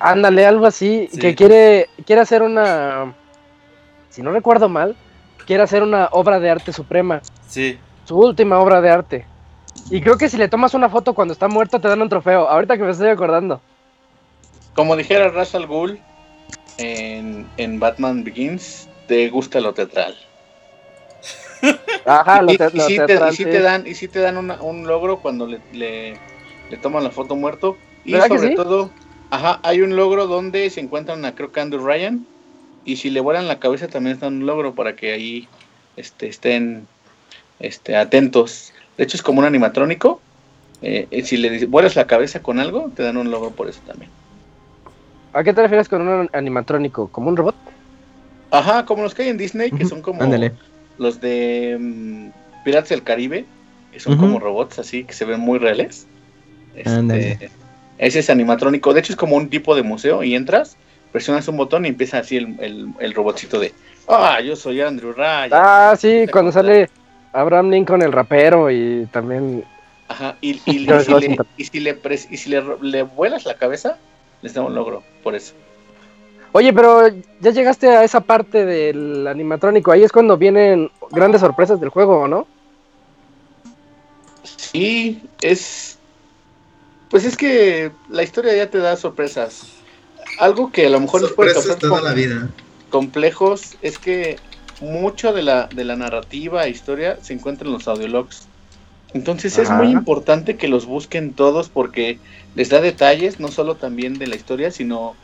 Ándale, 0.00 0.46
algo 0.46 0.64
así, 0.64 1.10
que 1.20 1.34
quiere, 1.34 1.90
quiere 2.06 2.22
hacer 2.22 2.40
una, 2.40 3.12
si 4.08 4.22
no 4.22 4.30
recuerdo 4.30 4.70
mal, 4.70 4.96
quiere 5.46 5.62
hacer 5.62 5.82
una 5.82 6.06
obra 6.12 6.40
de 6.40 6.48
arte 6.48 6.72
suprema. 6.72 7.20
Sí 7.46 7.78
su 8.08 8.18
última 8.18 8.58
obra 8.58 8.80
de 8.80 8.88
arte. 8.88 9.26
Y 9.90 10.00
creo 10.00 10.16
que 10.16 10.30
si 10.30 10.38
le 10.38 10.48
tomas 10.48 10.72
una 10.72 10.88
foto 10.88 11.12
cuando 11.12 11.32
está 11.32 11.46
muerto 11.46 11.78
te 11.78 11.88
dan 11.88 12.00
un 12.00 12.08
trofeo. 12.08 12.48
Ahorita 12.48 12.78
que 12.78 12.82
me 12.82 12.90
estoy 12.90 13.08
acordando. 13.08 13.60
Como 14.74 14.96
dijera 14.96 15.28
Russell 15.28 15.66
Gould 15.66 15.98
en, 16.78 17.46
en 17.58 17.78
Batman 17.78 18.24
Begins, 18.24 18.88
te 19.08 19.28
gusta 19.28 19.60
lo 19.60 19.74
teatral. 19.74 20.16
Ajá, 22.06 22.40
lo, 22.40 22.52
y, 22.52 22.56
si 22.56 22.98
te, 22.98 23.32
sí. 23.32 23.44
te, 23.44 23.60
dan, 23.60 23.86
y 23.86 23.94
si 23.94 24.08
te 24.08 24.20
dan 24.20 24.38
un 24.38 24.86
logro 24.86 25.18
cuando 25.18 25.46
le, 25.46 25.60
le, 25.72 26.16
toman 26.80 27.04
la 27.04 27.10
foto 27.10 27.36
muerto. 27.36 27.76
Y 28.06 28.14
sobre 28.14 28.54
todo, 28.54 28.88
ajá, 29.28 29.60
hay 29.62 29.82
un 29.82 29.96
logro 29.96 30.26
donde 30.26 30.70
se 30.70 30.80
encuentran 30.80 31.26
a 31.26 31.34
creo 31.34 31.52
que 31.52 31.60
Andrew 31.60 31.84
Ryan. 31.84 32.26
Y 32.86 32.96
si 32.96 33.10
le 33.10 33.20
vuelan 33.20 33.48
la 33.48 33.58
cabeza 33.58 33.88
también 33.88 34.14
está 34.14 34.28
un 34.28 34.46
logro 34.46 34.74
para 34.74 34.96
que 34.96 35.12
ahí 35.12 35.48
este, 35.96 36.28
estén 36.28 36.86
este, 37.60 37.96
atentos. 37.96 38.72
De 38.96 39.04
hecho, 39.04 39.16
es 39.16 39.22
como 39.22 39.40
un 39.40 39.44
animatrónico. 39.44 40.20
Eh, 40.80 41.22
si 41.24 41.36
le 41.36 41.66
vuelas 41.66 41.96
la 41.96 42.06
cabeza 42.06 42.40
con 42.40 42.60
algo, 42.60 42.90
te 42.94 43.02
dan 43.02 43.16
un 43.16 43.30
logro 43.30 43.50
por 43.50 43.68
eso 43.68 43.80
también. 43.86 44.10
¿A 45.32 45.42
qué 45.42 45.52
te 45.52 45.62
refieres 45.62 45.88
con 45.88 46.06
un 46.06 46.30
animatrónico? 46.32 47.08
¿Como 47.08 47.28
un 47.28 47.36
robot? 47.36 47.54
Ajá, 48.50 48.84
como 48.86 49.02
los 49.02 49.14
que 49.14 49.22
hay 49.22 49.28
en 49.28 49.38
Disney, 49.38 49.70
que 49.70 49.84
son 49.84 50.00
como 50.00 50.22
los 50.96 51.20
de 51.20 51.76
um, 51.78 52.32
Pirates 52.64 52.88
del 52.88 53.02
Caribe, 53.02 53.44
que 53.92 54.00
son 54.00 54.16
como 54.16 54.38
robots 54.38 54.78
así, 54.78 55.04
que 55.04 55.12
se 55.12 55.24
ven 55.24 55.40
muy 55.40 55.58
reales. 55.58 56.06
Este, 56.74 57.50
ese 57.98 58.18
es 58.20 58.30
animatrónico. 58.30 58.94
De 58.94 59.00
hecho, 59.00 59.12
es 59.12 59.16
como 59.16 59.36
un 59.36 59.50
tipo 59.50 59.74
de 59.76 59.82
museo 59.82 60.22
y 60.22 60.34
entras 60.34 60.76
presionas 61.12 61.48
un 61.48 61.56
botón 61.56 61.84
y 61.84 61.88
empieza 61.88 62.18
así 62.18 62.36
el, 62.36 62.56
el, 62.60 62.88
el 63.00 63.14
robotcito 63.14 63.58
de, 63.58 63.72
ah, 64.08 64.40
yo 64.40 64.56
soy 64.56 64.80
Andrew 64.80 65.12
Ryan. 65.12 65.50
Ah, 65.52 65.94
sí, 65.98 66.26
cuando 66.30 66.52
sale 66.52 66.88
Abraham 67.32 67.70
Lincoln 67.70 68.02
el 68.02 68.12
rapero 68.12 68.70
y 68.70 69.06
también... 69.12 69.64
Ajá, 70.08 70.36
y, 70.40 70.52
y, 70.52 70.60
y 70.66 71.00
si, 71.00 71.14
le, 71.14 71.38
y 71.56 71.64
si, 71.64 71.80
le, 71.80 72.02
pres- 72.02 72.28
y 72.30 72.36
si 72.38 72.48
le, 72.50 72.62
le 72.80 73.02
vuelas 73.02 73.44
la 73.44 73.54
cabeza, 73.54 73.98
les 74.40 74.54
da 74.54 74.62
un 74.62 74.74
logro, 74.74 75.02
por 75.22 75.34
eso. 75.34 75.52
Oye, 76.52 76.72
pero 76.72 77.08
ya 77.40 77.50
llegaste 77.50 77.88
a 77.88 78.04
esa 78.04 78.20
parte 78.20 78.64
del 78.64 79.26
animatrónico, 79.26 79.92
ahí 79.92 80.02
es 80.02 80.12
cuando 80.12 80.38
vienen 80.38 80.90
grandes 81.10 81.42
sorpresas 81.42 81.78
del 81.78 81.90
juego, 81.90 82.26
¿no? 82.26 82.46
Sí, 84.56 85.22
es. 85.42 85.98
Pues 87.10 87.24
es 87.24 87.36
que 87.36 87.90
la 88.08 88.22
historia 88.22 88.56
ya 88.56 88.70
te 88.70 88.78
da 88.78 88.96
sorpresas. 88.96 89.74
Algo 90.38 90.72
que 90.72 90.86
a 90.86 90.90
lo 90.90 91.00
mejor 91.00 91.22
les 91.22 91.32
puede 91.32 91.52
Sorpresas 91.52 91.76
causar 91.76 91.90
toda 91.90 92.02
la 92.02 92.14
vida. 92.14 92.48
complejos 92.90 93.76
es 93.82 93.98
que 93.98 94.38
mucho 94.80 95.32
de 95.32 95.42
la, 95.42 95.66
de 95.66 95.84
la 95.84 95.96
narrativa 95.96 96.66
e 96.66 96.70
historia 96.70 97.18
se 97.22 97.32
encuentra 97.32 97.66
en 97.66 97.72
los 97.72 97.88
audiologs. 97.88 98.46
Entonces 99.14 99.56
es 99.56 99.70
muy 99.70 99.88
importante 99.88 100.56
que 100.56 100.68
los 100.68 100.84
busquen 100.84 101.32
todos 101.32 101.70
porque 101.70 102.18
les 102.54 102.68
da 102.68 102.80
detalles, 102.80 103.40
no 103.40 103.48
solo 103.48 103.74
también 103.74 104.18
de 104.18 104.26
la 104.26 104.36
historia, 104.36 104.70
sino 104.70 105.14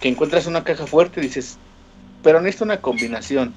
que 0.00 0.08
encuentras 0.08 0.46
una 0.46 0.64
caja 0.64 0.86
fuerte 0.86 1.20
y 1.20 1.24
dices, 1.24 1.58
pero 2.22 2.40
necesito 2.40 2.64
una 2.64 2.80
combinación. 2.80 3.54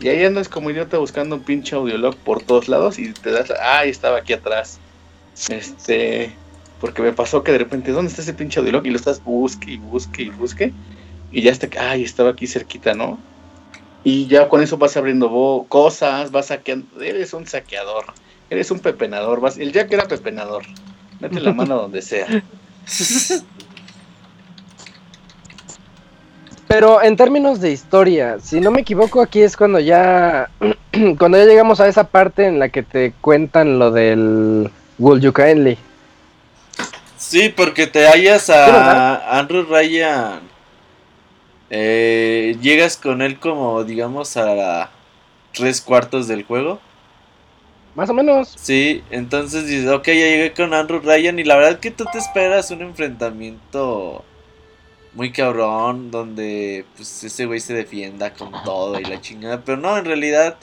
Y 0.00 0.08
ahí 0.08 0.24
andas 0.24 0.48
como 0.48 0.70
idiota 0.70 0.98
buscando 0.98 1.36
un 1.36 1.42
pinche 1.42 1.76
audiolog 1.76 2.16
por 2.16 2.42
todos 2.42 2.68
lados 2.68 2.98
y 2.98 3.12
te 3.12 3.30
das, 3.30 3.52
ah, 3.62 3.84
estaba 3.84 4.18
aquí 4.18 4.32
atrás. 4.32 4.78
Este, 5.48 6.32
porque 6.80 7.02
me 7.02 7.12
pasó 7.12 7.44
que 7.44 7.52
de 7.52 7.58
repente, 7.58 7.92
¿dónde 7.92 8.10
está 8.10 8.22
ese 8.22 8.34
pinche 8.34 8.58
audiolog? 8.58 8.86
Y 8.86 8.90
lo 8.90 8.96
estás 8.96 9.22
busque 9.22 9.72
y 9.72 9.76
busque 9.76 10.22
y 10.22 10.30
busque. 10.30 10.72
Y 11.30 11.42
ya 11.42 11.52
está, 11.52 11.68
ay, 11.78 12.02
estaba 12.02 12.30
aquí 12.30 12.46
cerquita, 12.46 12.94
¿no? 12.94 13.18
Y 14.04 14.26
ya 14.26 14.48
con 14.48 14.62
eso 14.62 14.78
vas 14.78 14.96
abriendo 14.96 15.66
cosas, 15.68 16.30
vas 16.30 16.46
saqueando. 16.46 17.00
Eres 17.00 17.32
un 17.34 17.46
saqueador, 17.46 18.06
eres 18.50 18.70
un 18.70 18.80
pepenador. 18.80 19.40
Vas, 19.40 19.58
el 19.58 19.72
Jack 19.72 19.92
era 19.92 20.08
pepenador. 20.08 20.64
Mete 21.20 21.40
la 21.40 21.52
mano 21.52 21.76
donde 21.76 22.02
sea. 22.02 22.26
Pero 26.66 27.02
en 27.02 27.16
términos 27.16 27.60
de 27.60 27.70
historia, 27.70 28.38
si 28.40 28.58
no 28.58 28.70
me 28.70 28.80
equivoco, 28.80 29.20
aquí 29.20 29.42
es 29.42 29.56
cuando 29.58 29.78
ya 29.78 30.48
cuando 31.18 31.38
ya 31.38 31.44
llegamos 31.44 31.80
a 31.80 31.86
esa 31.86 32.04
parte 32.04 32.46
en 32.46 32.58
la 32.58 32.70
que 32.70 32.82
te 32.82 33.12
cuentan 33.20 33.78
lo 33.78 33.90
del 33.90 34.70
Will 34.98 35.20
You 35.20 35.32
Kindly. 35.32 35.76
Sí, 37.18 37.50
porque 37.50 37.86
te 37.86 38.06
hallas 38.06 38.50
a 38.50 39.38
Andrew 39.38 39.64
Ryan. 39.64 40.51
Eh, 41.74 42.58
llegas 42.60 42.98
con 42.98 43.22
él 43.22 43.40
como, 43.40 43.82
digamos, 43.82 44.36
a 44.36 44.90
tres 45.54 45.80
cuartos 45.80 46.28
del 46.28 46.44
juego. 46.44 46.78
Más 47.94 48.10
o 48.10 48.14
menos. 48.14 48.54
Sí, 48.56 49.02
entonces 49.10 49.66
dices, 49.66 49.88
ok, 49.88 50.06
ya 50.06 50.12
llegué 50.12 50.52
con 50.52 50.74
Andrew 50.74 51.00
Ryan 51.00 51.38
y 51.38 51.44
la 51.44 51.56
verdad 51.56 51.80
que 51.80 51.90
tú 51.90 52.04
te 52.12 52.18
esperas 52.18 52.70
un 52.70 52.82
enfrentamiento 52.82 54.22
muy 55.14 55.32
cabrón 55.32 56.10
donde 56.10 56.84
pues 56.96 57.24
ese 57.24 57.46
güey 57.46 57.60
se 57.60 57.72
defienda 57.72 58.34
con 58.34 58.52
todo 58.64 59.00
y 59.00 59.04
la 59.04 59.20
chingada, 59.20 59.62
pero 59.64 59.78
no, 59.78 59.96
en 59.96 60.04
realidad 60.04 60.56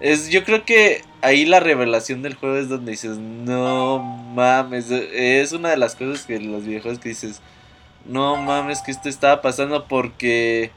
es 0.00 0.30
yo 0.30 0.44
creo 0.44 0.64
que 0.64 1.02
ahí 1.20 1.44
la 1.44 1.60
revelación 1.60 2.22
del 2.22 2.34
juego 2.34 2.56
es 2.56 2.68
donde 2.68 2.92
dices, 2.92 3.18
no 3.18 3.98
mames, 3.98 4.90
es 4.90 5.52
una 5.52 5.70
de 5.70 5.76
las 5.76 5.96
cosas 5.96 6.24
que 6.24 6.40
los 6.40 6.64
videojuegos 6.64 6.98
que 6.98 7.10
dices, 7.10 7.40
no 8.06 8.36
mames 8.36 8.80
que 8.82 8.90
esto 8.90 9.08
estaba 9.08 9.42
pasando 9.42 9.86
porque 9.86 10.70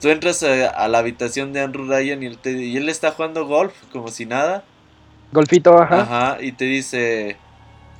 tú 0.00 0.08
entras 0.08 0.42
a, 0.42 0.68
a 0.68 0.88
la 0.88 0.98
habitación 0.98 1.52
de 1.52 1.60
Andrew 1.60 1.86
Ryan 1.86 2.22
y 2.22 2.26
él, 2.26 2.38
te- 2.38 2.52
y 2.52 2.76
él 2.76 2.88
está 2.88 3.10
jugando 3.12 3.46
golf 3.46 3.74
como 3.92 4.08
si 4.08 4.26
nada. 4.26 4.64
Golfito, 5.32 5.76
ajá. 5.78 6.00
Ajá, 6.02 6.38
y 6.42 6.52
te 6.52 6.64
dice, 6.64 7.36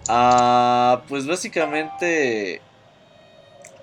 ah, 0.09 1.02
pues 1.09 1.26
básicamente 1.26 2.60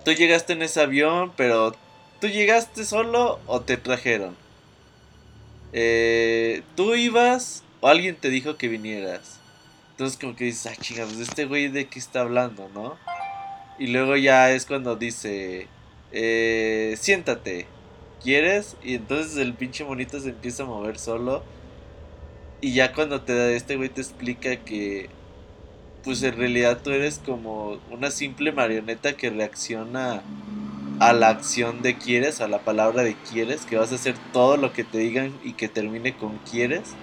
tú 0.04 0.12
llegaste 0.14 0.54
en 0.54 0.62
ese 0.64 0.82
avión, 0.82 1.32
pero 1.36 1.76
tú 2.22 2.28
llegaste 2.28 2.86
solo 2.86 3.40
o 3.48 3.62
te 3.62 3.78
trajeron. 3.78 4.36
Eh, 5.74 6.64
tú 6.76 6.96
ibas 6.96 7.64
o 7.82 7.88
alguien 7.88 8.16
te 8.16 8.30
dijo 8.30 8.56
que 8.58 8.68
vinieras. 8.68 9.40
Entonces 9.92 10.18
como 10.20 10.36
que 10.36 10.46
dices, 10.46 10.68
ah, 10.72 10.76
chinga, 10.82 11.06
pues 11.06 11.20
este 11.20 11.46
güey 11.46 11.68
de 11.70 11.88
qué 11.88 12.00
está 12.00 12.22
hablando, 12.22 12.70
¿no? 12.74 12.98
Y 13.78 13.88
luego 13.88 14.16
ya 14.16 14.52
es 14.52 14.66
cuando 14.66 14.96
dice, 14.96 15.68
eh, 16.12 16.96
siéntate, 16.98 17.68
¿quieres? 18.24 18.78
Y 18.84 18.96
entonces 18.96 19.38
el 19.38 19.54
pinche 19.54 19.84
monito 19.84 20.20
se 20.20 20.30
empieza 20.30 20.64
a 20.64 20.68
mover 20.68 20.98
solo. 20.98 21.44
Y 22.62 22.74
ya 22.74 22.94
cuando 22.94 23.22
te 23.22 23.36
da 23.36 23.52
este 23.52 23.76
güey 23.76 23.90
te 23.90 24.02
explica 24.02 24.56
que 24.58 25.10
pues 26.04 26.22
en 26.24 26.38
realidad 26.38 26.80
tú 26.84 26.92
eres 26.92 27.20
como 27.26 27.80
una 27.92 28.12
simple 28.12 28.52
marioneta 28.52 29.18
que 29.18 29.32
reacciona 29.32 30.22
a 31.00 31.14
la 31.14 31.30
acción 31.30 31.82
de 31.82 31.98
quieres, 31.98 32.42
a 32.42 32.48
la 32.48 32.60
palabra 32.60 33.04
de 33.04 33.16
quieres, 33.16 33.66
que 33.66 33.76
vas 33.76 33.92
a 33.92 33.96
hacer 33.96 34.16
todo 34.32 34.56
lo 34.56 34.72
que 34.72 34.84
te 34.84 35.00
digan 35.00 35.34
y 35.44 35.54
que 35.54 35.68
termine 35.68 36.16
con 36.16 36.38
quieres. 36.50 36.94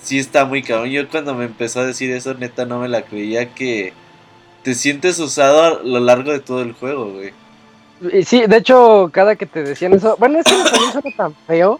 Sí 0.00 0.18
está 0.18 0.44
muy 0.44 0.62
cabrón. 0.62 0.90
Yo 0.90 1.08
cuando 1.08 1.34
me 1.34 1.46
empezó 1.46 1.80
a 1.80 1.86
decir 1.86 2.10
eso, 2.10 2.34
neta 2.34 2.66
no 2.66 2.78
me 2.78 2.88
la 2.88 3.02
creía 3.02 3.54
que 3.54 3.92
te 4.62 4.74
sientes 4.74 5.18
usado 5.18 5.62
a 5.62 5.82
lo 5.82 6.00
largo 6.00 6.32
de 6.32 6.40
todo 6.40 6.62
el 6.62 6.72
juego, 6.72 7.12
güey. 7.12 7.32
Y 8.12 8.24
sí, 8.24 8.44
de 8.46 8.56
hecho, 8.56 9.10
cada 9.12 9.36
que 9.36 9.46
te 9.46 9.62
decían 9.62 9.92
eso, 9.92 10.16
bueno, 10.18 10.38
es 10.38 10.44
que 10.46 10.52
no 10.56 10.64
también 10.64 10.92
suena 10.92 11.16
tan 11.16 11.34
feo, 11.46 11.78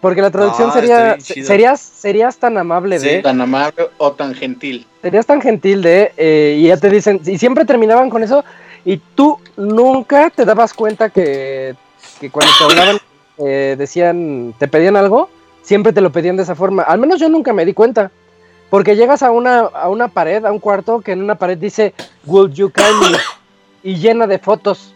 porque 0.00 0.22
la 0.22 0.30
traducción 0.30 0.68
No, 0.68 0.74
sería, 0.74 1.16
serías, 1.20 1.80
serías 1.80 2.38
tan 2.38 2.56
amable 2.56 2.98
Sí. 2.98 3.06
de, 3.08 3.22
Tan 3.22 3.40
amable 3.40 3.88
o 3.98 4.12
tan 4.12 4.34
gentil. 4.34 4.86
serías 5.02 5.26
tan 5.26 5.40
gentil 5.42 5.82
de, 5.82 6.12
eh, 6.16 6.56
y 6.58 6.68
ya 6.68 6.76
te 6.78 6.88
dicen, 6.88 7.20
y 7.26 7.36
siempre 7.36 7.64
terminaban 7.66 8.08
con 8.08 8.22
eso, 8.22 8.42
y 8.86 8.96
tú 9.14 9.38
nunca 9.58 10.30
te 10.30 10.46
dabas 10.46 10.72
cuenta 10.72 11.10
que, 11.10 11.74
que 12.18 12.30
cuando 12.30 12.52
te 12.58 12.64
hablaban, 12.64 12.98
eh, 13.38 13.74
decían, 13.78 14.54
te 14.58 14.66
pedían 14.68 14.96
algo, 14.96 15.28
siempre 15.62 15.92
te 15.92 16.00
lo 16.00 16.10
pedían 16.10 16.36
de 16.38 16.44
esa 16.44 16.54
forma. 16.54 16.82
Al 16.84 16.98
menos 16.98 17.20
yo 17.20 17.28
nunca 17.28 17.52
me 17.52 17.66
di 17.66 17.74
cuenta. 17.74 18.10
Porque 18.70 18.94
llegas 18.96 19.22
a 19.22 19.30
una, 19.32 19.60
a 19.60 19.88
una 19.88 20.08
pared, 20.08 20.44
a 20.44 20.52
un 20.52 20.58
cuarto, 20.60 21.00
que 21.00 21.12
en 21.12 21.22
una 21.22 21.34
pared 21.34 21.58
dice, 21.58 21.92
Will 22.26 22.52
you 22.52 22.70
kindly? 22.70 23.16
Y 23.82 23.94
llena 23.96 24.26
de 24.26 24.38
fotos. 24.38 24.94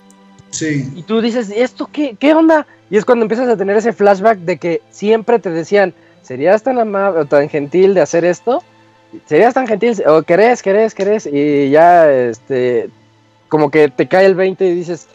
Sí. 0.51 0.93
Y 0.95 1.03
tú 1.05 1.23
dices, 1.23 1.49
¿y 1.51 1.59
esto 1.61 1.89
qué, 1.91 2.17
qué 2.21 2.35
onda? 2.35 2.67
Y 2.91 2.99
es 2.99 3.05
cuando 3.07 3.25
empiezas 3.25 3.49
a 3.49 3.57
tener 3.57 3.77
ese 3.79 3.95
flashback 3.95 4.39
de 4.41 4.59
que 4.59 4.83
siempre 4.91 5.39
te 5.39 5.49
decían, 5.49 5.95
¿serías 6.23 6.63
tan 6.63 6.79
amable 6.79 7.21
o 7.21 7.25
tan 7.25 7.49
gentil 7.49 7.95
de 7.95 8.03
hacer 8.03 8.27
esto? 8.27 8.63
¿Serías 9.25 9.55
tan 9.55 9.67
gentil? 9.67 10.03
¿O 10.07 10.23
querés, 10.23 10.63
querés, 10.63 10.95
querés? 10.95 11.27
Y 11.27 11.71
ya, 11.71 12.13
este, 12.13 12.91
como 13.49 13.71
que 13.71 13.89
te 13.89 14.07
cae 14.07 14.27
el 14.27 14.35
20 14.35 14.67
y 14.67 14.75
dices, 14.75 15.09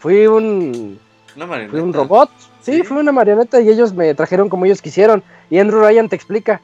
fui 0.00 0.26
un, 0.26 0.98
Una 1.36 1.46
marioneta. 1.46 1.70
fui 1.70 1.80
un 1.80 1.92
robot. 1.94 2.30
Sí, 2.60 2.72
Sí. 2.78 2.82
fui 2.82 2.96
una 2.98 3.12
marioneta 3.12 3.60
y 3.60 3.68
ellos 3.68 3.92
me 3.94 4.12
trajeron 4.14 4.48
como 4.48 4.64
ellos 4.66 4.82
quisieron. 4.82 5.22
Y 5.48 5.58
Andrew 5.60 5.80
Ryan 5.80 6.08
te 6.08 6.16
explica, 6.16 6.60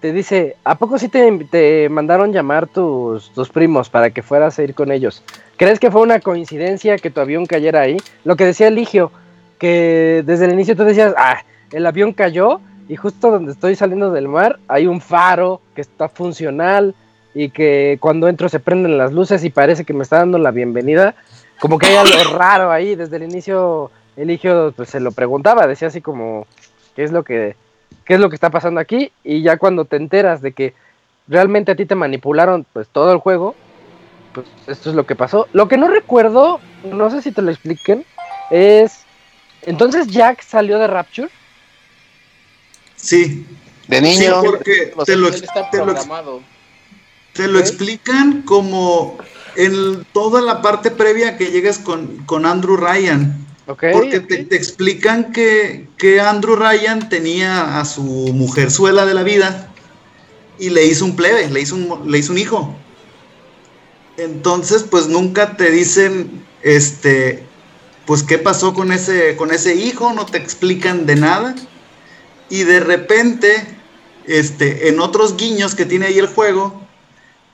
te 0.00 0.12
dice, 0.12 0.56
¿a 0.64 0.76
poco 0.76 0.98
sí 0.98 1.08
te, 1.08 1.30
te 1.50 1.88
mandaron 1.88 2.32
llamar 2.32 2.66
tus, 2.66 3.30
tus 3.30 3.48
primos 3.48 3.88
para 3.88 4.10
que 4.10 4.22
fueras 4.22 4.58
a 4.58 4.62
ir 4.62 4.74
con 4.74 4.92
ellos? 4.92 5.22
¿Crees 5.56 5.80
que 5.80 5.90
fue 5.90 6.02
una 6.02 6.20
coincidencia 6.20 6.98
que 6.98 7.10
tu 7.10 7.20
avión 7.20 7.46
cayera 7.46 7.80
ahí? 7.80 7.96
Lo 8.24 8.36
que 8.36 8.44
decía 8.44 8.68
Eligio, 8.68 9.10
que 9.58 10.22
desde 10.26 10.44
el 10.44 10.52
inicio 10.52 10.76
tú 10.76 10.84
decías, 10.84 11.14
ah, 11.16 11.42
el 11.72 11.86
avión 11.86 12.12
cayó 12.12 12.60
y 12.88 12.96
justo 12.96 13.30
donde 13.30 13.52
estoy 13.52 13.74
saliendo 13.74 14.12
del 14.12 14.28
mar 14.28 14.58
hay 14.68 14.86
un 14.86 15.00
faro 15.00 15.60
que 15.74 15.80
está 15.80 16.08
funcional 16.08 16.94
y 17.34 17.50
que 17.50 17.98
cuando 18.00 18.28
entro 18.28 18.48
se 18.48 18.60
prenden 18.60 18.96
las 18.96 19.12
luces 19.12 19.44
y 19.44 19.50
parece 19.50 19.84
que 19.84 19.92
me 19.92 20.02
está 20.02 20.18
dando 20.18 20.38
la 20.38 20.50
bienvenida. 20.50 21.14
Como 21.60 21.78
que 21.78 21.86
hay 21.86 21.96
algo 21.96 22.32
raro 22.38 22.70
ahí. 22.70 22.94
Desde 22.94 23.16
el 23.16 23.24
inicio 23.24 23.90
Eligio 24.16 24.72
pues, 24.76 24.90
se 24.90 25.00
lo 25.00 25.12
preguntaba, 25.12 25.66
decía 25.66 25.88
así 25.88 26.00
como, 26.00 26.46
¿qué 26.94 27.04
es 27.04 27.12
lo 27.12 27.24
que, 27.24 27.56
qué 28.04 28.14
es 28.14 28.20
lo 28.20 28.28
que 28.28 28.34
está 28.36 28.50
pasando 28.50 28.80
aquí? 28.80 29.10
Y 29.24 29.42
ya 29.42 29.56
cuando 29.58 29.84
te 29.84 29.96
enteras 29.96 30.42
de 30.42 30.52
que 30.52 30.74
realmente 31.28 31.72
a 31.72 31.76
ti 31.76 31.86
te 31.86 31.94
manipularon 31.94 32.64
pues 32.72 32.88
todo 32.88 33.12
el 33.12 33.18
juego, 33.18 33.54
pues 34.32 34.46
esto 34.66 34.90
es 34.90 34.96
lo 34.96 35.06
que 35.06 35.16
pasó. 35.16 35.48
Lo 35.52 35.66
que 35.68 35.76
no 35.76 35.88
recuerdo, 35.88 36.60
no 36.84 37.10
sé 37.10 37.22
si 37.22 37.32
te 37.32 37.42
lo 37.42 37.50
expliquen, 37.50 38.04
es 38.50 39.00
entonces 39.62 40.06
Jack 40.08 40.42
salió 40.42 40.78
de 40.78 40.86
Rapture. 40.86 41.28
Sí. 42.96 43.46
De 43.88 43.98
Sí, 43.98 44.02
niño. 44.20 44.42
porque 44.44 44.92
te 45.04 45.16
lo, 45.16 45.28
Él 45.28 45.34
está 45.34 45.70
te 45.70 45.78
lo- 45.78 45.84
programado. 45.84 46.42
te 47.32 47.46
lo 47.48 47.58
explican 47.58 48.42
como 48.42 49.18
en 49.56 50.04
toda 50.12 50.40
la 50.40 50.60
parte 50.60 50.90
previa 50.90 51.36
que 51.36 51.46
llegues 51.50 51.78
con, 51.78 52.18
con 52.26 52.46
Andrew 52.46 52.76
Ryan. 52.76 53.36
Ok. 53.66 53.84
Porque 53.92 54.20
te, 54.20 54.44
te 54.44 54.56
explican 54.56 55.32
que, 55.32 55.88
que 55.98 56.20
Andrew 56.20 56.56
Ryan 56.56 57.08
tenía 57.08 57.80
a 57.80 57.84
su 57.84 58.02
mujerzuela 58.02 59.04
de 59.06 59.14
la 59.14 59.22
vida 59.22 59.72
y 60.58 60.70
le 60.70 60.86
hizo 60.86 61.04
un 61.04 61.16
plebe, 61.16 61.48
le 61.50 61.60
hizo 61.60 61.74
un, 61.74 62.10
le 62.10 62.18
hizo 62.18 62.32
un 62.32 62.38
hijo. 62.38 62.74
Entonces, 64.16 64.84
pues 64.84 65.08
nunca 65.08 65.56
te 65.56 65.70
dicen, 65.70 66.44
este, 66.62 67.42
pues 68.06 68.22
qué 68.22 68.38
pasó 68.38 68.72
con 68.72 68.92
ese, 68.92 69.36
con 69.36 69.52
ese 69.52 69.74
hijo, 69.74 70.12
no 70.12 70.26
te 70.26 70.38
explican 70.38 71.04
de 71.06 71.16
nada. 71.16 71.54
Y 72.48 72.62
de 72.62 72.80
repente, 72.80 73.66
este, 74.26 74.88
en 74.88 75.00
otros 75.00 75.36
guiños 75.36 75.74
que 75.74 75.84
tiene 75.84 76.06
ahí 76.06 76.18
el 76.18 76.28
juego, 76.28 76.85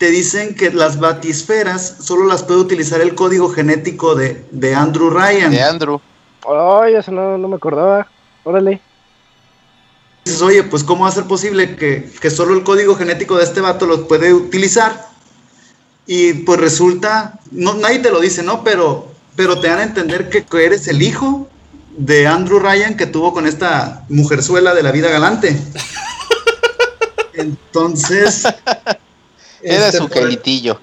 te 0.02 0.10
dicen 0.10 0.56
que 0.56 0.72
las 0.72 0.98
batisferas 0.98 1.98
solo 2.00 2.26
las 2.26 2.42
puede 2.42 2.58
utilizar 2.58 3.00
el 3.00 3.14
código 3.14 3.50
genético 3.50 4.16
de, 4.16 4.44
de 4.50 4.74
Andrew 4.74 5.10
Ryan. 5.10 5.52
De 5.52 5.62
Andrew. 5.62 6.00
Ay, 6.44 6.96
eso 6.96 7.12
no, 7.12 7.38
no 7.38 7.46
me 7.46 7.54
acordaba. 7.54 8.08
Órale. 8.42 8.80
Dices, 10.24 10.42
oye, 10.42 10.64
pues 10.64 10.82
¿cómo 10.82 11.04
va 11.04 11.10
a 11.10 11.12
ser 11.12 11.26
posible 11.26 11.76
que, 11.76 12.10
que 12.20 12.30
solo 12.30 12.52
el 12.54 12.64
código 12.64 12.96
genético 12.96 13.36
de 13.36 13.44
este 13.44 13.60
vato 13.60 13.86
lo 13.86 14.08
puede 14.08 14.34
utilizar? 14.34 15.06
Y 16.04 16.32
pues 16.32 16.58
resulta, 16.58 17.38
no, 17.52 17.74
nadie 17.74 18.00
te 18.00 18.10
lo 18.10 18.18
dice, 18.18 18.42
¿no? 18.42 18.64
Pero, 18.64 19.06
pero 19.36 19.60
te 19.60 19.68
dan 19.68 19.78
a 19.78 19.84
entender 19.84 20.28
que, 20.30 20.44
que 20.44 20.64
eres 20.64 20.88
el 20.88 21.00
hijo 21.00 21.48
de 21.96 22.26
Andrew 22.26 22.58
Ryan 22.58 22.96
que 22.96 23.06
tuvo 23.06 23.32
con 23.32 23.46
esta 23.46 24.04
mujerzuela 24.08 24.74
de 24.74 24.82
la 24.82 24.90
vida 24.90 25.10
galante. 25.10 25.56
Entonces, 27.34 28.48
Era 29.62 29.86
este, 29.86 29.98
su 29.98 30.08
queritillo. 30.08 30.80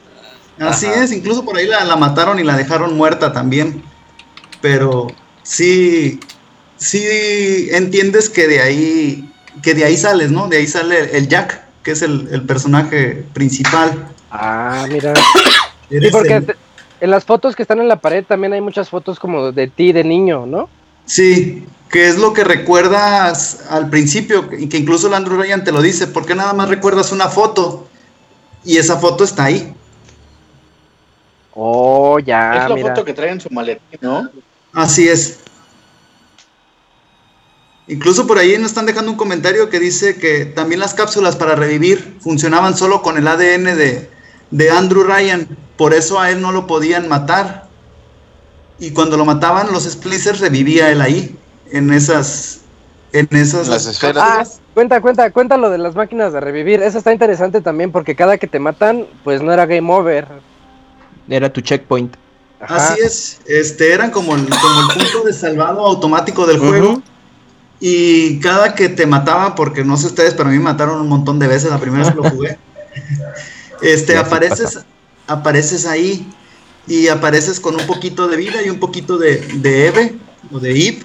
Así 0.59 0.87
Ajá. 0.87 1.03
es, 1.03 1.11
incluso 1.11 1.45
por 1.45 1.57
ahí 1.57 1.67
la, 1.67 1.85
la 1.85 1.95
mataron 1.95 2.39
y 2.39 2.43
la 2.43 2.57
dejaron 2.57 2.95
muerta 2.97 3.31
también. 3.31 3.83
Pero 4.61 5.07
sí, 5.43 6.19
sí 6.77 7.69
entiendes 7.71 8.29
que 8.29 8.47
de 8.47 8.61
ahí, 8.61 9.31
que 9.61 9.73
de 9.73 9.85
ahí 9.85 9.95
sales, 9.97 10.31
¿no? 10.31 10.47
De 10.47 10.57
ahí 10.57 10.67
sale 10.67 11.17
el 11.17 11.27
Jack, 11.29 11.61
que 11.83 11.91
es 11.91 12.01
el, 12.01 12.27
el 12.31 12.43
personaje 12.43 13.23
principal. 13.33 14.09
Ah, 14.31 14.85
mira. 14.89 15.13
Sí, 15.89 15.97
porque 16.11 16.35
el- 16.35 16.55
en 17.01 17.09
las 17.09 17.25
fotos 17.25 17.55
que 17.55 17.63
están 17.63 17.79
en 17.79 17.87
la 17.87 17.95
pared 17.95 18.23
también 18.23 18.53
hay 18.53 18.61
muchas 18.61 18.89
fotos 18.89 19.17
como 19.19 19.51
de 19.51 19.67
ti 19.67 19.91
de 19.91 20.03
niño, 20.03 20.45
¿no? 20.45 20.69
Sí, 21.05 21.65
que 21.89 22.07
es 22.07 22.19
lo 22.19 22.31
que 22.33 22.43
recuerdas 22.43 23.61
al 23.71 23.89
principio, 23.89 24.47
y 24.55 24.69
que 24.69 24.77
incluso 24.77 25.07
el 25.07 25.15
Andrew 25.15 25.41
Ryan 25.41 25.63
te 25.63 25.71
lo 25.71 25.81
dice, 25.81 26.05
¿por 26.05 26.27
qué 26.27 26.35
nada 26.35 26.53
más 26.53 26.69
recuerdas 26.69 27.11
una 27.11 27.27
foto? 27.29 27.88
Y 28.63 28.77
esa 28.77 28.97
foto 28.97 29.23
está 29.23 29.45
ahí. 29.45 29.73
Oh, 31.53 32.19
ya, 32.19 32.63
es 32.63 32.69
la 32.69 32.75
mira. 32.75 32.89
foto 32.89 33.05
que 33.05 33.13
trae 33.13 33.31
en 33.31 33.41
su 33.41 33.49
maletín, 33.49 33.99
¿no? 34.01 34.29
Así 34.73 35.07
es. 35.07 35.39
Incluso 37.87 38.27
por 38.27 38.37
ahí 38.37 38.55
nos 38.57 38.67
están 38.67 38.85
dejando 38.85 39.11
un 39.11 39.17
comentario 39.17 39.69
que 39.69 39.79
dice 39.79 40.17
que 40.17 40.45
también 40.45 40.79
las 40.79 40.93
cápsulas 40.93 41.35
para 41.35 41.55
revivir 41.55 42.17
funcionaban 42.21 42.77
solo 42.77 43.01
con 43.01 43.17
el 43.17 43.27
ADN 43.27 43.63
de, 43.63 44.09
de 44.51 44.69
Andrew 44.69 45.03
Ryan. 45.03 45.47
Por 45.75 45.93
eso 45.93 46.19
a 46.19 46.29
él 46.29 46.39
no 46.39 46.51
lo 46.51 46.67
podían 46.67 47.09
matar. 47.09 47.67
Y 48.79 48.91
cuando 48.91 49.17
lo 49.17 49.25
mataban, 49.25 49.71
los 49.71 49.83
Splicers 49.83 50.39
revivía 50.39 50.91
él 50.91 51.01
ahí, 51.01 51.35
en 51.71 51.91
esas. 51.91 52.61
En 53.11 53.27
esas 53.31 53.67
Las 53.67 53.87
esferas. 53.87 54.61
Cuenta, 54.79 55.01
cuenta, 55.01 55.29
cuenta 55.31 55.57
lo 55.57 55.69
de 55.69 55.77
las 55.77 55.93
máquinas 55.93 56.31
de 56.31 56.39
revivir. 56.39 56.81
Eso 56.81 56.99
está 56.99 57.11
interesante 57.11 57.59
también 57.59 57.91
porque 57.91 58.15
cada 58.15 58.37
que 58.37 58.47
te 58.47 58.59
matan, 58.59 59.07
pues 59.25 59.41
no 59.41 59.51
era 59.51 59.65
game 59.65 59.91
over. 59.91 60.25
Era 61.27 61.51
tu 61.51 61.59
checkpoint. 61.59 62.15
Ajá. 62.61 62.93
Así 62.93 63.01
es, 63.01 63.41
este 63.45 63.91
eran 63.91 64.09
como 64.09 64.35
el, 64.35 64.47
como 64.47 64.79
el 64.79 64.87
punto 64.97 65.27
de 65.27 65.33
salvado 65.33 65.85
automático 65.85 66.47
del 66.47 66.59
juego. 66.59 67.01
Y 67.81 68.39
cada 68.39 68.73
que 68.73 68.87
te 68.87 69.05
mataban, 69.05 69.53
porque 69.53 69.83
no 69.83 69.97
sé 69.97 70.07
ustedes, 70.07 70.33
pero 70.33 70.47
a 70.47 70.51
mí 70.53 70.57
me 70.59 70.63
mataron 70.63 71.01
un 71.01 71.09
montón 71.09 71.39
de 71.39 71.47
veces 71.47 71.71
la 71.71 71.77
primera 71.77 72.05
vez 72.05 72.13
que 72.13 72.21
lo 72.21 72.29
jugué. 72.29 72.57
Este, 73.81 74.15
apareces, 74.15 74.85
apareces 75.27 75.85
ahí 75.85 76.25
y 76.87 77.09
apareces 77.09 77.59
con 77.59 77.75
un 77.75 77.85
poquito 77.85 78.29
de 78.29 78.37
vida 78.37 78.63
y 78.63 78.69
un 78.69 78.79
poquito 78.79 79.17
de, 79.17 79.39
de 79.55 79.87
Eve 79.87 80.15
o 80.49 80.59
de 80.61 80.71
Eve. 80.71 80.99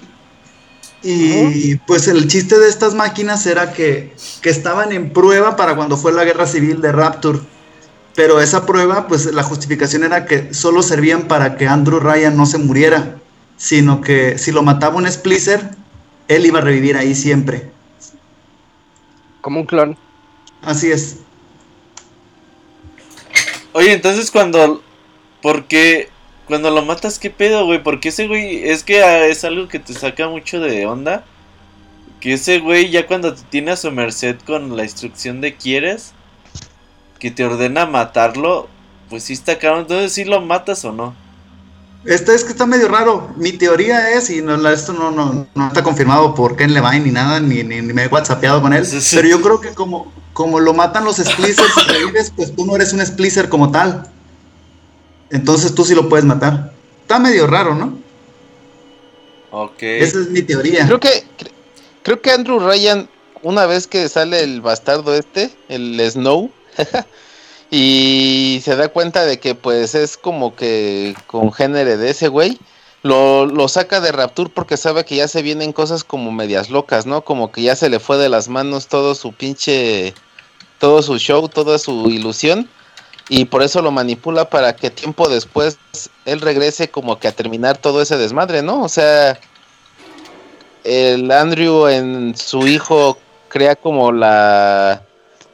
Y 1.07 1.75
pues 1.85 2.07
el 2.07 2.27
chiste 2.27 2.57
de 2.57 2.67
estas 2.67 2.95
máquinas 2.95 3.45
era 3.45 3.73
que, 3.73 4.11
que 4.41 4.49
estaban 4.49 4.91
en 4.91 5.13
prueba 5.13 5.55
para 5.55 5.75
cuando 5.75 5.97
fue 5.97 6.11
la 6.11 6.23
guerra 6.23 6.47
civil 6.47 6.81
de 6.81 6.91
Rapture. 6.91 7.39
Pero 8.15 8.39
esa 8.41 8.65
prueba, 8.65 9.07
pues 9.07 9.31
la 9.31 9.43
justificación 9.43 10.03
era 10.03 10.25
que 10.25 10.51
solo 10.53 10.81
servían 10.81 11.27
para 11.27 11.57
que 11.57 11.67
Andrew 11.67 11.99
Ryan 11.99 12.35
no 12.35 12.47
se 12.47 12.57
muriera, 12.57 13.17
sino 13.55 14.01
que 14.01 14.39
si 14.39 14.51
lo 14.51 14.63
mataba 14.63 14.95
un 14.95 15.11
Splicer, 15.11 15.69
él 16.27 16.47
iba 16.47 16.57
a 16.57 16.63
revivir 16.63 16.97
ahí 16.97 17.13
siempre. 17.13 17.69
Como 19.41 19.59
un 19.59 19.67
clon. 19.67 19.97
Así 20.63 20.91
es. 20.91 21.17
Oye, 23.73 23.93
entonces 23.93 24.31
cuando. 24.31 24.81
¿Por 25.43 25.65
qué? 25.65 26.09
Cuando 26.47 26.69
lo 26.69 26.83
matas, 26.85 27.17
¿qué 27.19 27.29
pedo, 27.31 27.65
güey? 27.65 27.81
Porque 27.81 28.09
ese 28.09 28.27
güey. 28.27 28.67
Es 28.69 28.83
que 28.83 29.03
ah, 29.03 29.25
es 29.25 29.43
algo 29.43 29.67
que 29.67 29.79
te 29.79 29.93
saca 29.93 30.27
mucho 30.27 30.59
de 30.59 30.85
onda. 30.85 31.23
Que 32.21 32.33
ese 32.33 32.59
güey, 32.59 32.89
ya 32.91 33.07
cuando 33.07 33.33
te 33.33 33.41
tiene 33.49 33.71
a 33.71 33.75
su 33.77 33.91
merced 33.91 34.37
con 34.45 34.75
la 34.75 34.83
instrucción 34.83 35.41
de 35.41 35.55
quieres. 35.55 36.13
Que 37.19 37.31
te 37.31 37.43
ordena 37.45 37.85
matarlo. 37.85 38.67
Pues 39.09 39.23
sí 39.23 39.33
está 39.33 39.57
caro. 39.57 39.79
Entonces, 39.79 40.13
¿sí 40.13 40.23
lo 40.25 40.41
matas 40.41 40.85
o 40.85 40.91
no? 40.91 41.15
Este 42.05 42.35
es 42.35 42.43
que 42.43 42.51
está 42.51 42.67
medio 42.67 42.87
raro. 42.87 43.31
Mi 43.35 43.51
teoría 43.53 44.11
es, 44.11 44.29
y 44.29 44.43
no, 44.43 44.55
la- 44.57 44.73
esto 44.73 44.93
no, 44.93 45.09
no, 45.09 45.47
no 45.55 45.67
está 45.67 45.81
confirmado 45.81 46.35
por 46.35 46.55
Ken 46.55 46.71
Levine 46.71 46.99
ni 46.99 47.11
nada, 47.11 47.39
ni, 47.39 47.63
ni, 47.63 47.81
ni 47.81 47.93
me 47.93 48.03
he 48.03 48.07
whatsappeado 48.07 48.61
con 48.61 48.73
él. 48.73 48.85
Sí, 48.85 49.01
sí. 49.01 49.15
Pero 49.15 49.27
yo 49.27 49.41
creo 49.41 49.59
que 49.59 49.69
como, 49.73 50.11
como 50.33 50.59
lo 50.59 50.75
matan 50.75 51.03
los 51.03 51.15
Splicers 51.23 52.31
pues 52.35 52.55
tú 52.55 52.63
no 52.67 52.75
eres 52.75 52.93
un 52.93 53.03
Splicer 53.03 53.49
como 53.49 53.71
tal. 53.71 54.07
Entonces 55.29 55.73
tú 55.75 55.83
sí 55.85 55.95
lo 55.95 56.07
puedes 56.09 56.25
matar. 56.25 56.71
Está 57.01 57.19
medio 57.19 57.47
raro, 57.47 57.75
¿no? 57.75 57.97
Ok. 59.51 59.81
Esa 59.83 60.19
es 60.19 60.29
mi 60.29 60.41
teoría. 60.41 60.85
Creo 60.85 60.99
que 60.99 61.09
cre- 61.37 61.51
creo 62.03 62.21
que 62.21 62.31
Andrew 62.31 62.59
Ryan 62.59 63.07
una 63.41 63.67
vez 63.67 63.85
que 63.85 64.09
sale 64.09 64.41
el 64.41 64.61
bastardo 64.61 65.13
este, 65.13 65.51
el 65.69 65.99
Snow, 66.09 66.49
y 67.71 68.59
se 68.63 68.75
da 68.75 68.89
cuenta 68.89 69.23
de 69.25 69.39
que 69.39 69.53
pues 69.55 69.95
es 69.95 70.17
como 70.17 70.55
que 70.55 71.15
congénere 71.27 71.97
de 71.97 72.09
ese 72.09 72.27
güey, 72.27 72.57
lo, 73.03 73.45
lo 73.45 73.67
saca 73.67 74.01
de 74.01 74.11
Rapture 74.11 74.49
porque 74.53 74.77
sabe 74.77 75.05
que 75.05 75.15
ya 75.17 75.27
se 75.27 75.43
vienen 75.43 75.73
cosas 75.73 76.03
como 76.03 76.31
medias 76.31 76.69
locas, 76.71 77.05
¿no? 77.05 77.23
Como 77.23 77.51
que 77.51 77.61
ya 77.61 77.75
se 77.75 77.89
le 77.89 77.99
fue 77.99 78.17
de 78.17 78.29
las 78.29 78.49
manos 78.49 78.87
todo 78.87 79.13
su 79.13 79.31
pinche, 79.31 80.15
todo 80.79 81.03
su 81.03 81.19
show, 81.19 81.47
toda 81.47 81.77
su 81.77 82.09
ilusión. 82.09 82.67
Y 83.27 83.45
por 83.45 83.63
eso 83.63 83.81
lo 83.81 83.91
manipula 83.91 84.49
para 84.49 84.75
que 84.75 84.91
tiempo 84.91 85.27
después 85.27 85.79
él 86.25 86.41
regrese 86.41 86.89
como 86.89 87.19
que 87.19 87.27
a 87.27 87.31
terminar 87.31 87.77
todo 87.77 88.01
ese 88.01 88.17
desmadre, 88.17 88.61
¿no? 88.61 88.83
O 88.83 88.89
sea, 88.89 89.39
el 90.83 91.31
Andrew 91.31 91.87
en 91.87 92.35
su 92.37 92.67
hijo 92.67 93.17
crea 93.47 93.75
como 93.75 94.11
la 94.11 95.01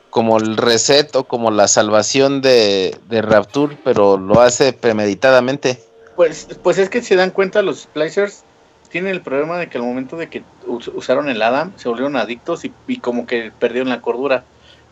como 0.09 0.37
el 0.37 0.57
reset 0.57 1.15
o 1.15 1.23
como 1.23 1.51
la 1.51 1.69
salvación 1.69 2.41
de, 2.41 2.97
de 3.07 3.21
Rapture, 3.21 3.77
pero 3.81 4.17
lo 4.17 4.41
hace 4.41 4.73
premeditadamente. 4.73 5.81
Pues, 6.17 6.49
pues 6.61 6.77
es 6.77 6.89
que 6.89 6.99
si 6.99 7.07
se 7.07 7.15
dan 7.15 7.31
cuenta, 7.31 7.61
los 7.61 7.83
Splicers 7.83 8.43
tienen 8.89 9.11
el 9.11 9.21
problema 9.21 9.57
de 9.57 9.69
que 9.69 9.77
al 9.77 9.85
momento 9.85 10.17
de 10.17 10.27
que 10.27 10.43
us- 10.67 10.91
usaron 10.93 11.29
el 11.29 11.41
Adam, 11.41 11.71
se 11.77 11.87
volvieron 11.87 12.17
adictos 12.17 12.65
y, 12.65 12.73
y 12.87 12.97
como 12.97 13.25
que 13.25 13.53
perdieron 13.57 13.87
la 13.87 14.01
cordura. 14.01 14.43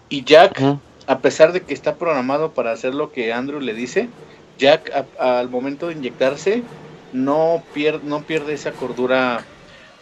Y 0.07 0.23
Jack. 0.23 0.61
A 1.09 1.21
pesar 1.21 1.53
de 1.53 1.61
que 1.65 1.73
está 1.73 1.97
programado 1.97 2.53
para 2.53 2.71
hacer 2.71 2.93
lo 2.93 3.11
que 3.11 3.33
Andrew 3.33 3.59
le 3.59 3.73
dice, 3.73 4.09
Jack 4.59 4.91
a- 4.93 5.39
al 5.39 5.49
momento 5.49 5.87
de 5.87 5.95
inyectarse 5.95 6.63
no 7.11 7.63
pierde, 7.73 8.01
no 8.03 8.21
pierde 8.21 8.53
esa 8.53 8.73
cordura 8.73 9.43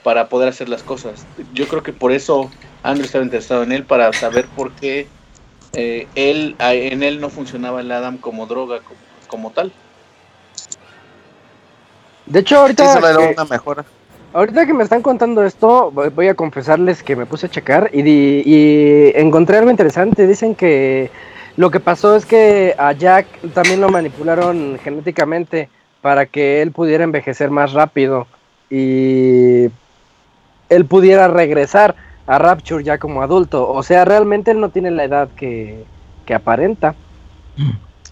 para 0.03 0.27
poder 0.27 0.49
hacer 0.49 0.67
las 0.67 0.83
cosas. 0.83 1.25
Yo 1.53 1.65
creo 1.69 1.81
que 1.81 1.93
por 1.93 2.11
eso 2.11 2.51
Andrew 2.83 3.05
estaba 3.05 3.23
interesado 3.23 3.63
en 3.63 3.71
él, 3.71 3.85
para 3.85 4.11
saber 4.11 4.49
por 4.53 4.75
qué 4.75 5.09
eh, 5.73 6.09
él, 6.15 6.57
en 6.59 7.03
él 7.03 7.21
no 7.21 7.29
funcionaba 7.29 7.79
el 7.79 7.91
Adam 7.91 8.17
como 8.17 8.45
droga, 8.45 8.81
como, 8.81 8.99
como 9.27 9.53
tal. 9.53 9.73
De 12.25 12.39
hecho, 12.41 12.55
Sí, 12.55 12.61
ahorita, 12.61 13.17
que, 13.17 13.33
una 13.33 13.45
mejora. 13.45 13.85
Ahorita 14.37 14.65
que 14.65 14.73
me 14.73 14.83
están 14.83 15.01
contando 15.01 15.43
esto, 15.43 15.91
voy 15.91 16.27
a 16.27 16.35
confesarles 16.35 17.03
que 17.03 17.15
me 17.15 17.25
puse 17.25 17.47
a 17.47 17.49
checar 17.49 17.89
y, 17.93 18.01
di- 18.03 18.43
y 18.45 19.11
encontré 19.19 19.57
algo 19.57 19.71
interesante. 19.71 20.27
Dicen 20.27 20.55
que 20.55 21.11
lo 21.55 21.71
que 21.71 21.79
pasó 21.79 22.15
es 22.15 22.25
que 22.25 22.75
a 22.77 22.93
Jack 22.93 23.39
también 23.53 23.81
lo 23.81 23.89
manipularon 23.89 24.79
genéticamente 24.83 25.69
para 26.01 26.25
que 26.27 26.61
él 26.61 26.71
pudiera 26.71 27.03
envejecer 27.03 27.49
más 27.49 27.73
rápido 27.73 28.27
y 28.69 29.65
él 30.69 30.85
pudiera 30.87 31.27
regresar 31.27 31.95
a 32.27 32.37
Rapture 32.39 32.83
ya 32.83 32.97
como 32.97 33.21
adulto. 33.21 33.69
O 33.69 33.83
sea, 33.83 34.05
realmente 34.05 34.51
él 34.51 34.59
no 34.59 34.69
tiene 34.69 34.91
la 34.91 35.03
edad 35.05 35.29
que, 35.35 35.85
que 36.25 36.33
aparenta. 36.35 36.95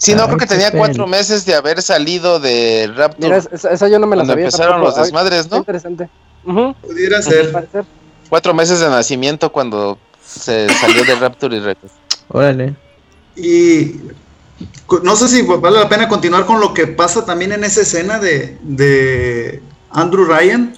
Sí, 0.06 0.14
no, 0.14 0.22
Ay, 0.22 0.28
creo 0.28 0.38
que 0.38 0.46
tenía 0.46 0.70
pena. 0.72 0.80
cuatro 0.86 1.08
meses 1.08 1.46
de 1.46 1.56
haber 1.56 1.82
salido 1.82 2.40
de 2.40 2.92
Rapture. 2.96 3.28
Mira, 3.28 3.38
esa, 3.52 3.72
esa 3.72 3.88
yo 3.88 3.98
no 3.98 4.06
me 4.06 4.16
la 4.16 4.20
cuando 4.22 4.34
sabía. 4.34 4.46
empezaron 4.46 4.74
tampoco. 4.74 4.90
los 4.90 4.98
Ay, 4.98 5.04
desmadres, 5.06 5.40
está 5.40 5.56
¿no? 5.56 5.60
interesante. 5.62 6.10
Ujú, 6.46 6.76
Pudiera 6.82 7.22
ser. 7.22 7.52
parecer. 7.52 7.86
Cuatro 8.30 8.54
meses 8.54 8.80
de 8.80 8.90
nacimiento 8.90 9.52
cuando 9.52 9.98
se 10.24 10.68
salió 10.76 11.04
de 11.06 11.16
Rapture 11.16 11.58
y 11.58 11.60
regresó. 11.60 11.96
Órale. 12.30 12.76
Y 13.36 13.96
no 15.04 15.16
sé 15.16 15.28
si 15.28 15.42
vale 15.42 15.80
la 15.80 15.90
pena 15.90 16.08
continuar 16.08 16.46
con 16.46 16.60
lo 16.60 16.74
que 16.74 16.88
pasa 16.88 17.26
también 17.26 17.52
en 17.52 17.64
esa 17.64 17.82
escena 17.82 18.20
de, 18.20 18.58
de 18.62 19.62
Andrew 19.90 20.26
Ryan. 20.26 20.76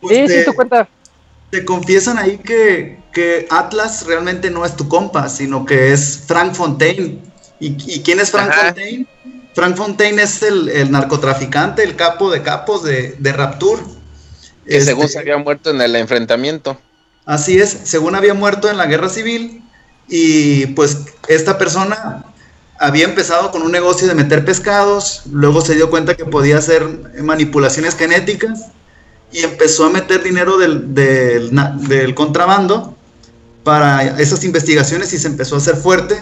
Pues 0.00 0.16
sí, 0.30 0.38
sí, 0.38 0.44
tu 0.44 0.54
cuenta. 0.54 0.88
Te 1.50 1.64
confiesan 1.66 2.16
ahí 2.18 2.38
que, 2.38 2.98
que, 3.12 3.46
Atlas 3.50 4.06
realmente 4.06 4.50
no 4.50 4.64
es 4.64 4.74
tu 4.74 4.88
compa, 4.88 5.28
sino 5.28 5.66
que 5.66 5.92
es 5.92 6.24
Frank 6.26 6.54
Fontaine. 6.54 7.20
¿Y, 7.62 8.02
quién 8.02 8.18
es 8.18 8.32
Frank 8.32 8.52
Fontaine? 8.52 9.06
Frank 9.54 9.76
Fontaine 9.76 10.20
es 10.20 10.42
el, 10.42 10.90
narcotraficante, 10.90 11.84
el 11.84 11.94
capo 11.94 12.30
de 12.30 12.42
capos 12.42 12.82
de, 12.82 13.14
de 13.18 13.32
Rapture. 13.32 13.82
Que 14.66 14.80
según 14.80 15.04
este, 15.04 15.14
se 15.14 15.18
había 15.20 15.38
muerto 15.38 15.70
en 15.70 15.80
el 15.80 15.94
enfrentamiento. 15.94 16.76
Así 17.24 17.58
es, 17.60 17.70
según 17.84 18.16
había 18.16 18.34
muerto 18.34 18.68
en 18.68 18.78
la 18.78 18.86
guerra 18.86 19.08
civil. 19.08 19.62
Y 20.08 20.66
pues 20.66 20.98
esta 21.28 21.56
persona 21.56 22.24
había 22.80 23.04
empezado 23.04 23.52
con 23.52 23.62
un 23.62 23.70
negocio 23.70 24.08
de 24.08 24.14
meter 24.14 24.44
pescados, 24.44 25.22
luego 25.30 25.60
se 25.60 25.76
dio 25.76 25.88
cuenta 25.88 26.16
que 26.16 26.24
podía 26.24 26.58
hacer 26.58 26.84
manipulaciones 27.22 27.94
genéticas 27.94 28.66
y 29.30 29.44
empezó 29.44 29.86
a 29.86 29.90
meter 29.90 30.24
dinero 30.24 30.58
del, 30.58 30.92
del, 30.92 32.14
contrabando 32.16 32.96
para 33.62 34.18
esas 34.18 34.42
investigaciones 34.42 35.12
y 35.12 35.18
se 35.18 35.28
empezó 35.28 35.54
a 35.54 35.58
hacer 35.58 35.76
fuerte. 35.76 36.20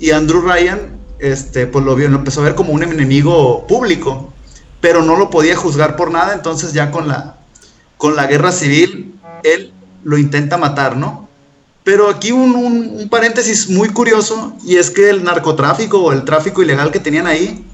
Y 0.00 0.10
Andrew 0.12 0.40
Ryan, 0.40 0.98
este, 1.18 1.66
pues 1.66 1.84
lo, 1.84 1.94
vio, 1.94 2.08
lo 2.08 2.16
empezó 2.16 2.40
a 2.40 2.44
ver 2.44 2.54
como 2.54 2.72
un 2.72 2.82
enemigo 2.82 3.66
público, 3.66 4.32
pero 4.80 5.02
no 5.02 5.16
lo 5.16 5.28
podía 5.28 5.54
juzgar 5.54 5.94
por 5.94 6.10
nada, 6.10 6.32
entonces 6.32 6.72
ya 6.72 6.90
con 6.90 7.06
la, 7.06 7.36
con 7.98 8.16
la 8.16 8.26
guerra 8.26 8.50
civil, 8.50 9.14
él 9.42 9.72
lo 10.02 10.16
intenta 10.16 10.56
matar, 10.56 10.96
¿no? 10.96 11.28
Pero 11.84 12.08
aquí 12.08 12.32
un, 12.32 13.08
paréntesis 13.10 13.68
muy 13.68 13.90
curioso, 13.90 14.54
y 14.64 14.76
es 14.76 14.90
que 14.90 15.10
el 15.10 15.22
narcotráfico 15.22 15.98
o 15.98 16.12
el 16.12 16.24
tráfico 16.24 16.62
ilegal 16.62 16.90
que 16.90 17.00
tenían 17.00 17.26
ahí, 17.26 17.66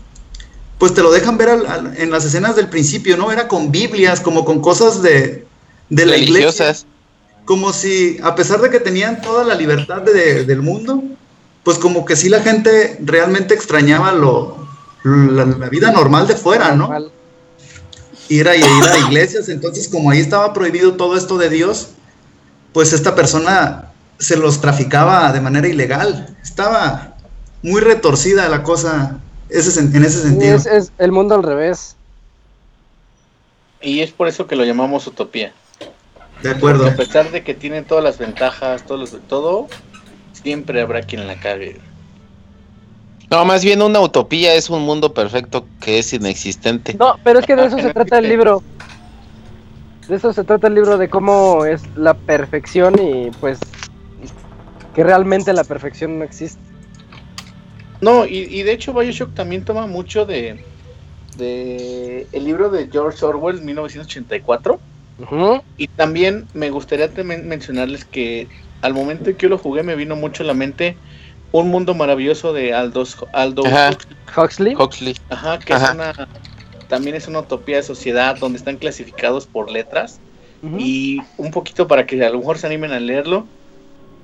pues 0.78 0.92
te 0.92 1.02
lo 1.02 1.12
dejan 1.12 1.38
ver 1.38 1.50
en 1.96 2.10
las 2.10 2.24
escenas 2.24 2.56
del 2.56 2.68
principio, 2.68 3.16
¿no? 3.16 3.30
Era 3.30 3.46
con 3.46 3.70
Biblias, 3.70 4.20
como 4.20 4.44
con 4.44 4.60
cosas 4.60 5.00
de, 5.00 5.46
de 5.90 6.06
la 6.06 6.16
iglesia. 6.16 6.74
Como 7.44 7.72
si, 7.72 8.18
a 8.22 8.34
pesar 8.34 8.60
de 8.60 8.70
que 8.70 8.80
tenían 8.80 9.22
toda 9.22 9.44
la 9.44 9.54
libertad 9.54 10.02
del 10.02 10.62
mundo, 10.62 11.02
pues 11.66 11.78
como 11.78 12.04
que 12.04 12.14
sí 12.14 12.28
la 12.28 12.42
gente 12.42 12.96
realmente 13.00 13.52
extrañaba 13.52 14.12
lo, 14.12 14.56
la, 15.02 15.68
vida 15.68 15.90
normal 15.90 16.28
de 16.28 16.36
fuera, 16.36 16.76
¿no? 16.76 16.88
ir 18.28 18.48
a, 18.48 18.54
ir 18.54 18.64
a 18.64 18.98
iglesias. 19.08 19.48
Entonces, 19.48 19.88
como 19.88 20.12
ahí 20.12 20.20
estaba 20.20 20.52
prohibido 20.52 20.94
todo 20.94 21.16
esto 21.16 21.38
de 21.38 21.50
Dios, 21.50 21.88
pues 22.72 22.92
esta 22.92 23.16
persona 23.16 23.90
se 24.16 24.36
los 24.36 24.60
traficaba 24.60 25.32
de 25.32 25.40
manera 25.40 25.66
ilegal. 25.66 26.36
Estaba 26.40 27.16
muy 27.62 27.80
retorcida 27.80 28.48
la 28.48 28.62
cosa 28.62 29.18
ese, 29.48 29.80
en 29.80 30.04
ese 30.04 30.22
sentido. 30.22 30.54
Es, 30.54 30.92
el 30.98 31.10
mundo 31.10 31.34
al 31.34 31.42
revés. 31.42 31.96
Y 33.82 34.02
es 34.02 34.12
por 34.12 34.28
eso 34.28 34.46
que 34.46 34.54
lo 34.54 34.64
llamamos 34.64 35.04
utopía. 35.08 35.52
De 36.44 36.50
acuerdo. 36.50 36.86
a 36.86 36.94
pesar 36.94 37.32
de 37.32 37.42
que 37.42 37.54
tiene 37.54 37.82
todas 37.82 38.04
las 38.04 38.18
ventajas, 38.18 38.86
todo, 38.86 39.04
todo, 39.28 39.66
siempre 40.42 40.80
habrá 40.80 41.02
quien 41.02 41.26
la 41.26 41.38
cague. 41.40 41.76
No, 43.30 43.44
más 43.44 43.64
bien 43.64 43.82
una 43.82 44.00
utopía 44.00 44.54
es 44.54 44.70
un 44.70 44.82
mundo 44.82 45.12
perfecto 45.12 45.66
que 45.80 45.98
es 45.98 46.12
inexistente. 46.12 46.94
No, 46.94 47.16
pero 47.24 47.40
es 47.40 47.46
que 47.46 47.56
de 47.56 47.66
eso 47.66 47.78
se 47.78 47.92
trata 47.92 48.18
el 48.18 48.28
libro. 48.28 48.62
De 50.08 50.16
eso 50.16 50.32
se 50.32 50.44
trata 50.44 50.68
el 50.68 50.74
libro, 50.74 50.98
de 50.98 51.08
cómo 51.08 51.64
es 51.64 51.82
la 51.96 52.14
perfección 52.14 52.94
y 53.00 53.30
pues 53.40 53.58
que 54.94 55.02
realmente 55.02 55.52
la 55.52 55.64
perfección 55.64 56.18
no 56.18 56.24
existe. 56.24 56.60
No, 58.00 58.26
y, 58.26 58.62
de 58.62 58.72
hecho 58.72 58.92
Bioshock 58.92 59.34
también 59.34 59.64
toma 59.64 59.86
mucho 59.86 60.26
de, 60.26 60.62
de 61.38 62.26
el 62.30 62.44
libro 62.44 62.70
de 62.70 62.88
George 62.90 63.24
Orwell, 63.24 63.62
1984. 63.62 64.78
Y 65.78 65.88
también 65.88 66.46
me 66.52 66.70
gustaría 66.70 67.08
mencionarles 67.24 68.04
que 68.04 68.48
al 68.82 68.94
momento 68.94 69.30
en 69.30 69.36
que 69.36 69.44
yo 69.44 69.48
lo 69.48 69.58
jugué 69.58 69.82
me 69.82 69.96
vino 69.96 70.16
mucho 70.16 70.42
a 70.42 70.46
la 70.46 70.54
mente 70.54 70.96
un 71.52 71.68
mundo 71.68 71.94
maravilloso 71.94 72.52
de 72.52 72.74
Aldous, 72.74 73.16
Huxley. 74.36 74.74
Huxley. 74.74 75.16
Ajá, 75.30 75.58
que 75.58 75.72
es 75.72 75.90
una 75.90 76.28
también 76.88 77.16
es 77.16 77.26
una 77.26 77.40
utopía 77.40 77.76
de 77.76 77.82
sociedad 77.82 78.36
donde 78.38 78.58
están 78.58 78.76
clasificados 78.76 79.46
por 79.46 79.70
letras 79.70 80.20
y 80.78 81.20
un 81.36 81.52
poquito 81.52 81.86
para 81.86 82.06
que 82.06 82.24
a 82.24 82.30
lo 82.30 82.38
mejor 82.38 82.58
se 82.58 82.66
animen 82.66 82.92
a 82.92 82.98
leerlo. 82.98 83.46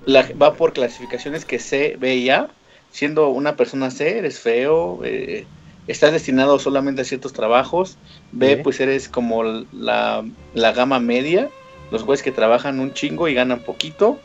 La, 0.06 0.28
va 0.40 0.54
por 0.54 0.72
clasificaciones 0.72 1.44
que 1.44 1.60
C, 1.60 1.96
B 1.98 2.16
y 2.16 2.30
A. 2.30 2.48
Siendo 2.90 3.28
una 3.28 3.54
persona 3.54 3.90
C, 3.90 4.18
eres 4.18 4.40
feo, 4.40 5.00
eh, 5.04 5.46
estás 5.86 6.12
destinado 6.12 6.58
solamente 6.58 7.02
a 7.02 7.04
ciertos 7.04 7.32
trabajos. 7.32 7.96
B, 8.32 8.56
pues 8.56 8.80
eres 8.80 9.08
como 9.08 9.44
la, 9.44 10.24
la 10.54 10.72
gama 10.72 10.98
media, 10.98 11.48
los 11.92 12.04
güeyes 12.04 12.24
que 12.24 12.32
trabajan 12.32 12.80
un 12.80 12.92
chingo 12.92 13.28
y 13.28 13.34
ganan 13.34 13.60
poquito 13.60 14.18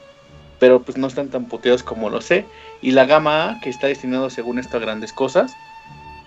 pero 0.59 0.81
pues 0.81 0.97
no 0.97 1.07
están 1.07 1.29
tan 1.29 1.45
puteados 1.45 1.83
como 1.83 2.09
lo 2.09 2.21
sé. 2.21 2.45
Y 2.81 2.91
la 2.91 3.05
gama 3.05 3.49
A, 3.49 3.59
que 3.59 3.69
está 3.69 3.87
destinado 3.87 4.29
según 4.29 4.59
esto 4.59 4.77
a 4.77 4.79
grandes 4.79 5.13
cosas. 5.13 5.53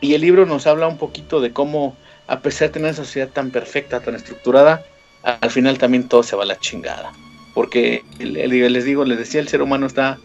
Y 0.01 0.15
el 0.15 0.23
libro 0.23 0.47
nos 0.47 0.66
habla 0.66 0.89
un 0.89 0.98
poquito 0.98 1.40
de 1.40 1.52
cómo, 1.52 1.97
a 2.27 2.40
pesar 2.40 2.69
de 2.69 2.74
tener 2.74 2.89
una 2.89 2.97
sociedad 2.97 3.28
tan 3.28 3.51
perfecta, 3.51 4.01
tan 4.01 4.15
estructurada, 4.15 4.85
al 5.23 5.51
final 5.51 5.78
también 5.78 6.09
todo 6.09 6.23
se 6.23 6.36
va 6.36 6.44
a 6.44 6.47
la 6.47 6.59
chingada. 6.59 7.12
Porque 7.55 8.05
les 8.19 8.85
digo, 8.85 9.05
les 9.05 9.19
decía, 9.19 9.40
el 9.40 9.48
ser 9.48 9.62
humano 9.62 9.86
está 9.86 10.19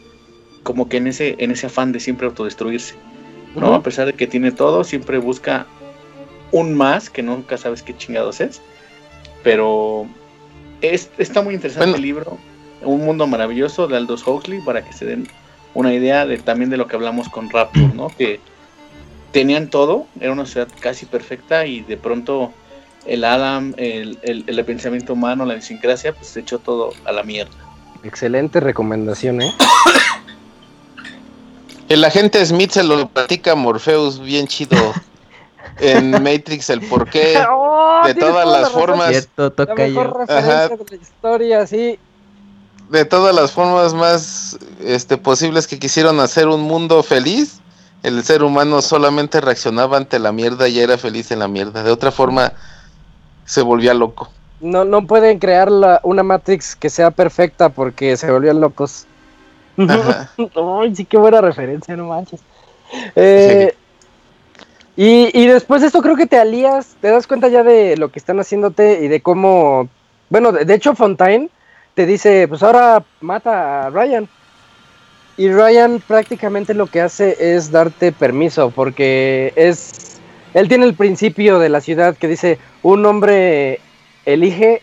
como 0.64 0.88
que 0.88 0.98
en 0.98 1.08
ese, 1.08 1.36
en 1.40 1.52
ese 1.52 1.68
afán 1.68 1.92
de 1.92 2.00
siempre 2.00 2.28
autodestruirse. 2.28 2.96
¿no? 3.56 3.74
A 3.74 3.84
pesar 3.84 4.06
de 4.06 4.14
que 4.14 4.28
tiene 4.28 4.52
todo, 4.52 4.84
siempre 4.84 5.18
busca 5.18 5.66
un 6.52 6.76
más 6.76 7.10
que 7.10 7.24
nunca 7.24 7.58
sabes 7.58 7.82
qué 7.82 7.96
chingados 7.98 8.40
es. 8.42 8.62
Pero 9.44 10.08
es, 10.82 11.10
está 11.18 11.42
muy 11.42 11.56
interesante 11.56 11.96
el 11.96 12.02
libro 12.02 12.38
un 12.86 13.06
mundo 13.06 13.28
maravilloso 13.28 13.88
de 13.88 13.98
Aldous 13.98 14.26
Huxley 14.26 14.62
para 14.62 14.86
que 14.86 14.94
se 14.94 15.06
den 15.06 15.28
una 15.74 15.94
idea 15.94 16.26
de 16.26 16.38
también 16.38 16.70
de 16.70 16.78
lo 16.78 16.88
que 16.88 16.96
hablamos 16.96 17.30
con 17.30 17.50
Rapture, 17.50 17.92
¿no? 17.94 18.08
Que 18.08 18.40
tenían 19.32 19.70
todo, 19.70 20.08
era 20.20 20.32
una 20.32 20.46
ciudad 20.46 20.70
casi 20.80 21.06
perfecta 21.06 21.66
y 21.66 21.82
de 21.82 21.98
pronto 21.98 22.54
el 23.06 23.24
Adam, 23.24 23.74
el, 23.78 24.18
el, 24.24 24.66
pensamiento 24.66 25.14
humano, 25.14 25.46
la 25.46 25.54
idiosincrasia, 25.54 26.14
pues 26.14 26.28
se 26.28 26.40
echó 26.40 26.60
todo 26.60 26.94
a 27.04 27.12
la 27.12 27.22
mierda. 27.24 27.54
Excelente 28.04 28.60
recomendación, 28.60 29.42
¿eh? 29.42 29.54
El 31.90 32.04
agente 32.04 32.44
Smith 32.44 32.72
se 32.72 32.84
lo 32.84 33.08
platica 33.10 33.52
a 33.52 33.56
Morpheus 33.56 34.20
bien 34.20 34.48
chido 34.48 34.94
en 35.80 36.12
Matrix 36.12 36.70
el 36.72 36.82
porqué 36.82 37.38
oh, 37.52 38.02
de 38.06 38.16
todas 38.16 38.48
las 38.48 38.72
formas. 38.72 39.10
Cierto, 39.10 39.52
toca 39.52 39.76
la 39.76 39.88
mejor 39.88 40.18
referencia 40.20 40.70
de 40.70 40.86
la 40.90 40.96
historia, 40.96 41.68
sí 41.68 42.00
de 42.90 43.06
todas 43.06 43.36
las 43.36 43.52
formas 43.52 43.94
más 43.94 44.58
este, 44.84 45.18
posibles 45.18 45.68
que 45.68 45.80
quisieron 45.80 46.20
hacer 46.20 46.48
un 46.48 46.62
mundo 46.62 47.02
feliz, 47.04 47.60
el 48.04 48.24
ser 48.24 48.44
humano 48.44 48.82
solamente 48.82 49.42
reaccionaba 49.42 49.98
ante 49.98 50.20
la 50.20 50.32
mierda 50.32 50.68
y 50.68 50.80
era 50.80 50.98
feliz 50.98 51.32
en 51.32 51.40
la 51.40 51.48
mierda. 51.48 51.84
De 51.84 51.92
otra 51.92 52.12
forma, 52.12 52.54
se 53.46 53.62
volvía 53.62 53.94
loco. 53.94 54.30
No, 54.62 54.86
no 54.86 55.06
pueden 55.06 55.40
crear 55.40 55.70
una 56.04 56.24
Matrix 56.24 56.76
que 56.76 56.90
sea 56.90 57.12
perfecta 57.12 57.70
porque 57.70 58.16
se 58.18 58.32
volvían 58.32 58.62
locos. 58.62 59.06
Ay, 59.78 60.96
sí, 60.96 61.06
qué 61.06 61.18
buena 61.18 61.42
referencia, 61.42 61.96
no 61.96 62.08
manches. 62.08 62.42
Eh, 63.16 63.76
y, 64.96 65.30
y 65.38 65.48
después 65.48 65.82
de 65.82 65.88
esto 65.88 66.02
creo 66.02 66.16
que 66.16 66.28
te 66.28 66.38
alías, 66.38 66.96
te 67.02 67.10
das 67.10 67.28
cuenta 67.28 67.48
ya 67.48 67.64
de 67.64 67.98
lo 67.98 68.12
que 68.12 68.20
están 68.20 68.40
haciéndote 68.40 69.04
y 69.04 69.08
de 69.08 69.22
cómo... 69.22 69.90
Bueno, 70.30 70.52
de 70.52 70.74
hecho 70.74 70.96
Fontaine 70.96 71.50
te 71.96 72.06
dice, 72.06 72.48
pues 72.48 72.62
ahora 72.62 73.04
mata 73.22 73.88
a 73.88 73.90
Ryan. 73.90 74.28
Y 75.38 75.50
Ryan 75.50 76.02
prácticamente 76.06 76.74
lo 76.74 76.88
que 76.88 77.02
hace 77.02 77.36
es 77.40 77.72
darte 77.72 78.12
permiso, 78.12 78.70
porque 78.70 79.52
es. 79.56 80.20
Él 80.54 80.70
tiene 80.70 80.86
el 80.86 80.94
principio 80.94 81.60
de 81.60 81.70
la 81.70 81.82
ciudad 81.82 82.16
que 82.16 82.28
dice: 82.28 82.60
un 82.84 83.06
hombre 83.06 83.80
elige 84.26 84.82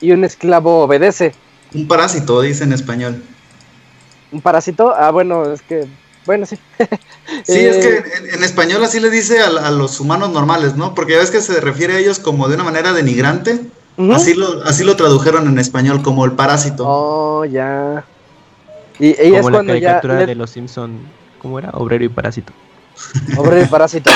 y 0.00 0.12
un 0.12 0.24
esclavo 0.24 0.82
obedece. 0.82 1.34
Un 1.74 1.88
parásito, 1.88 2.40
dice 2.40 2.64
en 2.64 2.72
español. 2.72 3.22
¿Un 4.32 4.40
parásito? 4.40 4.94
Ah, 4.94 5.10
bueno, 5.10 5.52
es 5.52 5.62
que. 5.62 5.86
Bueno, 6.26 6.44
sí. 6.44 6.58
sí, 7.44 7.58
es 7.60 7.76
que 7.76 8.34
en, 8.34 8.42
español 8.42 8.82
así 8.82 8.98
le 8.98 9.10
dice 9.10 9.40
a, 9.40 9.46
a, 9.46 9.70
los 9.70 10.00
humanos 10.00 10.30
normales, 10.30 10.74
¿no? 10.76 10.94
Porque 10.94 11.12
ya 11.12 11.20
ves 11.20 11.30
que 11.30 11.40
se 11.40 11.60
refiere 11.60 11.94
a 11.94 11.98
ellos 11.98 12.18
como 12.18 12.48
de 12.48 12.56
una 12.56 12.64
manera 12.64 12.92
denigrante 12.92 13.60
así, 14.14 14.34
lo, 14.34 14.62
así 14.64 14.84
lo 14.84 14.96
tradujeron 14.96 15.46
en 15.48 15.58
español, 15.58 16.02
como 16.02 16.24
el 16.24 16.32
parásito. 16.32 16.84
Oh, 16.86 17.44
ya. 17.44 18.04
Y 18.98 19.08
ella 19.20 19.40
como 19.40 19.58
es 19.58 19.66
la 19.66 19.72
caricatura 19.72 20.26
de 20.26 20.34
los 20.34 20.50
Simpson, 20.50 20.98
¿cómo 21.40 21.58
era? 21.58 21.70
Obrero 21.70 22.04
y 22.04 22.08
parásito. 22.08 22.52
Obrero 23.36 23.62
y 23.62 23.66
parásito. 23.66 24.10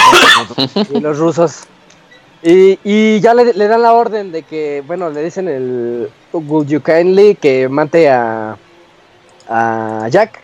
y 0.94 1.00
los 1.00 1.18
rusos. 1.18 1.64
Y, 2.42 2.78
y 2.84 3.20
ya 3.20 3.34
le, 3.34 3.52
le, 3.52 3.68
dan 3.68 3.82
la 3.82 3.92
orden 3.92 4.32
de 4.32 4.42
que, 4.42 4.82
bueno, 4.86 5.10
le 5.10 5.22
dicen 5.22 5.46
el 5.46 6.10
Would 6.32 6.68
you 6.68 6.80
kindly 6.80 7.34
que 7.34 7.68
mate 7.68 8.08
a, 8.08 8.56
a 9.46 10.08
Jack. 10.08 10.42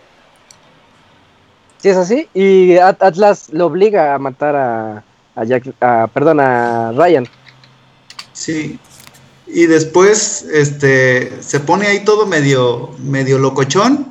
Si 1.77 1.89
es 1.89 1.97
así. 1.97 2.29
Y 2.35 2.77
Atlas 2.77 3.49
lo 3.51 3.65
obliga 3.65 4.13
a 4.13 4.19
matar 4.19 4.55
a, 4.55 5.03
a 5.35 5.43
Jack, 5.43 5.73
a, 5.81 6.07
perdón, 6.13 6.39
a 6.39 6.91
Ryan. 6.91 7.27
Sí. 8.33 8.79
Y 9.47 9.65
después 9.65 10.45
este, 10.51 11.41
se 11.41 11.59
pone 11.59 11.87
ahí 11.87 12.03
todo 12.03 12.25
medio, 12.25 12.91
medio 12.99 13.39
locochón 13.39 14.07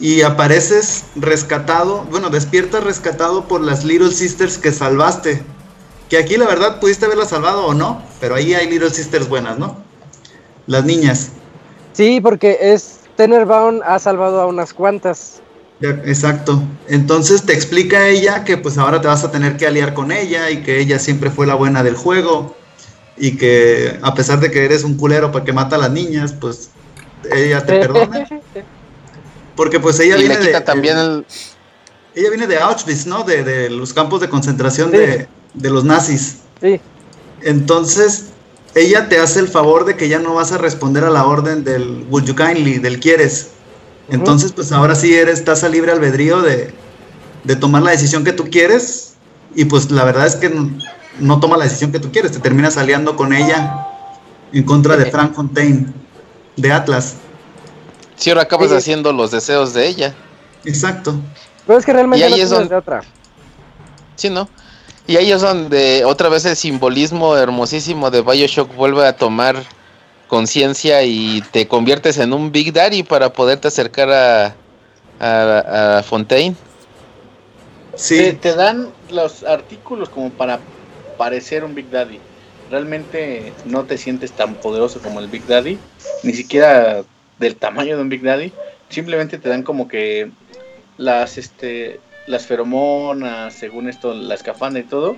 y 0.00 0.22
apareces 0.22 1.04
rescatado, 1.14 2.04
bueno, 2.10 2.30
despiertas 2.30 2.84
rescatado 2.84 3.46
por 3.48 3.60
las 3.60 3.84
Little 3.84 4.10
Sisters 4.12 4.58
que 4.58 4.72
salvaste. 4.72 5.42
Que 6.08 6.18
aquí 6.18 6.36
la 6.36 6.46
verdad 6.46 6.80
pudiste 6.80 7.04
haberla 7.04 7.26
salvado 7.26 7.66
o 7.66 7.74
no, 7.74 8.02
pero 8.20 8.34
ahí 8.34 8.54
hay 8.54 8.68
Little 8.70 8.90
Sisters 8.90 9.28
buenas, 9.28 9.58
¿no? 9.58 9.76
Las 10.66 10.84
niñas. 10.84 11.30
Sí, 11.92 12.20
porque 12.20 12.58
es 12.60 13.00
Tenerbaum 13.16 13.80
ha 13.84 13.98
salvado 13.98 14.40
a 14.40 14.46
unas 14.46 14.72
cuantas. 14.72 15.40
exacto. 15.80 16.62
Entonces 16.88 17.42
te 17.44 17.52
explica 17.52 18.08
ella 18.08 18.44
que 18.44 18.56
pues 18.56 18.78
ahora 18.78 19.00
te 19.00 19.08
vas 19.08 19.24
a 19.24 19.30
tener 19.30 19.56
que 19.56 19.66
aliar 19.66 19.94
con 19.94 20.12
ella 20.12 20.50
y 20.50 20.62
que 20.62 20.78
ella 20.78 20.98
siempre 20.98 21.30
fue 21.30 21.46
la 21.46 21.54
buena 21.54 21.82
del 21.82 21.96
juego 21.96 22.54
y 23.16 23.36
que 23.36 23.98
a 24.02 24.14
pesar 24.14 24.40
de 24.40 24.50
que 24.50 24.64
eres 24.64 24.84
un 24.84 24.96
culero 24.96 25.32
porque 25.32 25.52
mata 25.52 25.76
a 25.76 25.78
las 25.78 25.90
niñas, 25.90 26.32
pues 26.32 26.70
ella 27.32 27.64
te 27.64 27.78
perdona. 27.78 28.28
Porque 29.54 29.80
pues 29.80 29.98
ella 30.00 30.16
viene 30.16 30.36
de 30.36 30.60
también 30.60 31.24
ella 32.16 32.30
viene 32.30 32.46
de 32.46 32.58
Auschwitz, 32.58 33.06
¿no? 33.06 33.24
De, 33.24 33.68
los 33.68 33.92
campos 33.92 34.20
de 34.20 34.28
concentración 34.28 34.90
de, 34.90 35.28
de, 35.52 35.70
los 35.70 35.84
nazis. 35.84 36.38
Sí. 36.62 36.80
Entonces, 37.42 38.30
ella 38.74 39.08
te 39.08 39.18
hace 39.18 39.40
el 39.40 39.48
favor 39.48 39.84
de 39.84 39.96
que 39.96 40.08
ya 40.08 40.18
no 40.18 40.34
vas 40.34 40.50
a 40.50 40.58
responder 40.58 41.04
a 41.04 41.10
la 41.10 41.26
orden 41.26 41.62
del 41.62 42.06
Would 42.08 42.24
you 42.24 42.34
kindly, 42.34 42.78
del 42.78 43.00
quieres. 43.00 43.50
Entonces, 44.08 44.52
pues 44.52 44.72
ahora 44.72 44.94
sí 44.94 45.14
eres, 45.14 45.40
estás 45.40 45.62
a 45.62 45.68
libre 45.68 45.92
albedrío 45.92 46.40
de, 46.40 46.72
de 47.44 47.56
tomar 47.56 47.82
la 47.82 47.90
decisión 47.90 48.24
que 48.24 48.32
tú 48.32 48.48
quieres. 48.50 49.14
Y 49.54 49.66
pues 49.66 49.90
la 49.90 50.04
verdad 50.04 50.26
es 50.26 50.36
que 50.36 50.48
no 51.18 51.40
toma 51.40 51.56
la 51.56 51.64
decisión 51.64 51.92
que 51.92 51.98
tú 51.98 52.10
quieres, 52.12 52.32
te 52.32 52.38
terminas 52.38 52.76
aliando 52.76 53.16
con 53.16 53.32
ella 53.32 53.86
en 54.52 54.64
contra 54.64 54.96
de 54.96 55.06
Frank 55.06 55.34
Fontaine, 55.34 55.92
de 56.56 56.72
Atlas. 56.72 57.16
Si 58.16 58.30
ahora 58.30 58.42
acabas 58.42 58.72
haciendo 58.72 59.12
los 59.12 59.30
deseos 59.30 59.74
de 59.74 59.86
ella. 59.86 60.14
Exacto. 60.64 61.14
Pero 61.66 61.78
es 61.78 61.84
que 61.84 61.92
realmente 61.92 62.26
y 62.28 62.32
ahí 62.32 62.40
es 62.40 62.50
donde... 62.50 62.74
otra. 62.74 63.02
Sí, 64.14 64.30
¿no? 64.30 64.48
Y 65.06 65.16
ahí 65.16 65.30
es 65.30 65.40
donde 65.40 66.04
otra 66.04 66.28
vez 66.28 66.44
el 66.46 66.56
simbolismo 66.56 67.36
hermosísimo 67.36 68.10
de 68.10 68.22
Bioshock 68.22 68.74
vuelve 68.74 69.06
a 69.06 69.16
tomar 69.16 69.62
conciencia 70.26 71.02
y 71.02 71.42
te 71.52 71.68
conviertes 71.68 72.18
en 72.18 72.32
un 72.32 72.50
Big 72.50 72.72
Daddy 72.72 73.02
para 73.02 73.32
poderte 73.32 73.68
acercar 73.68 74.10
a, 74.10 74.54
a, 75.20 76.02
Fontaine. 76.02 76.56
Sí. 77.94 78.32
te, 78.32 78.54
dan 78.54 78.88
los 79.10 79.42
artículos 79.44 80.08
como 80.08 80.30
para 80.30 80.58
parecer 81.16 81.64
un 81.64 81.74
Big 81.74 81.90
Daddy. 81.90 82.18
Realmente 82.70 83.52
no 83.64 83.84
te 83.84 83.96
sientes 83.96 84.32
tan 84.32 84.54
poderoso 84.54 85.00
como 85.00 85.20
el 85.20 85.28
Big 85.28 85.46
Daddy, 85.46 85.78
ni 86.22 86.32
siquiera 86.32 87.04
del 87.38 87.56
tamaño 87.56 87.96
de 87.96 88.02
un 88.02 88.08
Big 88.08 88.22
Daddy. 88.22 88.52
Simplemente 88.88 89.38
te 89.38 89.48
dan 89.48 89.62
como 89.62 89.88
que 89.88 90.30
las 90.96 91.38
este 91.38 92.00
las 92.26 92.46
feromonas, 92.46 93.54
según 93.54 93.88
esto, 93.88 94.12
la 94.14 94.34
escafanda 94.34 94.80
y 94.80 94.82
todo. 94.82 95.16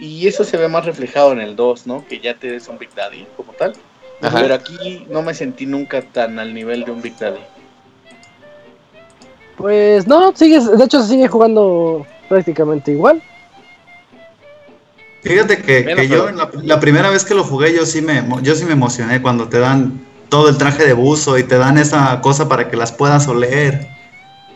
Y 0.00 0.26
eso 0.26 0.44
se 0.44 0.56
ve 0.56 0.68
más 0.68 0.86
reflejado 0.86 1.32
en 1.32 1.40
el 1.40 1.56
2, 1.56 1.86
¿no? 1.86 2.06
Que 2.06 2.20
ya 2.20 2.34
te 2.34 2.50
des 2.50 2.68
un 2.68 2.78
Big 2.78 2.94
Daddy 2.94 3.26
como 3.36 3.52
tal. 3.52 3.74
Pero 4.20 4.54
aquí 4.54 5.06
no 5.10 5.22
me 5.22 5.34
sentí 5.34 5.66
nunca 5.66 6.02
tan 6.02 6.38
al 6.38 6.52
nivel 6.54 6.84
de 6.84 6.90
un 6.90 7.02
Big 7.02 7.16
Daddy. 7.18 7.40
Pues 9.56 10.06
no, 10.06 10.34
sigues, 10.34 10.70
de 10.76 10.84
hecho 10.84 11.02
se 11.02 11.08
sigue 11.08 11.28
jugando 11.28 12.06
prácticamente 12.28 12.92
igual. 12.92 13.22
Fíjate 15.22 15.62
que, 15.62 16.06
yo 16.08 16.30
la, 16.30 16.80
primera 16.80 17.10
vez 17.10 17.24
que 17.24 17.34
lo 17.34 17.42
jugué 17.42 17.74
yo 17.74 17.84
sí 17.86 18.00
me 18.00 18.24
yo 18.42 18.54
sí 18.54 18.64
me 18.64 18.72
emocioné 18.72 19.20
cuando 19.20 19.48
te 19.48 19.58
dan 19.58 20.06
todo 20.28 20.48
el 20.48 20.58
traje 20.58 20.86
de 20.86 20.92
buzo 20.92 21.38
y 21.38 21.42
te 21.42 21.58
dan 21.58 21.76
esa 21.76 22.20
cosa 22.20 22.48
para 22.48 22.70
que 22.70 22.76
las 22.76 22.92
puedas 22.92 23.26
oler 23.26 23.88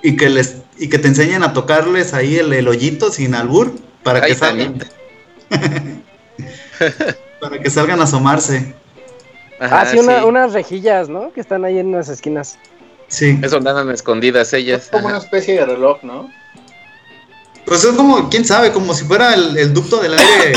y 0.03 0.17
que 0.17 0.29
les 0.29 0.59
y 0.79 0.89
que 0.89 0.99
te 0.99 1.09
enseñen 1.09 1.43
a 1.43 1.53
tocarles 1.53 2.15
ahí 2.15 2.37
el, 2.37 2.69
hoyito 2.69 3.11
sin 3.11 3.35
albur 3.35 3.75
para 4.03 4.21
que 4.21 4.35
salgan 4.35 4.79
para 7.41 7.59
que 7.59 7.71
salgan 7.71 8.01
a 8.01 8.05
asomarse. 8.05 8.75
ah, 9.61 9.85
sí, 9.87 9.99
unas 9.99 10.53
rejillas, 10.53 11.09
¿no? 11.09 11.33
Que 11.33 11.41
están 11.41 11.65
ahí 11.65 11.79
en 11.79 11.93
las 11.93 12.09
esquinas. 12.09 12.59
Sí. 13.09 13.39
Es 13.43 13.51
donde 13.51 13.71
andan 13.71 13.91
escondidas 13.91 14.53
ellas. 14.53 14.85
Es 14.85 14.91
como 14.91 15.09
una 15.09 15.19
especie 15.19 15.55
de 15.55 15.67
reloj, 15.67 16.03
¿no? 16.03 16.31
Pues 17.67 17.85
es 17.85 17.95
como, 17.95 18.29
quién 18.29 18.45
sabe, 18.45 18.73
como 18.73 18.93
si 18.95 19.05
fuera 19.05 19.35
el, 19.35 19.73
ducto 19.73 19.99
del 19.99 20.15
aire 20.15 20.53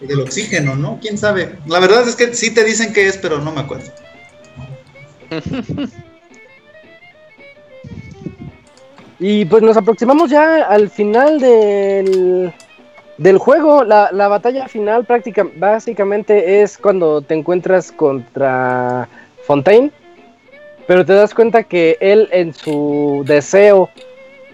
del 0.00 0.20
oxígeno, 0.20 0.76
¿no? 0.76 0.98
Quién 1.00 1.18
sabe. 1.18 1.58
La 1.66 1.80
verdad 1.80 2.08
es 2.08 2.16
que 2.16 2.34
sí 2.34 2.52
te 2.52 2.64
dicen 2.64 2.92
que 2.92 3.08
es, 3.08 3.16
pero 3.16 3.40
no 3.40 3.52
me 3.52 3.60
acuerdo. 3.60 3.90
Y 9.20 9.44
pues 9.44 9.62
nos 9.62 9.76
aproximamos 9.76 10.28
ya 10.28 10.64
al 10.64 10.90
final 10.90 11.40
del, 11.40 12.52
del 13.16 13.38
juego. 13.38 13.84
La, 13.84 14.10
la 14.12 14.28
batalla 14.28 14.68
final 14.68 15.04
práctica, 15.04 15.46
básicamente 15.56 16.62
es 16.62 16.76
cuando 16.76 17.22
te 17.22 17.34
encuentras 17.34 17.92
contra 17.92 19.08
Fontaine. 19.46 19.92
Pero 20.86 21.06
te 21.06 21.14
das 21.14 21.32
cuenta 21.32 21.62
que 21.62 21.96
él 22.00 22.28
en 22.32 22.52
su 22.52 23.22
deseo 23.26 23.88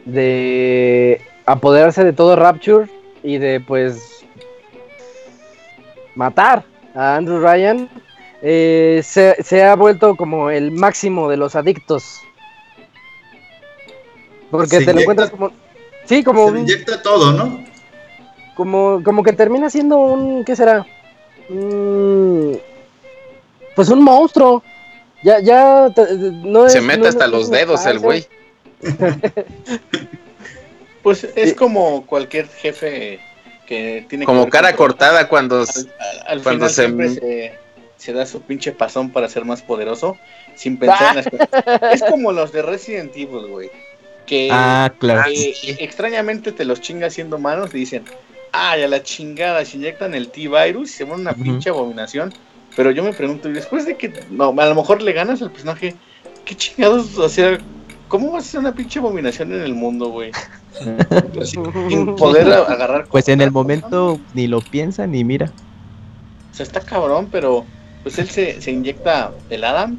de 0.05 1.21
apoderarse 1.53 2.05
de 2.05 2.13
todo 2.13 2.37
Rapture 2.37 2.89
y 3.23 3.39
de 3.39 3.61
pues 3.61 4.25
matar 6.15 6.65
a 6.95 7.17
Andrew 7.17 7.41
Ryan, 7.41 7.89
eh, 8.43 9.01
se, 9.05 9.63
ha 9.63 9.75
vuelto 9.77 10.17
como 10.17 10.51
el 10.51 10.71
máximo 10.71 11.29
de 11.29 11.37
los 11.37 11.55
adictos. 11.55 12.21
Porque 14.51 14.81
te 14.81 14.93
lo 14.93 15.01
encuentras 15.01 15.31
como... 15.31 15.51
Sí, 16.07 16.25
como... 16.25 16.51
Se 16.51 16.59
inyecta 16.59 17.03
todo, 17.03 17.33
¿no? 17.33 17.65
Como, 18.57 19.01
como 19.05 19.23
que 19.23 19.33
termina 19.33 19.71
siendo 19.71 19.99
un... 19.99 20.45
¿Qué 20.45 20.57
será? 20.57 20.87
pues 23.75 23.89
un 23.89 24.03
monstruo. 24.03 24.63
Ya, 25.23 25.41
ya, 25.41 25.93
no 26.45 26.69
Se 26.69 26.81
mete 26.81 27.09
hasta 27.09 27.27
los 27.27 27.51
dedos 27.51 27.85
el 27.87 27.99
güey. 27.99 28.27
Pues 31.03 31.25
es 31.35 31.55
como 31.55 32.05
cualquier 32.07 32.49
jefe 32.49 33.21
que 33.67 34.05
tiene 34.09 34.25
como 34.25 34.49
cara 34.49 34.75
cortada 34.75 35.29
cuando, 35.29 35.65
al, 36.27 36.43
cuando 36.43 36.69
se... 36.69 36.89
se... 37.97 38.13
da 38.13 38.27
su 38.27 38.43
pinche 38.43 38.73
pasón 38.73 39.11
para 39.11 39.29
ser 39.29 39.45
más 39.45 39.63
poderoso 39.63 40.19
sin 40.57 40.77
pensar 40.77 41.11
en 41.11 41.17
las 41.17 41.27
cosas. 41.31 41.93
Es 41.93 42.03
como 42.03 42.33
los 42.33 42.53
de 42.53 42.63
Resident 42.63 43.13
Evil, 43.15 43.47
güey. 43.49 43.71
Que, 44.27 44.49
ah, 44.53 44.93
claro. 44.99 45.31
extrañamente 45.79 46.53
te 46.53 46.65
los 46.65 46.81
chinga 46.81 47.07
haciendo 47.07 47.39
manos 47.39 47.71
y 47.75 47.79
dicen, 47.79 48.05
ay, 48.53 48.83
a 48.83 48.89
la 48.89 49.03
chingada, 49.03 49.65
se 49.65 49.77
inyectan 49.77 50.15
el 50.15 50.29
T-Virus 50.29 50.91
y 50.91 50.93
se 50.93 51.05
vuelve 51.05 51.23
una 51.23 51.33
pinche 51.33 51.71
abominación. 51.71 52.33
Pero 52.77 52.91
yo 52.91 53.03
me 53.03 53.13
pregunto, 53.13 53.49
y 53.49 53.53
después 53.53 53.87
de 53.87 53.97
que 53.97 54.13
no, 54.31 54.55
a 54.57 54.67
lo 54.67 54.75
mejor 54.75 55.03
le 55.03 55.13
ganas 55.13 55.43
al 55.43 55.51
personaje, 55.51 55.95
¿qué 56.45 56.55
chingados? 56.55 57.19
O 57.19 57.29
sea, 57.29 57.59
¿Cómo 58.11 58.33
vas 58.33 58.45
a 58.45 58.51
ser 58.51 58.61
una 58.61 58.75
pinche 58.75 58.99
abominación 58.99 59.53
en 59.53 59.63
el 59.63 59.73
mundo, 59.73 60.09
güey? 60.09 60.33
Sin 61.45 62.17
poder 62.17 62.53
agarrar. 62.53 63.07
Pues 63.07 63.29
en 63.29 63.41
el 63.41 63.53
momento 63.53 64.19
ni 64.35 64.49
lo 64.49 64.61
piensa 64.61 65.07
ni 65.07 65.23
mira. 65.23 65.53
O 66.51 66.55
sea, 66.55 66.67
está 66.67 66.81
cabrón, 66.81 67.29
pero 67.31 67.65
pues 68.03 68.19
él 68.19 68.29
se, 68.29 68.61
se 68.61 68.73
inyecta 68.73 69.31
el 69.49 69.63
Adam 69.63 69.97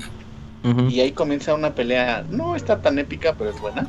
y 0.89 0.99
ahí 0.99 1.13
comienza 1.13 1.55
una 1.55 1.73
pelea. 1.73 2.25
No 2.29 2.57
está 2.57 2.81
tan 2.81 2.99
épica, 2.99 3.33
pero 3.37 3.49
es 3.49 3.61
buena. 3.61 3.87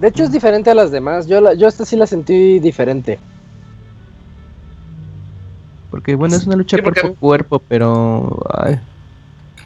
De 0.00 0.08
hecho, 0.08 0.24
es 0.24 0.32
diferente 0.32 0.70
a 0.70 0.74
las 0.74 0.90
demás. 0.90 1.26
Yo, 1.26 1.42
la, 1.42 1.52
yo 1.52 1.68
esta 1.68 1.84
sí 1.84 1.96
la 1.96 2.06
sentí 2.06 2.58
diferente. 2.60 3.18
Porque, 5.90 6.14
bueno, 6.14 6.34
es 6.34 6.46
una 6.46 6.56
lucha 6.56 6.80
cuerpo 6.80 7.08
a 7.08 7.14
cuerpo, 7.14 7.62
pero. 7.68 8.42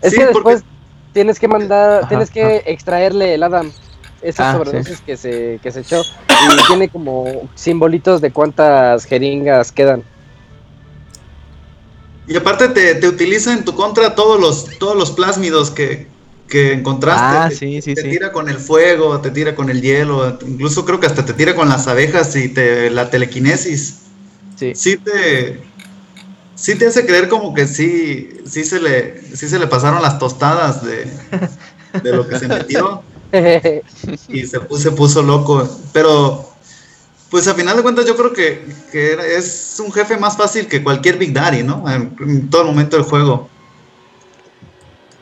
Es 0.01 0.17
que 0.17 0.27
después 0.27 0.65
tienes 1.13 1.39
que 1.39 1.49
mandar, 1.49 2.09
tienes 2.09 2.31
que 2.31 2.63
extraerle 2.67 3.35
el 3.35 3.43
Adam. 3.43 3.71
Esas 4.21 4.55
ah, 4.55 4.63
que, 5.05 5.17
se, 5.17 5.59
que 5.61 5.73
se 5.73 5.81
echó. 5.81 6.01
Y 6.01 6.67
tiene 6.69 6.89
como 6.89 7.49
simbolitos 7.57 8.21
de 8.21 8.31
cuántas 8.31 9.05
jeringas 9.05 9.73
quedan. 9.73 10.05
Y 12.29 12.37
aparte 12.37 12.69
te, 12.69 12.95
te 12.95 13.09
utiliza 13.09 13.53
en 13.53 13.65
tu 13.65 13.75
contra 13.75 14.15
todos 14.15 14.41
los, 14.41 14.79
todos 14.79 14.97
los 14.97 15.11
plásmidos 15.11 15.73
que, 15.73 16.07
que 16.49 16.73
encontraste. 16.73 17.21
Ah, 17.23 17.49
te, 17.49 17.57
sí, 17.57 17.83
sí, 17.83 17.95
te 17.95 18.03
tira 18.05 18.31
con 18.31 18.49
el 18.49 18.59
fuego, 18.59 19.21
te 19.21 19.33
tira 19.33 19.57
con 19.57 19.71
el 19.71 19.83
hielo, 19.83 20.39
incluso 20.47 20.85
creo 20.85 21.01
que 21.01 21.07
hasta 21.07 21.25
te 21.25 21.33
tira 21.33 21.57
con 21.57 21.69
las 21.69 21.89
abejas 21.89 22.37
y 22.37 22.49
te, 22.49 22.91
la 22.91 23.11
telequinesis. 23.11 24.03
Sí. 24.57 24.73
Sí 24.75 24.99
te, 24.99 25.61
sí 26.63 26.77
te 26.77 26.87
hace 26.87 27.05
creer 27.05 27.29
como 27.29 27.53
que 27.53 27.67
sí, 27.67 28.41
sí 28.47 28.65
se 28.65 28.81
le, 28.81 29.21
sí 29.35 29.49
se 29.49 29.59
le 29.59 29.67
pasaron 29.67 30.01
las 30.01 30.21
tostadas 30.21 30.81
de, 30.85 31.09
lo 32.05 32.27
que 32.27 32.39
se 32.39 32.47
metió. 32.47 33.03
y 34.29 34.47
se 34.47 34.61
puso, 34.61 34.95
puso 34.95 35.23
loco. 35.23 35.69
Pero 35.93 36.49
pues 37.31 37.49
a 37.49 37.55
final 37.55 37.77
de 37.77 37.83
cuentas 37.83 38.07
yo 38.07 38.17
creo 38.17 38.33
que, 38.33 38.65
es 39.37 39.83
un 39.85 39.91
jefe 39.91 40.17
más 40.17 40.37
fácil 40.37 40.69
que 40.69 40.85
cualquier 40.85 41.19
Big 41.19 41.33
Daddy, 41.33 41.65
¿no? 41.65 41.85
En, 41.91 42.49
todo 42.49 42.63
el 42.63 42.69
momento 42.69 42.97
del 42.97 43.07
juego. 43.07 43.49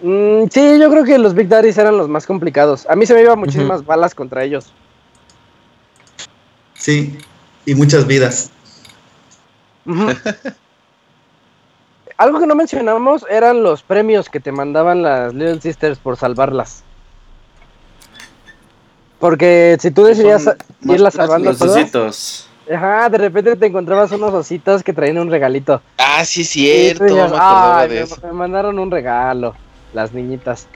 Mm, 0.02 0.44
sí, 0.50 0.78
yo 0.78 0.90
creo 0.90 1.04
que 1.04 1.16
los 1.18 1.34
Big 1.34 1.48
Daddies 1.48 1.78
eran 1.78 1.96
los 1.96 2.08
más 2.08 2.26
complicados. 2.26 2.86
A 2.86 2.96
mí 2.96 3.06
se 3.06 3.14
me 3.14 3.22
iban 3.22 3.38
muchísimas 3.38 3.86
balas 3.86 4.14
contra 4.14 4.44
ellos. 4.44 4.74
Sí, 6.74 7.16
y 7.64 7.74
muchas 7.74 8.06
vidas. 8.06 8.50
Algo 12.20 12.38
que 12.38 12.46
no 12.46 12.54
mencionamos 12.54 13.24
eran 13.30 13.62
los 13.62 13.82
premios 13.82 14.28
que 14.28 14.40
te 14.40 14.52
mandaban 14.52 15.00
las 15.02 15.32
Little 15.32 15.58
Sisters 15.58 15.98
por 15.98 16.18
salvarlas. 16.18 16.82
Porque 19.18 19.78
si 19.80 19.90
tú 19.90 20.04
decidías 20.04 20.46
irlas 20.82 21.14
salvando 21.14 21.50
los 21.50 21.62
ositos. 21.62 22.46
Ajá, 22.70 23.08
de 23.08 23.16
repente 23.16 23.56
te 23.56 23.64
encontrabas 23.64 24.12
unos 24.12 24.34
ositos 24.34 24.82
que 24.82 24.92
traían 24.92 25.16
un 25.16 25.30
regalito. 25.30 25.80
Ah, 25.96 26.22
sí, 26.26 26.44
cierto. 26.44 27.04
me, 27.04 28.32
mandaron 28.34 28.78
un 28.78 28.90
regalo, 28.90 29.54
las 29.94 30.12
niñitas. 30.12 30.68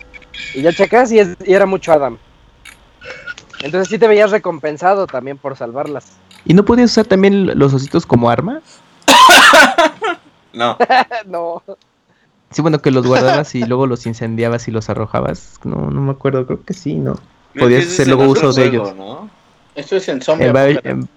Y 0.54 0.62
ya 0.62 0.72
checas 0.72 1.12
y, 1.12 1.18
y 1.44 1.52
era 1.52 1.66
mucho 1.66 1.92
Adam. 1.92 2.16
Entonces 3.60 3.88
sí 3.90 3.98
te 3.98 4.08
veías 4.08 4.30
recompensado 4.30 5.06
también 5.06 5.36
por 5.36 5.58
salvarlas. 5.58 6.06
¿Y 6.46 6.54
no 6.54 6.64
podías 6.64 6.90
usar 6.90 7.04
también 7.04 7.58
los 7.58 7.74
ositos 7.74 8.06
como 8.06 8.30
arma? 8.30 8.62
no. 10.54 10.76
no. 11.26 11.62
Sí, 12.50 12.62
bueno, 12.62 12.78
que 12.80 12.90
los 12.90 13.06
guardabas 13.06 13.54
y 13.54 13.64
luego 13.64 13.86
los 13.86 14.06
incendiabas 14.06 14.68
y 14.68 14.70
los 14.70 14.88
arrojabas. 14.88 15.58
No, 15.64 15.90
no 15.90 16.00
me 16.00 16.12
acuerdo, 16.12 16.46
creo 16.46 16.62
que 16.64 16.74
sí, 16.74 16.94
¿no? 16.94 17.18
Podías 17.58 17.86
hacer 17.86 18.08
luego 18.08 18.24
uso 18.24 18.52
de 18.52 18.66
ellos. 18.66 18.94
¿no? 18.94 19.28
Esto 19.74 19.96
es 19.96 20.08
en 20.08 20.22
Zombie. 20.22 20.52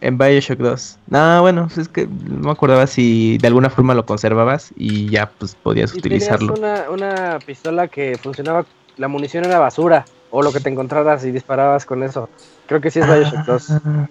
En, 0.02 0.18
Bioshock 0.18 0.58
2. 0.58 0.98
No, 1.08 1.42
bueno, 1.42 1.66
pues 1.68 1.78
es 1.78 1.88
que 1.88 2.08
no 2.08 2.48
me 2.48 2.52
acordaba 2.52 2.88
si 2.88 3.38
de 3.38 3.48
alguna 3.48 3.70
forma 3.70 3.94
lo 3.94 4.06
conservabas 4.06 4.72
y 4.76 5.10
ya 5.10 5.30
pues 5.38 5.56
podías 5.56 5.94
utilizarlo. 5.94 6.56
Una, 6.56 6.90
una 6.90 7.40
pistola 7.46 7.88
que 7.88 8.18
funcionaba, 8.18 8.66
la 8.98 9.08
munición 9.08 9.46
era 9.46 9.60
basura 9.60 10.06
o 10.32 10.42
lo 10.42 10.52
que 10.52 10.60
te 10.60 10.70
encontraras 10.70 11.24
y 11.24 11.32
disparabas 11.32 11.86
con 11.86 12.02
eso. 12.02 12.30
Creo 12.66 12.82
que 12.82 12.90
sí 12.90 13.00
es 13.00 13.08
Bioshock 13.08 13.46
2. 13.46 13.70
Ah, 13.70 14.10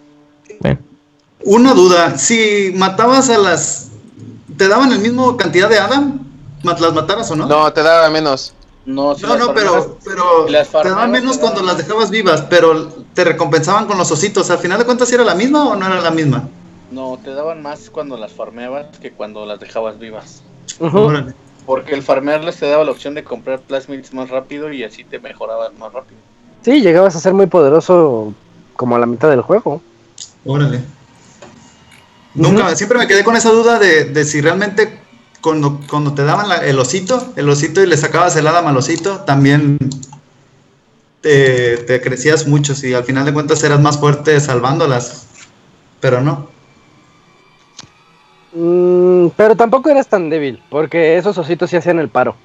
bueno. 0.61 0.79
Una 1.45 1.75
duda, 1.75 2.17
si 2.17 2.73
matabas 2.75 3.31
a 3.31 3.39
las... 3.39 3.91
¿Te 4.57 4.69
daban 4.69 4.93
el 4.93 4.99
mismo 5.01 5.37
cantidad 5.37 5.69
de 5.69 5.79
Adam? 5.79 6.21
¿Las 6.63 6.93
mataras 6.93 7.31
o 7.31 7.37
no? 7.37 7.47
No, 7.47 7.73
te 7.73 7.83
daba 7.83 8.11
menos. 8.11 8.55
No, 8.87 9.17
no, 9.17 9.53
pero, 9.53 9.99
pero 10.05 10.47
te 10.47 10.89
daban 10.89 11.11
menos 11.11 11.39
cuando 11.39 11.63
las 11.63 11.77
dejabas 11.77 12.11
vivas, 12.11 12.45
pero 12.49 12.89
te 13.15 13.25
recompensaban 13.25 13.87
con 13.87 13.99
los 13.99 14.11
ositos. 14.13 14.49
¿Al 14.51 14.59
final 14.59 14.79
de 14.79 14.85
cuentas 14.85 15.13
era 15.13 15.25
la 15.25 15.35
misma 15.35 15.69
o 15.69 15.75
no 15.77 15.87
era 15.87 16.01
la 16.01 16.11
misma? 16.11 16.49
No, 16.93 17.19
te 17.23 17.35
daban 17.35 17.63
más 17.63 17.91
cuando 17.91 18.17
las 18.17 18.33
farmeabas 18.33 18.99
que 18.99 19.11
cuando 19.11 19.45
las 19.45 19.59
dejabas 19.59 19.99
vivas. 19.99 20.43
Porque 21.67 21.95
el 21.95 22.03
farmearles 22.03 22.57
te 22.57 22.69
daba 22.69 22.85
la 22.85 22.93
opción 22.93 23.15
de 23.15 23.25
comprar 23.25 23.59
plasmids 23.59 24.15
más 24.15 24.31
rápido 24.31 24.73
y 24.73 24.85
así 24.85 25.03
te 25.03 25.19
mejorabas 25.19 25.75
más 25.75 25.93
rápido. 25.93 26.21
Sí, 26.63 26.81
llegabas 26.81 27.17
a 27.17 27.21
ser 27.21 27.35
muy 27.35 27.47
poderoso 27.47 28.33
como 28.77 28.95
a 28.95 29.01
la 29.01 29.07
mitad 29.07 29.29
del 29.31 29.41
juego. 29.43 29.83
Órale. 30.45 30.81
Nunca, 32.37 32.77
siempre 32.77 32.99
me 32.99 33.07
quedé 33.07 33.25
con 33.25 33.35
esa 33.35 33.51
duda 33.51 33.79
de, 33.79 34.25
si 34.25 34.43
realmente 34.43 34.99
cuando, 35.41 35.81
cuando 35.89 36.13
te 36.13 36.23
daban 36.23 36.47
el 36.65 36.79
osito, 36.79 37.33
el 37.35 37.49
osito 37.49 37.83
y 37.83 37.87
le 37.87 37.97
sacabas 37.97 38.37
el 38.37 38.47
hada 38.47 38.61
al 38.61 38.77
osito, 38.77 39.21
también 39.21 39.79
te, 41.23 42.01
crecías 42.03 42.47
mucho, 42.47 42.75
si 42.75 42.93
al 42.93 43.05
final 43.05 43.25
de 43.25 43.33
cuentas 43.33 43.65
eras 43.65 43.81
más 43.81 43.99
fuerte 43.99 44.39
salvándolas, 44.39 45.27
pero 46.01 46.21
no. 46.21 46.49
Mm, 48.53 49.29
pero 49.37 49.57
tampoco 49.57 49.89
eras 49.89 50.07
tan 50.07 50.29
débil, 50.29 50.63
porque 50.69 51.17
esos 51.17 51.39
ositos 51.39 51.71
sí 51.71 51.77
hacían 51.77 51.99
el 51.99 52.11
paro. 52.11 52.37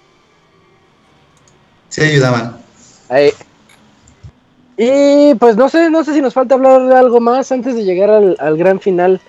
Sí 1.89 2.01
ayudaban. 2.01 2.57
Y 4.77 5.35
pues 5.35 5.57
no 5.57 5.67
sé, 5.67 5.89
no 5.89 6.05
sé 6.05 6.13
si 6.13 6.21
nos 6.21 6.33
falta 6.33 6.55
hablar 6.55 6.87
de 6.87 6.95
algo 6.95 7.19
más 7.19 7.51
antes 7.51 7.75
de 7.75 7.83
llegar 7.83 8.09
al, 8.09 8.37
al 8.39 8.57
gran 8.57 8.79
final 8.79 9.19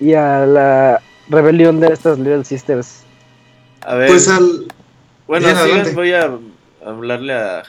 y 0.00 0.14
a 0.14 0.46
la 0.46 1.02
rebelión 1.28 1.78
de 1.78 1.92
estas 1.92 2.18
Little 2.18 2.44
Sisters. 2.44 3.02
A 3.82 3.94
ver. 3.94 4.08
Pues 4.08 4.28
al. 4.28 4.66
Bueno, 5.26 5.48
sí, 5.48 5.94
voy 5.94 6.12
a 6.12 6.30
hablarle 6.84 7.34
a 7.34 7.62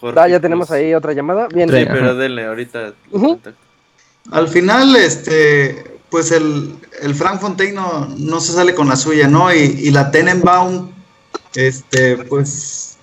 Jorge. 0.00 0.20
Ah, 0.20 0.28
ya 0.28 0.40
tenemos 0.40 0.68
pues. 0.68 0.80
ahí 0.80 0.94
otra 0.94 1.12
llamada. 1.12 1.46
Bien. 1.54 1.68
Sí, 1.68 1.84
pero 1.86 2.14
denle, 2.14 2.46
ahorita. 2.46 2.94
Al 4.32 4.48
final, 4.48 4.96
este. 4.96 5.92
Pues 6.10 6.30
el, 6.30 6.76
el 7.02 7.14
Frank 7.14 7.40
Fontaine 7.40 7.74
no, 7.74 8.40
se 8.40 8.52
sale 8.52 8.72
con 8.74 8.88
la 8.88 8.94
suya, 8.94 9.26
¿no? 9.26 9.52
Y, 9.52 9.58
y 9.58 9.90
la 9.90 10.10
Tenenbaum, 10.10 10.90
este, 11.54 12.16
pues. 12.16 12.98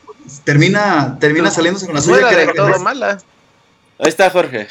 Termina, 0.45 1.17
termina 1.19 1.51
saliéndose 1.51 1.87
con 1.87 1.95
la 1.95 2.01
suya. 2.01 2.29
que 2.29 2.53
todo 2.53 2.79
mala. 2.79 3.19
Ahí 3.99 4.07
está 4.07 4.29
Jorge. 4.29 4.67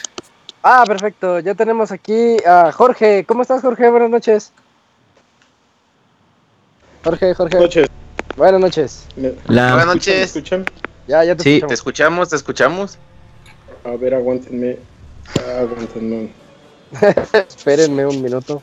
Ah, 0.63 0.85
perfecto. 0.87 1.41
Ya 1.41 1.55
tenemos 1.55 1.91
aquí 1.91 2.37
a 2.47 2.71
Jorge. 2.73 3.25
¿Cómo 3.27 3.43
estás, 3.43 3.63
Jorge? 3.63 3.89
Buenas 3.89 4.11
noches. 4.11 4.53
Jorge, 7.03 7.35
Jorge. 7.35 7.57
Buenas 8.37 8.61
noches. 8.61 9.07
Buenas 9.17 9.33
noches. 9.33 9.47
Buenas 9.47 9.87
noches. 9.87 10.15
¿Me 10.17 10.23
escuchan? 10.23 10.67
Ya, 11.07 11.25
ya 11.25 11.35
te 11.35 11.43
sí, 11.43 11.63
te 11.67 11.75
escuchamos, 11.75 12.29
te 12.29 12.37
escuchamos. 12.37 12.99
A 13.85 13.97
ver, 13.97 14.15
aguántenme. 14.15 14.77
Aguántenme. 15.59 16.31
Espérenme 17.49 18.07
un 18.07 18.23
minuto. 18.23 18.61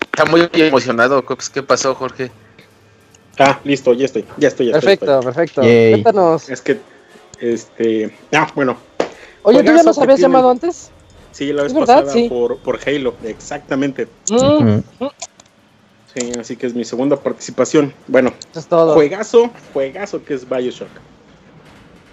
Está 0.00 0.24
muy 0.24 0.48
emocionado. 0.52 1.24
¿Qué 1.54 1.62
pasó, 1.62 1.94
Jorge? 1.94 2.32
Ah, 3.38 3.60
listo, 3.62 3.92
ya 3.92 4.06
estoy. 4.06 4.26
Ya 4.38 4.48
estoy. 4.48 4.66
Ya 4.66 4.72
perfecto, 4.72 5.20
perfecto. 5.20 5.60
Cuéntanos. 5.62 6.48
Es 6.48 6.60
que, 6.60 6.80
este. 7.38 8.12
Ah, 8.32 8.48
bueno. 8.56 8.76
Oye, 9.44 9.62
¿tú 9.62 9.72
ya 9.72 9.84
nos 9.84 9.98
habías 9.98 10.18
llamado 10.18 10.50
antes? 10.50 10.90
Sí, 11.38 11.52
la 11.52 11.62
vez 11.62 11.72
pasada 11.72 12.12
por, 12.28 12.58
por, 12.58 12.80
Halo, 12.84 13.14
exactamente. 13.22 14.08
Mm. 14.28 14.80
Sí, 16.12 16.32
así 16.36 16.56
que 16.56 16.66
es 16.66 16.74
mi 16.74 16.84
segunda 16.84 17.14
participación. 17.14 17.94
Bueno, 18.08 18.32
es 18.56 18.66
todo. 18.66 18.94
juegazo, 18.94 19.48
juegazo 19.72 20.24
que 20.24 20.34
es 20.34 20.48
Bioshock. 20.48 20.88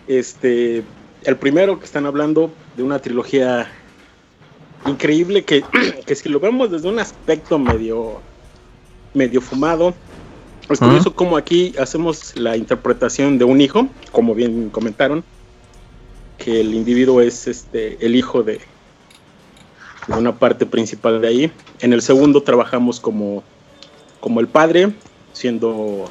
Este, 0.07 0.83
el 1.23 1.37
primero 1.37 1.79
que 1.79 1.85
están 1.85 2.05
hablando 2.05 2.51
de 2.77 2.83
una 2.83 2.99
trilogía 2.99 3.67
increíble 4.85 5.43
que, 5.43 5.63
que 6.05 6.13
si 6.13 6.29
lo 6.29 6.39
vemos 6.39 6.69
desde 6.69 6.87
un 6.87 6.99
aspecto 6.99 7.57
medio, 7.57 8.21
medio 9.15 9.41
fumado, 9.41 9.95
es 10.69 10.77
curioso 10.77 11.15
como 11.15 11.35
aquí 11.35 11.73
hacemos 11.79 12.35
la 12.35 12.55
interpretación 12.57 13.39
de 13.39 13.45
un 13.45 13.59
hijo, 13.59 13.87
como 14.11 14.35
bien 14.35 14.69
comentaron, 14.69 15.23
que 16.37 16.61
el 16.61 16.75
individuo 16.75 17.21
es 17.21 17.47
este 17.47 17.97
el 18.05 18.15
hijo 18.15 18.43
de, 18.43 18.61
una 20.07 20.37
parte 20.37 20.65
principal 20.65 21.21
de 21.21 21.27
ahí. 21.27 21.51
En 21.79 21.93
el 21.93 22.01
segundo 22.01 22.43
trabajamos 22.43 22.99
como, 22.99 23.43
como 24.19 24.39
el 24.39 24.47
padre, 24.47 24.93
siendo 25.33 26.09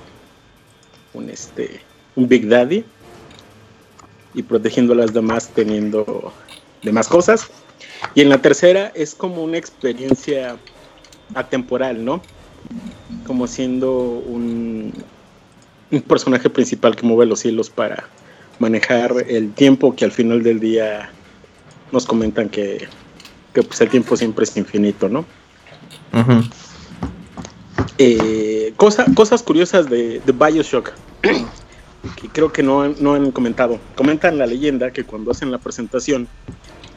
un, 1.13 1.31
este, 1.31 1.81
un 2.17 2.29
Big 2.29 2.49
Daddy 2.49 2.85
y 4.35 4.43
protegiendo 4.43 4.93
a 4.93 4.97
las 4.97 5.13
demás 5.13 5.49
teniendo 5.55 6.33
demás 6.83 7.09
cosas. 7.09 7.49
Y 8.15 8.21
en 8.21 8.29
la 8.29 8.43
tercera 8.43 8.93
es 8.95 9.15
como 9.15 9.43
una 9.43 9.57
experiencia 9.57 10.57
atemporal, 11.35 12.05
¿no? 12.05 12.21
Como 13.27 13.47
siendo 13.47 13.93
un, 13.93 14.93
un 15.91 16.03
personaje 16.03 16.51
principal 16.51 16.97
que 16.97 17.07
mueve 17.07 17.27
los 17.27 17.45
hilos 17.45 17.71
para 17.71 18.05
manejar 18.59 19.13
el 19.29 19.53
tiempo 19.53 19.95
que 19.95 20.05
al 20.05 20.13
final 20.13 20.43
del 20.43 20.61
día 20.61 21.11
nos 21.93 22.07
comentan 22.07 22.49
que 22.49 22.89
que 23.55 23.63
pues 23.63 23.81
el 23.81 23.89
tiempo 23.89 24.17
siempre 24.17 24.45
es 24.45 24.57
infinito, 24.57 25.09
¿no? 25.09 25.25
Eh, 27.99 28.75
cosas 28.77 29.43
curiosas 29.43 29.89
de, 29.89 30.21
Bioshock, 30.27 30.93
que 31.23 32.29
creo 32.29 32.53
que 32.53 32.63
no, 32.63 32.83
han 32.83 33.31
comentado. 33.31 33.79
Comentan 33.95 34.37
la 34.37 34.47
leyenda 34.47 34.91
que 34.91 35.05
cuando 35.05 35.31
hacen 35.31 35.51
la 35.51 35.59
presentación 35.59 36.29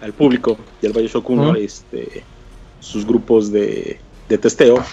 al 0.01 0.13
público 0.13 0.57
del 0.81 0.93
Bioshock 0.93 1.29
1, 1.29 1.55
este, 1.55 2.23
sus 2.79 3.05
grupos 3.05 3.51
de, 3.51 3.99
testeo, 4.27 4.83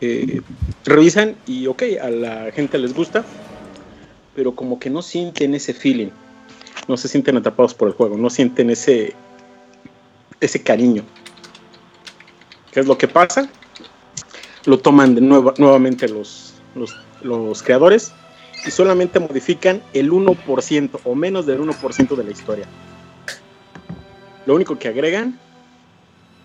eh, 0.00 0.40
revisan 0.84 1.36
y 1.46 1.66
ok, 1.66 1.82
a 2.02 2.10
la 2.10 2.50
gente 2.52 2.78
les 2.78 2.94
gusta, 2.94 3.24
pero 4.34 4.54
como 4.54 4.78
que 4.78 4.88
no 4.88 5.02
sienten 5.02 5.54
ese 5.54 5.74
feeling, 5.74 6.08
no 6.88 6.96
se 6.96 7.08
sienten 7.08 7.36
atrapados 7.36 7.74
por 7.74 7.88
el 7.88 7.94
juego, 7.94 8.16
no 8.16 8.28
sienten 8.28 8.70
ese, 8.70 9.14
ese 10.40 10.62
cariño. 10.62 11.04
¿Qué 12.72 12.80
es 12.80 12.86
lo 12.86 12.98
que 12.98 13.08
pasa? 13.08 13.48
Lo 14.64 14.78
toman 14.78 15.14
de 15.14 15.20
nuevo, 15.20 15.54
nuevamente 15.58 16.08
los, 16.08 16.54
los, 17.22 17.62
creadores 17.62 18.12
y 18.66 18.70
solamente 18.70 19.20
modifican 19.20 19.82
el 19.92 20.10
1% 20.10 21.00
o 21.04 21.14
menos 21.14 21.46
del 21.46 21.60
1% 21.60 22.16
de 22.16 22.24
la 22.24 22.30
historia. 22.30 22.66
Lo 24.44 24.54
único 24.54 24.78
que 24.78 24.88
agregan 24.88 25.38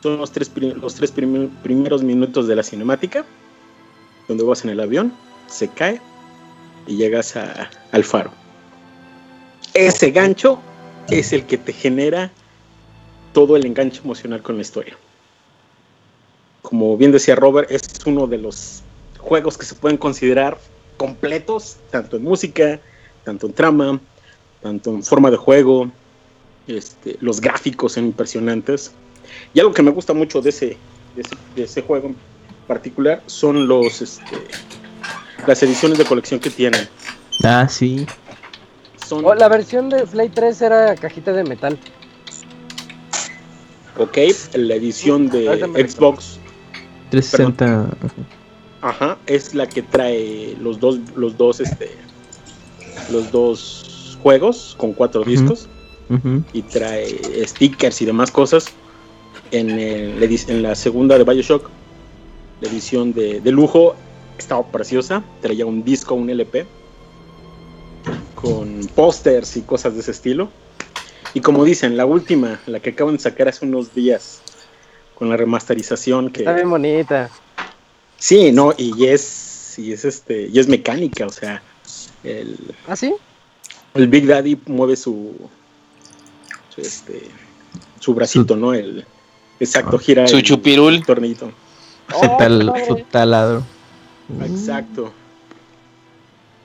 Son 0.02 0.18
los 0.18 0.32
tres, 0.32 0.52
los 0.56 0.96
tres 0.96 1.12
primeros 1.12 2.04
minutos 2.04 2.48
de 2.48 2.56
la 2.56 2.64
cinemática, 2.64 3.26
donde 4.28 4.44
vas 4.44 4.64
en 4.64 4.72
el 4.72 4.80
avión, 4.80 5.14
se 5.48 5.68
cae 5.68 6.02
y 6.88 6.98
llegas 6.98 7.36
al 7.36 8.04
faro. 8.04 8.32
Ese 9.74 10.12
gancho 10.12 10.60
es 11.10 11.34
el 11.34 11.46
que 11.46 11.58
te 11.58 11.74
genera 11.74 12.32
todo 13.34 13.56
el 13.56 13.66
enganche 13.66 14.02
emocional 14.04 14.42
con 14.42 14.56
la 14.56 14.62
historia. 14.62 14.98
Como 16.62 16.98
bien 16.98 17.12
decía 17.12 17.36
Robert, 17.36 17.70
es 17.72 17.82
uno 18.06 18.28
de 18.28 18.38
los 18.38 18.84
juegos 19.18 19.58
que 19.58 19.66
se 19.66 19.76
pueden 19.76 19.98
considerar 19.98 20.58
completos, 20.98 21.78
tanto 21.90 22.18
en 22.18 22.24
música, 22.24 22.80
tanto 23.24 23.48
en 23.48 23.54
trama, 23.54 24.00
tanto 24.62 24.92
en 24.92 25.04
forma 25.04 25.32
de 25.32 25.38
juego, 25.38 25.90
este, 26.68 27.18
los 27.22 27.42
gráficos 27.42 27.94
son 27.94 28.06
impresionantes. 28.06 28.92
Y 29.54 29.60
algo 29.60 29.74
que 29.74 29.82
me 29.82 29.92
gusta 29.92 30.14
mucho 30.14 30.42
de 30.42 30.50
ese, 30.50 30.78
de 31.56 31.64
ese, 31.64 31.82
juego 31.82 32.08
en 32.08 32.16
particular 32.68 33.22
son 33.26 33.68
los 33.68 34.02
este, 34.02 34.38
las 35.48 35.62
ediciones 35.64 35.98
de 35.98 36.06
colección 36.06 36.40
que 36.40 36.50
tienen. 36.50 36.88
Ah, 37.44 37.68
sí. 37.68 38.06
Oh, 39.10 39.36
la 39.36 39.50
versión 39.50 39.90
de 39.90 40.06
Play 40.06 40.30
3 40.30 40.62
era 40.62 40.96
cajita 40.96 41.34
de 41.34 41.44
metal. 41.44 41.78
Ok, 43.98 44.18
la 44.54 44.76
edición 44.76 45.30
de 45.30 45.46
Xbox 45.88 46.40
360. 47.12 47.90
Ajá, 48.82 49.18
es 49.28 49.54
la 49.54 49.68
que 49.68 49.84
trae 49.84 50.56
los 50.60 50.80
dos, 50.80 51.00
los 51.16 51.38
dos, 51.38 51.60
este, 51.60 51.92
los 53.12 53.32
dos 53.32 54.18
juegos 54.24 54.76
con 54.78 54.94
cuatro 54.94 55.24
discos 55.24 55.68
y 56.52 56.62
trae 56.64 57.46
stickers 57.48 58.02
y 58.02 58.06
demás 58.06 58.32
cosas. 58.32 58.66
En, 59.52 59.70
en 59.80 60.64
la 60.64 60.76
segunda 60.76 61.18
de 61.18 61.24
Bioshock, 61.24 61.70
la 62.62 62.70
edición 62.70 63.14
de, 63.14 63.42
lujo, 63.52 63.96
estaba 64.38 64.66
preciosa. 64.68 65.24
Traía 65.42 65.66
un 65.66 65.84
disco, 65.84 66.16
un 66.16 66.30
LP, 66.30 66.66
con 68.36 68.88
pósters 68.96 69.58
y 69.58 69.62
cosas 69.62 69.94
de 69.94 70.02
ese 70.02 70.12
estilo. 70.12 70.50
Y 71.34 71.42
como 71.42 71.64
dicen, 71.64 71.98
la 71.98 72.06
última, 72.06 72.60
la 72.66 72.80
que 72.80 72.92
acaban 72.92 73.16
de 73.16 73.22
sacar 73.22 73.48
hace 73.48 73.66
unos 73.66 73.94
días, 73.94 74.42
con 75.16 75.30
la 75.30 75.38
remasterización 75.38 76.32
que... 76.32 76.40
Está 76.42 76.54
bien 76.54 76.70
bonita. 76.70 77.30
Sí, 78.18 78.52
no, 78.52 78.74
y 78.78 79.06
es, 79.06 79.76
y 79.78 79.94
es 79.94 80.04
este, 80.04 80.48
y 80.52 80.60
es 80.60 80.68
mecánica, 80.68 81.26
o 81.26 81.30
sea, 81.30 81.62
el... 82.24 82.58
¿Ah, 82.88 82.96
sí? 82.96 83.14
El 83.94 84.08
Big 84.08 84.26
Daddy 84.26 84.60
mueve 84.66 84.96
su, 84.96 85.36
su 86.74 86.82
este, 86.82 87.24
su 88.00 88.14
bracito, 88.14 88.56
¿no? 88.56 88.74
El, 88.74 89.06
exacto, 89.60 90.00
gira 90.00 90.28
su 90.28 90.42
chupirul. 90.42 91.06
tornito. 91.06 91.52
su, 92.10 93.04
taladro. 93.12 93.64
Exacto. 94.44 95.12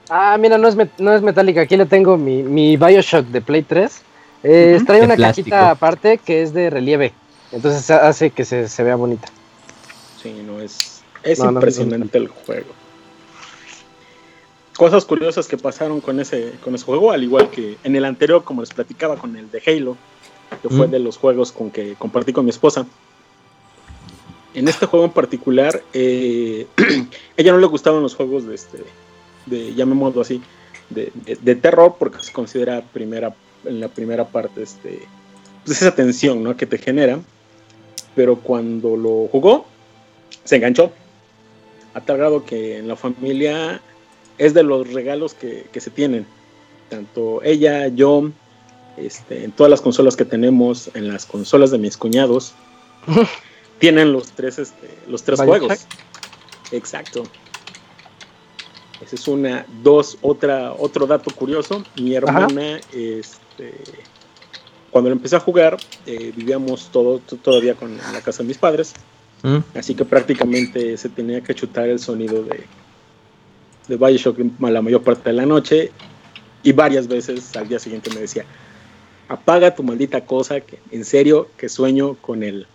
Ah, 0.09 0.37
mira, 0.39 0.57
no 0.57 0.67
es, 0.67 0.77
no 0.97 1.13
es 1.13 1.21
metálica. 1.21 1.61
Aquí 1.61 1.75
le 1.75 1.85
tengo 1.85 2.17
mi, 2.17 2.43
mi 2.43 2.77
Bioshock 2.77 3.25
de 3.27 3.41
Play 3.41 3.61
3. 3.63 4.01
Eh, 4.49 4.79
Trae 4.85 5.03
una 5.03 5.17
cajita 5.17 5.71
aparte 5.71 6.19
que 6.19 6.41
es 6.41 6.53
de 6.53 6.69
relieve. 6.69 7.11
Entonces 7.51 7.89
hace 7.91 8.29
que 8.29 8.45
se, 8.45 8.69
se 8.69 8.83
vea 8.83 8.95
bonita. 8.95 9.27
Sí, 10.21 10.41
no 10.45 10.61
es. 10.61 11.01
Es 11.21 11.39
impresionante 11.39 12.17
el 12.17 12.29
juego. 12.29 12.69
Cosas 14.77 15.03
curiosas 15.03 15.47
que 15.47 15.57
pasaron 15.57 15.99
con 15.99 16.19
ese, 16.21 16.53
con 16.63 16.75
ese 16.75 16.85
juego, 16.85 17.11
al 17.11 17.23
igual 17.23 17.49
que 17.49 17.77
en 17.83 17.95
el 17.95 18.05
anterior, 18.05 18.43
como 18.43 18.61
les 18.61 18.71
platicaba 18.71 19.17
con 19.17 19.35
el 19.35 19.51
de 19.51 19.61
Halo, 19.65 19.97
que 20.61 20.69
fue 20.69 20.87
de 20.87 20.99
los 20.99 21.17
juegos 21.17 21.51
con 21.51 21.69
que 21.69 21.95
compartí 21.95 22.31
con 22.31 22.45
mi 22.45 22.51
esposa. 22.51 22.85
En 24.53 24.67
este 24.67 24.85
juego 24.85 25.05
en 25.05 25.11
particular, 25.11 25.83
eh, 25.93 26.67
ella 27.37 27.51
no 27.51 27.57
le 27.57 27.67
gustaban 27.67 28.01
los 28.01 28.15
juegos 28.15 28.47
de 28.47 28.55
este, 28.55 28.83
de 29.45 29.73
llamémoslo 29.73 30.21
así, 30.21 30.41
de, 30.89 31.11
de, 31.41 31.55
terror, 31.55 31.95
porque 31.99 32.23
se 32.23 32.31
considera 32.31 32.81
primera, 32.81 33.35
en 33.67 33.79
la 33.79 33.87
primera 33.87 34.25
parte 34.25 34.63
este, 34.63 34.99
pues 35.65 35.81
esa 35.81 35.93
tensión 35.93 36.43
¿no? 36.43 36.55
que 36.55 36.65
te 36.65 36.77
genera. 36.77 37.19
Pero 38.15 38.37
cuando 38.39 38.97
lo 38.97 39.27
jugó, 39.27 39.65
se 40.43 40.55
enganchó. 40.55 40.91
A 41.93 42.01
tal 42.01 42.17
grado 42.17 42.45
que 42.45 42.77
en 42.77 42.87
la 42.87 42.95
familia 42.95 43.81
es 44.37 44.53
de 44.53 44.63
los 44.63 44.91
regalos 44.91 45.33
que, 45.33 45.67
que 45.71 45.79
se 45.79 45.89
tienen. 45.89 46.25
Tanto 46.89 47.43
ella, 47.43 47.87
yo, 47.87 48.31
este, 48.97 49.43
en 49.43 49.51
todas 49.51 49.69
las 49.69 49.81
consolas 49.81 50.15
que 50.15 50.25
tenemos, 50.25 50.89
en 50.93 51.07
las 51.07 51.25
consolas 51.25 51.69
de 51.71 51.77
mis 51.77 51.97
cuñados, 51.97 52.53
tienen 53.79 54.13
los 54.13 54.31
tres, 54.31 54.59
este, 54.59 54.89
los 55.07 55.23
tres 55.23 55.41
juegos. 55.41 55.85
Exacto. 56.71 57.23
Esa 59.01 59.15
es 59.15 59.27
una, 59.27 59.65
dos, 59.83 60.17
otra, 60.21 60.73
otro 60.73 61.05
dato 61.05 61.31
curioso. 61.31 61.83
Mi 61.99 62.15
hermana, 62.15 62.79
este, 62.93 63.73
cuando 64.89 65.09
lo 65.09 65.15
empecé 65.15 65.35
a 65.35 65.39
jugar, 65.39 65.77
eh, 66.05 66.33
vivíamos 66.35 66.89
todo, 66.91 67.19
todavía 67.19 67.75
con 67.75 67.91
en 67.91 68.13
la 68.13 68.21
casa 68.21 68.43
de 68.43 68.47
mis 68.47 68.57
padres. 68.57 68.93
Mm. 69.43 69.57
Así 69.75 69.93
que 69.93 70.03
prácticamente 70.03 70.97
se 70.97 71.09
tenía 71.09 71.41
que 71.41 71.53
chutar 71.53 71.87
el 71.87 71.99
sonido 71.99 72.43
de, 72.43 72.63
de 73.87 73.97
Bioshock 73.97 74.39
la 74.59 74.81
mayor 74.81 75.03
parte 75.03 75.29
de 75.29 75.33
la 75.33 75.45
noche. 75.45 75.91
Y 76.63 76.71
varias 76.71 77.07
veces 77.07 77.55
al 77.55 77.67
día 77.67 77.77
siguiente 77.77 78.09
me 78.13 78.21
decía, 78.21 78.45
apaga 79.27 79.75
tu 79.75 79.83
maldita 79.83 80.25
cosa, 80.25 80.59
que 80.61 80.79
en 80.91 81.05
serio 81.05 81.49
que 81.55 81.69
sueño 81.69 82.15
con 82.15 82.41
el, 82.41 82.65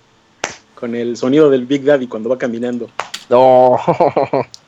con 0.77 0.95
el 0.95 1.17
sonido 1.17 1.51
del 1.51 1.67
Big 1.67 1.83
Daddy 1.83 2.07
cuando 2.07 2.29
va 2.29 2.39
caminando. 2.39 2.89
No. 3.29 3.77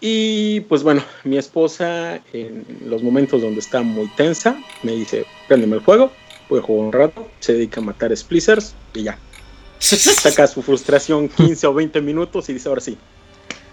Y 0.00 0.60
pues 0.62 0.82
bueno, 0.82 1.02
mi 1.24 1.36
esposa 1.36 2.20
en 2.32 2.64
los 2.84 3.02
momentos 3.02 3.42
donde 3.42 3.60
está 3.60 3.82
muy 3.82 4.06
tensa 4.08 4.56
me 4.82 4.92
dice, 4.92 5.26
préndeme 5.48 5.76
el 5.76 5.82
juego, 5.82 6.10
voy 6.48 6.60
a 6.60 6.62
jugar 6.62 6.86
un 6.86 6.92
rato, 6.92 7.28
se 7.40 7.54
dedica 7.54 7.80
a 7.80 7.84
matar 7.84 8.16
splicers 8.16 8.74
y 8.94 9.04
ya. 9.04 9.18
Saca 9.78 10.46
su 10.46 10.62
frustración 10.62 11.28
15 11.28 11.66
o 11.66 11.74
20 11.74 12.00
minutos 12.00 12.48
y 12.48 12.54
dice, 12.54 12.68
ahora 12.68 12.80
sí, 12.80 12.96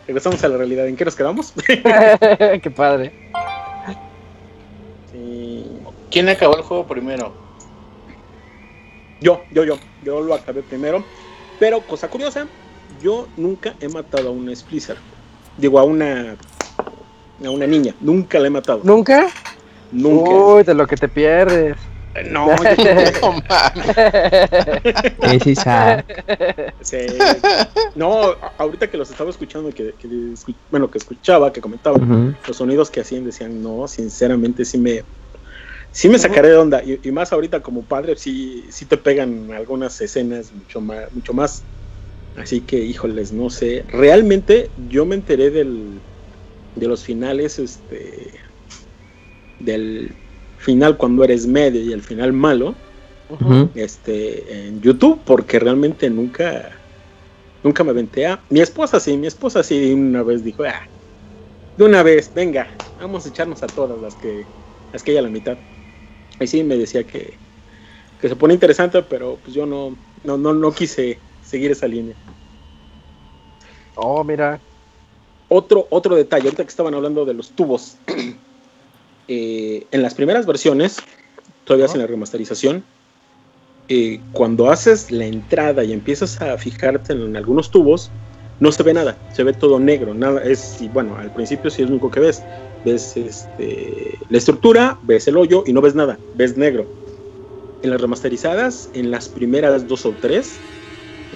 regresamos 0.08 0.44
a 0.44 0.48
la 0.48 0.58
realidad. 0.58 0.88
¿En 0.88 0.96
qué 0.96 1.06
nos 1.06 1.16
quedamos? 1.16 1.54
qué 1.68 2.74
padre. 2.76 3.12
¿Quién 6.10 6.30
acabó 6.30 6.58
el 6.58 6.64
juego 6.64 6.88
primero? 6.88 7.34
Yo, 9.20 9.42
yo, 9.52 9.64
yo. 9.66 9.78
Yo 10.04 10.22
lo 10.22 10.34
acabé 10.34 10.64
primero. 10.64 11.04
Pero, 11.60 11.82
cosa 11.82 12.10
curiosa, 12.10 12.48
yo 13.02 13.28
nunca 13.36 13.76
he 13.82 13.90
matado 13.90 14.30
a 14.30 14.32
un 14.32 14.56
Splicer. 14.56 14.98
Digo, 15.58 15.80
a 15.80 15.84
una. 15.84 16.36
A 17.44 17.50
una 17.50 17.68
niña. 17.68 17.94
Nunca 18.00 18.40
la 18.40 18.48
he 18.48 18.50
matado. 18.50 18.82
¿Nunca? 18.84 19.28
Nunca. 19.92 20.32
Uy, 20.32 20.64
de 20.64 20.74
lo 20.74 20.88
que 20.88 20.96
te 20.96 21.08
pierdes. 21.08 21.78
No, 22.32 22.48
yo 22.78 22.96
no 22.96 23.34
sí, 26.82 27.06
No, 27.96 28.36
ahorita 28.58 28.90
que 28.90 28.98
los 28.98 29.12
estaba 29.12 29.30
escuchando, 29.30 29.70
que, 29.70 29.94
bueno, 30.72 30.90
que 30.90 30.98
escuchaba, 30.98 31.54
que 31.54 31.62
comentaba, 31.62 31.98
los 32.48 32.58
sonidos 32.58 32.90
que 32.90 33.02
hacían 33.02 33.26
decían, 33.26 33.62
no, 33.62 33.88
sinceramente 33.88 34.66
sí 34.66 34.78
me, 34.80 35.04
sí 35.92 36.10
me 36.10 36.18
sacaré 36.18 36.50
de 36.50 36.58
onda. 36.58 36.82
Y, 36.84 37.12
más 37.12 37.32
ahorita 37.32 37.62
como 37.62 37.84
padre, 37.84 38.16
sí, 38.16 38.66
sí 38.70 38.86
te 38.86 38.98
pegan 38.98 39.52
algunas 39.54 40.00
escenas 40.02 40.52
mucho 40.52 40.82
más, 40.82 41.12
mucho 41.14 41.34
más. 41.34 41.64
Así 42.38 42.62
que, 42.62 42.78
híjoles, 42.78 43.34
no 43.34 43.50
sé. 43.50 43.84
Realmente 43.90 44.70
yo 44.90 45.06
me 45.06 45.16
enteré 45.16 45.50
del, 45.50 46.00
de 46.76 46.88
los 46.88 47.04
finales, 47.04 47.58
este, 47.60 48.32
del 49.60 50.12
final 50.58 50.98
cuando 50.98 51.24
eres 51.24 51.48
medio 51.48 51.82
y 51.82 51.92
el 51.92 52.02
final 52.02 52.34
malo, 52.34 52.76
este, 53.76 54.68
en 54.68 54.82
YouTube, 54.82 55.20
porque 55.26 55.60
realmente 55.60 56.10
nunca, 56.10 56.80
nunca 57.64 57.84
me 57.84 57.94
ventea. 57.94 58.40
Mi 58.50 58.62
esposa 58.62 59.00
sí, 59.00 59.18
mi 59.18 59.28
esposa 59.28 59.64
sí 59.64 59.94
una 59.94 60.24
vez 60.24 60.44
dijo, 60.44 60.64
ah, 60.64 60.88
de 61.76 61.84
una 61.86 62.04
vez, 62.04 62.32
venga, 62.34 62.68
vamos 63.00 63.26
a 63.26 63.30
echarnos 63.30 63.64
a 63.64 63.68
todas 63.68 64.00
las 64.00 64.16
que, 64.16 64.46
las 64.94 65.04
que 65.04 65.12
hay 65.12 65.18
a 65.18 65.22
la 65.24 65.30
mitad. 65.30 65.58
Ahí 66.40 66.48
sí 66.48 66.64
me 66.64 66.78
decía 66.78 67.04
que, 67.04 67.34
que 68.22 68.30
se 68.30 68.36
pone 68.36 68.54
interesante, 68.54 69.02
pero 69.04 69.38
pues 69.44 69.56
yo 69.56 69.66
no, 69.66 69.96
no, 70.24 70.38
no, 70.38 70.54
no 70.54 70.72
quise 70.72 71.27
seguir 71.48 71.72
esa 71.72 71.88
línea. 71.88 72.16
Oh, 73.96 74.24
mira. 74.24 74.60
Otro, 75.50 75.88
otro 75.90 76.16
detalle, 76.16 76.46
ahorita 76.46 76.64
que 76.64 76.70
estaban 76.70 76.94
hablando 76.94 77.26
de 77.26 77.34
los 77.34 77.50
tubos. 77.52 77.98
Eh, 79.30 79.86
en 79.92 80.04
las 80.04 80.14
primeras 80.14 80.46
versiones, 80.46 81.00
todavía 81.66 81.90
sin 81.90 82.00
la 82.00 82.08
remasterización, 82.08 82.82
eh, 83.90 84.22
cuando 84.32 84.70
haces 84.70 85.12
la 85.12 85.26
entrada 85.26 85.84
y 85.84 85.92
empiezas 85.92 86.42
a 86.42 86.58
fijarte 86.58 87.12
en, 87.12 87.36
algunos 87.36 87.70
tubos, 87.70 88.10
no 88.62 88.72
se 88.72 88.84
ve 88.84 88.94
nada, 88.94 89.18
se 89.34 89.44
ve 89.44 89.52
todo 89.52 89.80
negro, 89.80 90.14
nada 90.14 90.42
es, 90.44 90.82
y 90.82 90.88
bueno, 90.88 91.18
al 91.18 91.34
principio 91.34 91.70
sí 91.70 91.82
es 91.82 91.90
lo 91.90 91.96
único 91.96 92.10
que 92.10 92.22
ves, 92.22 92.42
ves 92.86 93.18
este, 93.18 94.18
la 94.30 94.38
estructura, 94.38 94.98
ves 95.04 95.28
el 95.28 95.36
hoyo 95.36 95.66
y 95.68 95.74
no 95.74 95.82
ves 95.82 95.94
nada, 95.94 96.18
ves 96.36 96.56
negro. 96.56 96.86
En 97.82 97.92
las 97.92 98.00
remasterizadas, 98.00 98.90
en 98.94 99.12
las 99.12 99.28
primeras 99.28 99.90
dos 99.90 100.06
o 100.06 100.14
tres, 100.22 100.58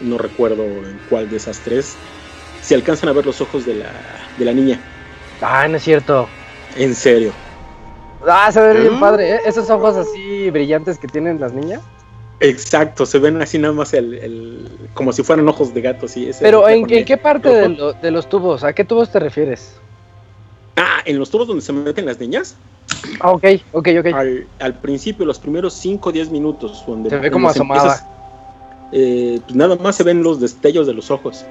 no 0.02 0.18
recuerdo 0.18 0.86
en 0.86 1.00
cuál 1.10 1.30
de 1.30 1.38
esas 1.38 1.62
tres, 1.62 1.98
se 2.62 2.76
alcanzan 2.76 3.10
a 3.10 3.14
ver 3.14 3.26
los 3.26 3.42
ojos 3.42 3.66
de 3.66 3.76
la, 3.76 4.20
de 4.38 4.46
la 4.46 4.54
niña. 4.54 4.82
Ah, 5.42 5.68
no 5.68 5.78
es 5.78 5.84
cierto. 5.84 6.30
En 6.76 6.96
serio. 6.96 7.34
Ah, 8.28 8.52
se 8.52 8.62
ve 8.62 8.80
bien 8.80 9.00
padre, 9.00 9.36
¿eh? 9.36 9.40
Esos 9.46 9.70
ojos 9.70 9.98
así 9.98 10.50
brillantes 10.52 11.00
que 11.00 11.08
tienen 11.08 11.40
las 11.40 11.54
niñas. 11.54 11.82
Exacto, 12.40 13.06
se 13.06 13.20
ven 13.20 13.42
así 13.42 13.60
nada 13.60 13.74
más 13.74 13.94
el, 13.94 14.16
el 14.16 14.90
como 14.94 15.14
si 15.14 15.24
fueran 15.24 15.48
ojos 15.48 15.74
de 15.74 15.82
gato, 15.82 16.08
sí. 16.08 16.28
ese 16.28 16.46
Pero 16.46 16.68
es 16.68 16.76
¿en, 16.76 17.06
qué 17.06 17.18
parte 17.18 17.50
de, 17.50 17.70
lo- 17.70 17.94
de 17.94 18.12
los 18.12 18.28
tubos? 18.28 18.64
¿A 18.64 18.74
qué 18.74 18.84
tubos 18.84 19.12
te 19.12 19.20
refieres? 19.20 19.80
Ah, 20.76 21.02
en 21.06 21.20
los 21.20 21.30
tubos 21.30 21.48
donde 21.48 21.62
se 21.62 21.74
meten 21.74 22.06
las 22.06 22.20
niñas. 22.20 22.58
Ah, 23.20 23.32
ok, 23.32 23.46
ok, 23.74 23.88
ok. 24.00 24.06
Al, 24.14 24.48
al 24.60 24.80
principio, 24.80 25.26
los 25.26 25.40
primeros 25.40 25.74
5 25.76 26.10
o 26.10 26.12
10 26.12 26.32
minutos, 26.32 26.84
donde 26.88 27.10
Se 27.10 27.18
ve 27.18 27.30
como 27.32 27.50
asomada. 27.50 27.82
empiezas, 27.84 28.06
eh, 28.92 29.40
pues 29.44 29.56
nada 29.56 29.76
más 29.76 29.96
se 29.96 30.04
ven 30.04 30.24
los 30.24 30.40
destellos 30.40 30.88
de 30.88 30.94
los 30.94 31.12
ojos. 31.12 31.46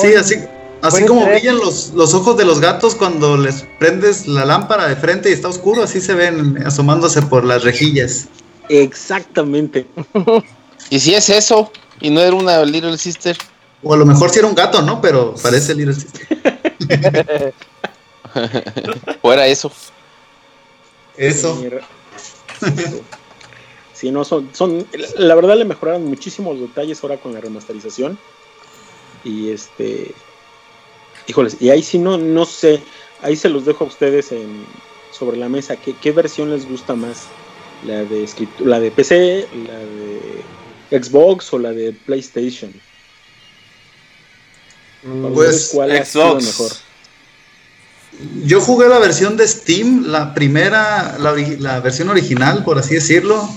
Sí, 0.00 0.14
así, 0.14 0.36
así 0.82 1.04
como 1.04 1.22
ser. 1.24 1.34
brillan 1.34 1.58
los, 1.58 1.92
los 1.94 2.14
ojos 2.14 2.36
de 2.36 2.44
los 2.44 2.60
gatos 2.60 2.94
cuando 2.94 3.36
les 3.36 3.66
prendes 3.78 4.26
la 4.26 4.44
lámpara 4.44 4.88
de 4.88 4.96
frente 4.96 5.30
y 5.30 5.32
está 5.32 5.48
oscuro, 5.48 5.82
así 5.82 6.00
se 6.00 6.14
ven 6.14 6.62
asomándose 6.64 7.22
por 7.22 7.44
las 7.44 7.64
rejillas. 7.64 8.28
Exactamente. 8.68 9.86
Y 10.90 11.00
si 11.00 11.14
es 11.14 11.30
eso, 11.30 11.70
y 12.00 12.10
no 12.10 12.20
era 12.20 12.36
una 12.36 12.62
Little 12.64 12.98
Sister. 12.98 13.36
O 13.82 13.94
a 13.94 13.96
lo 13.96 14.04
mejor 14.04 14.30
si 14.30 14.38
era 14.38 14.48
un 14.48 14.54
gato, 14.54 14.82
¿no? 14.82 15.00
Pero 15.00 15.34
parece 15.42 15.74
Little 15.74 15.94
Sister. 15.94 17.54
o 19.22 19.32
era 19.32 19.46
eso. 19.46 19.72
Eso. 21.16 21.58
Sí, 24.04 24.10
no, 24.10 24.22
son, 24.22 24.50
son, 24.52 24.86
la 25.16 25.34
verdad 25.34 25.56
le 25.56 25.64
mejoraron 25.64 26.04
muchísimos 26.04 26.60
detalles 26.60 27.02
ahora 27.02 27.16
con 27.16 27.32
la 27.32 27.40
remasterización. 27.40 28.18
Y 29.24 29.48
este, 29.48 30.14
híjoles, 31.26 31.56
y 31.58 31.70
ahí 31.70 31.82
sí 31.82 31.98
no, 31.98 32.18
no 32.18 32.44
sé, 32.44 32.82
ahí 33.22 33.34
se 33.34 33.48
los 33.48 33.64
dejo 33.64 33.84
a 33.84 33.86
ustedes 33.86 34.30
en, 34.30 34.66
sobre 35.10 35.38
la 35.38 35.48
mesa. 35.48 35.76
¿Qué, 35.76 35.94
qué 35.96 36.12
versión 36.12 36.50
les 36.50 36.68
gusta 36.68 36.94
más? 36.94 37.28
¿La 37.86 38.04
de, 38.04 38.28
la 38.58 38.78
de 38.78 38.90
PC, 38.90 39.48
la 39.68 39.78
de 39.78 41.02
Xbox 41.02 41.54
o 41.54 41.58
la 41.58 41.72
de 41.72 41.94
PlayStation? 42.04 42.74
Pues, 45.32 45.70
¿cuál 45.72 46.04
Xbox. 46.04 46.44
mejor? 46.44 46.72
Yo 48.44 48.60
jugué 48.60 48.86
la 48.86 48.98
versión 48.98 49.38
de 49.38 49.48
Steam, 49.48 50.08
la 50.08 50.34
primera, 50.34 51.16
la 51.18 51.80
versión 51.80 52.10
original, 52.10 52.64
por 52.64 52.78
así 52.78 52.96
decirlo. 52.96 53.48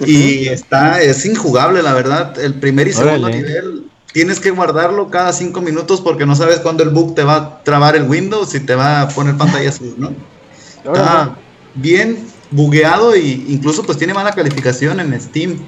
Y 0.00 0.48
está, 0.48 1.00
es 1.00 1.24
injugable, 1.26 1.82
la 1.82 1.94
verdad. 1.94 2.38
El 2.38 2.54
primer 2.54 2.88
y 2.88 2.92
segundo 2.92 3.26
Órale. 3.26 3.36
nivel 3.42 3.84
tienes 4.12 4.40
que 4.40 4.50
guardarlo 4.50 5.08
cada 5.08 5.32
cinco 5.32 5.62
minutos 5.62 6.00
porque 6.02 6.26
no 6.26 6.34
sabes 6.36 6.60
cuándo 6.60 6.82
el 6.82 6.90
bug 6.90 7.14
te 7.14 7.24
va 7.24 7.36
a 7.36 7.62
trabar 7.62 7.96
el 7.96 8.02
Windows 8.08 8.54
y 8.54 8.60
te 8.60 8.74
va 8.74 9.00
a 9.02 9.08
poner 9.08 9.36
pantalla 9.36 9.70
azul, 9.70 9.94
¿no? 9.96 10.12
Está 10.84 11.36
bien 11.74 12.18
bugueado 12.50 13.14
e 13.14 13.20
incluso 13.20 13.82
pues 13.84 13.96
tiene 13.96 14.12
mala 14.12 14.32
calificación 14.32 15.00
en 15.00 15.18
Steam. 15.20 15.58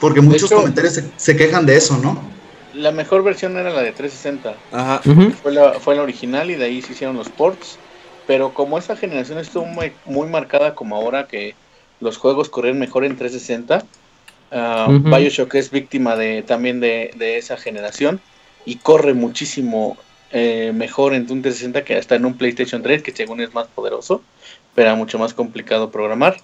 Porque 0.00 0.20
muchos 0.20 0.50
hecho- 0.50 0.56
comentarios 0.56 0.94
se, 0.94 1.04
se 1.16 1.36
quejan 1.36 1.66
de 1.66 1.76
eso, 1.76 1.98
¿no? 1.98 2.20
La 2.74 2.90
mejor 2.90 3.22
versión 3.22 3.56
era 3.58 3.70
la 3.70 3.82
de 3.82 3.92
360. 3.92 4.54
Ajá. 4.72 5.02
Fue 5.42 5.52
la, 5.52 5.74
fue 5.74 5.94
la 5.94 6.02
original 6.02 6.50
y 6.50 6.54
de 6.54 6.64
ahí 6.64 6.80
se 6.80 6.92
hicieron 6.92 7.16
los 7.16 7.28
ports. 7.28 7.76
Pero 8.26 8.54
como 8.54 8.78
esta 8.78 8.96
generación 8.96 9.38
estuvo 9.38 9.66
muy, 9.66 9.92
muy 10.06 10.26
marcada 10.28 10.74
como 10.74 10.96
ahora 10.96 11.26
que 11.26 11.54
los 12.02 12.18
juegos 12.18 12.50
corren 12.50 12.78
mejor 12.78 13.04
en 13.04 13.16
360, 13.16 13.84
ah, 14.50 14.86
Ujú. 14.90 15.08
Bioshock 15.08 15.54
es 15.54 15.70
víctima 15.70 16.16
de, 16.16 16.42
también 16.42 16.80
de, 16.80 17.12
de 17.16 17.38
esa 17.38 17.56
generación 17.56 18.20
y 18.66 18.76
corre 18.76 19.14
muchísimo 19.14 19.96
eh, 20.34 20.72
mejor 20.74 21.12
en 21.12 21.22
un 21.30 21.42
360 21.42 21.84
que 21.84 21.96
hasta 21.96 22.14
en 22.14 22.24
un 22.24 22.34
PlayStation 22.38 22.82
3, 22.82 23.02
que 23.02 23.12
según 23.12 23.40
es 23.40 23.52
más 23.52 23.66
poderoso, 23.66 24.22
pero 24.74 24.88
era 24.88 24.96
mucho 24.96 25.18
más 25.18 25.34
complicado 25.34 25.90
programar. 25.90 26.38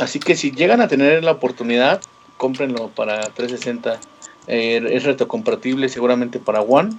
Así 0.00 0.18
que 0.18 0.34
si 0.34 0.50
llegan 0.50 0.80
a 0.80 0.88
tener 0.88 1.22
la 1.22 1.32
oportunidad, 1.32 2.00
cómprenlo 2.36 2.88
para 2.88 3.20
360. 3.20 4.00
Eh, 4.48 4.82
es 4.90 5.04
retrocompatible 5.04 5.88
seguramente 5.88 6.40
para 6.40 6.60
One. 6.60 6.90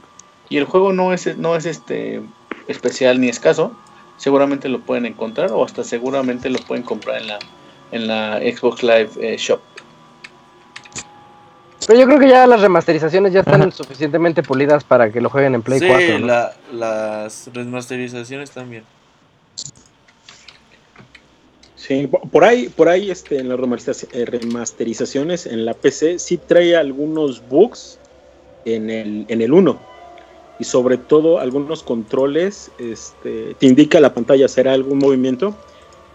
Y 0.47 0.57
el 0.57 0.63
juego 0.63 0.93
no 0.93 1.11
es, 1.11 1.37
no 1.37 1.55
es 1.57 1.65
este 1.65 2.21
especial 2.67 3.19
ni 3.19 3.27
escaso. 3.27 3.75
Seguramente 4.17 4.69
lo 4.69 4.79
pueden 4.79 5.05
encontrar 5.05 5.51
o 5.51 5.65
hasta 5.65 5.83
seguramente 5.83 6.49
lo 6.49 6.59
pueden 6.59 6.83
comprar 6.83 7.21
en 7.21 7.27
la, 7.27 7.39
en 7.91 8.07
la 8.07 8.39
Xbox 8.39 8.83
Live 8.83 9.09
eh, 9.21 9.37
Shop. 9.37 9.59
Pero 11.87 11.99
yo 11.99 12.05
creo 12.07 12.19
que 12.19 12.27
ya 12.29 12.47
las 12.47 12.61
remasterizaciones 12.61 13.31
ya 13.31 13.41
están 13.41 13.61
Ajá. 13.61 13.71
suficientemente 13.71 14.41
pulidas 14.41 14.83
para 14.83 15.11
que 15.11 15.21
lo 15.21 15.29
jueguen 15.29 15.53
en 15.55 15.61
Play 15.61 15.79
sí, 15.79 15.87
4. 15.87 16.19
¿no? 16.19 16.25
la- 16.27 16.53
las 16.73 17.49
remasterizaciones 17.53 18.49
también. 18.51 18.83
Sí, 21.75 22.07
po- 22.07 22.21
por 22.21 22.43
ahí, 22.43 22.69
por 22.69 22.89
ahí 22.89 23.11
este, 23.11 23.37
en 23.37 23.49
las 23.49 23.59
eh, 24.13 24.25
remasterizaciones 24.25 25.45
en 25.45 25.65
la 25.65 25.75
PC 25.75 26.17
sí 26.17 26.37
trae 26.37 26.75
algunos 26.75 27.47
bugs 27.47 27.99
en 28.65 28.89
el, 28.89 29.25
en 29.27 29.41
el 29.41 29.53
1. 29.53 29.77
Y 30.57 30.63
sobre 30.63 30.97
todo 30.97 31.39
algunos 31.39 31.83
controles, 31.83 32.71
este, 32.79 33.55
te 33.59 33.65
indica 33.67 33.99
la 33.99 34.13
pantalla 34.13 34.45
hacer 34.45 34.67
algún 34.67 34.97
movimiento. 34.97 35.53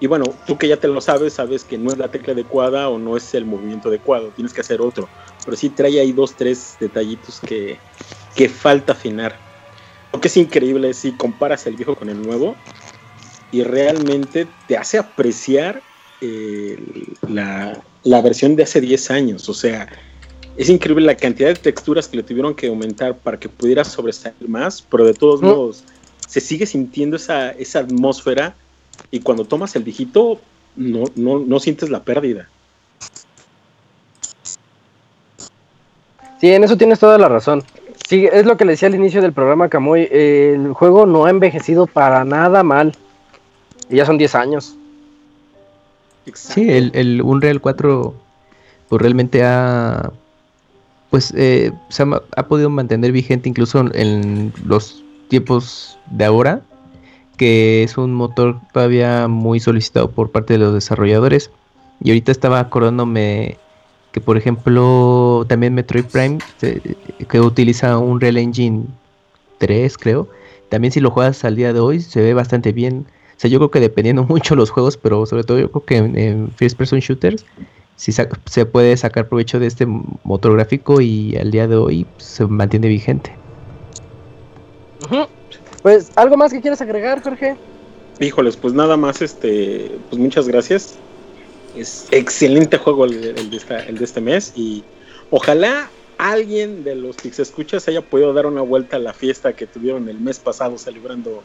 Y 0.01 0.07
bueno, 0.07 0.25
tú 0.47 0.57
que 0.57 0.67
ya 0.67 0.79
te 0.79 0.89
lo 0.89 1.01
sabes, 1.03 1.35
sabes 1.35 1.63
que 1.63 1.77
no 1.77 1.93
es 1.93 1.99
la 1.99 2.11
tecla 2.11 2.33
adecuada 2.33 2.89
o 2.89 2.99
no 2.99 3.19
es 3.19 3.35
el 3.35 3.45
movimiento 3.45 3.91
adecuado, 3.91 4.31
tienes 4.31 4.55
que 4.55 4.63
hacer 4.63 4.81
otro. 4.81 5.11
Pero 5.45 5.57
sí 5.57 5.69
trae 5.69 6.01
ahí 6.01 6.13
dos, 6.13 6.35
tres 6.37 6.79
detallitos 6.81 7.39
que, 7.39 7.79
que 8.35 8.49
falta 8.49 8.95
afinar. 8.95 9.39
Lo 10.11 10.21
que 10.21 10.29
es 10.29 10.37
increíble 10.39 10.89
es 10.89 10.97
si 10.97 11.13
comparas 11.13 11.67
el 11.67 11.77
viejo 11.77 11.95
con 11.95 12.09
el 12.09 12.21
nuevo, 12.21 12.57
y 13.51 13.63
realmente 13.63 14.49
te 14.67 14.77
hace 14.77 14.97
apreciar 14.97 15.83
eh, 16.21 16.79
la, 17.29 17.85
la 18.05 18.23
versión 18.23 18.57
de 18.57 18.63
hace 18.63 18.81
10 18.81 19.11
años. 19.11 19.49
O 19.49 19.55
sea, 19.55 19.89
es 20.57 20.69
increíble 20.69 21.05
la 21.05 21.17
cantidad 21.17 21.49
de 21.49 21.57
texturas 21.57 22.09
que 22.09 22.17
le 22.17 22.23
tuvieron 22.23 22.55
que 22.55 22.69
aumentar 22.69 23.19
para 23.19 23.39
que 23.39 23.49
pudiera 23.49 23.85
sobresalir 23.85 24.49
más, 24.49 24.83
pero 24.83 25.05
de 25.05 25.15
todos 25.15 25.43
Mm. 25.43 25.47
modos 25.47 25.85
se 26.27 26.41
sigue 26.41 26.65
sintiendo 26.65 27.17
esa, 27.17 27.51
esa 27.51 27.81
atmósfera 27.81 28.57
y 29.11 29.21
cuando 29.21 29.45
tomas 29.45 29.75
el 29.77 29.85
dígito 29.85 30.41
no, 30.77 31.05
no, 31.17 31.39
no 31.39 31.61
sientes 31.61 31.91
la 31.91 32.03
pérdida. 32.03 32.49
Sí, 36.41 36.53
en 36.53 36.65
eso 36.65 36.77
tienes 36.77 36.99
toda 36.99 37.19
la 37.19 37.29
razón. 37.29 37.63
Sí, 38.09 38.27
es 38.33 38.47
lo 38.47 38.57
que 38.57 38.65
le 38.65 38.73
decía 38.73 38.89
al 38.89 38.95
inicio 38.95 39.21
del 39.21 39.33
programa, 39.33 39.69
Camuy. 39.69 40.09
El 40.11 40.73
juego 40.73 41.07
no 41.07 41.27
ha 41.27 41.31
envejecido 41.31 41.87
para 41.87 42.25
nada 42.25 42.63
mal. 42.63 42.95
Y 43.89 43.97
ya 43.97 44.07
son 44.07 44.19
10 44.19 44.35
años. 44.35 44.77
Sí, 46.35 46.69
el, 46.71 46.91
el 46.95 47.23
Unreal 47.23 47.61
4 47.61 48.15
pues 48.89 49.03
realmente 49.03 49.45
ha 49.45 50.13
pues 51.11 51.33
eh, 51.37 51.73
se 51.89 52.03
ha, 52.05 52.23
ha 52.37 52.47
podido 52.47 52.71
mantener 52.71 53.13
vigente 53.13 53.49
incluso 53.49 53.85
en 53.95 54.53
los 54.65 55.03
tiempos 55.29 55.99
de 56.11 56.25
ahora, 56.25 56.63
que 57.41 57.83
es 57.83 57.97
un 57.97 58.13
motor 58.13 58.61
todavía 58.71 59.27
muy 59.27 59.61
solicitado 59.61 60.11
por 60.11 60.31
parte 60.31 60.53
de 60.53 60.59
los 60.59 60.75
desarrolladores. 60.75 61.51
Y 62.05 62.11
ahorita 62.11 62.33
estaba 62.33 62.61
acordándome 62.61 63.57
que 64.13 64.21
por 64.21 64.37
ejemplo 64.37 65.47
también 65.49 65.73
Metroid 65.73 66.05
Prime 66.05 66.43
que 67.31 67.41
utiliza 67.41 67.97
un 67.97 68.21
Real 68.21 68.37
Engine 68.37 68.85
3 69.57 69.97
creo, 69.97 70.29
también 70.69 70.93
si 70.93 71.01
lo 71.01 71.11
juegas 71.11 71.43
al 71.47 71.57
día 71.57 71.73
de 71.73 71.81
hoy 71.81 72.01
se 72.01 72.21
ve 72.21 72.35
bastante 72.35 72.73
bien. 72.73 73.07
O 73.09 73.41
sea, 73.41 73.49
yo 73.49 73.59
creo 73.59 73.71
que 73.71 73.81
dependiendo 73.81 74.25
mucho 74.29 74.55
los 74.55 74.69
juegos, 74.69 74.99
pero 74.99 75.25
sobre 75.25 75.45
todo 75.45 75.59
yo 75.59 75.71
creo 75.71 75.85
que 75.87 75.97
en, 75.97 76.51
first 76.57 76.77
person 76.77 76.99
shooters 77.01 77.47
sa- 77.97 78.29
se 78.45 78.67
puede 78.67 78.95
sacar 78.99 79.29
provecho 79.31 79.59
de 79.59 79.67
este 79.67 79.87
motor 79.87 80.53
gráfico 80.53 81.01
y 81.01 81.37
al 81.37 81.51
día 81.51 81.67
de 81.69 81.77
hoy 81.77 82.05
pues, 82.05 82.27
se 82.27 82.47
mantiene 82.47 82.89
vigente. 82.89 83.39
Ujú. 85.07 85.40
Pues, 85.83 86.11
¿algo 86.17 86.37
más 86.37 86.53
que 86.53 86.61
quieres 86.61 86.81
agregar, 86.81 87.23
Jorge? 87.23 87.57
Híjoles, 88.19 88.57
pues 88.57 88.75
nada 88.75 88.97
más, 88.97 89.23
este, 89.23 89.91
pues 90.11 90.21
muchas 90.21 90.47
gracias. 90.47 90.97
Es 91.77 92.07
excelente 92.11 92.77
juego 92.77 93.05
el, 93.05 93.25
el 93.39 93.51
de, 93.51 93.57
esta- 93.57 93.85
el 93.87 93.97
de 93.97 94.05
este 94.05 94.21
mes 94.21 94.53
y 94.57 94.83
ojalá 95.31 95.89
alguien 96.19 96.85
de 96.85 96.97
los 96.97 97.17
que 97.17 97.33
se 97.33 97.43
escuchas 97.43 97.89
haya 97.89 98.03
podido 98.03 98.35
dar 98.35 98.45
una 98.47 98.61
vuelta 98.61 98.97
a 98.97 98.99
la 98.99 99.15
fiesta 99.15 99.55
que 99.55 99.67
tuvieron 99.67 100.09
el 100.09 100.19
mes 100.21 100.39
pasado 100.39 100.77
celebrando 100.77 101.43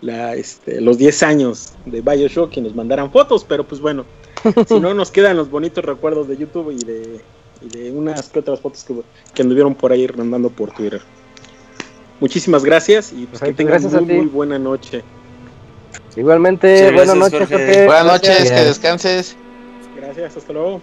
la, 0.00 0.34
este, 0.34 0.80
los 0.80 0.98
10 0.98 1.22
años 1.22 1.74
de 1.86 2.00
Bioshock 2.00 2.56
y 2.56 2.60
nos 2.60 2.74
mandaran 2.74 3.12
fotos, 3.12 3.44
pero 3.44 3.64
pues 3.64 3.80
bueno, 3.80 4.04
si 4.66 4.80
no 4.80 4.94
nos 4.94 5.10
quedan 5.12 5.36
los 5.36 5.48
bonitos 5.50 5.84
recuerdos 5.84 6.26
de 6.26 6.36
YouTube 6.38 6.72
y 6.72 6.84
de, 6.84 7.20
y 7.62 7.68
de 7.68 7.90
unas 7.92 8.28
que 8.30 8.40
otras 8.40 8.60
fotos 8.60 8.82
que, 8.82 8.94
que 9.32 9.42
anduvieron 9.42 9.74
por 9.74 9.92
ahí 9.92 10.06
rondando 10.08 10.50
por 10.50 10.72
Twitter. 10.72 11.02
Muchísimas 12.20 12.64
gracias 12.64 13.12
y 13.12 13.26
pues 13.26 13.40
que 13.40 13.46
Perfecto, 13.52 13.56
tengan 13.56 13.72
gracias 13.72 13.94
a 13.94 14.00
muy, 14.00 14.08
ti. 14.08 14.14
muy 14.14 14.26
buena 14.26 14.58
noche. 14.58 15.02
Igualmente, 16.16 16.76
Sí, 16.78 16.84
buenas 16.94 17.16
gracias, 17.16 17.16
noches, 17.18 17.38
Jorge. 17.48 17.54
Jorge. 17.66 17.86
Buenas 17.86 18.04
Gracias. 18.04 18.38
noches, 18.38 18.52
que 18.52 18.64
descanses. 18.64 19.36
Gracias, 19.96 20.36
hasta 20.36 20.52
luego. 20.52 20.80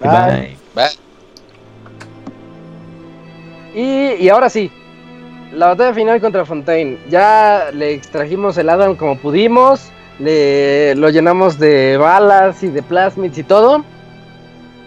Bye. 0.00 0.56
Bye. 0.74 0.90
Y, 3.74 4.24
y 4.24 4.28
ahora 4.28 4.50
sí, 4.50 4.70
la 5.54 5.68
batalla 5.68 5.94
final 5.94 6.20
contra 6.20 6.44
Fontaine. 6.44 6.98
Ya 7.08 7.70
le 7.72 7.92
extrajimos 7.94 8.56
el 8.58 8.68
Adam 8.68 8.96
como 8.96 9.18
pudimos. 9.18 9.90
Le, 10.18 10.94
lo 10.96 11.08
llenamos 11.10 11.58
de 11.58 11.96
balas 11.96 12.62
y 12.62 12.68
de 12.68 12.82
plasmids 12.82 13.38
y 13.38 13.42
todo. 13.44 13.84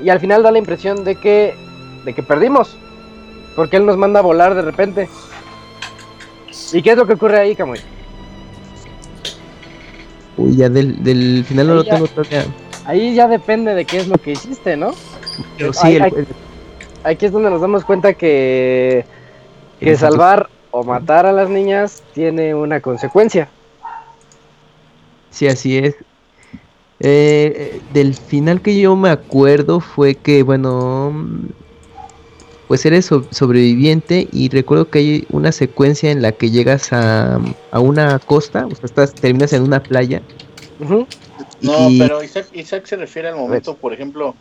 Y 0.03 0.09
al 0.09 0.19
final 0.19 0.43
da 0.43 0.51
la 0.51 0.59
impresión 0.59 1.03
de 1.03 1.15
que, 1.15 1.55
de 2.03 2.13
que 2.13 2.21
perdimos. 2.21 2.77
Porque 3.55 3.77
él 3.77 3.85
nos 3.85 3.97
manda 3.97 4.19
a 4.19 4.23
volar 4.23 4.53
de 4.55 4.61
repente. 4.61 5.09
¿Y 6.73 6.81
qué 6.81 6.91
es 6.91 6.97
lo 6.97 7.05
que 7.05 7.13
ocurre 7.13 7.39
ahí, 7.39 7.55
Camuy? 7.55 7.79
Uy, 10.37 10.57
ya 10.57 10.69
del, 10.69 11.03
del 11.03 11.45
final 11.47 11.67
no 11.67 11.75
lo 11.75 11.83
ya- 11.83 11.91
tengo 11.93 12.07
todavía. 12.07 12.45
Ahí 12.85 13.15
ya 13.15 13.27
depende 13.27 13.73
de 13.73 13.85
qué 13.85 13.99
es 13.99 14.07
lo 14.07 14.15
que 14.17 14.31
hiciste, 14.33 14.75
¿no? 14.77 14.93
Pero 15.57 15.73
sí, 15.73 15.95
el- 15.95 16.03
el- 16.03 16.27
Aquí 17.03 17.27
es 17.27 17.31
donde 17.31 17.51
nos 17.51 17.61
damos 17.61 17.83
cuenta 17.85 18.13
que, 18.13 19.05
que 19.79 19.95
salvar 19.95 20.49
o 20.71 20.83
matar 20.83 21.27
a 21.27 21.31
las 21.31 21.49
niñas 21.49 22.01
tiene 22.13 22.55
una 22.55 22.79
consecuencia. 22.79 23.47
Sí, 25.29 25.47
así 25.47 25.77
es. 25.77 25.95
Eh, 26.99 27.53
eh, 27.55 27.81
del 27.93 28.15
final 28.15 28.61
que 28.61 28.79
yo 28.79 28.95
me 28.95 29.09
acuerdo 29.09 29.79
fue 29.81 30.15
que, 30.15 30.41
bueno, 30.43 31.13
pues 32.67 32.85
eres 32.85 33.05
so- 33.05 33.27
sobreviviente 33.31 34.27
y 34.31 34.49
recuerdo 34.49 34.89
que 34.89 34.99
hay 34.99 35.23
una 35.29 35.51
secuencia 35.51 36.11
en 36.11 36.21
la 36.21 36.31
que 36.31 36.49
llegas 36.49 36.91
a, 36.91 37.39
a 37.71 37.79
una 37.79 38.19
costa, 38.19 38.65
o 38.65 38.75
sea, 38.75 38.85
estás, 38.85 39.15
terminas 39.15 39.53
en 39.53 39.63
una 39.63 39.81
playa. 39.81 40.21
No, 41.61 41.89
y- 41.89 41.99
pero 41.99 42.23
Isaac, 42.23 42.47
Isaac 42.53 42.85
se 42.85 42.95
refiere 42.95 43.29
al 43.29 43.35
momento, 43.35 43.77
por 43.77 43.93
ejemplo, 43.93 44.35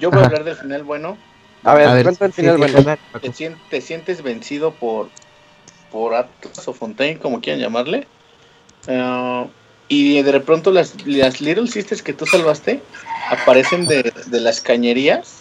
yo 0.00 0.10
voy 0.10 0.20
a 0.22 0.24
hablar 0.26 0.44
del 0.44 0.56
final 0.56 0.84
bueno. 0.84 1.16
A 1.64 1.74
ver, 1.74 1.88
A 1.88 1.94
ver, 1.94 2.04
cuenta 2.04 2.26
el 2.26 2.32
final, 2.32 2.58
sí, 2.58 2.72
bueno. 2.72 2.96
te 3.70 3.80
sientes 3.80 4.22
vencido 4.22 4.72
por, 4.74 5.10
por 5.90 6.14
Atlas 6.14 6.68
o 6.68 6.72
Fontaine, 6.72 7.18
como 7.18 7.40
quieran 7.40 7.60
llamarle. 7.60 8.06
Ah, 8.88 9.46
y 9.88 10.22
de 10.22 10.40
pronto 10.40 10.70
las, 10.70 10.94
las 11.06 11.40
Little 11.40 11.66
Sisters 11.68 12.02
que 12.02 12.12
tú 12.12 12.26
salvaste 12.26 12.80
aparecen 13.30 13.86
de, 13.86 14.12
de 14.26 14.40
las 14.40 14.60
cañerías, 14.60 15.35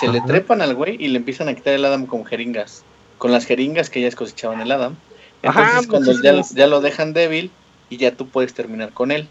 se 0.00 0.08
le 0.08 0.20
trepan 0.20 0.62
al 0.62 0.74
güey 0.74 0.96
y 0.98 1.08
le 1.08 1.18
empiezan 1.18 1.48
a 1.48 1.54
quitar 1.54 1.74
el 1.74 1.84
Adam 1.84 2.06
con 2.06 2.24
jeringas. 2.24 2.82
Con 3.18 3.32
las 3.32 3.46
jeringas 3.46 3.90
que 3.90 4.00
ellas 4.00 4.14
cosechaban 4.16 4.60
el 4.60 4.70
Adam. 4.72 4.96
Entonces 5.42 5.72
Ajá, 5.72 5.88
cuando 5.88 6.12
ya, 6.54 6.66
lo 6.66 6.80
dejan 6.80 7.12
débil 7.12 7.50
y 7.90 7.96
ya 7.98 8.12
tú 8.12 8.28
puedes 8.28 8.54
terminar 8.54 8.92
con 8.92 9.10
él. 9.12 9.28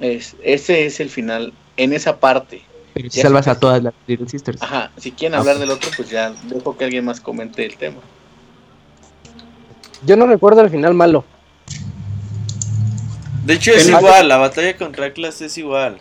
Es, 0.00 0.36
ese 0.42 0.86
es 0.86 1.00
el 1.00 1.10
final 1.10 1.52
en 1.76 1.92
esa 1.92 2.18
parte. 2.18 2.62
Pero 2.94 3.10
si 3.10 3.20
salvas 3.20 3.48
a 3.48 3.58
todas 3.58 3.82
las 3.82 3.92
Little 4.06 4.28
Sisters. 4.28 4.62
Ajá, 4.62 4.90
si 4.96 5.12
quieren 5.12 5.34
Ah, 5.34 5.40
hablar 5.40 5.56
ok. 5.56 5.60
del 5.60 5.70
otro, 5.70 5.90
pues 5.96 6.10
ya 6.10 6.32
dejo 6.44 6.76
que 6.76 6.84
alguien 6.84 7.04
más 7.04 7.20
comente 7.20 7.64
el 7.66 7.76
tema. 7.76 7.98
Yo 10.06 10.16
no 10.16 10.26
recuerdo 10.26 10.60
el 10.60 10.70
final 10.70 10.94
malo. 10.94 11.24
De 13.44 13.54
hecho 13.54 13.72
es 13.72 13.88
igual, 13.88 14.28
la 14.28 14.38
batalla 14.38 14.76
contra 14.76 15.06
Atlas 15.06 15.40
es 15.42 15.58
igual. 15.58 15.98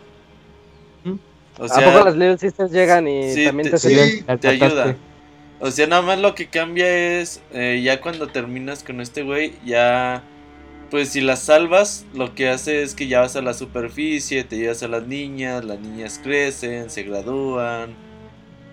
¿A 1.59 1.67
poco 1.81 2.05
las 2.05 2.15
Little 2.15 2.37
Sisters 2.37 2.71
llegan 2.71 3.07
y 3.07 3.31
sí, 3.33 3.45
también 3.45 3.69
te- 3.69 3.77
te, 3.77 3.79
sí. 3.79 4.63
ayuda. 4.63 4.95
O 5.59 5.71
sea, 5.71 5.87
nada 5.87 6.01
más 6.01 6.19
lo 6.19 6.35
que 6.35 6.47
cambia 6.47 7.19
es 7.19 7.41
eh, 7.53 7.81
ya 7.83 8.01
cuando 8.01 8.27
terminas 8.27 8.83
con 8.83 8.99
este 9.01 9.23
güey, 9.23 9.53
ya 9.65 10.23
pues 10.89 11.09
si 11.09 11.21
las 11.21 11.39
salvas, 11.43 12.05
lo 12.13 12.35
que 12.35 12.49
hace 12.49 12.83
es 12.83 12.93
que 12.95 13.07
ya 13.07 13.21
vas 13.21 13.35
a 13.35 13.41
la 13.41 13.53
superficie, 13.53 14.43
te 14.43 14.57
llevas 14.57 14.83
a 14.83 14.87
las 14.87 15.07
niñas, 15.07 15.63
las 15.63 15.79
niñas 15.79 16.19
crecen, 16.21 16.89
se 16.89 17.03
gradúan, 17.03 17.95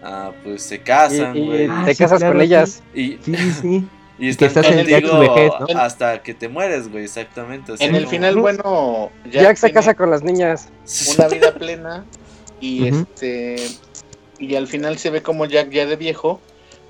ah, 0.02 0.32
pues 0.42 0.62
se 0.62 0.80
casan, 0.80 1.36
Y, 1.36 1.40
y 1.40 1.46
güey. 1.46 1.68
Ah, 1.70 1.82
te 1.86 1.94
sí, 1.94 2.02
casas 2.02 2.18
claro, 2.18 2.34
con 2.34 2.40
sí. 2.40 2.46
ellas. 2.46 2.82
Y, 2.94 3.18
Sí, 3.22 3.34
sí, 3.60 3.84
y 4.18 4.34
que 4.34 4.44
estás 4.46 4.66
en 4.66 4.84
vejez, 4.84 5.02
¿no? 5.60 5.78
hasta 5.80 6.22
que 6.22 6.34
te 6.34 6.48
mueres, 6.48 6.90
güey, 6.90 7.04
exactamente. 7.04 7.72
o 7.72 7.76
sea, 7.76 7.86
En 7.86 7.94
el 7.94 8.06
final, 8.06 8.36
bueno, 8.36 9.10
Jack 9.30 9.56
se 9.56 9.68
tiene 9.68 9.74
casa 9.74 9.94
con 9.94 10.10
las 10.10 10.22
niñas. 10.22 10.68
una 11.16 11.28
vida 11.28 11.54
plena 11.54 12.04
y 12.60 12.86
este 12.86 13.56
y 14.38 14.54
al 14.54 14.66
final 14.66 14.98
se 14.98 15.10
ve 15.10 15.22
como 15.22 15.44
Jack 15.46 15.70
ya 15.70 15.86
de 15.86 15.96
viejo 15.96 16.40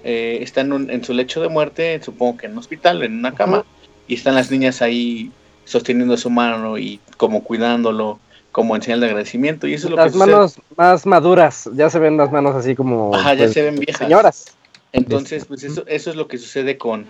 eh, 0.04 0.38
está 0.42 0.60
en, 0.62 0.72
un- 0.72 0.90
en 0.90 1.04
su 1.04 1.12
lecho 1.12 1.40
de 1.42 1.48
muerte, 1.48 2.00
supongo 2.02 2.38
que 2.38 2.46
en 2.46 2.52
un 2.52 2.58
hospital, 2.58 3.02
en 3.02 3.18
una 3.18 3.34
cama, 3.34 3.64
y 4.08 4.14
están 4.14 4.34
las 4.34 4.50
niñas 4.50 4.80
ahí 4.82 5.30
sosteniendo 5.66 6.16
su 6.16 6.30
mano 6.30 6.78
y 6.78 7.00
como 7.18 7.44
cuidándolo, 7.44 8.18
como 8.50 8.74
en 8.76 8.82
señal 8.82 9.00
de 9.00 9.06
agradecimiento. 9.06 9.66
Y 9.66 9.74
eso 9.74 9.86
es 9.86 9.90
lo 9.90 9.96
Las 9.96 10.06
que 10.06 10.12
sucede. 10.12 10.32
manos 10.32 10.54
más 10.76 11.04
maduras. 11.06 11.68
Ya 11.74 11.90
se 11.90 11.98
ven 11.98 12.16
las 12.16 12.32
manos 12.32 12.56
así 12.56 12.74
como. 12.74 13.14
Ajá, 13.14 13.34
ya 13.34 13.40
pues, 13.44 13.52
se 13.52 13.62
ven 13.62 13.78
viejas. 13.78 13.98
Señoras. 13.98 14.44
Entonces, 14.92 15.44
pues 15.44 15.62
eso, 15.64 15.84
eso 15.86 16.10
es 16.10 16.16
lo 16.16 16.26
que 16.28 16.38
sucede 16.38 16.78
con, 16.78 17.04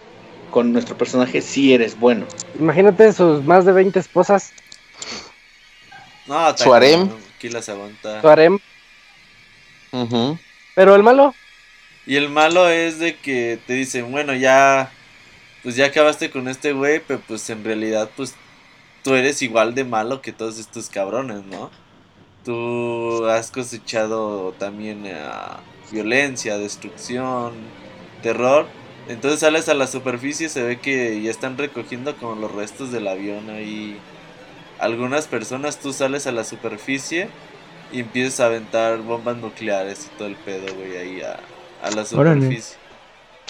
con 0.51 0.73
nuestro 0.73 0.99
personaje 0.99 1.41
si 1.43 1.73
eres 1.73 1.99
bueno. 1.99 2.27
Imagínate 2.59 3.13
sus 3.13 3.45
más 3.45 3.65
de 3.65 3.73
20 3.73 3.99
esposas. 4.01 4.53
No, 6.27 6.57
Su 6.57 6.75
harem. 6.75 7.09
Aquí 7.41 7.49
las 7.49 7.71
aguanta. 7.71 8.21
Harem. 8.21 8.59
Pero 10.75 10.95
el 10.95 11.03
malo. 11.03 11.35
Y 12.05 12.17
el 12.17 12.29
malo 12.29 12.69
es 12.69 12.99
de 12.99 13.17
que 13.17 13.59
te 13.67 13.73
dicen, 13.73 14.13
bueno, 14.13 14.35
ya, 14.35 14.93
pues 15.63 15.75
ya 15.75 15.87
acabaste 15.87 16.31
con 16.31 16.49
este 16.49 16.75
güey, 16.75 17.01
pero 17.01 17.19
pues 17.27 17.49
en 17.49 17.65
realidad, 17.65 18.11
pues 18.15 18.35
tú 19.03 19.15
eres 19.15 19.41
igual 19.41 19.75
de 19.75 19.85
malo 19.85 20.21
que 20.21 20.33
todos 20.33 20.59
estos 20.59 20.91
cabrones, 20.91 21.47
¿no? 21.47 21.71
Tú 22.45 23.25
has 23.25 23.51
cosechado 23.51 24.53
también 24.59 25.07
eh, 25.07 25.17
violencia, 25.91 26.59
destrucción, 26.59 27.55
terror. 28.23 28.67
Entonces 29.09 29.41
sales 29.41 29.71
a 29.71 29.75
la 29.75 29.87
superficie 29.87 30.49
y 30.49 30.51
se 30.51 30.63
ve 30.63 30.79
que 30.79 31.23
ya 31.23 31.31
están 31.31 31.57
recogiendo 31.57 32.15
como 32.19 32.35
los 32.35 32.53
restos 32.53 32.93
del 32.93 33.09
avión 33.09 33.49
ahí. 33.49 33.99
Algunas 34.81 35.27
personas 35.27 35.79
tú 35.79 35.93
sales 35.93 36.27
a 36.27 36.33
la 36.33 36.45
superficie 36.45 37.29
y 37.93 38.01
empiezas 38.01 38.41
a 38.41 38.47
aventar 38.47 38.99
bombas 38.99 39.37
nucleares 39.37 40.07
y 40.07 40.19
todo 40.19 40.29
el 40.29 40.37
pedo, 40.37 40.75
güey, 40.75 40.97
ahí 40.97 41.21
a, 41.23 41.39
a 41.87 41.91
la 41.91 42.05
superficie. 42.05 42.77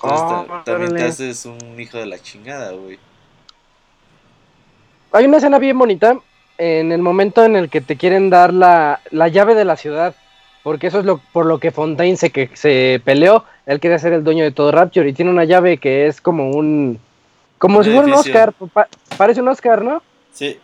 Entonces 0.02 0.28
Oh, 0.28 0.46
también 0.64 0.94
te 0.96 1.04
haces 1.04 1.44
un 1.44 1.78
hijo 1.78 1.98
de 1.98 2.06
la 2.06 2.18
chingada, 2.18 2.72
güey. 2.72 2.98
Hay 5.12 5.26
una 5.26 5.36
escena 5.38 5.58
bien 5.58 5.78
bonita 5.78 6.18
en 6.58 6.92
el 6.92 7.02
momento 7.02 7.44
en 7.44 7.56
el 7.56 7.68
que 7.68 7.80
te 7.80 7.96
quieren 7.96 8.30
dar 8.30 8.52
la, 8.52 9.00
la 9.10 9.28
llave 9.28 9.54
de 9.54 9.64
la 9.64 9.76
ciudad. 9.76 10.14
Porque 10.62 10.88
eso 10.88 10.98
es 10.98 11.04
lo, 11.06 11.18
por 11.32 11.46
lo 11.46 11.58
que 11.58 11.70
Fontaine 11.70 12.16
se, 12.16 12.30
que, 12.30 12.50
se 12.54 13.00
peleó. 13.04 13.44
Él 13.66 13.80
quería 13.80 13.98
ser 13.98 14.12
el 14.12 14.24
dueño 14.24 14.44
de 14.44 14.50
todo 14.52 14.70
Rapture 14.70 15.08
y 15.08 15.12
tiene 15.14 15.30
una 15.30 15.44
llave 15.44 15.78
que 15.78 16.06
es 16.06 16.20
como 16.20 16.50
un. 16.50 16.98
Como 17.58 17.78
Un 17.78 17.84
si 17.84 17.90
fuera 17.90 18.06
un. 18.06 18.12
Oscar. 18.12 18.52
pa- 18.72 18.88
parece 19.16 19.40
un 19.40 19.48
Oscar, 19.48 19.82
¿no? 19.82 20.02
Sí, 20.32 20.58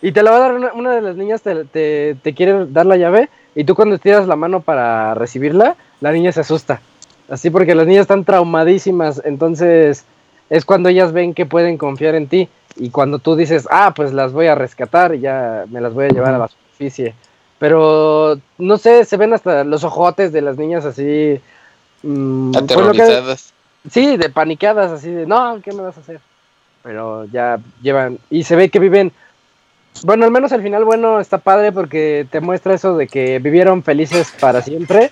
Y 0.00 0.12
te 0.12 0.22
la 0.22 0.30
va 0.32 0.36
a 0.38 0.40
dar 0.40 0.54
una, 0.54 0.72
una 0.72 0.92
de 0.94 1.00
las 1.00 1.16
niñas, 1.16 1.42
te, 1.42 1.64
te, 1.64 2.16
te 2.22 2.34
quiere 2.34 2.66
dar 2.66 2.86
la 2.86 2.96
llave. 2.96 3.28
Y 3.54 3.64
tú 3.64 3.74
cuando 3.74 3.98
tiras 3.98 4.26
la 4.26 4.34
mano 4.36 4.60
para 4.60 5.14
recibirla, 5.14 5.76
la 6.00 6.10
niña 6.12 6.32
se 6.32 6.40
asusta. 6.40 6.80
Así 7.28 7.50
porque 7.50 7.74
las 7.74 7.86
niñas 7.86 8.02
están 8.02 8.24
traumadísimas. 8.24 9.22
Entonces 9.24 10.04
es 10.50 10.64
cuando 10.64 10.88
ellas 10.88 11.12
ven 11.12 11.34
que 11.34 11.46
pueden 11.46 11.78
confiar 11.78 12.14
en 12.14 12.26
ti. 12.26 12.48
Y 12.76 12.90
cuando 12.90 13.18
tú 13.18 13.36
dices, 13.36 13.68
ah, 13.70 13.92
pues 13.94 14.12
las 14.12 14.32
voy 14.32 14.46
a 14.46 14.54
rescatar 14.54 15.14
y 15.14 15.20
ya 15.20 15.66
me 15.70 15.80
las 15.80 15.92
voy 15.92 16.06
a 16.06 16.08
llevar 16.08 16.34
a 16.34 16.38
la 16.38 16.48
superficie. 16.48 17.14
Pero 17.58 18.38
no 18.58 18.76
sé, 18.78 19.04
se 19.04 19.16
ven 19.16 19.32
hasta 19.34 19.62
los 19.62 19.84
ojotes 19.84 20.32
de 20.32 20.40
las 20.42 20.56
niñas 20.56 20.84
así. 20.84 21.40
mm, 22.02 22.52
que- 22.52 22.58
Aterrorizadas. 22.58 23.52
Sí, 23.90 24.16
de 24.16 24.30
panicadas, 24.30 24.90
así 24.90 25.10
de, 25.10 25.26
no, 25.26 25.60
¿qué 25.62 25.72
me 25.72 25.82
vas 25.82 25.96
a 25.96 26.00
hacer? 26.00 26.20
Pero 26.82 27.24
ya 27.26 27.60
llevan, 27.80 28.18
y 28.30 28.44
se 28.44 28.56
ve 28.56 28.68
que 28.68 28.78
viven, 28.78 29.12
bueno, 30.04 30.24
al 30.24 30.30
menos 30.30 30.52
al 30.52 30.62
final, 30.62 30.84
bueno, 30.84 31.20
está 31.20 31.38
padre 31.38 31.70
porque 31.72 32.26
te 32.30 32.40
muestra 32.40 32.74
eso 32.74 32.96
de 32.96 33.06
que 33.06 33.38
vivieron 33.38 33.82
felices 33.82 34.32
para 34.40 34.62
siempre, 34.62 35.10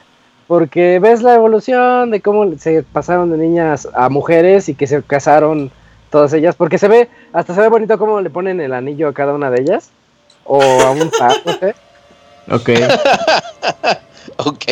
porque 0.48 0.98
ves 0.98 1.22
la 1.22 1.34
evolución 1.34 2.10
de 2.10 2.20
cómo 2.20 2.52
se 2.58 2.82
pasaron 2.82 3.30
de 3.30 3.38
niñas 3.38 3.88
a 3.94 4.08
mujeres 4.08 4.68
y 4.68 4.74
que 4.74 4.86
se 4.86 5.02
casaron 5.02 5.70
todas 6.10 6.32
ellas, 6.32 6.56
porque 6.56 6.78
se 6.78 6.88
ve, 6.88 7.08
hasta 7.32 7.54
se 7.54 7.60
ve 7.60 7.68
bonito 7.68 7.98
cómo 7.98 8.20
le 8.20 8.30
ponen 8.30 8.60
el 8.60 8.74
anillo 8.74 9.08
a 9.08 9.14
cada 9.14 9.32
una 9.32 9.50
de 9.50 9.60
ellas, 9.60 9.90
o 10.44 10.60
a 10.60 10.90
un 10.90 11.10
par, 11.10 11.34
no 11.44 11.52
sé. 11.52 11.74
Ok. 12.50 12.70
Ok. 14.36 14.64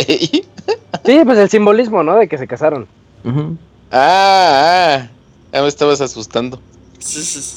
Sí, 1.05 1.21
pues 1.25 1.39
el 1.39 1.49
simbolismo, 1.49 2.03
¿no? 2.03 2.17
De 2.17 2.29
que 2.29 2.39
se 2.39 2.47
casaron. 2.47 2.87
Ah, 3.91 5.03
ah. 5.03 5.09
Ya 5.53 5.63
me 5.63 5.69
estabas 5.69 6.01
asustando. 6.01 6.61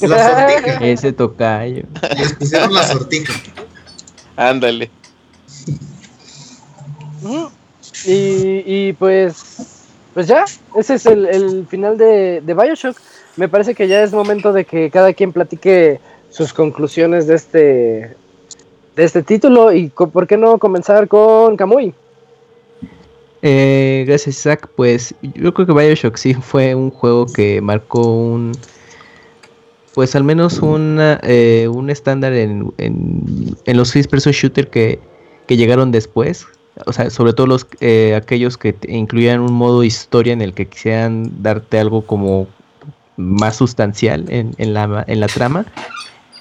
La 0.02 0.48
sortija. 0.48 0.78
Ese 0.80 1.12
tocayo. 1.12 1.82
Les 2.16 2.32
pusieron 2.34 2.74
la 2.74 2.82
sortija. 2.84 3.32
Ándale. 4.36 4.90
Y, 8.06 8.62
y 8.66 8.92
pues, 8.94 9.86
pues 10.14 10.26
ya, 10.26 10.44
ese 10.76 10.94
es 10.94 11.06
el, 11.06 11.26
el 11.26 11.66
final 11.66 11.96
de, 11.96 12.40
de 12.40 12.54
Bioshock. 12.54 12.96
Me 13.36 13.48
parece 13.48 13.74
que 13.74 13.88
ya 13.88 14.02
es 14.02 14.12
momento 14.12 14.52
de 14.52 14.64
que 14.64 14.90
cada 14.90 15.12
quien 15.12 15.32
platique 15.32 16.00
sus 16.30 16.52
conclusiones 16.52 17.26
de 17.26 17.34
este, 17.34 18.16
de 18.96 19.04
este 19.04 19.22
título 19.22 19.72
y 19.72 19.88
por 19.88 20.26
qué 20.26 20.36
no 20.36 20.58
comenzar 20.58 21.08
con 21.08 21.56
Kamui. 21.56 21.94
Eh, 23.44 24.04
gracias 24.06 24.36
Isaac, 24.38 24.70
pues 24.76 25.14
yo 25.20 25.52
creo 25.52 25.66
que 25.66 25.72
Bioshock 25.72 26.16
sí 26.16 26.34
fue 26.34 26.74
un 26.74 26.90
juego 26.90 27.26
que 27.26 27.60
marcó 27.60 28.06
un, 28.06 28.52
pues 29.94 30.14
al 30.16 30.24
menos 30.24 30.58
una, 30.60 31.20
eh, 31.22 31.68
un 31.68 31.90
estándar 31.90 32.32
en, 32.32 32.72
en, 32.78 33.76
los 33.76 33.92
first 33.92 34.10
person 34.10 34.32
shooter 34.32 34.68
que, 34.68 34.98
que 35.46 35.56
llegaron 35.56 35.92
después, 35.92 36.46
o 36.86 36.92
sea, 36.92 37.10
sobre 37.10 37.32
todo 37.32 37.46
los 37.46 37.66
eh, 37.80 38.14
aquellos 38.14 38.56
que 38.56 38.74
incluían 38.88 39.40
un 39.40 39.52
modo 39.52 39.84
historia 39.84 40.32
en 40.32 40.40
el 40.40 40.54
que 40.54 40.66
quisieran 40.66 41.42
darte 41.42 41.78
algo 41.78 42.02
como 42.02 42.46
más 43.16 43.56
sustancial 43.56 44.24
en, 44.28 44.52
en, 44.56 44.72
la, 44.72 45.04
en 45.06 45.20
la 45.20 45.26
trama 45.26 45.66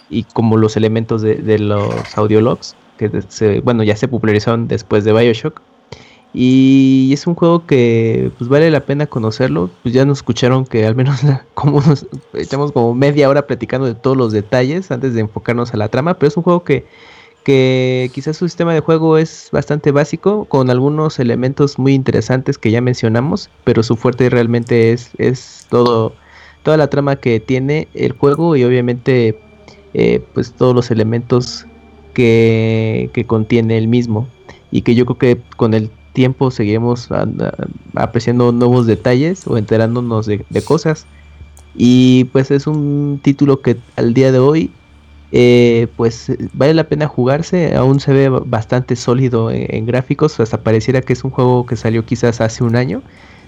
y 0.09 0.23
como 0.23 0.57
los 0.57 0.77
elementos 0.77 1.21
de, 1.21 1.35
de 1.35 1.59
los 1.59 2.17
audiologs 2.17 2.75
que 2.97 3.61
bueno 3.63 3.83
ya 3.83 3.95
se 3.95 4.07
popularizaron 4.07 4.67
después 4.67 5.03
de 5.03 5.11
Bioshock 5.11 5.61
y 6.33 7.11
es 7.13 7.27
un 7.27 7.35
juego 7.35 7.65
que 7.65 8.31
pues 8.37 8.49
vale 8.49 8.71
la 8.71 8.85
pena 8.85 9.07
conocerlo. 9.07 9.69
Pues 9.83 9.93
ya 9.93 10.05
nos 10.05 10.19
escucharon 10.19 10.65
que 10.65 10.85
al 10.85 10.95
menos 10.95 11.21
como 11.53 11.81
nos 11.81 12.05
echamos 12.33 12.71
como 12.71 12.93
media 12.93 13.29
hora 13.29 13.47
platicando 13.47 13.87
de 13.87 13.95
todos 13.95 14.17
los 14.17 14.31
detalles 14.31 14.91
antes 14.91 15.13
de 15.13 15.21
enfocarnos 15.21 15.73
a 15.73 15.77
la 15.77 15.89
trama. 15.89 16.13
Pero 16.13 16.29
es 16.29 16.37
un 16.37 16.43
juego 16.43 16.63
que 16.63 16.85
que 17.43 18.11
quizás 18.13 18.37
su 18.37 18.47
sistema 18.47 18.73
de 18.73 18.81
juego 18.81 19.17
es 19.17 19.49
bastante 19.51 19.91
básico, 19.91 20.45
con 20.45 20.69
algunos 20.69 21.19
elementos 21.19 21.79
muy 21.79 21.93
interesantes 21.93 22.57
que 22.57 22.71
ya 22.71 22.81
mencionamos, 22.81 23.49
pero 23.63 23.83
su 23.83 23.95
fuerte 23.95 24.29
realmente 24.29 24.91
es, 24.91 25.11
es 25.17 25.65
todo, 25.69 26.13
toda 26.63 26.77
la 26.77 26.87
trama 26.89 27.15
que 27.15 27.39
tiene 27.39 27.87
el 27.93 28.11
juego 28.13 28.55
y 28.55 28.63
obviamente 28.63 29.39
eh, 29.93 30.21
pues 30.33 30.53
todos 30.53 30.75
los 30.75 30.91
elementos 30.91 31.65
que, 32.13 33.09
que, 33.13 33.25
contiene 33.25 33.77
el 33.77 33.87
mismo. 33.87 34.27
Y 34.69 34.83
que 34.83 34.95
yo 34.95 35.05
creo 35.05 35.17
que 35.17 35.41
con 35.57 35.73
el 35.73 35.89
tiempo 36.13 36.51
seguiremos 36.51 37.09
apreciando 37.95 38.51
nuevos 38.51 38.87
detalles 38.87 39.47
o 39.47 39.57
enterándonos 39.57 40.25
de, 40.25 40.61
cosas. 40.65 41.05
Y 41.75 42.25
pues 42.25 42.51
es 42.51 42.67
un 42.67 43.19
título 43.23 43.61
que 43.61 43.77
al 43.95 44.13
día 44.13 44.31
de 44.31 44.39
hoy 44.39 44.71
eh, 45.31 45.87
pues 45.95 46.31
vale 46.53 46.73
la 46.73 46.83
pena 46.83 47.07
jugarse, 47.07 47.75
aún 47.75 48.01
se 48.01 48.11
ve 48.11 48.29
bastante 48.29 48.97
sólido 48.97 49.49
en, 49.49 49.85
gráficos, 49.85 50.39
hasta 50.41 50.61
pareciera 50.61 51.01
que 51.01 51.13
es 51.13 51.23
un 51.23 51.31
juego 51.31 51.65
que 51.65 51.77
salió 51.77 52.05
quizás 52.05 52.41
hace 52.41 52.65
un 52.65 52.75
año, 52.75 53.01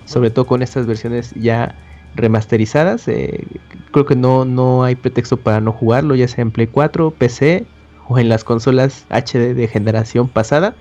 sobre 0.06 0.30
todo 0.30 0.46
con 0.46 0.62
estas 0.62 0.86
versiones 0.86 1.34
ya 1.36 1.76
remasterizadas, 2.16 3.08
eh, 3.10 3.46
creo 3.92 4.06
que 4.06 4.16
no, 4.16 4.46
no 4.46 4.84
hay 4.84 4.96
pretexto 4.96 5.36
para 5.36 5.60
no 5.60 5.74
jugarlo, 5.74 6.16
ya 6.16 6.28
sea 6.30 6.44
en 6.44 6.52
Play 6.52 6.68
4, 6.68 7.12
PC 7.12 7.66
o 8.08 8.18
en 8.20 8.30
las 8.30 8.46
consolas 8.46 9.06
HD 9.10 9.54
de 9.54 9.68
generación 9.68 10.30
pasada. 10.30 10.76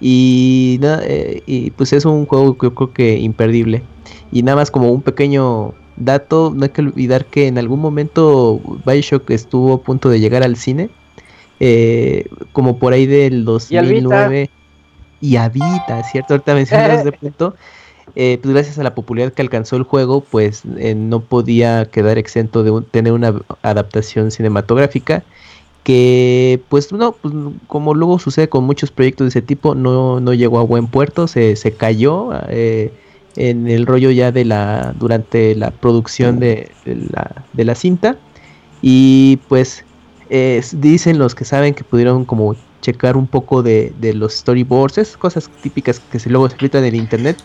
Y, 0.00 0.78
eh, 0.82 1.42
y 1.46 1.70
pues 1.70 1.92
es 1.92 2.04
un 2.04 2.26
juego 2.26 2.58
que 2.58 2.66
yo 2.66 2.74
creo 2.74 2.92
que 2.92 3.18
imperdible. 3.18 3.82
Y 4.32 4.42
nada 4.42 4.56
más 4.56 4.70
como 4.70 4.90
un 4.90 5.02
pequeño 5.02 5.74
dato, 5.96 6.52
no 6.54 6.64
hay 6.64 6.70
que 6.70 6.82
olvidar 6.82 7.26
que 7.26 7.46
en 7.46 7.58
algún 7.58 7.80
momento 7.80 8.60
Bioshock 8.84 9.30
estuvo 9.30 9.74
a 9.74 9.80
punto 9.80 10.08
de 10.08 10.20
llegar 10.20 10.42
al 10.42 10.56
cine, 10.56 10.90
eh, 11.60 12.26
como 12.52 12.78
por 12.78 12.92
ahí 12.92 13.06
del 13.06 13.44
2009. 13.44 14.50
Y 15.20 15.36
habita, 15.36 16.02
¿cierto? 16.10 16.34
Ahorita 16.34 16.54
mencionas 16.54 17.04
de 17.04 17.12
punto. 17.20 17.54
Eh, 18.16 18.38
pues 18.42 18.52
gracias 18.52 18.78
a 18.78 18.82
la 18.82 18.94
popularidad 18.94 19.32
que 19.32 19.42
alcanzó 19.42 19.76
el 19.76 19.84
juego, 19.84 20.20
pues 20.20 20.62
eh, 20.76 20.94
no 20.94 21.20
podía 21.20 21.86
quedar 21.86 22.18
exento 22.18 22.62
de 22.62 22.82
tener 22.90 23.12
una 23.12 23.34
adaptación 23.62 24.30
cinematográfica 24.30 25.24
que 25.84 26.60
pues 26.68 26.92
no, 26.92 27.12
pues, 27.12 27.32
como 27.68 27.94
luego 27.94 28.18
sucede 28.18 28.48
con 28.48 28.64
muchos 28.64 28.90
proyectos 28.90 29.26
de 29.26 29.28
ese 29.28 29.42
tipo, 29.42 29.74
no, 29.74 30.18
no 30.18 30.34
llegó 30.34 30.58
a 30.58 30.64
buen 30.64 30.88
puerto, 30.88 31.28
se, 31.28 31.54
se 31.56 31.72
cayó. 31.72 32.30
Eh, 32.48 32.92
en 33.36 33.68
el 33.68 33.86
rollo 33.86 34.10
ya 34.10 34.30
de 34.30 34.44
la 34.44 34.94
durante 34.98 35.54
la 35.56 35.72
producción 35.72 36.38
de, 36.38 36.70
la, 36.84 37.44
de 37.52 37.64
la, 37.64 37.74
cinta 37.74 38.16
y 38.80 39.40
pues 39.48 39.84
dicen 40.72 41.18
los 41.18 41.34
que 41.34 41.44
saben 41.44 41.74
que 41.74 41.82
pudieron 41.82 42.24
como 42.24 42.54
checar 42.80 43.16
un 43.16 43.26
poco 43.26 43.62
de, 43.62 43.92
de 43.98 44.14
los 44.14 44.34
storyboards, 44.34 45.16
cosas 45.16 45.50
típicas 45.62 45.98
que 45.98 46.20
se 46.20 46.30
luego 46.30 46.48
se 46.48 46.56
en 46.78 46.94
internet 46.94 47.36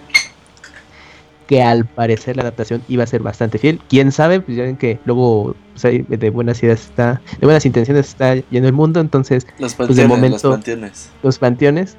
que 1.49 1.63
al 1.63 1.83
parecer 1.83 2.35
la 2.35 2.43
adaptación 2.43 2.83
iba 2.87 3.03
a 3.03 3.07
ser 3.07 3.23
bastante 3.23 3.57
fiel. 3.57 3.81
Quién 3.89 4.11
sabe, 4.11 4.39
pues 4.39 4.55
ya 4.55 4.65
ven 4.65 4.77
que 4.77 4.99
luego 5.03 5.55
pues, 5.73 6.07
de 6.07 6.29
buenas 6.29 6.61
ideas 6.61 6.81
está, 6.81 7.23
de 7.39 7.47
buenas 7.47 7.65
intenciones 7.65 8.07
está 8.07 8.35
lleno 8.35 8.67
el 8.67 8.73
mundo, 8.73 8.99
entonces 8.99 9.47
los 9.57 9.73
pues 9.73 9.95
de 9.95 10.07
momento 10.07 10.49
los 10.49 10.57
panteones. 10.57 11.09
Los 11.23 11.39
panteones 11.39 11.97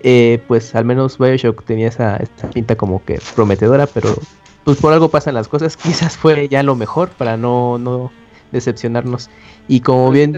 eh, 0.00 0.42
pues 0.48 0.74
al 0.74 0.84
menos 0.84 1.16
Bioshock 1.16 1.62
tenía 1.64 1.86
esa, 1.86 2.16
esa, 2.16 2.50
pinta 2.50 2.74
como 2.74 3.04
que 3.04 3.20
prometedora, 3.36 3.86
pero 3.86 4.16
pues 4.64 4.78
por 4.78 4.92
algo 4.92 5.10
pasan 5.10 5.34
las 5.34 5.46
cosas, 5.46 5.76
quizás 5.84 6.16
fue 6.16 6.48
ya 6.48 6.64
lo 6.64 6.74
mejor 6.74 7.10
para 7.10 7.36
no, 7.36 7.78
no 7.78 8.10
decepcionarnos. 8.50 9.30
Y 9.68 9.78
como 9.78 10.10
bien... 10.10 10.36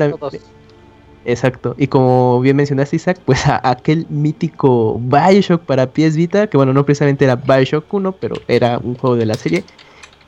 Exacto, 1.24 1.74
y 1.76 1.86
como 1.86 2.40
bien 2.40 2.56
mencionaste 2.56 2.96
Isaac, 2.96 3.20
pues 3.24 3.46
a, 3.46 3.60
aquel 3.68 4.06
mítico 4.08 4.98
Bioshock 4.98 5.62
para 5.62 5.86
PS 5.86 6.16
Vita, 6.16 6.46
que 6.46 6.56
bueno, 6.56 6.72
no 6.72 6.84
precisamente 6.84 7.24
era 7.24 7.36
Bioshock 7.36 7.92
1, 7.92 8.12
pero 8.12 8.36
era 8.48 8.78
un 8.78 8.94
juego 8.94 9.16
de 9.16 9.26
la 9.26 9.34
serie, 9.34 9.64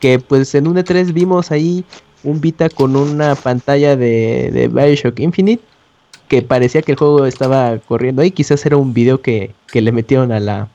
que 0.01 0.19
pues 0.19 0.55
en 0.55 0.67
un 0.67 0.77
E3 0.77 1.13
vimos 1.13 1.51
ahí 1.51 1.85
un 2.25 2.41
Vita 2.41 2.69
con 2.69 2.95
una 2.97 3.35
pantalla 3.35 3.97
de, 3.97 4.71
Bioshock 4.73 5.19
Infinite 5.21 5.63
que 6.29 6.43
parecía 6.43 6.83
que 6.83 6.93
el 6.93 6.99
juego 6.99 7.27
estaba 7.27 7.79
corriendo 7.79 8.23
ahí. 8.23 8.31
Quizás 8.31 8.65
era 8.65 8.77
un 8.77 8.95
video 8.95 9.21
que, 9.21 9.55
que 9.71 9.83
le 9.83 9.93
metieron 9.93 10.33
a 10.33 10.41
la, 10.41 10.69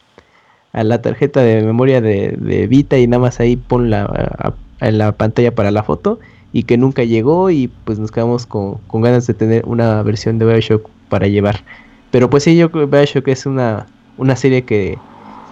a 0.71 0.83
la 0.83 1.01
tarjeta 1.01 1.41
de 1.41 1.63
memoria 1.63 2.01
de, 2.01 2.67
Vita 2.69 2.97
y 2.97 3.07
nada 3.07 3.21
más 3.21 3.39
ahí 3.39 3.55
pon 3.55 3.89
la, 3.89 4.53
en 4.81 4.97
la 4.97 5.11
pantalla 5.13 5.53
para 5.53 5.71
la 5.71 5.83
foto 5.83 6.19
y 6.57 6.63
que 6.63 6.75
nunca 6.75 7.03
llegó 7.03 7.51
y 7.51 7.67
pues 7.67 7.99
nos 7.99 8.09
quedamos 8.09 8.47
con, 8.47 8.79
con, 8.87 9.03
ganas 9.03 9.27
de 9.27 9.35
tener 9.35 9.63
una 9.67 10.01
versión 10.01 10.39
de 10.39 10.45
Bioshock 10.47 10.89
para 11.07 11.27
llevar. 11.27 11.63
Pero 12.09 12.31
pues 12.31 12.45
sí, 12.45 12.57
yo 12.57 12.71
creo 12.71 12.89
que 12.89 12.97
Bioshock 12.97 13.27
es 13.27 13.45
una, 13.45 13.85
una 14.17 14.35
serie 14.35 14.63
que, 14.63 14.97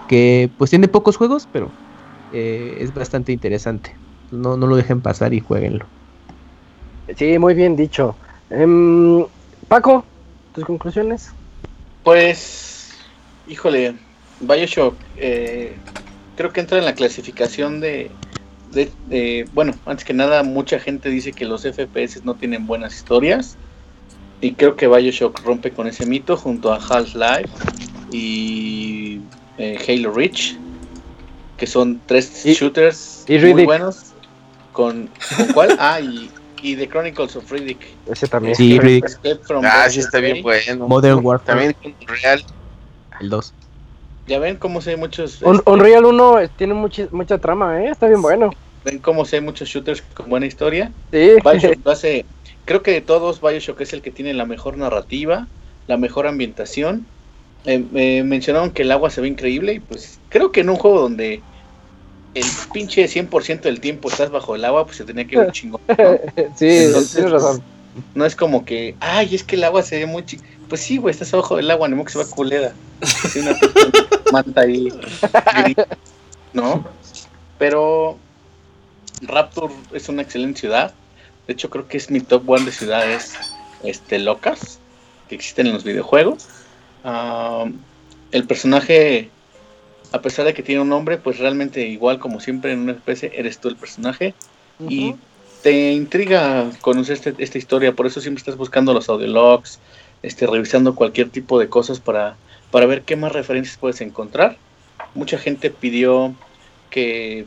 que 0.08 0.50
pues 0.58 0.70
tiene 0.70 0.88
pocos 0.88 1.16
juegos, 1.16 1.46
pero 1.52 1.70
eh, 2.32 2.78
es 2.80 2.92
bastante 2.92 3.30
interesante. 3.30 3.94
No, 4.32 4.56
no 4.56 4.66
lo 4.66 4.74
dejen 4.74 5.00
pasar 5.00 5.32
y 5.32 5.38
jueguenlo. 5.38 5.86
Sí, 7.16 7.38
muy 7.38 7.54
bien 7.54 7.76
dicho. 7.76 8.16
Um, 8.50 9.26
Paco, 9.68 10.04
tus 10.56 10.64
conclusiones. 10.64 11.30
Pues, 12.02 12.96
híjole, 13.46 13.94
Bioshock, 14.40 14.96
eh, 15.18 15.76
creo 16.36 16.52
que 16.52 16.58
entra 16.62 16.78
en 16.78 16.84
la 16.84 16.96
clasificación 16.96 17.78
de, 17.78 18.10
de, 18.76 19.48
bueno, 19.52 19.74
antes 19.86 20.04
que 20.04 20.12
nada, 20.12 20.42
mucha 20.42 20.78
gente 20.78 21.08
dice 21.08 21.32
que 21.32 21.44
los 21.44 21.62
FPS 21.62 22.24
no 22.24 22.34
tienen 22.34 22.66
buenas 22.66 22.94
historias. 22.94 23.56
Y 24.40 24.52
creo 24.52 24.76
que 24.76 24.86
Bioshock 24.86 25.40
rompe 25.44 25.70
con 25.70 25.86
ese 25.86 26.04
mito 26.04 26.36
junto 26.36 26.72
a 26.72 26.76
Half-Life 26.76 27.48
y 28.12 29.20
eh, 29.56 29.78
Halo 29.88 30.12
Reach, 30.12 30.56
que 31.56 31.66
son 31.66 32.00
tres 32.06 32.44
shooters 32.44 33.24
muy 33.28 33.64
buenos. 33.64 34.12
¿Con, 34.72 35.08
¿Con 35.36 35.46
cuál? 35.54 35.76
Ah, 35.80 36.00
y 36.00 36.30
y 36.62 36.76
The 36.76 36.88
Chronicles 36.88 37.36
of 37.36 37.50
Riddick. 37.50 37.78
Ese 38.06 38.26
también. 38.26 38.54
Sí, 38.54 38.78
Riddick. 38.78 39.06
Ah, 39.62 39.88
sí, 39.88 40.00
está 40.00 40.20
bien 40.20 40.42
bueno. 40.42 40.88
Modern 40.88 41.24
Warfare. 41.24 41.74
También 41.74 41.96
Unreal. 42.08 42.44
El 43.20 43.30
2. 43.30 43.54
Ya 44.26 44.38
ven 44.38 44.56
cómo 44.56 44.80
sé 44.80 44.96
muchos. 44.96 45.42
Un, 45.42 45.56
este, 45.56 45.70
Unreal 45.70 46.04
1 46.04 46.48
tiene 46.56 46.74
mucha, 46.74 47.06
mucha 47.12 47.38
trama, 47.38 47.82
¿eh? 47.82 47.90
Está 47.90 48.08
bien 48.08 48.22
bueno. 48.22 48.50
Ven 48.86 49.00
cómo 49.00 49.24
sé 49.24 49.40
muchos 49.40 49.68
shooters 49.68 50.00
con 50.14 50.30
buena 50.30 50.46
historia. 50.46 50.92
Sí. 51.10 51.30
Bioshock 51.44 51.84
hace. 51.88 52.24
Creo 52.64 52.84
que 52.84 52.92
de 52.92 53.00
todos, 53.00 53.40
Bioshock 53.40 53.80
es 53.80 53.92
el 53.92 54.00
que 54.00 54.12
tiene 54.12 54.32
la 54.32 54.46
mejor 54.46 54.78
narrativa, 54.78 55.48
la 55.88 55.96
mejor 55.96 56.28
ambientación. 56.28 57.04
Eh, 57.64 58.22
mencionaron 58.24 58.70
que 58.70 58.82
el 58.82 58.92
agua 58.92 59.10
se 59.10 59.20
ve 59.20 59.26
increíble 59.26 59.74
y 59.74 59.80
pues 59.80 60.20
creo 60.28 60.52
que 60.52 60.60
en 60.60 60.70
un 60.70 60.76
juego 60.76 61.00
donde 61.00 61.42
el 62.34 62.44
pinche 62.72 63.04
100% 63.06 63.62
del 63.62 63.80
tiempo 63.80 64.08
estás 64.08 64.30
bajo 64.30 64.54
el 64.54 64.64
agua, 64.64 64.84
pues 64.86 64.98
se 64.98 65.04
tenía 65.04 65.26
que 65.26 65.36
ver 65.36 65.50
chingón. 65.52 65.80
¿no? 65.88 65.94
sí, 66.56 66.68
Entonces, 66.68 67.12
tienes 67.12 67.32
razón. 67.32 67.62
No 68.14 68.24
es 68.24 68.36
como 68.36 68.64
que, 68.64 68.94
ay, 69.00 69.34
es 69.34 69.42
que 69.42 69.56
el 69.56 69.64
agua 69.64 69.82
se 69.82 69.98
ve 69.98 70.06
muy 70.06 70.24
chico. 70.24 70.44
Pues 70.68 70.80
sí, 70.80 70.98
güey, 70.98 71.10
estás 71.10 71.34
abajo 71.34 71.56
del 71.56 71.68
agua, 71.72 71.88
ni 71.88 71.96
modo 71.96 72.04
que 72.04 72.12
se 72.12 72.18
va 72.18 72.26
culera. 72.26 72.72
Una 73.34 73.56
manta 74.32 74.60
ahí. 74.60 74.92
¿No? 76.52 76.86
Pero 77.58 78.18
Rapture 79.22 79.72
es 79.92 80.08
una 80.08 80.22
excelente 80.22 80.60
ciudad. 80.60 80.94
De 81.46 81.52
hecho, 81.52 81.70
creo 81.70 81.86
que 81.88 81.96
es 81.96 82.10
mi 82.10 82.20
top 82.20 82.48
one 82.48 82.64
de 82.64 82.72
ciudades 82.72 83.34
este, 83.84 84.18
locas 84.18 84.78
que 85.28 85.34
existen 85.34 85.66
en 85.66 85.74
los 85.74 85.84
videojuegos. 85.84 86.48
Uh, 87.04 87.70
el 88.32 88.46
personaje 88.46 89.30
a 90.12 90.22
pesar 90.22 90.46
de 90.46 90.54
que 90.54 90.62
tiene 90.62 90.80
un 90.80 90.88
nombre, 90.88 91.18
pues 91.18 91.38
realmente 91.38 91.86
igual 91.86 92.18
como 92.18 92.40
siempre 92.40 92.72
en 92.72 92.80
una 92.80 92.92
especie 92.92 93.32
eres 93.34 93.58
tú 93.58 93.68
el 93.68 93.76
personaje 93.76 94.34
y 94.88 95.14
te 95.62 95.92
intriga 95.92 96.70
conocer 96.80 97.14
este, 97.14 97.34
esta 97.38 97.58
historia, 97.58 97.92
por 97.92 98.06
eso 98.06 98.20
siempre 98.20 98.40
estás 98.40 98.56
buscando 98.56 98.92
los 98.92 99.08
audiologs, 99.08 99.78
este, 100.22 100.46
revisando 100.46 100.94
cualquier 100.94 101.30
tipo 101.30 101.58
de 101.58 101.68
cosas 101.68 101.98
para, 101.98 102.36
para 102.70 102.86
ver 102.86 103.02
qué 103.02 103.16
más 103.16 103.32
referencias 103.32 103.76
puedes 103.78 104.00
encontrar. 104.00 104.56
mucha 105.14 105.38
gente 105.38 105.70
pidió 105.70 106.34
que 106.90 107.46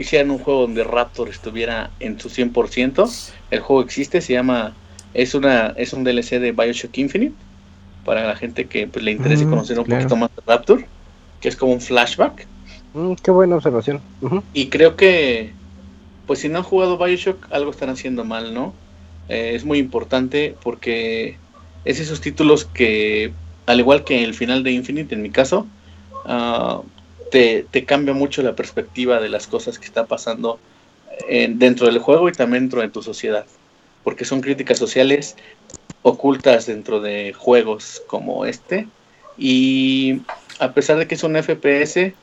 hicieran 0.00 0.30
un 0.30 0.38
juego 0.38 0.62
donde 0.62 0.82
Raptor 0.84 1.28
estuviera 1.28 1.90
en 2.00 2.18
su 2.18 2.28
100%. 2.30 3.04
El 3.50 3.60
juego 3.60 3.82
existe, 3.82 4.20
se 4.20 4.32
llama, 4.32 4.74
es 5.14 5.34
una 5.34 5.74
es 5.76 5.92
un 5.92 6.04
DLC 6.04 6.40
de 6.40 6.52
Bioshock 6.52 6.96
Infinite, 6.98 7.36
para 8.04 8.26
la 8.26 8.34
gente 8.36 8.66
que 8.66 8.86
pues, 8.86 9.04
le 9.04 9.12
interese 9.12 9.44
Mm, 9.44 9.50
conocer 9.50 9.78
un 9.78 9.84
claro. 9.84 10.02
poquito 10.02 10.16
más 10.16 10.30
de 10.34 10.42
Raptor, 10.46 10.84
que 11.40 11.48
es 11.48 11.56
como 11.56 11.72
un 11.72 11.80
flashback. 11.80 12.46
Mm, 12.94 13.14
qué 13.22 13.30
buena 13.30 13.56
observación. 13.56 14.00
Y 14.54 14.68
creo 14.70 14.96
que, 14.96 15.52
pues 16.26 16.40
si 16.40 16.48
no 16.48 16.58
han 16.58 16.64
jugado 16.64 16.98
Bioshock, 16.98 17.46
algo 17.52 17.70
están 17.70 17.90
haciendo 17.90 18.24
mal, 18.24 18.54
¿no? 18.54 18.74
Eh, 19.28 19.52
es 19.54 19.64
muy 19.64 19.78
importante 19.78 20.56
porque 20.62 21.36
es 21.84 22.00
esos 22.00 22.20
títulos 22.20 22.64
que, 22.64 23.32
al 23.66 23.80
igual 23.80 24.04
que 24.04 24.24
el 24.24 24.34
final 24.34 24.62
de 24.64 24.72
Infinite, 24.72 25.14
en 25.14 25.22
mi 25.22 25.30
caso, 25.30 25.66
ah, 26.24 26.82
te, 27.30 27.68
cambia 27.86 28.14
mucho 28.14 28.42
la 28.42 28.54
perspectiva 28.56 29.20
de 29.20 29.28
las 29.30 29.46
cosas 29.48 29.78
que 29.78 29.86
está 29.86 30.06
pasando 30.08 30.62
en- 31.28 31.58
dentro 31.58 31.86
del 31.86 31.98
juego 31.98 32.28
y 32.28 32.32
también 32.32 32.64
dentro 32.64 32.80
de 32.82 32.90
tu 32.90 33.02
sociedad. 33.02 33.48
Porque 34.02 34.24
son 34.24 34.40
críticas 34.42 34.78
sociales 34.78 35.36
ocultas 36.02 36.66
dentro 36.66 37.00
de 37.00 37.32
juegos 37.32 38.02
como 38.06 38.44
este. 38.46 38.92
Y 39.36 40.26
a 40.58 40.74
pesar 40.74 40.98
de 40.98 41.06
que 41.08 41.14
es 41.14 41.22
un 41.24 41.36
FPS, 41.36 42.18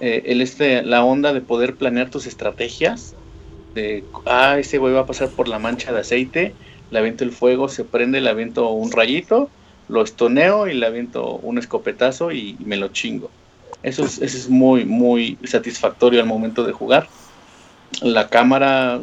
eh, 0.00 0.22
el 0.26 0.40
este, 0.42 0.82
la 0.82 1.04
onda 1.04 1.32
de 1.32 1.40
poder 1.42 1.76
planear 1.76 2.10
tus 2.10 2.26
estrategias, 2.26 3.16
de, 3.74 4.08
ah, 4.26 4.58
ese 4.58 4.78
güey 4.78 4.94
va 4.94 5.00
a 5.00 5.06
pasar 5.06 5.34
por 5.34 5.48
la 5.48 5.58
mancha 5.58 5.92
de 5.92 6.00
aceite, 6.00 6.58
le 6.90 6.98
aviento 6.98 7.24
el 7.24 7.32
fuego, 7.32 7.68
se 7.68 7.84
prende, 7.84 8.20
le 8.20 8.30
aviento 8.30 8.70
un 8.72 8.92
rayito, 8.92 9.52
lo 9.88 10.02
estoneo 10.02 10.68
y 10.68 10.74
le 10.74 10.86
aviento 10.86 11.38
un 11.38 11.58
escopetazo 11.58 12.32
y 12.32 12.58
me 12.66 12.76
lo 12.76 12.88
chingo. 12.88 13.34
Eso 13.88 14.04
es, 14.04 14.20
eso 14.20 14.36
es 14.36 14.50
muy, 14.50 14.84
muy 14.84 15.38
satisfactorio 15.44 16.20
al 16.20 16.26
momento 16.26 16.62
de 16.64 16.72
jugar. 16.72 17.08
La 18.02 18.28
cámara, 18.28 19.00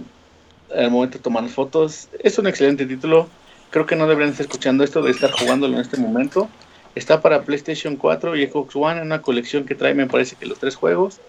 al 0.75 0.91
momento 0.91 1.17
de 1.17 1.23
tomar 1.23 1.47
fotos, 1.49 2.07
es 2.19 2.37
un 2.37 2.45
excelente 2.45 2.85
título. 2.85 3.27
Creo 3.71 3.87
que 3.87 3.95
no 3.95 4.05
deberían 4.05 4.29
estar 4.29 4.45
escuchando 4.45 4.83
esto 4.83 5.01
de 5.01 5.09
estar 5.09 5.31
jugándolo 5.31 5.73
en 5.73 5.81
este 5.81 5.97
momento. 5.97 6.49
Está 6.93 7.19
para 7.19 7.41
PlayStation 7.41 7.95
4 7.95 8.35
y 8.35 8.47
Xbox 8.47 8.75
One 8.75 8.99
en 8.99 9.07
una 9.07 9.23
colección 9.23 9.65
que 9.65 9.73
trae, 9.73 9.95
me 9.95 10.05
parece 10.05 10.35
que 10.35 10.45
los 10.45 10.59
tres 10.59 10.75
juegos. 10.75 11.19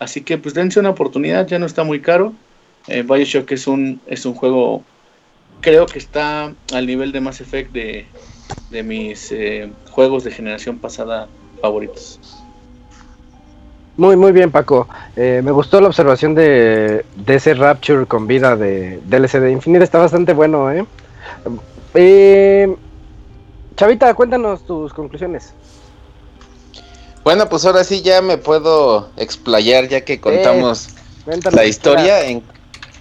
Así 0.00 0.22
que 0.22 0.36
pues 0.36 0.52
dense 0.54 0.80
una 0.80 0.90
oportunidad, 0.90 1.46
ya 1.46 1.60
no 1.60 1.66
está 1.66 1.84
muy 1.84 2.00
caro. 2.00 2.34
Eh, 2.88 3.02
Bioshock 3.02 3.52
es 3.52 3.68
un, 3.68 4.00
es 4.08 4.26
un 4.26 4.34
juego, 4.34 4.82
creo 5.60 5.86
que 5.86 6.00
está 6.00 6.52
al 6.72 6.86
nivel 6.86 7.12
de 7.12 7.20
Mass 7.20 7.40
Effect 7.40 7.72
de, 7.72 8.06
de 8.70 8.82
mis 8.82 9.30
eh, 9.30 9.70
juegos 9.92 10.24
de 10.24 10.32
generación 10.32 10.80
pasada 10.80 11.28
favoritos. 11.62 12.18
Muy, 13.96 14.16
muy 14.16 14.32
bien, 14.32 14.50
Paco. 14.50 14.88
Eh, 15.14 15.40
me 15.44 15.52
gustó 15.52 15.80
la 15.80 15.86
observación 15.88 16.34
de, 16.34 17.04
de 17.14 17.34
ese 17.34 17.54
Rapture 17.54 18.06
con 18.06 18.26
vida 18.26 18.56
de 18.56 19.00
DLC 19.06 19.38
de 19.40 19.52
Infinite. 19.52 19.84
Está 19.84 19.98
bastante 19.98 20.32
bueno, 20.32 20.70
¿eh? 20.72 20.84
Eh, 21.94 22.74
Chavita, 23.76 24.12
cuéntanos 24.14 24.66
tus 24.66 24.92
conclusiones. 24.92 25.52
Bueno, 27.22 27.48
pues 27.48 27.64
ahora 27.64 27.84
sí 27.84 28.02
ya 28.02 28.20
me 28.20 28.36
puedo 28.36 29.10
explayar 29.16 29.88
ya 29.88 30.02
que 30.02 30.20
contamos 30.20 30.88
Cuéntanos. 31.24 31.54
la 31.54 31.64
historia 31.64 32.26
en, 32.26 32.42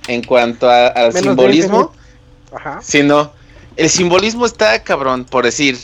en 0.08 0.24
cuanto 0.24 0.70
a- 0.70 0.88
al 0.88 1.08
Menos 1.14 1.22
simbolismo. 1.22 1.92
Ajá. 2.54 2.80
Sí, 2.82 3.04
no. 3.04 3.32
El 3.76 3.90
simbolismo 3.90 4.46
está 4.46 4.82
cabrón, 4.84 5.26
por 5.26 5.44
decir. 5.44 5.78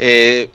Eh, 0.00 0.50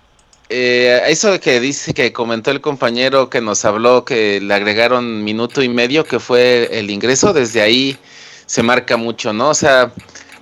eh, 0.56 1.02
eso 1.08 1.40
que 1.40 1.60
dice 1.60 1.96
que 1.96 2.14
comentó 2.14 2.52
el 2.52 2.62
compañero 2.62 3.28
que 3.28 3.42
nos 3.42 3.66
habló 3.66 4.06
que 4.06 4.40
le 4.40 4.54
agregaron 4.54 5.24
minuto 5.24 5.64
y 5.64 5.68
medio 5.68 6.04
que 6.04 6.20
fue 6.20 6.70
el 6.72 6.92
ingreso, 6.92 7.34
desde 7.34 7.62
ahí 7.62 7.98
se 8.46 8.62
marca 8.62 8.96
mucho, 8.96 9.34
¿no? 9.34 9.50
O 9.50 9.54
sea, 9.56 9.92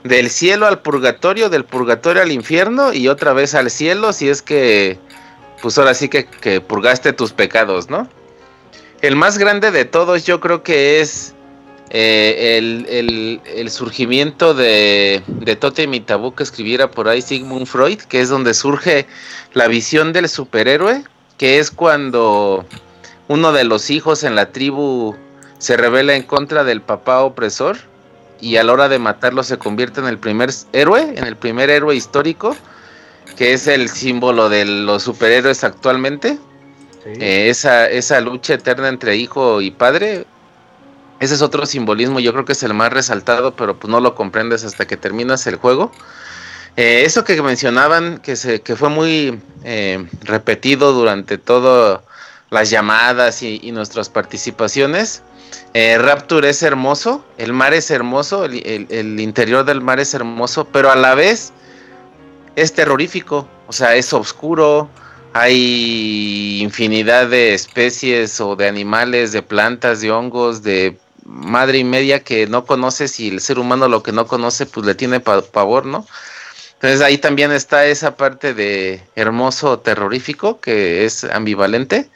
del 0.03 0.29
cielo 0.29 0.67
al 0.67 0.81
purgatorio, 0.81 1.49
del 1.49 1.63
purgatorio 1.63 2.21
al 2.21 2.33
infierno 2.33 2.91
y 2.91 3.07
otra 3.07 3.31
vez 3.31 3.55
al 3.55 3.71
cielo 3.71 4.11
si 4.11 4.27
es 4.27 4.41
que, 4.41 4.99
pues 5.61 5.77
ahora 5.77 5.93
sí 5.93 6.09
que, 6.09 6.25
que 6.25 6.59
purgaste 6.59 7.13
tus 7.13 7.31
pecados, 7.31 7.89
¿no? 7.89 8.09
El 9.01 9.15
más 9.15 9.38
grande 9.38 9.71
de 9.71 9.85
todos 9.85 10.25
yo 10.25 10.41
creo 10.41 10.61
que 10.61 10.99
es 10.99 11.33
eh, 11.93 12.57
el, 12.57 12.85
el- 12.89 13.41
el 13.45 13.69
surgimiento 13.69 14.53
de, 14.53 15.22
de 15.27 15.55
Totem 15.57 15.93
y 15.93 15.99
Tabú 15.99 16.34
que 16.34 16.43
escribiera 16.43 16.89
por 16.89 17.07
ahí 17.09 17.22
Sigmund 17.22 17.68
Freud, 17.68 17.99
que 17.99 18.22
es 18.22 18.30
donde 18.30 18.53
surge 18.53 19.05
la 19.53 19.68
visión 19.68 20.13
del 20.13 20.30
superhéroe, 20.30 21.03
que 21.38 21.59
es 21.59 21.69
cuando 21.69 22.65
uno 23.27 23.51
de 23.51 23.65
los 23.65 23.89
hijos 23.89 24.23
en 24.23 24.35
la 24.35 24.51
tribu 24.51 25.15
se 25.57 25.76
revela 25.77 26.15
en 26.15 26.23
contra 26.23 26.63
del 26.63 26.81
papá 26.81 27.22
opresor 27.22 27.77
y 28.39 28.55
a 28.55 28.63
la 28.63 28.73
hora 28.73 28.89
de 28.89 28.97
matarlo 28.97 29.43
se 29.43 29.57
convierte 29.57 29.99
en 29.99 30.07
el 30.07 30.18
primer 30.18 30.49
héroe, 30.73 31.13
en 31.15 31.26
el 31.26 31.35
primer 31.35 31.69
héroe 31.69 31.95
histórico, 31.95 32.55
que 33.38 33.53
es 33.53 33.68
el 33.68 33.89
símbolo 33.89 34.49
de 34.49 34.65
los 34.65 35.03
superhéroes 35.03 35.63
actualmente. 35.63 36.39
Eh, 37.05 37.49
esa, 37.49 37.89
esa 37.89 38.22
lucha 38.22 38.53
eterna 38.53 38.88
entre 38.88 39.15
hijo 39.18 39.61
y 39.61 39.72
padre, 39.72 40.26
ese 41.22 41.35
es 41.35 41.43
otro 41.43 41.68
simbolismo, 41.68 42.19
yo 42.19 42.34
creo 42.34 42.45
que 42.45 42.53
es 42.53 42.64
el 42.64 42.73
más 42.73 42.91
resaltado, 42.91 43.56
pero 43.56 43.77
pues 43.77 43.91
no 43.91 43.99
lo 43.99 44.15
comprendes 44.15 44.64
hasta 44.64 44.88
que 44.88 44.98
terminas 44.98 45.45
el 45.45 45.56
juego. 45.57 45.91
Eh, 46.77 47.03
eso 47.06 47.23
que 47.23 47.39
mencionaban, 47.43 48.18
que, 48.18 48.35
se, 48.35 48.61
que 48.61 48.76
fue 48.76 48.89
muy 48.89 49.39
eh, 49.64 50.03
repetido 50.23 50.93
durante 50.93 51.38
todas 51.38 52.02
las 52.49 52.72
llamadas 52.72 53.43
y, 53.43 53.72
nuestras 53.72 54.10
participaciones, 54.10 55.22
eh, 55.76 55.99
Rapture 55.99 56.49
es 56.49 56.64
hermoso, 56.64 57.23
el 57.38 57.53
mar 57.53 57.76
es 57.76 57.91
hermoso, 57.91 58.45
el 58.45 59.19
interior 59.19 59.64
del 59.64 59.80
mar 59.80 59.99
es 59.99 60.15
hermoso, 60.15 60.65
pero 60.65 60.91
a 60.91 60.95
la 60.95 61.14
vez 61.14 61.53
es 62.56 62.73
terrorífico, 62.73 63.48
o 63.68 63.73
sea, 63.73 63.93
es 63.95 64.11
oscuro, 64.11 64.89
hay 65.34 66.61
infinidad 66.61 67.27
de 67.27 67.53
especies 67.53 68.41
o 68.41 68.56
de 68.56 68.68
animales, 68.68 69.31
de 69.31 69.43
plantas, 69.43 70.02
de 70.02 70.11
hongos, 70.11 70.64
de 70.64 70.98
madre 71.26 71.77
y 71.80 71.84
media 71.84 72.22
que 72.23 72.48
no 72.48 72.65
conoces 72.65 73.19
y 73.19 73.30
el 73.30 73.41
ser 73.41 73.60
humano 73.60 73.88
lo 73.88 74.03
que 74.03 74.11
no 74.11 74.27
conoce 74.27 74.65
pues 74.65 74.85
le 74.85 74.95
tiene 74.95 75.19
pa- 75.19 75.41
pavor, 75.41 75.85
¿no? 75.85 76.06
Entonces 76.73 77.02
ahí 77.02 77.18
también 77.18 77.52
está 77.52 77.85
esa 77.85 78.15
parte 78.18 78.53
de 78.53 79.03
hermoso 79.15 79.80
terrorífico 79.80 80.60
que 80.60 81.06
es 81.06 81.23
ambivalente. 81.26 82.10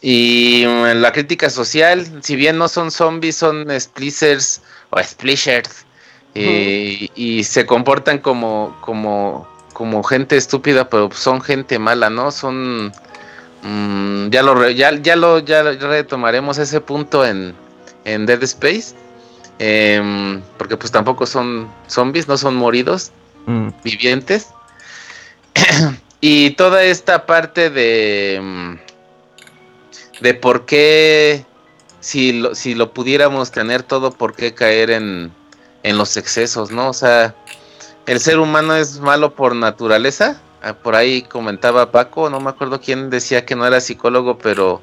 Y 0.00 0.64
mm, 0.66 1.00
la 1.00 1.12
crítica 1.12 1.50
social, 1.50 2.06
si 2.22 2.36
bien 2.36 2.58
no 2.58 2.68
son 2.68 2.90
zombies, 2.90 3.36
son 3.36 3.66
splitters 3.80 4.62
o 4.90 5.02
splishers. 5.02 5.86
eh, 6.34 7.08
y 7.14 7.44
se 7.44 7.64
comportan 7.66 8.18
como, 8.18 8.76
como, 8.80 9.46
como 9.72 10.02
gente 10.02 10.36
estúpida, 10.36 10.88
pero 10.90 11.10
son 11.12 11.40
gente 11.40 11.78
mala, 11.78 12.10
¿no? 12.10 12.30
Son 12.32 12.92
mm, 13.62 14.30
ya 14.30 14.42
lo 14.42 14.54
re- 14.54 14.74
ya, 14.74 14.92
ya 15.00 15.16
lo 15.16 15.38
ya 15.40 15.62
retomaremos 15.62 16.58
ese 16.58 16.80
punto 16.80 17.24
en, 17.24 17.54
en 18.04 18.26
Dead 18.26 18.42
Space. 18.44 18.94
em, 19.60 20.42
porque 20.58 20.76
pues 20.76 20.90
tampoco 20.90 21.26
son 21.26 21.68
zombies, 21.86 22.26
no 22.26 22.36
son 22.36 22.56
moridos, 22.56 23.12
Mm. 23.46 23.68
vivientes. 23.84 24.48
y 26.20 26.50
toda 26.52 26.82
esta 26.82 27.26
parte 27.26 27.70
de 27.70 28.40
mm, 28.42 28.74
de 30.22 30.34
por 30.34 30.64
qué 30.66 31.44
si 32.00 32.32
lo, 32.32 32.54
si 32.54 32.74
lo 32.74 32.92
pudiéramos 32.92 33.50
tener 33.50 33.82
todo, 33.82 34.10
por 34.12 34.34
qué 34.34 34.54
caer 34.54 34.90
en, 34.90 35.32
en 35.82 35.98
los 35.98 36.16
excesos, 36.16 36.70
¿no? 36.70 36.88
O 36.88 36.92
sea, 36.92 37.34
el 38.06 38.20
ser 38.20 38.38
humano 38.38 38.74
es 38.76 39.00
malo 39.00 39.34
por 39.34 39.54
naturaleza. 39.54 40.40
Ah, 40.62 40.74
Por 40.74 40.94
ahí 40.96 41.22
comentaba 41.22 41.90
Paco, 41.92 42.28
no 42.30 42.40
me 42.40 42.50
acuerdo 42.50 42.80
quién 42.80 43.10
decía 43.10 43.44
que 43.46 43.54
no 43.54 43.66
era 43.66 43.80
psicólogo, 43.80 44.38
pero 44.38 44.82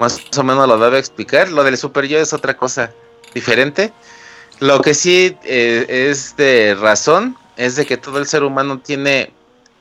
más 0.00 0.20
o 0.36 0.42
menos 0.42 0.66
lo 0.66 0.78
debe 0.78 0.98
explicar. 0.98 1.50
Lo 1.50 1.62
del 1.62 1.76
super 1.76 2.06
yo 2.06 2.18
es 2.18 2.32
otra 2.32 2.56
cosa 2.56 2.90
diferente. 3.34 3.92
Lo 4.58 4.80
que 4.80 4.94
sí 4.94 5.36
eh, 5.44 6.08
es 6.10 6.36
de 6.36 6.74
razón 6.74 7.36
es 7.56 7.76
de 7.76 7.86
que 7.86 7.98
todo 7.98 8.18
el 8.18 8.26
ser 8.26 8.42
humano 8.42 8.80
tiene 8.80 9.32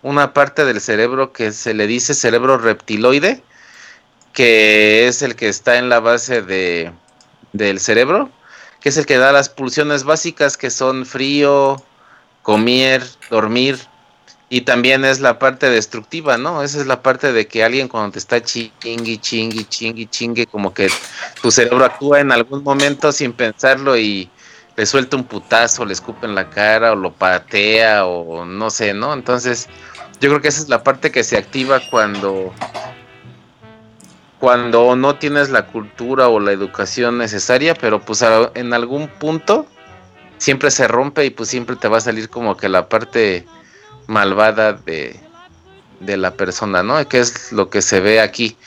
una 0.02 0.34
parte 0.34 0.66
del 0.66 0.82
cerebro 0.82 1.32
que 1.32 1.52
se 1.52 1.74
le 1.74 1.88
dice 1.88 2.14
cerebro 2.14 2.58
reptiloide, 2.58 3.41
que 4.34 5.08
es 5.08 5.22
el 5.22 5.36
que 5.36 5.48
está 5.48 5.78
en 5.78 5.90
la 5.90 6.00
base 6.00 6.41
de, 6.41 6.91
del 7.54 7.80
cerebro, 7.80 8.30
que 8.82 8.90
es 8.90 8.98
el 8.98 9.06
que 9.06 9.18
da 9.18 9.32
las 9.32 9.50
pulsiones 9.50 10.04
básicas 10.04 10.58
que 10.58 10.70
son 10.70 11.06
frío, 11.06 11.82
comer, 12.41 13.04
dormir, 13.30 13.80
y 14.50 14.62
también 14.62 15.06
es 15.06 15.20
la 15.20 15.38
parte 15.38 15.70
destructiva, 15.70 16.38
¿no? 16.38 16.64
Esa 16.64 16.80
es 16.80 16.88
la 16.88 17.04
parte 17.04 17.32
de 17.32 17.48
que 17.48 17.64
alguien 17.64 17.88
cuando 17.88 18.12
te 18.12 18.20
está 18.20 18.42
chingui, 18.42 19.20
chingui, 19.20 19.66
chingui, 19.66 20.08
chingue, 20.08 20.48
como 20.48 20.74
que 20.74 20.90
tu 21.42 21.52
cerebro 21.52 21.86
actúa 21.86 22.20
en 22.20 22.32
algún 22.32 22.64
momento 22.64 23.12
sin 23.12 23.32
pensarlo 23.32 23.96
y 23.96 24.30
le 24.76 24.86
suelta 24.88 25.18
un 25.18 25.26
putazo, 25.26 25.86
le 25.86 25.94
escupe 25.94 26.26
en 26.26 26.34
la 26.34 26.50
cara 26.50 26.94
o 26.94 26.96
lo 26.96 27.14
patea 27.14 28.06
o 28.06 28.44
no 28.44 28.72
sé, 28.72 28.94
¿no? 28.94 29.14
Entonces, 29.14 29.68
yo 30.20 30.30
creo 30.30 30.42
que 30.42 30.48
esa 30.48 30.62
es 30.62 30.70
la 30.70 30.84
parte 30.84 31.12
que 31.12 31.24
se 31.24 31.38
activa 31.38 31.80
cuando 31.92 32.52
cuando 34.40 34.96
no 34.96 35.16
tienes 35.16 35.50
la 35.50 35.68
cultura 35.68 36.30
o 36.30 36.40
la 36.40 36.54
educación 36.54 37.18
necesaria, 37.18 37.76
pero 37.76 38.00
pues 38.00 38.24
en 38.56 38.74
algún 38.74 39.10
punto 39.10 39.68
siempre 40.38 40.72
se 40.72 40.88
rompe 40.88 41.26
y 41.26 41.30
pues 41.30 41.50
siempre 41.50 41.76
te 41.76 41.90
va 41.90 41.98
a 41.98 42.02
salir 42.02 42.30
como 42.30 42.56
que 42.56 42.70
la 42.70 42.88
parte 42.88 43.46
malvada 44.10 44.73
de, 44.73 45.19
de 45.99 46.18
la 46.18 46.34
persona, 46.34 46.84
¿no? 46.84 47.07
Que 47.07 47.19
es 47.19 47.52
lo 47.52 47.69
que 47.69 47.81
se 47.81 47.99
ve 47.99 48.19
aquí. 48.19 48.57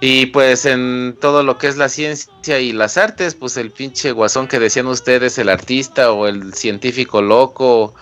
Y 0.00 0.26
pues 0.26 0.64
en 0.64 1.16
todo 1.20 1.42
lo 1.42 1.58
que 1.58 1.66
es 1.66 1.76
la 1.76 1.88
ciencia 1.88 2.58
y 2.58 2.72
las 2.72 2.96
artes, 2.96 3.34
pues 3.34 3.56
el 3.56 3.70
pinche 3.70 4.12
guasón 4.12 4.48
que 4.48 4.58
decían 4.58 4.86
ustedes, 4.86 5.36
el 5.38 5.48
artista 5.48 6.12
o 6.12 6.26
el 6.26 6.54
científico 6.54 7.20
loco, 7.20 7.94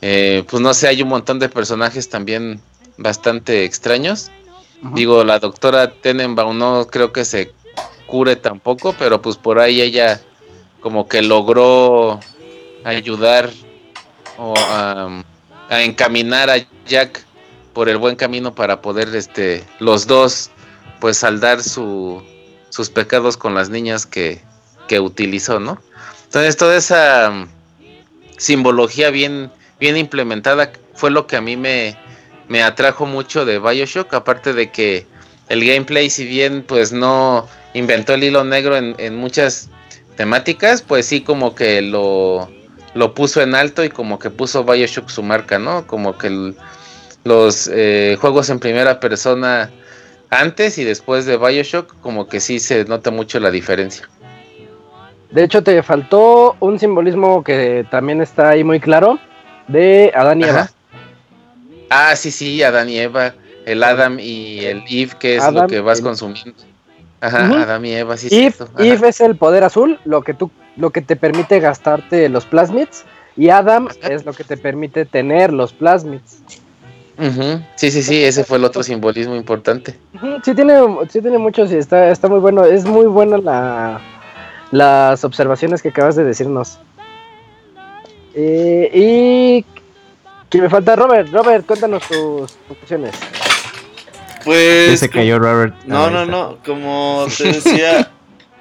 eh, 0.00 0.44
pues 0.48 0.62
no 0.62 0.74
sé, 0.74 0.88
hay 0.88 1.02
un 1.02 1.08
montón 1.08 1.38
de 1.38 1.48
personajes 1.48 2.08
también 2.08 2.60
bastante 2.96 3.64
extraños. 3.64 4.30
Digo, 4.94 5.24
la 5.24 5.38
doctora 5.38 5.92
Tenenbaum 5.92 6.58
no 6.58 6.86
creo 6.88 7.12
que 7.12 7.24
se 7.24 7.52
cure 8.06 8.36
tampoco, 8.36 8.94
pero 8.98 9.22
pues 9.22 9.36
por 9.36 9.58
ahí 9.58 9.80
ella 9.80 10.20
como 10.80 11.08
que 11.08 11.22
logró 11.22 12.20
ayudar 12.84 13.50
o 14.36 14.54
a, 15.68 15.82
encaminar 15.82 16.50
a 16.50 16.56
Jack 16.86 17.24
por 17.72 17.88
el 17.88 17.96
buen 17.96 18.16
camino 18.16 18.54
para 18.54 18.80
poder 18.80 19.14
este 19.14 19.64
los 19.78 20.06
dos 20.06 20.50
pues 21.00 21.18
saldar 21.18 21.62
su, 21.62 22.22
sus 22.70 22.88
pecados 22.90 23.36
con 23.36 23.54
las 23.54 23.68
niñas 23.68 24.06
que, 24.06 24.40
que 24.88 25.00
utilizó, 25.00 25.60
¿no? 25.60 25.78
Entonces 26.24 26.56
toda 26.56 26.76
esa 26.76 27.30
mm, 27.30 27.48
simbología 28.38 29.10
bien, 29.10 29.50
bien 29.78 29.96
implementada 29.96 30.72
fue 30.94 31.10
lo 31.10 31.26
que 31.26 31.36
a 31.36 31.40
mí 31.40 31.56
me, 31.56 31.96
me 32.48 32.62
atrajo 32.62 33.06
mucho 33.06 33.44
de 33.44 33.58
Bioshock, 33.58 34.14
aparte 34.14 34.52
de 34.52 34.70
que 34.70 35.06
el 35.48 35.64
gameplay, 35.64 36.08
si 36.08 36.24
bien 36.24 36.64
pues 36.66 36.92
no 36.92 37.46
inventó 37.74 38.14
el 38.14 38.24
hilo 38.24 38.44
negro 38.44 38.76
en, 38.76 38.94
en 38.98 39.14
muchas 39.14 39.68
temáticas, 40.16 40.82
pues 40.82 41.06
sí 41.06 41.20
como 41.20 41.54
que 41.54 41.82
lo, 41.82 42.50
lo 42.94 43.14
puso 43.14 43.42
en 43.42 43.54
alto 43.54 43.84
y 43.84 43.90
como 43.90 44.18
que 44.18 44.30
puso 44.30 44.64
Bioshock 44.64 45.08
su 45.08 45.22
marca, 45.22 45.58
¿no? 45.58 45.86
Como 45.86 46.16
que 46.16 46.54
los 47.24 47.68
eh, 47.72 48.16
juegos 48.20 48.50
en 48.50 48.60
primera 48.60 49.00
persona 49.00 49.70
antes 50.30 50.78
y 50.78 50.84
después 50.84 51.26
de 51.26 51.36
Bioshock, 51.36 52.00
como 52.00 52.28
que 52.28 52.40
sí 52.40 52.58
se 52.58 52.84
nota 52.84 53.10
mucho 53.10 53.40
la 53.40 53.50
diferencia. 53.50 54.08
De 55.30 55.42
hecho, 55.42 55.62
te 55.62 55.82
faltó 55.82 56.56
un 56.60 56.78
simbolismo 56.78 57.42
que 57.42 57.84
también 57.90 58.20
está 58.20 58.50
ahí 58.50 58.62
muy 58.62 58.78
claro 58.78 59.18
de 59.66 60.12
Adán 60.14 60.40
y 60.40 60.44
Eva. 60.44 60.70
Ah, 61.90 62.14
sí, 62.14 62.30
sí, 62.30 62.62
Adán 62.62 62.88
y 62.88 62.98
Eva. 62.98 63.34
El 63.66 63.82
Adam 63.82 64.18
y 64.20 64.64
el 64.64 64.84
Eve, 64.88 65.12
que 65.18 65.36
es 65.36 65.52
lo 65.52 65.66
que 65.66 65.80
vas 65.80 66.00
consumiendo. 66.00 66.54
Ajá, 67.20 67.62
Adam 67.62 67.84
y 67.84 67.94
Eva, 67.94 68.16
sí. 68.16 68.28
Eve, 68.30 68.54
Eve 68.78 69.08
es 69.08 69.20
el 69.20 69.36
poder 69.36 69.64
azul, 69.64 69.98
lo 70.04 70.22
que 70.22 70.34
tú, 70.34 70.50
lo 70.76 70.90
que 70.90 71.00
te 71.00 71.16
permite 71.16 71.60
gastarte 71.60 72.28
los 72.28 72.44
plasmids. 72.44 73.04
Y 73.36 73.48
Adam 73.48 73.88
es 74.02 74.24
lo 74.24 74.32
que 74.32 74.44
te 74.44 74.56
permite 74.56 75.04
tener 75.04 75.52
los 75.52 75.72
plasmids. 75.72 76.38
Sí, 77.76 77.90
sí, 77.90 78.02
sí, 78.02 78.24
ese 78.24 78.44
fue 78.44 78.58
el 78.58 78.64
otro 78.64 78.82
simbolismo 78.82 79.36
importante. 79.36 79.98
Sí 80.44 80.54
tiene, 80.54 80.74
sí 81.08 81.20
tiene 81.20 81.38
mucho, 81.38 81.66
sí, 81.66 81.76
está, 81.76 82.10
está 82.10 82.28
muy 82.28 82.40
bueno, 82.40 82.64
es 82.64 82.84
muy 82.84 83.06
bueno 83.06 83.38
la, 83.38 84.00
las 84.72 85.24
observaciones 85.24 85.80
que 85.80 85.90
acabas 85.90 86.16
de 86.16 86.24
decirnos. 86.24 86.78
Eh, 88.34 88.90
y 88.92 89.64
que 90.50 90.60
me 90.60 90.68
falta 90.68 90.96
Robert, 90.96 91.28
Robert, 91.32 91.64
cuéntanos 91.66 92.02
tus 92.08 92.52
conclusiones. 92.66 93.14
Pues... 94.44 94.98
Se 94.98 95.08
cayó 95.08 95.38
Robert. 95.38 95.74
No, 95.86 96.10
no, 96.10 96.26
no, 96.26 96.58
como 96.64 97.26
te 97.36 97.44
decía, 97.44 98.10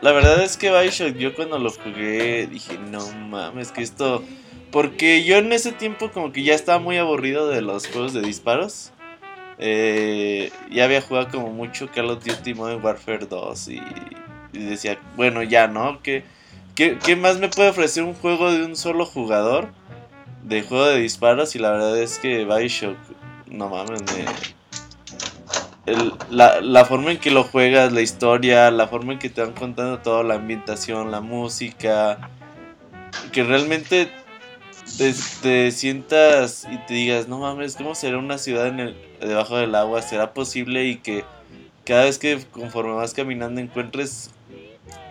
la 0.03 0.11
verdad 0.11 0.43
es 0.43 0.57
que 0.57 0.69
Bioshock, 0.69 1.15
yo 1.15 1.33
cuando 1.33 1.57
lo 1.57 1.72
jugué 1.72 2.45
dije, 2.45 2.77
no 2.77 3.09
mames, 3.30 3.72
que 3.72 3.82
esto 3.82 4.22
porque 4.69 5.23
yo 5.23 5.38
en 5.38 5.53
ese 5.53 5.72
tiempo 5.72 6.11
como 6.11 6.33
que 6.33 6.43
ya 6.43 6.56
estaba 6.56 6.80
muy 6.80 6.98
aburrido 6.98 7.48
de 7.48 7.61
los 7.61 7.88
juegos 7.88 8.11
de 8.11 8.22
disparos. 8.22 8.91
Eh, 9.59 10.51
ya 10.72 10.85
había 10.85 10.99
jugado 10.99 11.30
como 11.30 11.51
mucho 11.51 11.90
Call 11.90 12.09
of 12.09 12.25
Duty 12.25 12.53
Modern 12.56 12.83
Warfare 12.83 13.27
2 13.27 13.67
y, 13.69 13.82
decía, 14.51 14.99
bueno, 15.15 15.43
ya, 15.43 15.67
¿no? 15.67 16.01
¿Qué, 16.01 16.23
¿Qué, 16.75 17.15
más 17.15 17.38
me 17.38 17.49
puede 17.49 17.69
ofrecer 17.69 18.03
un 18.03 18.15
juego 18.15 18.51
de 18.51 18.65
un 18.65 18.75
solo 18.75 19.06
jugador? 19.06 19.69
De 20.43 20.64
juego 20.64 20.88
de 20.88 20.99
disparos 20.99 21.56
y 21.56 21.59
la 21.59 21.72
verdad 21.72 21.98
es 21.98 22.19
que 22.19 22.43
Bioshock, 22.43 22.98
no 23.45 23.69
mames, 23.69 24.01
la, 26.30 26.62
la, 26.62 26.86
forma 26.86 27.12
en 27.12 27.18
que 27.18 27.30
lo 27.32 27.44
juegas, 27.44 27.92
la 27.92 28.02
historia, 28.02 28.72
la 28.72 28.88
forma 28.88 29.14
en 29.14 29.20
que 29.20 29.30
te 29.30 29.42
van 29.42 29.53
contando 29.53 30.00
todo, 30.00 30.24
la 30.24 30.36
ambientación, 30.36 31.12
la 31.12 31.20
música, 31.20 32.30
que 33.32 33.44
realmente 33.44 34.10
te, 35.42 35.72
sientas 35.72 36.68
y 36.72 36.78
te 36.86 36.94
digas, 36.94 37.28
no 37.28 37.40
mames, 37.40 37.76
¿cómo 37.76 37.95
será 37.95 38.18
una 38.18 38.38
ciudad 38.38 38.68
en 38.68 38.80
el, 38.80 38.95
debajo 39.20 39.58
del 39.58 39.76
agua? 39.76 40.02
¿Será 40.02 40.34
posible? 40.34 40.86
Y 40.86 40.98
que 40.98 41.26
cada 41.86 42.06
vez 42.06 42.18
que 42.18 42.40
conforme 42.52 42.94
vas 42.94 43.14
caminando 43.14 43.60
encuentres 43.60 44.32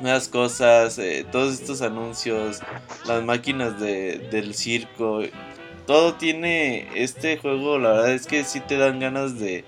nuevas 0.01 0.28
cosas, 0.28 0.99
eh, 0.99 1.26
todos 1.31 1.55
estos 1.55 1.83
anuncios, 1.83 2.60
las 3.07 3.23
máquinas 3.23 3.78
de, 3.78 4.18
del 4.31 4.55
circo, 4.55 5.23
todo 5.86 6.15
tiene 6.15 6.89
este 6.94 7.36
juego, 7.36 7.78
la 7.78 7.91
verdad 7.91 8.12
es 8.12 8.26
que 8.26 8.44
sí 8.44 8.60
te 8.60 8.76
dan 8.76 9.01
ganas 9.01 9.39
de, 9.39 9.65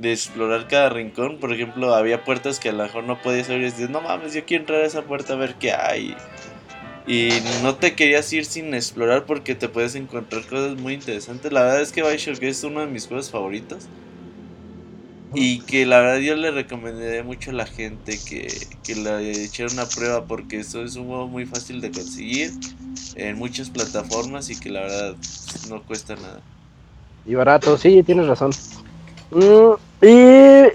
de 0.00 0.12
explorar 0.12 0.68
cada 0.68 0.88
rincón. 0.90 1.38
Por 1.38 1.52
ejemplo, 1.52 1.94
había 1.94 2.24
puertas 2.24 2.60
que 2.60 2.68
a 2.68 2.72
lo 2.72 2.84
mejor 2.84 3.04
no 3.04 3.20
podías 3.20 3.48
abrir 3.50 3.68
y 3.68 3.70
dices, 3.70 3.90
no 3.90 4.00
mames, 4.00 4.34
yo 4.34 4.44
quiero 4.44 4.62
entrar 4.62 4.82
a 4.82 4.86
esa 4.86 5.02
puerta 5.02 5.34
a 5.34 5.36
ver 5.36 5.54
qué 5.56 5.72
hay. 5.72 6.16
Y 7.06 7.30
no 7.62 7.74
te 7.76 7.94
querías 7.94 8.32
ir 8.32 8.44
sin 8.44 8.74
explorar 8.74 9.24
porque 9.24 9.54
te 9.54 9.68
puedes 9.68 9.94
encontrar 9.94 10.44
cosas 10.46 10.76
muy 10.78 10.94
interesantes. 10.94 11.52
La 11.52 11.62
verdad 11.62 11.80
es 11.80 11.90
que 11.90 12.02
Bioshock 12.02 12.42
es 12.42 12.62
uno 12.64 12.80
de 12.80 12.86
mis 12.86 13.06
juegos 13.06 13.30
favoritos. 13.30 13.86
Y 15.34 15.60
que 15.60 15.84
la 15.84 16.00
verdad 16.00 16.18
yo 16.18 16.36
le 16.36 16.50
recomendaría 16.50 17.22
mucho 17.22 17.50
a 17.50 17.54
la 17.54 17.66
gente 17.66 18.18
que, 18.26 18.48
que 18.82 18.94
le 18.94 19.44
echara 19.44 19.70
una 19.70 19.86
prueba 19.86 20.24
porque 20.24 20.58
esto 20.58 20.82
es 20.82 20.96
un 20.96 21.06
juego 21.06 21.28
muy 21.28 21.44
fácil 21.44 21.82
de 21.82 21.90
conseguir 21.90 22.52
en 23.14 23.36
muchas 23.36 23.68
plataformas 23.68 24.48
y 24.48 24.58
que 24.58 24.70
la 24.70 24.80
verdad 24.80 25.16
no 25.68 25.82
cuesta 25.82 26.14
nada. 26.16 26.40
Y 27.26 27.34
barato, 27.34 27.76
sí, 27.76 28.02
tienes 28.02 28.26
razón. 28.26 28.52
Mm, 29.30 30.06
y 30.06 30.68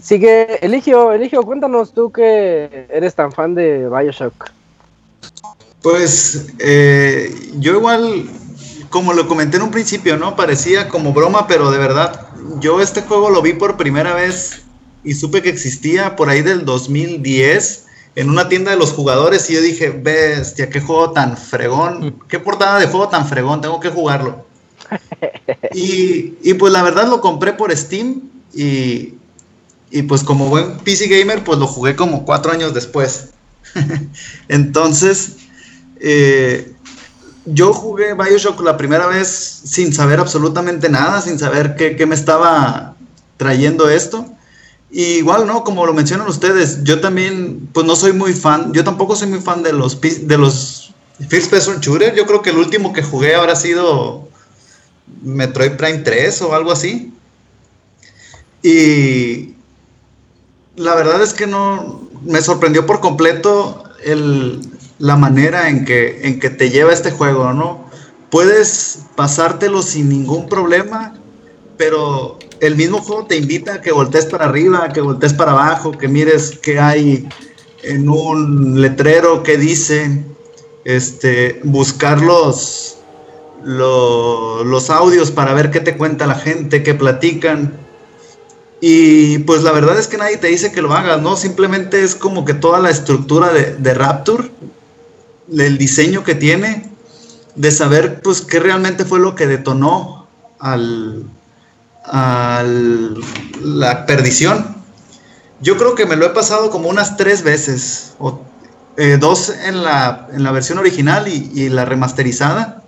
sigue 0.00 0.64
Eligio, 0.64 1.12
Eligio, 1.12 1.42
cuéntanos 1.42 1.92
tú 1.92 2.12
que 2.12 2.86
eres 2.90 3.14
tan 3.14 3.32
fan 3.32 3.54
de 3.54 3.88
Bioshock. 3.88 4.50
Pues 5.82 6.48
eh, 6.58 7.34
yo 7.58 7.74
igual, 7.74 8.24
como 8.90 9.12
lo 9.12 9.28
comenté 9.28 9.56
en 9.56 9.64
un 9.64 9.70
principio, 9.70 10.16
¿no? 10.16 10.36
Parecía 10.36 10.88
como 10.88 11.12
broma, 11.12 11.46
pero 11.46 11.70
de 11.70 11.78
verdad, 11.78 12.28
yo 12.60 12.80
este 12.80 13.02
juego 13.02 13.30
lo 13.30 13.42
vi 13.42 13.52
por 13.52 13.76
primera 13.76 14.14
vez 14.14 14.62
y 15.04 15.14
supe 15.14 15.42
que 15.42 15.48
existía 15.48 16.16
por 16.16 16.28
ahí 16.28 16.42
del 16.42 16.64
2010 16.64 17.86
en 18.16 18.30
una 18.30 18.48
tienda 18.48 18.70
de 18.70 18.78
los 18.78 18.92
jugadores 18.92 19.48
y 19.50 19.54
yo 19.54 19.60
dije, 19.60 19.90
bestia, 19.90 20.70
qué 20.70 20.80
juego 20.80 21.12
tan 21.12 21.36
fregón, 21.36 22.18
qué 22.28 22.40
portada 22.40 22.80
de 22.80 22.86
juego 22.86 23.08
tan 23.08 23.26
fregón, 23.28 23.60
tengo 23.60 23.78
que 23.78 23.90
jugarlo. 23.90 24.44
Y, 25.72 26.34
y 26.42 26.54
pues 26.54 26.72
la 26.72 26.82
verdad 26.82 27.08
lo 27.08 27.20
compré 27.20 27.52
por 27.52 27.74
Steam 27.76 28.22
y, 28.54 29.14
y 29.90 30.02
pues 30.02 30.22
como 30.22 30.48
buen 30.48 30.78
PC 30.78 31.08
gamer 31.08 31.44
pues 31.44 31.58
lo 31.58 31.66
jugué 31.66 31.96
como 31.96 32.24
cuatro 32.24 32.52
años 32.52 32.74
después. 32.74 33.30
Entonces, 34.48 35.36
eh, 36.00 36.72
yo 37.44 37.72
jugué 37.72 38.14
Bioshock 38.14 38.60
la 38.62 38.76
primera 38.76 39.06
vez 39.06 39.28
sin 39.64 39.92
saber 39.92 40.18
absolutamente 40.18 40.88
nada, 40.88 41.20
sin 41.20 41.38
saber 41.38 41.76
qué, 41.76 42.06
me 42.06 42.14
estaba 42.14 42.96
trayendo 43.36 43.88
esto. 43.88 44.26
Igual, 44.90 45.46
¿no? 45.46 45.64
Como 45.64 45.84
lo 45.84 45.92
mencionan 45.92 46.28
ustedes, 46.28 46.82
yo 46.84 47.00
también, 47.00 47.68
pues 47.72 47.86
no 47.86 47.96
soy 47.96 48.12
muy 48.12 48.32
fan, 48.32 48.72
yo 48.72 48.84
tampoco 48.84 49.16
soy 49.16 49.28
muy 49.28 49.40
fan 49.40 49.62
de 49.62 49.72
los, 49.72 50.00
de 50.00 50.38
los 50.38 50.92
First 51.28 51.50
Person 51.50 51.80
Shooter. 51.80 52.14
Yo 52.14 52.26
creo 52.26 52.42
que 52.42 52.50
el 52.50 52.58
último 52.58 52.92
que 52.92 53.02
jugué 53.02 53.34
habrá 53.34 53.56
sido 53.56 54.25
Metroid 55.22 55.72
Prime 55.72 55.98
3 55.98 56.42
o 56.42 56.54
algo 56.54 56.72
así. 56.72 57.12
Y 58.62 59.54
la 60.76 60.94
verdad 60.94 61.22
es 61.22 61.32
que 61.32 61.46
no, 61.46 62.08
me 62.22 62.40
sorprendió 62.40 62.86
por 62.86 63.00
completo 63.00 63.84
el, 64.04 64.60
la 64.98 65.16
manera 65.16 65.68
en 65.68 65.84
que, 65.84 66.26
en 66.26 66.40
que 66.40 66.50
te 66.50 66.70
lleva 66.70 66.92
este 66.92 67.10
juego, 67.10 67.52
¿no? 67.52 67.86
Puedes 68.30 69.00
pasártelo 69.14 69.82
sin 69.82 70.08
ningún 70.08 70.48
problema, 70.48 71.14
pero 71.76 72.38
el 72.60 72.76
mismo 72.76 72.98
juego 72.98 73.26
te 73.26 73.36
invita 73.36 73.74
a 73.74 73.80
que 73.80 73.92
voltees 73.92 74.26
para 74.26 74.46
arriba, 74.46 74.88
que 74.92 75.00
voltees 75.00 75.32
para 75.32 75.52
abajo, 75.52 75.92
que 75.92 76.08
mires 76.08 76.58
qué 76.60 76.80
hay 76.80 77.28
en 77.82 78.08
un 78.08 78.80
letrero 78.80 79.42
que 79.42 79.56
dice, 79.56 80.24
este, 80.84 81.60
buscar 81.64 82.20
los, 82.20 82.85
los, 83.66 84.90
audios 84.90 85.32
para 85.32 85.52
ver 85.52 85.70
qué 85.70 85.80
te 85.80 85.96
cuenta 85.96 86.26
la 86.26 86.36
gente, 86.36 86.82
qué 86.82 86.94
platican. 86.94 87.72
Y 88.80 89.38
pues 89.40 89.62
la 89.62 89.72
verdad 89.72 89.98
es 89.98 90.06
que 90.06 90.18
nadie 90.18 90.36
te 90.36 90.46
dice 90.46 90.70
que 90.70 90.82
lo 90.82 90.94
hagas, 90.94 91.20
¿no? 91.20 91.36
Simplemente 91.36 92.04
es 92.04 92.14
como 92.14 92.44
que 92.44 92.54
toda 92.54 92.78
la 92.78 92.90
estructura 92.90 93.52
de, 93.52 93.94
Rapture, 93.94 94.50
el 95.56 95.78
diseño 95.78 96.22
que 96.22 96.34
tiene, 96.34 96.90
de 97.56 97.70
saber 97.70 98.20
pues 98.22 98.42
qué 98.42 98.60
realmente 98.60 99.04
fue 99.04 99.18
lo 99.18 99.34
que 99.34 99.46
detonó 99.46 100.28
al, 100.60 101.24
la 103.62 104.06
perdición. 104.06 104.76
Yo 105.60 105.76
creo 105.76 105.94
que 105.94 106.06
me 106.06 106.16
lo 106.16 106.26
he 106.26 106.30
pasado 106.30 106.70
como 106.70 106.88
unas 106.88 107.16
tres 107.16 107.42
veces, 107.42 108.14
o 108.18 108.42
eh, 108.98 109.16
dos 109.18 109.48
en 109.48 109.82
la, 109.82 110.28
en 110.32 110.44
la, 110.44 110.52
versión 110.52 110.78
original 110.78 111.26
y, 111.26 111.68
la 111.70 111.86
remasterizada. 111.86 112.84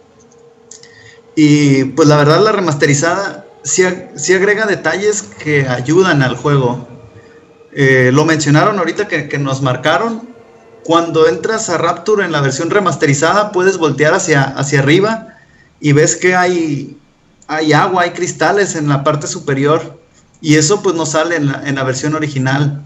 Y 1.40 1.84
pues 1.84 2.08
la 2.08 2.16
verdad 2.16 2.42
la 2.42 2.50
remasterizada 2.50 3.46
sí, 3.62 3.84
agrega 3.84 4.66
detalles 4.66 5.22
que 5.22 5.68
ayudan 5.68 6.24
al 6.24 6.34
juego. 6.34 6.88
Eh, 7.72 8.10
lo 8.12 8.24
mencionaron 8.24 8.76
ahorita 8.76 9.06
que, 9.06 9.38
nos 9.38 9.62
marcaron. 9.62 10.28
Cuando 10.82 11.28
entras 11.28 11.70
a 11.70 11.78
Rapture 11.78 12.24
en 12.24 12.32
la 12.32 12.40
versión 12.40 12.70
remasterizada 12.70 13.52
puedes 13.52 13.78
voltear 13.78 14.14
hacia, 14.14 14.42
hacia 14.42 14.80
arriba 14.80 15.36
y 15.78 15.92
ves 15.92 16.16
que 16.16 16.34
hay 16.34 16.98
hay 17.46 17.72
agua, 17.72 18.02
hay 18.02 18.10
cristales 18.10 18.74
en 18.74 18.88
la 18.88 19.04
parte 19.04 19.28
superior 19.28 19.96
y 20.40 20.56
eso 20.56 20.82
pues 20.82 20.96
no 20.96 21.06
sale 21.06 21.36
en 21.36 21.46
la, 21.46 21.84
versión 21.84 22.16
original. 22.16 22.84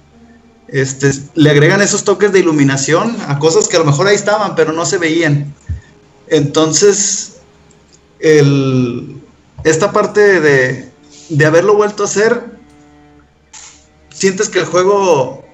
Este, 0.69 1.11
le 1.37 1.49
agregan 1.49 1.81
esos 1.81 2.05
toques 2.05 2.33
de 2.33 2.41
iluminación 2.41 3.17
a 3.29 3.39
cosas 3.39 3.67
que 3.67 3.77
a 3.77 3.79
lo 3.79 3.87
mejor 3.87 4.09
ahí 4.09 4.15
estaban, 4.15 4.57
pero 4.57 4.75
no 4.75 4.85
se 4.85 4.99
veían. 4.99 5.55
Entonces, 6.29 7.32
esta 8.23 9.93
parte 9.93 10.41
de, 10.41 10.91
de 11.29 11.47
haberlo 11.47 11.75
vuelto 11.75 12.05
a 12.05 12.07
hacer, 12.07 12.45
sientes 14.11 14.49
que 14.49 14.61
el 14.61 14.67
juego 14.67 15.45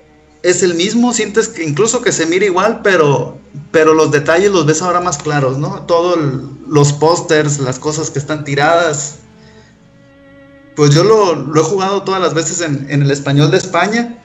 es 0.43 0.63
el 0.63 0.75
mismo, 0.75 1.13
sientes 1.13 1.49
que 1.49 1.65
incluso 1.65 2.03
que 2.03 2.13
se 2.13 2.27
mira 2.27 2.45
igual, 2.45 2.81
pero, 2.83 3.39
pero 3.73 3.95
los 3.95 4.11
detalles 4.11 4.51
los 4.51 4.67
ves 4.67 4.83
ahora 4.83 5.01
más 5.01 5.19
claros, 5.19 5.59
¿no? 5.59 5.83
Todos 5.83 6.19
los 6.69 6.93
pósters, 6.93 7.59
las 7.59 7.79
cosas 7.79 8.11
que 8.11 8.19
están 8.19 8.45
tiradas. 8.45 9.17
Pues 10.77 10.95
yo 10.95 11.03
lo, 11.03 11.61
he 11.61 11.65
jugado 11.65 12.03
todas 12.03 12.21
las 12.21 12.35
veces 12.35 12.61
en, 12.61 13.03
el 13.03 13.11
español 13.11 13.51
de 13.51 13.59
España 13.59 14.19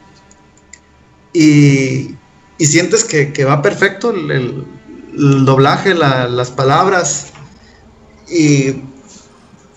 y, 1.34 2.16
y 2.60 2.66
sientes 2.66 3.04
que, 3.04 3.46
va 3.46 3.62
perfecto 3.64 4.12
el, 4.12 4.66
doblaje, 5.46 5.94
las 5.96 6.52
palabras 6.52 7.33
y 8.30 8.74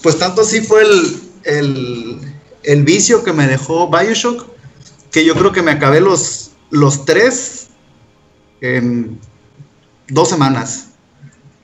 pues 0.02 0.18
tanto 0.18 0.42
así 0.42 0.60
fue 0.60 0.82
el, 0.82 1.20
el, 1.44 2.20
el 2.62 2.82
vicio 2.84 3.24
que 3.24 3.32
me 3.32 3.46
dejó 3.46 3.88
Bioshock 3.88 4.46
que 5.10 5.24
yo 5.24 5.34
creo 5.34 5.50
que 5.50 5.62
me 5.62 5.70
acabé 5.70 6.00
los, 6.00 6.50
los 6.70 7.06
tres 7.06 7.68
en 8.60 9.18
dos 10.08 10.28
semanas. 10.28 10.88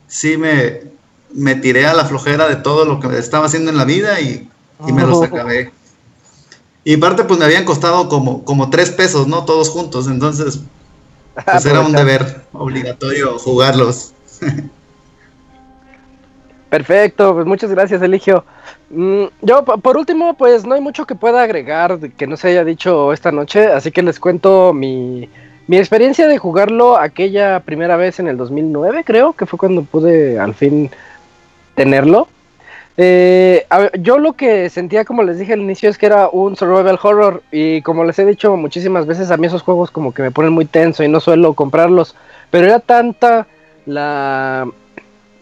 Sí, 0.07 0.39
me, 0.39 0.81
me 1.35 1.55
tiré 1.57 1.87
a 1.87 1.93
la 1.93 2.05
flojera 2.05 2.49
de 2.49 2.57
todo 2.57 2.85
lo 2.85 2.99
que 2.99 3.19
estaba 3.19 3.47
haciendo 3.47 3.71
en 3.71 3.77
la 3.77 3.85
vida 3.85 4.21
y, 4.21 4.49
me 4.87 5.03
los 5.03 5.19
oh. 5.19 5.25
acabé. 5.25 5.71
Y 6.83 6.97
parte, 6.97 7.25
pues 7.25 7.39
me 7.39 7.45
habían 7.45 7.65
costado 7.65 8.09
como, 8.09 8.43
como 8.45 8.71
tres 8.71 8.91
pesos, 8.91 9.29
¿no? 9.29 9.45
Todos 9.45 9.69
juntos. 9.69 10.07
Entonces, 10.07 10.61
pues 11.45 11.67
era 11.67 11.81
un 11.81 11.93
deber 11.93 12.47
obligatorio 12.53 13.39
jugarlos. 13.39 14.13
Perfecto, 16.73 17.35
pues 17.35 17.45
muchas 17.45 17.71
gracias, 17.71 18.01
Eligio. 18.01 18.47
Mm, 18.89 19.25
yo, 19.43 19.63
por 19.63 19.99
último, 19.99 20.33
pues 20.33 20.65
no 20.65 20.75
hay 20.75 20.81
mucho 20.81 21.05
que 21.05 21.15
pueda 21.15 21.43
agregar 21.43 21.99
que 22.17 22.27
no 22.27 22.39
se 22.39 22.49
haya 22.49 22.65
dicho 22.65 23.13
esta 23.13 23.31
noche, 23.31 23.67
así 23.67 23.91
que 23.93 24.01
les 24.01 24.19
cuento 24.19 24.73
mi, 24.73 25.29
mi 25.67 25.77
experiencia 25.77 26.27
de 26.27 26.39
jugarlo 26.39 26.97
aquella 26.97 27.61
primera 27.61 27.99
vez 27.99 28.21
en 28.21 28.29
el 28.29 28.39
2009, 28.39 29.05
creo, 29.05 29.35
que 29.35 29.45
fue 29.45 29.59
cuando 29.59 29.83
pude 29.83 30.39
al 30.39 30.55
fin 30.55 30.91
tenerlo. 31.75 32.27
Eh, 32.97 33.67
yo 34.01 34.17
lo 34.17 34.33
que 34.33 34.71
sentía, 34.71 35.05
como 35.05 35.25
les 35.25 35.39
dije 35.39 35.53
al 35.53 35.61
inicio, 35.61 35.91
es 35.91 35.99
que 35.99 36.07
era 36.07 36.31
un 36.31 36.57
survival 36.57 36.99
horror 37.03 37.43
y 37.53 37.83
como 37.83 38.03
les 38.05 38.19
he 38.19 38.25
dicho 38.25 38.57
muchísimas 38.57 39.05
veces, 39.05 39.31
a 39.31 39.37
mí 39.37 39.47
esos 39.47 39.61
juegos 39.61 39.91
como 39.91 40.15
que 40.15 40.23
me 40.23 40.31
ponen 40.31 40.55
muy 40.55 40.65
tenso 40.65 41.05
y 41.05 41.09
no 41.09 41.21
suelo 41.21 41.53
comprarlos, 41.53 42.17
pero 42.51 42.65
era 42.65 42.81
tanta 42.81 43.47
la 43.85 44.67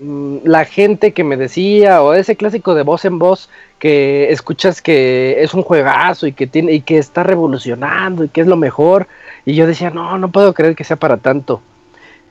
la 0.01 0.65
gente 0.65 1.13
que 1.13 1.25
me 1.25 1.37
decía, 1.37 2.03
o 2.03 2.15
ese 2.15 2.37
clásico 2.37 2.75
de 2.75 2.83
voz 2.83 3.05
en 3.05 3.19
voz 3.19 3.51
que 3.79 4.33
escuchas 4.33 4.81
que 4.81 5.43
es 5.43 5.53
un 5.53 5.63
juegazo 5.63 6.27
y 6.27 6.33
que 6.33 6.47
tiene, 6.47 6.73
y 6.73 6.81
que 6.81 6.99
está 6.99 7.23
revolucionando 7.23 8.25
y 8.25 8.29
que 8.29 8.41
es 8.41 8.47
lo 8.47 8.57
mejor. 8.57 9.07
Y 9.45 9.55
yo 9.55 9.67
decía, 9.67 9.91
no, 9.91 10.19
no 10.19 10.31
puedo 10.31 10.55
creer 10.55 10.75
que 10.75 10.85
sea 10.85 10.97
para 10.97 11.19
tanto. 11.19 11.61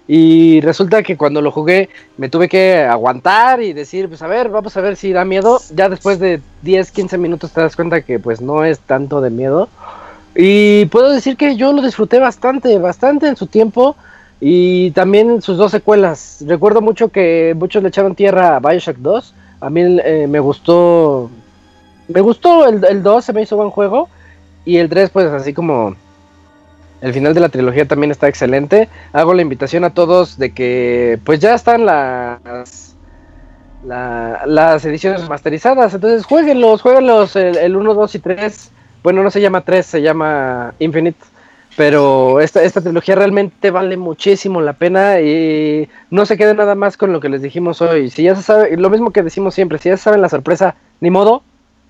Y 0.08 0.60
resulta 0.62 1.04
que 1.04 1.18
cuando 1.18 1.40
lo 1.40 1.52
jugué 1.52 1.90
me 2.18 2.30
tuve 2.30 2.50
que 2.50 2.80
aguantar 2.80 3.62
y 3.62 3.74
decir, 3.74 4.08
pues 4.08 4.24
a 4.24 4.28
ver, 4.28 4.50
vamos 4.50 4.76
a 4.76 4.82
ver 4.82 4.96
si 4.96 5.14
da 5.14 5.24
miedo. 5.24 5.62
Ya 5.76 5.88
después 5.88 6.20
de 6.20 6.42
10, 6.64 6.90
15 6.90 7.18
minutos 7.20 7.52
te 7.52 7.62
das 7.62 7.76
cuenta 7.76 8.02
que 8.02 8.18
pues 8.18 8.42
no 8.42 8.66
es 8.66 8.80
tanto 8.80 9.22
de 9.22 9.30
miedo. 9.30 9.70
Y 10.36 10.86
puedo 10.86 11.12
decir 11.12 11.38
que 11.38 11.56
yo 11.56 11.74
lo 11.74 11.84
disfruté 11.84 12.20
bastante, 12.20 12.80
bastante 12.80 13.28
en 13.28 13.36
su 13.36 13.46
tiempo. 13.46 13.96
Y 14.42 14.92
también 14.92 15.42
sus 15.42 15.58
dos 15.58 15.72
secuelas. 15.72 16.44
Recuerdo 16.48 16.82
mucho 16.82 17.10
que 17.10 17.54
muchos 17.58 17.84
le 17.84 17.90
echaron 17.90 18.16
tierra 18.16 18.56
a 18.56 18.60
Bioshock 18.60 18.98
2. 18.98 19.34
A 19.62 19.70
mí 19.70 19.82
eh, 19.82 20.28
me 20.30 20.40
gustó. 20.40 21.30
Me 22.08 22.22
gustó 22.22 22.68
el, 22.68 22.84
el 22.86 23.04
2, 23.04 23.26
se 23.26 23.34
me 23.34 23.42
hizo 23.42 23.58
buen 23.58 23.70
juego. 23.70 24.10
Y 24.66 24.78
el 24.78 24.90
3, 24.90 25.10
pues 25.10 25.28
así 25.28 25.54
como. 25.54 25.96
El 27.02 27.14
final 27.14 27.34
de 27.34 27.40
la 27.40 27.50
trilogía 27.50 27.88
también 27.88 28.12
está 28.12 28.28
excelente. 28.28 28.90
Hago 29.14 29.34
la 29.34 29.42
invitación 29.42 29.86
a 29.86 29.94
todos 29.94 30.38
de 30.38 30.52
que 30.52 31.18
pues 31.24 31.40
ya 31.40 31.56
están 31.56 31.86
las, 31.86 32.96
las 33.86 34.86
ediciones 34.86 35.28
masterizadas. 35.30 35.94
Entonces 35.94 36.26
jueguenlos, 36.26 36.82
jueguenlos 36.82 37.38
el, 37.38 37.58
el 37.58 37.76
1, 37.78 37.94
2 37.94 38.16
y 38.16 38.20
3. 38.20 38.72
Bueno, 39.02 39.24
no 39.24 39.32
se 39.32 39.40
llama 39.40 39.62
3, 39.62 39.86
se 39.86 40.02
llama 40.02 40.74
Infinite. 40.80 41.24
Pero 41.78 42.42
esta, 42.42 42.64
esta 42.64 42.82
trilogía 42.82 43.16
realmente 43.16 43.72
vale 43.72 43.96
muchísimo 43.96 44.60
la 44.60 44.74
pena 44.74 45.22
y 45.22 45.88
no 46.10 46.26
se 46.26 46.38
quede 46.38 46.54
nada 46.54 46.76
más 46.76 46.98
con 46.98 47.14
lo 47.14 47.20
que 47.20 47.30
les 47.30 47.42
dijimos 47.42 47.82
hoy. 47.82 48.10
Si 48.10 48.24
ya 48.24 48.36
se 48.36 48.42
sabe, 48.42 48.76
lo 48.76 48.90
mismo 48.90 49.12
que 49.12 49.24
decimos 49.24 49.54
siempre, 49.54 49.78
si 49.78 49.90
ya 49.90 49.98
saben 49.98 50.22
la 50.22 50.30
sorpresa, 50.30 50.76
ni 51.00 51.10
modo, 51.10 51.44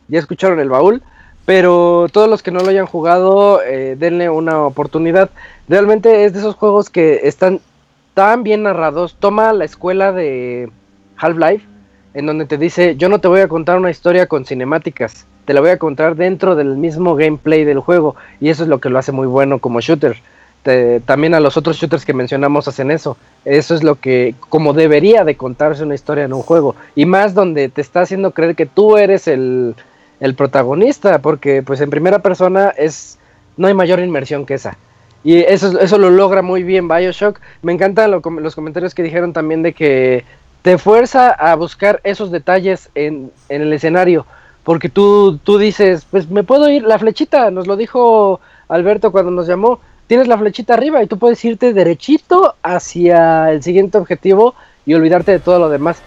ya 0.07 0.19
escucharon 0.19 0.59
el 0.59 0.69
baúl, 0.69 1.01
pero 1.45 2.07
todos 2.11 2.29
los 2.29 2.43
que 2.43 2.51
no 2.51 2.59
lo 2.59 2.69
hayan 2.69 2.85
jugado, 2.85 3.63
eh, 3.63 3.95
denle 3.97 4.29
una 4.29 4.61
oportunidad. 4.63 5.31
Realmente 5.67 6.25
es 6.25 6.33
de 6.33 6.39
esos 6.39 6.55
juegos 6.55 6.89
que 6.89 7.21
están 7.23 7.59
tan 8.13 8.43
bien 8.43 8.63
narrados. 8.63 9.15
Toma 9.19 9.53
la 9.53 9.65
escuela 9.65 10.11
de 10.11 10.69
Half-Life, 11.17 11.65
en 12.13 12.25
donde 12.25 12.45
te 12.45 12.57
dice, 12.57 12.95
yo 12.95 13.09
no 13.09 13.19
te 13.19 13.27
voy 13.27 13.41
a 13.41 13.47
contar 13.47 13.77
una 13.77 13.91
historia 13.91 14.27
con 14.27 14.45
cinemáticas 14.45 15.25
te 15.49 15.55
la 15.55 15.61
voy 15.61 15.71
a 15.71 15.79
contar 15.79 16.15
dentro 16.15 16.55
del 16.55 16.77
mismo 16.77 17.15
gameplay 17.15 17.63
del 17.63 17.79
juego 17.79 18.15
y 18.39 18.49
eso 18.49 18.61
es 18.61 18.69
lo 18.69 18.77
que 18.77 18.91
lo 18.91 18.99
hace 18.99 19.11
muy 19.11 19.25
bueno 19.25 19.57
como 19.57 19.81
shooter. 19.81 20.15
también 21.05 21.33
a 21.33 21.39
los 21.39 21.57
otros 21.57 21.77
shooters 21.77 22.05
que 22.05 22.13
mencionamos 22.13 22.67
hacen 22.67 22.91
eso. 22.91 23.17
Eso 23.45 23.73
es 23.73 23.81
lo 23.81 23.95
que, 23.95 24.35
como 24.49 24.73
debería 24.73 25.23
de 25.23 25.35
contarse 25.35 25.81
una 25.81 25.95
historia 25.95 26.25
en 26.25 26.33
un 26.33 26.43
juego. 26.43 26.75
Y 26.93 27.07
más 27.07 27.33
donde 27.33 27.67
te 27.67 27.81
está 27.81 28.01
haciendo 28.01 28.29
creer 28.29 28.55
que 28.55 28.67
tú 28.67 28.95
eres 28.95 29.27
el, 29.27 29.73
el 30.19 30.35
protagonista, 30.35 31.17
porque 31.17 31.63
pues 31.63 31.81
en 31.81 31.89
primera 31.89 32.19
persona 32.19 32.69
es, 32.77 33.17
no 33.57 33.65
hay 33.65 33.73
mayor 33.73 34.01
inmersión 34.01 34.45
que 34.45 34.53
esa. 34.53 34.77
Y 35.23 35.37
eso, 35.37 35.79
eso 35.79 35.97
lo 35.97 36.11
logra 36.11 36.43
muy 36.43 36.61
bien 36.61 36.87
Bioshock. 36.87 37.39
Me 37.63 37.73
encantan 37.73 38.11
los 38.11 38.53
comentarios 38.53 38.93
que 38.93 39.01
dijeron 39.01 39.33
también 39.33 39.63
de 39.63 39.73
que 39.73 40.25
te 40.61 40.77
fuerza 40.77 41.31
a 41.31 41.55
buscar 41.55 42.01
esos 42.03 42.31
detalles 42.31 42.89
en, 42.95 43.31
en 43.49 43.61
el 43.61 43.73
escenario 43.73 44.25
porque 44.69 44.87
tú, 44.87 45.39
tú 45.43 45.57
dices, 45.57 46.05
pues 46.11 46.29
me 46.29 46.43
puedo 46.43 46.69
ir, 46.69 46.83
la 46.83 46.99
flechita, 46.99 47.49
nos 47.49 47.65
lo 47.65 47.75
dijo 47.75 48.39
Alberto 48.67 49.11
cuando 49.11 49.31
nos 49.31 49.47
llamó, 49.47 49.79
tienes 50.05 50.27
la 50.27 50.37
flechita 50.37 50.75
arriba 50.75 51.01
y 51.01 51.07
tú 51.07 51.17
puedes 51.17 51.43
irte 51.43 51.73
derechito 51.73 52.53
hacia 52.61 53.51
el 53.51 53.63
siguiente 53.63 53.97
objetivo 53.97 54.53
y 54.85 54.93
olvidarte 54.93 55.31
de 55.31 55.39
todo 55.39 55.57
lo 55.57 55.69
demás. 55.69 56.01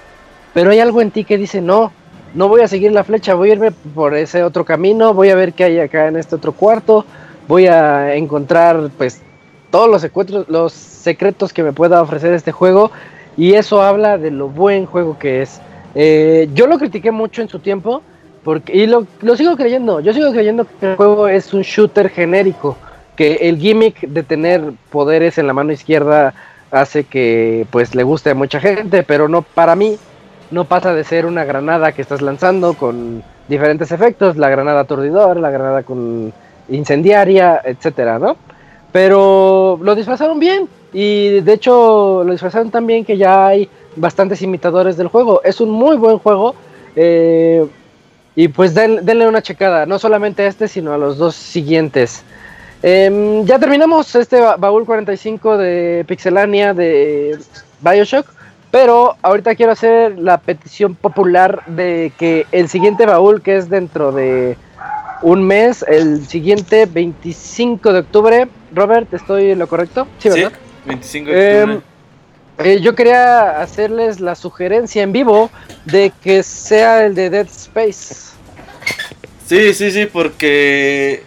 Pero 0.55 0.71
hay 0.71 0.79
algo 0.79 1.01
en 1.01 1.11
ti 1.11 1.25
que 1.25 1.39
dice, 1.39 1.61
no, 1.61 1.91
no 2.35 2.47
voy 2.47 2.61
a 2.61 2.69
seguir 2.69 2.93
la 2.93 3.03
flecha, 3.03 3.35
voy 3.35 3.51
a 3.51 3.55
irme 3.55 3.73
por 3.73 4.15
ese 4.15 4.45
otro 4.45 4.65
camino, 4.65 5.13
voy 5.13 5.31
a 5.31 5.35
ver 5.35 5.55
qué 5.55 5.65
hay 5.65 5.81
acá 5.81 6.07
en 6.07 6.17
este 6.17 6.37
otro 6.37 6.53
cuarto, 6.53 7.05
voy 7.49 7.67
a 7.67 8.15
encontrar 8.15 8.91
pues 8.97 9.23
todos 9.73 9.89
los 9.89 10.03
secretos, 10.03 10.49
los 10.49 10.73
secretos 10.73 11.53
que 11.53 11.65
me 11.65 11.73
pueda 11.73 12.01
ofrecer 12.01 12.33
este 12.33 12.53
juego 12.53 12.93
y 13.37 13.55
eso 13.55 13.83
habla 13.83 14.19
de 14.19 14.31
lo 14.31 14.49
buen 14.49 14.87
juego 14.87 15.19
que 15.19 15.43
es. 15.43 15.61
Eh, 15.95 16.49
yo 16.55 16.67
lo 16.67 16.79
critiqué 16.79 17.11
mucho 17.11 17.43
en 17.43 17.49
su 17.49 17.59
tiempo, 17.59 18.03
porque, 18.45 18.77
y 18.77 18.87
lo, 18.87 19.07
sigo 19.37 19.57
creyendo, 19.57 20.01
yo 20.01 20.13
sigo 20.13 20.33
creyendo 20.33 20.67
que 20.67 20.91
el 20.91 20.97
juego 20.97 21.29
es 21.29 21.53
un 21.55 21.63
shooter 21.63 22.09
genérico, 22.09 22.77
que 23.17 23.35
el 23.43 23.59
gimmick 23.59 24.01
de 24.01 24.23
tener 24.23 24.73
poderes 24.91 25.39
en 25.39 25.47
la 25.47 25.53
mano 25.53 25.73
izquierda 25.73 26.35
hace 26.71 27.05
que 27.05 27.67
pues 27.71 27.95
le 27.95 28.03
guste 28.03 28.31
a 28.31 28.35
mucha 28.35 28.59
gente, 28.59 29.03
pero 29.03 29.29
no 29.29 29.43
para 29.43 29.77
mí 29.77 29.99
no 30.51 30.65
pasa 30.65 30.95
de 30.95 31.05
ser 31.05 31.27
una 31.27 31.45
granada 31.45 31.93
que 31.93 32.03
estás 32.03 32.23
lanzando 32.23 32.75
con 32.75 33.23
diferentes 33.49 33.93
efectos, 33.93 34.37
la 34.37 34.49
granada 34.49 34.81
aturdidor, 34.81 35.39
la 35.39 35.51
granada 35.51 35.83
con 35.83 36.33
incendiaria, 36.69 37.61
etcétera, 37.65 38.19
¿no? 38.19 38.37
Pero 38.91 39.79
lo 39.83 39.95
disfrazaron 39.95 40.39
bien 40.39 40.69
y 40.93 41.41
de 41.41 41.53
hecho 41.53 42.23
lo 42.25 42.33
disfrazaron 42.33 42.71
tan 42.71 42.87
bien 42.87 43.05
que 43.05 43.17
ya 43.17 43.47
hay 43.47 43.69
bastantes 43.97 44.43
imitadores 44.43 44.97
del 44.97 45.09
juego. 45.09 45.43
Es 45.45 45.61
un 45.61 45.71
muy 45.71 45.97
buen 45.97 46.19
juego. 46.19 46.55
Eh, 46.97 47.67
y 48.35 48.49
pues 48.49 48.75
denle 48.75 49.29
una 49.29 49.43
checada, 49.43 49.85
no 49.85 49.99
solamente 49.99 50.43
a 50.43 50.47
este, 50.47 50.67
sino 50.69 50.93
a 50.93 50.99
los 50.99 51.19
dos 51.19 51.35
siguientes. 51.35 52.23
Em, 52.83 53.45
ya 53.45 53.59
terminamos 53.59 54.15
este 54.15 54.41
baúl 54.41 54.87
45 54.87 55.59
de 55.59 56.05
Pixelania 56.09 56.73
de 56.73 57.39
Bioshock, 57.81 58.27
pero 58.71 59.17
ahorita 59.23 59.55
quiero 59.55 59.73
hacer 59.73 60.19
la 60.19 60.39
petición 60.39 60.95
popular 60.95 61.63
de 61.67 62.13
que 62.19 62.47
el 62.53 62.69
siguiente 62.69 63.05
baúl, 63.05 63.43
que 63.43 63.57
es 63.57 63.69
dentro 63.69 64.13
de 64.13 64.57
un 65.21 65.47
mes, 65.47 65.85
el 65.87 66.27
siguiente 66.27 66.87
25 66.87 67.93
de 67.93 67.99
octubre, 68.01 68.49
Robert, 68.75 69.13
¿estoy 69.13 69.51
en 69.51 69.59
lo 69.59 69.69
correcto? 69.69 70.09
Sí, 70.19 70.31
¿verdad? 70.31 70.53
25 70.85 71.31
de 71.31 71.63
octubre. 71.63 71.75
Em, 72.59 72.67
eh, 72.67 72.81
yo 72.81 72.95
quería 72.95 73.61
hacerles 73.61 74.21
la 74.21 74.35
sugerencia 74.35 75.03
en 75.03 75.13
vivo 75.13 75.51
de 75.85 76.13
que 76.23 76.43
sea 76.43 77.05
el 77.05 77.15
de 77.15 77.31
Dead 77.31 77.47
Space. 77.47 78.33
Sí, 79.47 79.75
sí, 79.75 79.91
sí, 79.91 80.07
porque. 80.07 81.25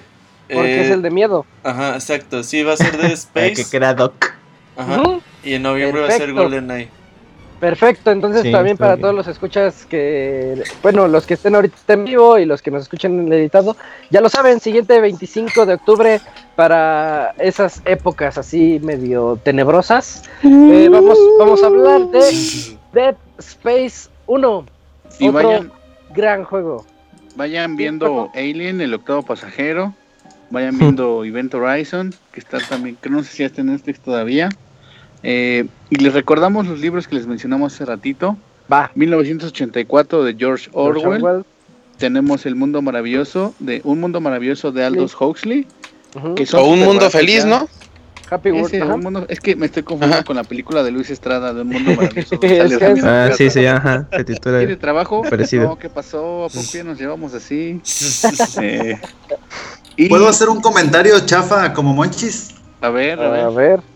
Porque 0.47 0.81
es 0.81 0.89
eh, 0.89 0.93
el 0.93 1.01
de 1.01 1.09
miedo. 1.11 1.45
Ajá, 1.63 1.95
exacto. 1.95 2.43
Sí, 2.43 2.63
va 2.63 2.73
a 2.73 2.77
ser 2.77 2.97
Dead 2.97 3.11
Space. 3.13 3.53
que 3.53 3.65
crea 3.65 3.93
Doc. 3.93 4.33
Ajá. 4.77 5.01
Y 5.43 5.53
en 5.53 5.63
noviembre 5.63 6.01
va 6.01 6.07
a 6.07 6.11
ser 6.11 6.33
GoldenEye. 6.33 6.89
Perfecto, 7.65 8.11
entonces 8.11 8.51
también 8.51 8.77
para 8.77 8.95
todos 8.95 9.15
los 9.15 9.27
escuchas 9.27 9.87
que, 9.87 10.61
bueno, 10.83 11.07
los 11.07 11.25
que 11.25 11.33
estén 11.33 11.55
ahorita 11.55 11.93
en 11.93 12.05
vivo 12.05 12.37
y 12.37 12.45
los 12.45 12.61
que 12.61 12.69
nos 12.69 12.83
escuchen 12.83 13.19
en 13.19 13.25
el 13.25 13.39
editado, 13.39 13.75
ya 14.11 14.21
lo 14.21 14.29
saben, 14.29 14.59
siguiente 14.59 15.01
25 15.01 15.65
de 15.65 15.73
octubre 15.73 16.21
para 16.55 17.33
esas 17.39 17.81
épocas 17.85 18.37
así 18.37 18.79
medio 18.83 19.39
tenebrosas, 19.41 20.29
eh, 20.43 20.89
vamos, 20.91 21.17
vamos 21.39 21.63
a 21.63 21.65
hablar 21.65 22.01
de 22.11 22.77
Dead 22.93 23.15
Space 23.39 24.09
1, 24.27 24.65
y 25.17 25.29
otro 25.29 25.49
vayan, 25.49 25.71
gran 26.13 26.43
juego. 26.43 26.85
Vayan 27.35 27.75
viendo 27.77 28.29
Alien, 28.35 28.79
el 28.79 28.93
octavo 28.93 29.23
pasajero, 29.23 29.91
vayan 30.51 30.77
viendo 30.77 31.25
Event 31.25 31.51
Horizon, 31.55 32.13
que 32.31 32.41
está 32.41 32.59
también, 32.59 32.95
que 33.01 33.09
no 33.09 33.23
sé 33.23 33.31
si 33.31 33.37
ya 33.39 33.47
está 33.47 33.61
en 33.61 33.71
Netflix 33.71 34.01
todavía. 34.01 34.49
Eh, 35.27 35.65
y 35.89 35.95
les 35.95 36.13
recordamos 36.13 36.67
los 36.67 36.79
libros 36.79 37.07
que 37.07 37.15
les 37.15 37.25
mencionamos 37.25 37.73
hace 37.73 37.83
ratito. 37.83 38.37
Va. 38.71 38.91
1984 38.93 40.23
de 40.23 40.35
George 40.35 40.69
Orwell. 40.71 41.43
Tenemos 41.97 42.45
El 42.45 42.55
Mundo 42.55 42.83
Maravilloso, 42.83 43.55
de 43.57 43.81
Un 43.83 44.01
Mundo 44.01 44.21
Maravilloso 44.21 44.71
de 44.71 44.85
Aldous 44.85 45.19
Huxley. 45.19 45.65
o 46.53 46.63
Un 46.67 46.79
Mundo 46.81 47.09
Feliz, 47.09 47.43
¿no? 47.43 47.67
Happy 48.29 48.51
World. 48.51 49.25
es 49.29 49.39
que 49.39 49.55
me 49.55 49.67
estoy 49.67 49.83
confundiendo 49.83 50.25
con 50.25 50.35
la 50.35 50.43
película 50.43 50.83
de 50.83 50.91
Luis 50.91 51.09
Estrada 51.09 51.53
de 51.53 51.61
Un 51.61 51.69
Mundo 51.69 51.91
Maravilloso. 51.97 52.39
ah, 53.07 53.29
sí, 53.35 53.49
sí, 53.49 53.65
ajá. 53.65 54.07
Se 54.11 54.23
titula 54.25 54.59
¿Tiene 54.59 54.75
trabajo? 54.75 55.23
No, 55.23 55.77
¿qué 55.79 55.89
pasó? 55.89 56.45
¿A 56.45 56.49
poco 56.49 56.65
ya 56.71 56.83
nos 56.83 56.99
llevamos 56.99 57.33
así? 57.33 57.81
eh, 58.61 58.99
¿Puedo 60.07 60.27
hacer 60.27 60.49
un 60.49 60.61
comentario 60.61 61.19
chafa 61.25 61.73
como 61.73 61.93
Monchis? 61.93 62.53
A 62.81 62.89
ver, 62.89 63.19
a 63.19 63.29
ver. 63.29 63.39
A 63.41 63.49
ver. 63.49 63.94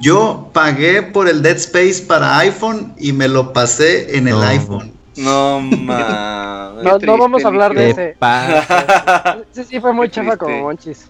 Yo 0.00 0.50
pagué 0.52 1.02
por 1.02 1.28
el 1.28 1.42
Dead 1.42 1.56
Space 1.56 2.02
para 2.06 2.38
iPhone 2.38 2.94
y 2.98 3.12
me 3.12 3.28
lo 3.28 3.52
pasé 3.52 4.16
en 4.18 4.28
el 4.28 4.40
iPhone. 4.42 4.92
No, 5.16 5.60
mames. 5.60 6.84
no, 6.84 6.98
no 6.98 7.18
vamos 7.18 7.44
a 7.44 7.48
hablar 7.48 7.74
de 7.74 7.90
ese. 7.90 8.16
sí, 9.52 9.64
sí, 9.64 9.80
fue 9.80 9.92
muy 9.92 10.10
chafa 10.10 10.36
como 10.36 10.60
Monchis. 10.62 11.08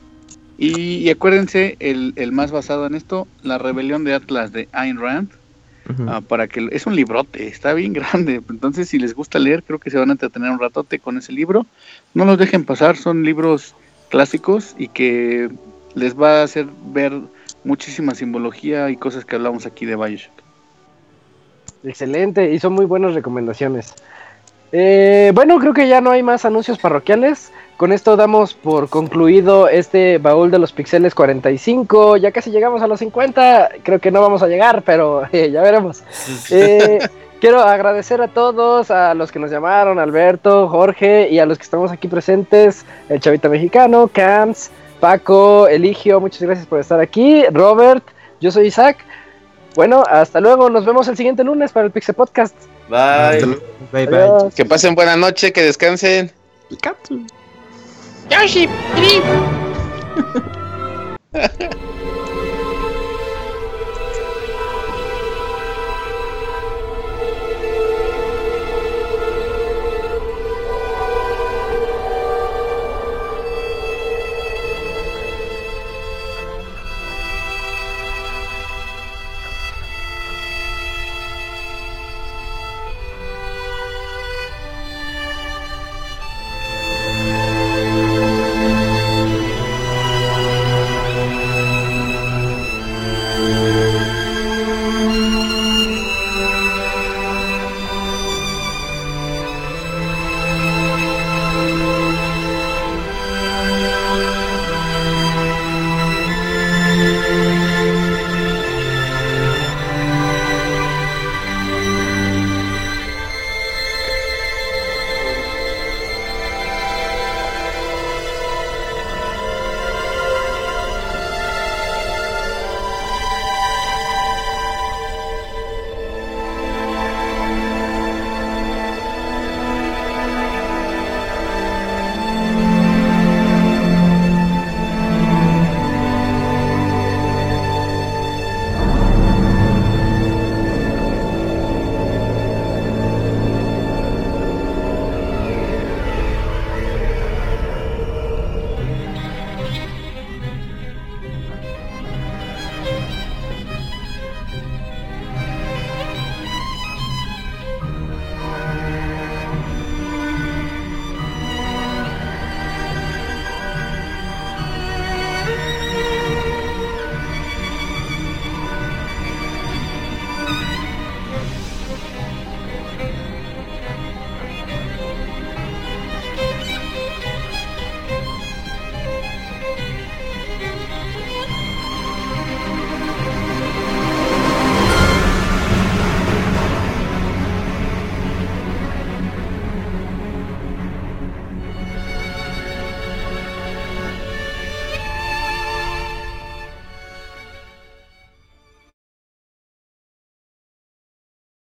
Y, 0.56 1.08
acuérdense, 1.10 1.76
el, 1.78 2.14
el, 2.16 2.32
más 2.32 2.50
basado 2.50 2.86
en 2.86 2.94
esto, 2.94 3.28
La 3.42 3.58
Rebelión 3.58 4.02
de 4.02 4.14
Atlas 4.14 4.52
de 4.52 4.68
Ayn 4.72 4.98
Rand. 4.98 5.30
Ah, 6.06 6.20
para 6.20 6.48
que 6.48 6.68
es 6.72 6.86
un 6.86 6.94
librote, 6.94 7.48
está 7.48 7.72
bien 7.72 7.92
grande. 7.94 8.42
Entonces, 8.50 8.88
si 8.88 8.98
les 8.98 9.14
gusta 9.14 9.38
leer, 9.38 9.62
creo 9.62 9.78
que 9.78 9.90
se 9.90 9.98
van 9.98 10.10
a 10.10 10.12
entretener 10.12 10.50
un 10.50 10.58
ratote 10.58 10.98
con 10.98 11.16
ese 11.16 11.32
libro. 11.32 11.66
No 12.14 12.24
los 12.24 12.38
dejen 12.38 12.64
pasar, 12.64 12.96
son 12.96 13.22
libros 13.22 13.74
clásicos 14.10 14.74
y 14.78 14.88
que 14.88 15.50
les 15.94 16.18
va 16.18 16.40
a 16.40 16.42
hacer 16.42 16.66
ver 16.92 17.12
muchísima 17.64 18.14
simbología 18.14 18.90
y 18.90 18.96
cosas 18.96 19.24
que 19.24 19.36
hablamos 19.36 19.66
aquí 19.66 19.86
de 19.86 19.96
Bioshock. 19.96 20.32
Excelente, 21.84 22.52
y 22.52 22.58
son 22.58 22.72
muy 22.72 22.86
buenas 22.86 23.14
recomendaciones. 23.14 23.94
Eh, 24.72 25.32
bueno, 25.34 25.58
creo 25.58 25.72
que 25.72 25.88
ya 25.88 26.00
no 26.00 26.10
hay 26.10 26.22
más 26.22 26.44
anuncios 26.44 26.78
parroquiales. 26.78 27.52
Con 27.76 27.92
esto 27.92 28.16
damos 28.16 28.54
por 28.54 28.88
concluido 28.88 29.68
este 29.68 30.18
baúl 30.18 30.50
de 30.50 30.58
los 30.58 30.72
pixeles 30.72 31.14
45. 31.14 32.16
Ya 32.16 32.32
casi 32.32 32.50
llegamos 32.50 32.82
a 32.82 32.86
los 32.86 32.98
50. 32.98 33.70
Creo 33.82 33.98
que 34.00 34.10
no 34.10 34.20
vamos 34.20 34.42
a 34.42 34.48
llegar, 34.48 34.82
pero 34.82 35.22
eh, 35.32 35.50
ya 35.50 35.62
veremos. 35.62 36.02
Eh, 36.50 36.98
quiero 37.40 37.60
agradecer 37.60 38.20
a 38.20 38.28
todos, 38.28 38.90
a 38.90 39.14
los 39.14 39.30
que 39.30 39.38
nos 39.38 39.50
llamaron, 39.50 39.98
Alberto, 39.98 40.68
Jorge 40.68 41.28
y 41.30 41.38
a 41.38 41.46
los 41.46 41.58
que 41.58 41.64
estamos 41.64 41.92
aquí 41.92 42.08
presentes, 42.08 42.84
el 43.08 43.20
Chavita 43.20 43.48
Mexicano, 43.48 44.08
Camps, 44.08 44.70
Paco, 45.00 45.68
Eligio, 45.68 46.20
muchas 46.20 46.42
gracias 46.42 46.66
por 46.66 46.80
estar 46.80 47.00
aquí. 47.00 47.44
Robert, 47.52 48.04
yo 48.40 48.50
soy 48.50 48.66
Isaac. 48.66 48.98
Bueno, 49.74 50.02
hasta 50.08 50.40
luego. 50.40 50.70
Nos 50.70 50.84
vemos 50.84 51.06
el 51.08 51.16
siguiente 51.16 51.44
lunes 51.44 51.72
para 51.72 51.86
el 51.86 51.92
Pixel 51.92 52.14
Podcast. 52.14 52.54
Bye. 52.88 53.58
Bye, 53.92 54.06
bye. 54.06 54.50
Que 54.56 54.64
pasen 54.64 54.94
buena 54.94 55.16
noche, 55.16 55.52
que 55.52 55.62
descansen. 55.62 56.32
Yoshi, 58.30 58.68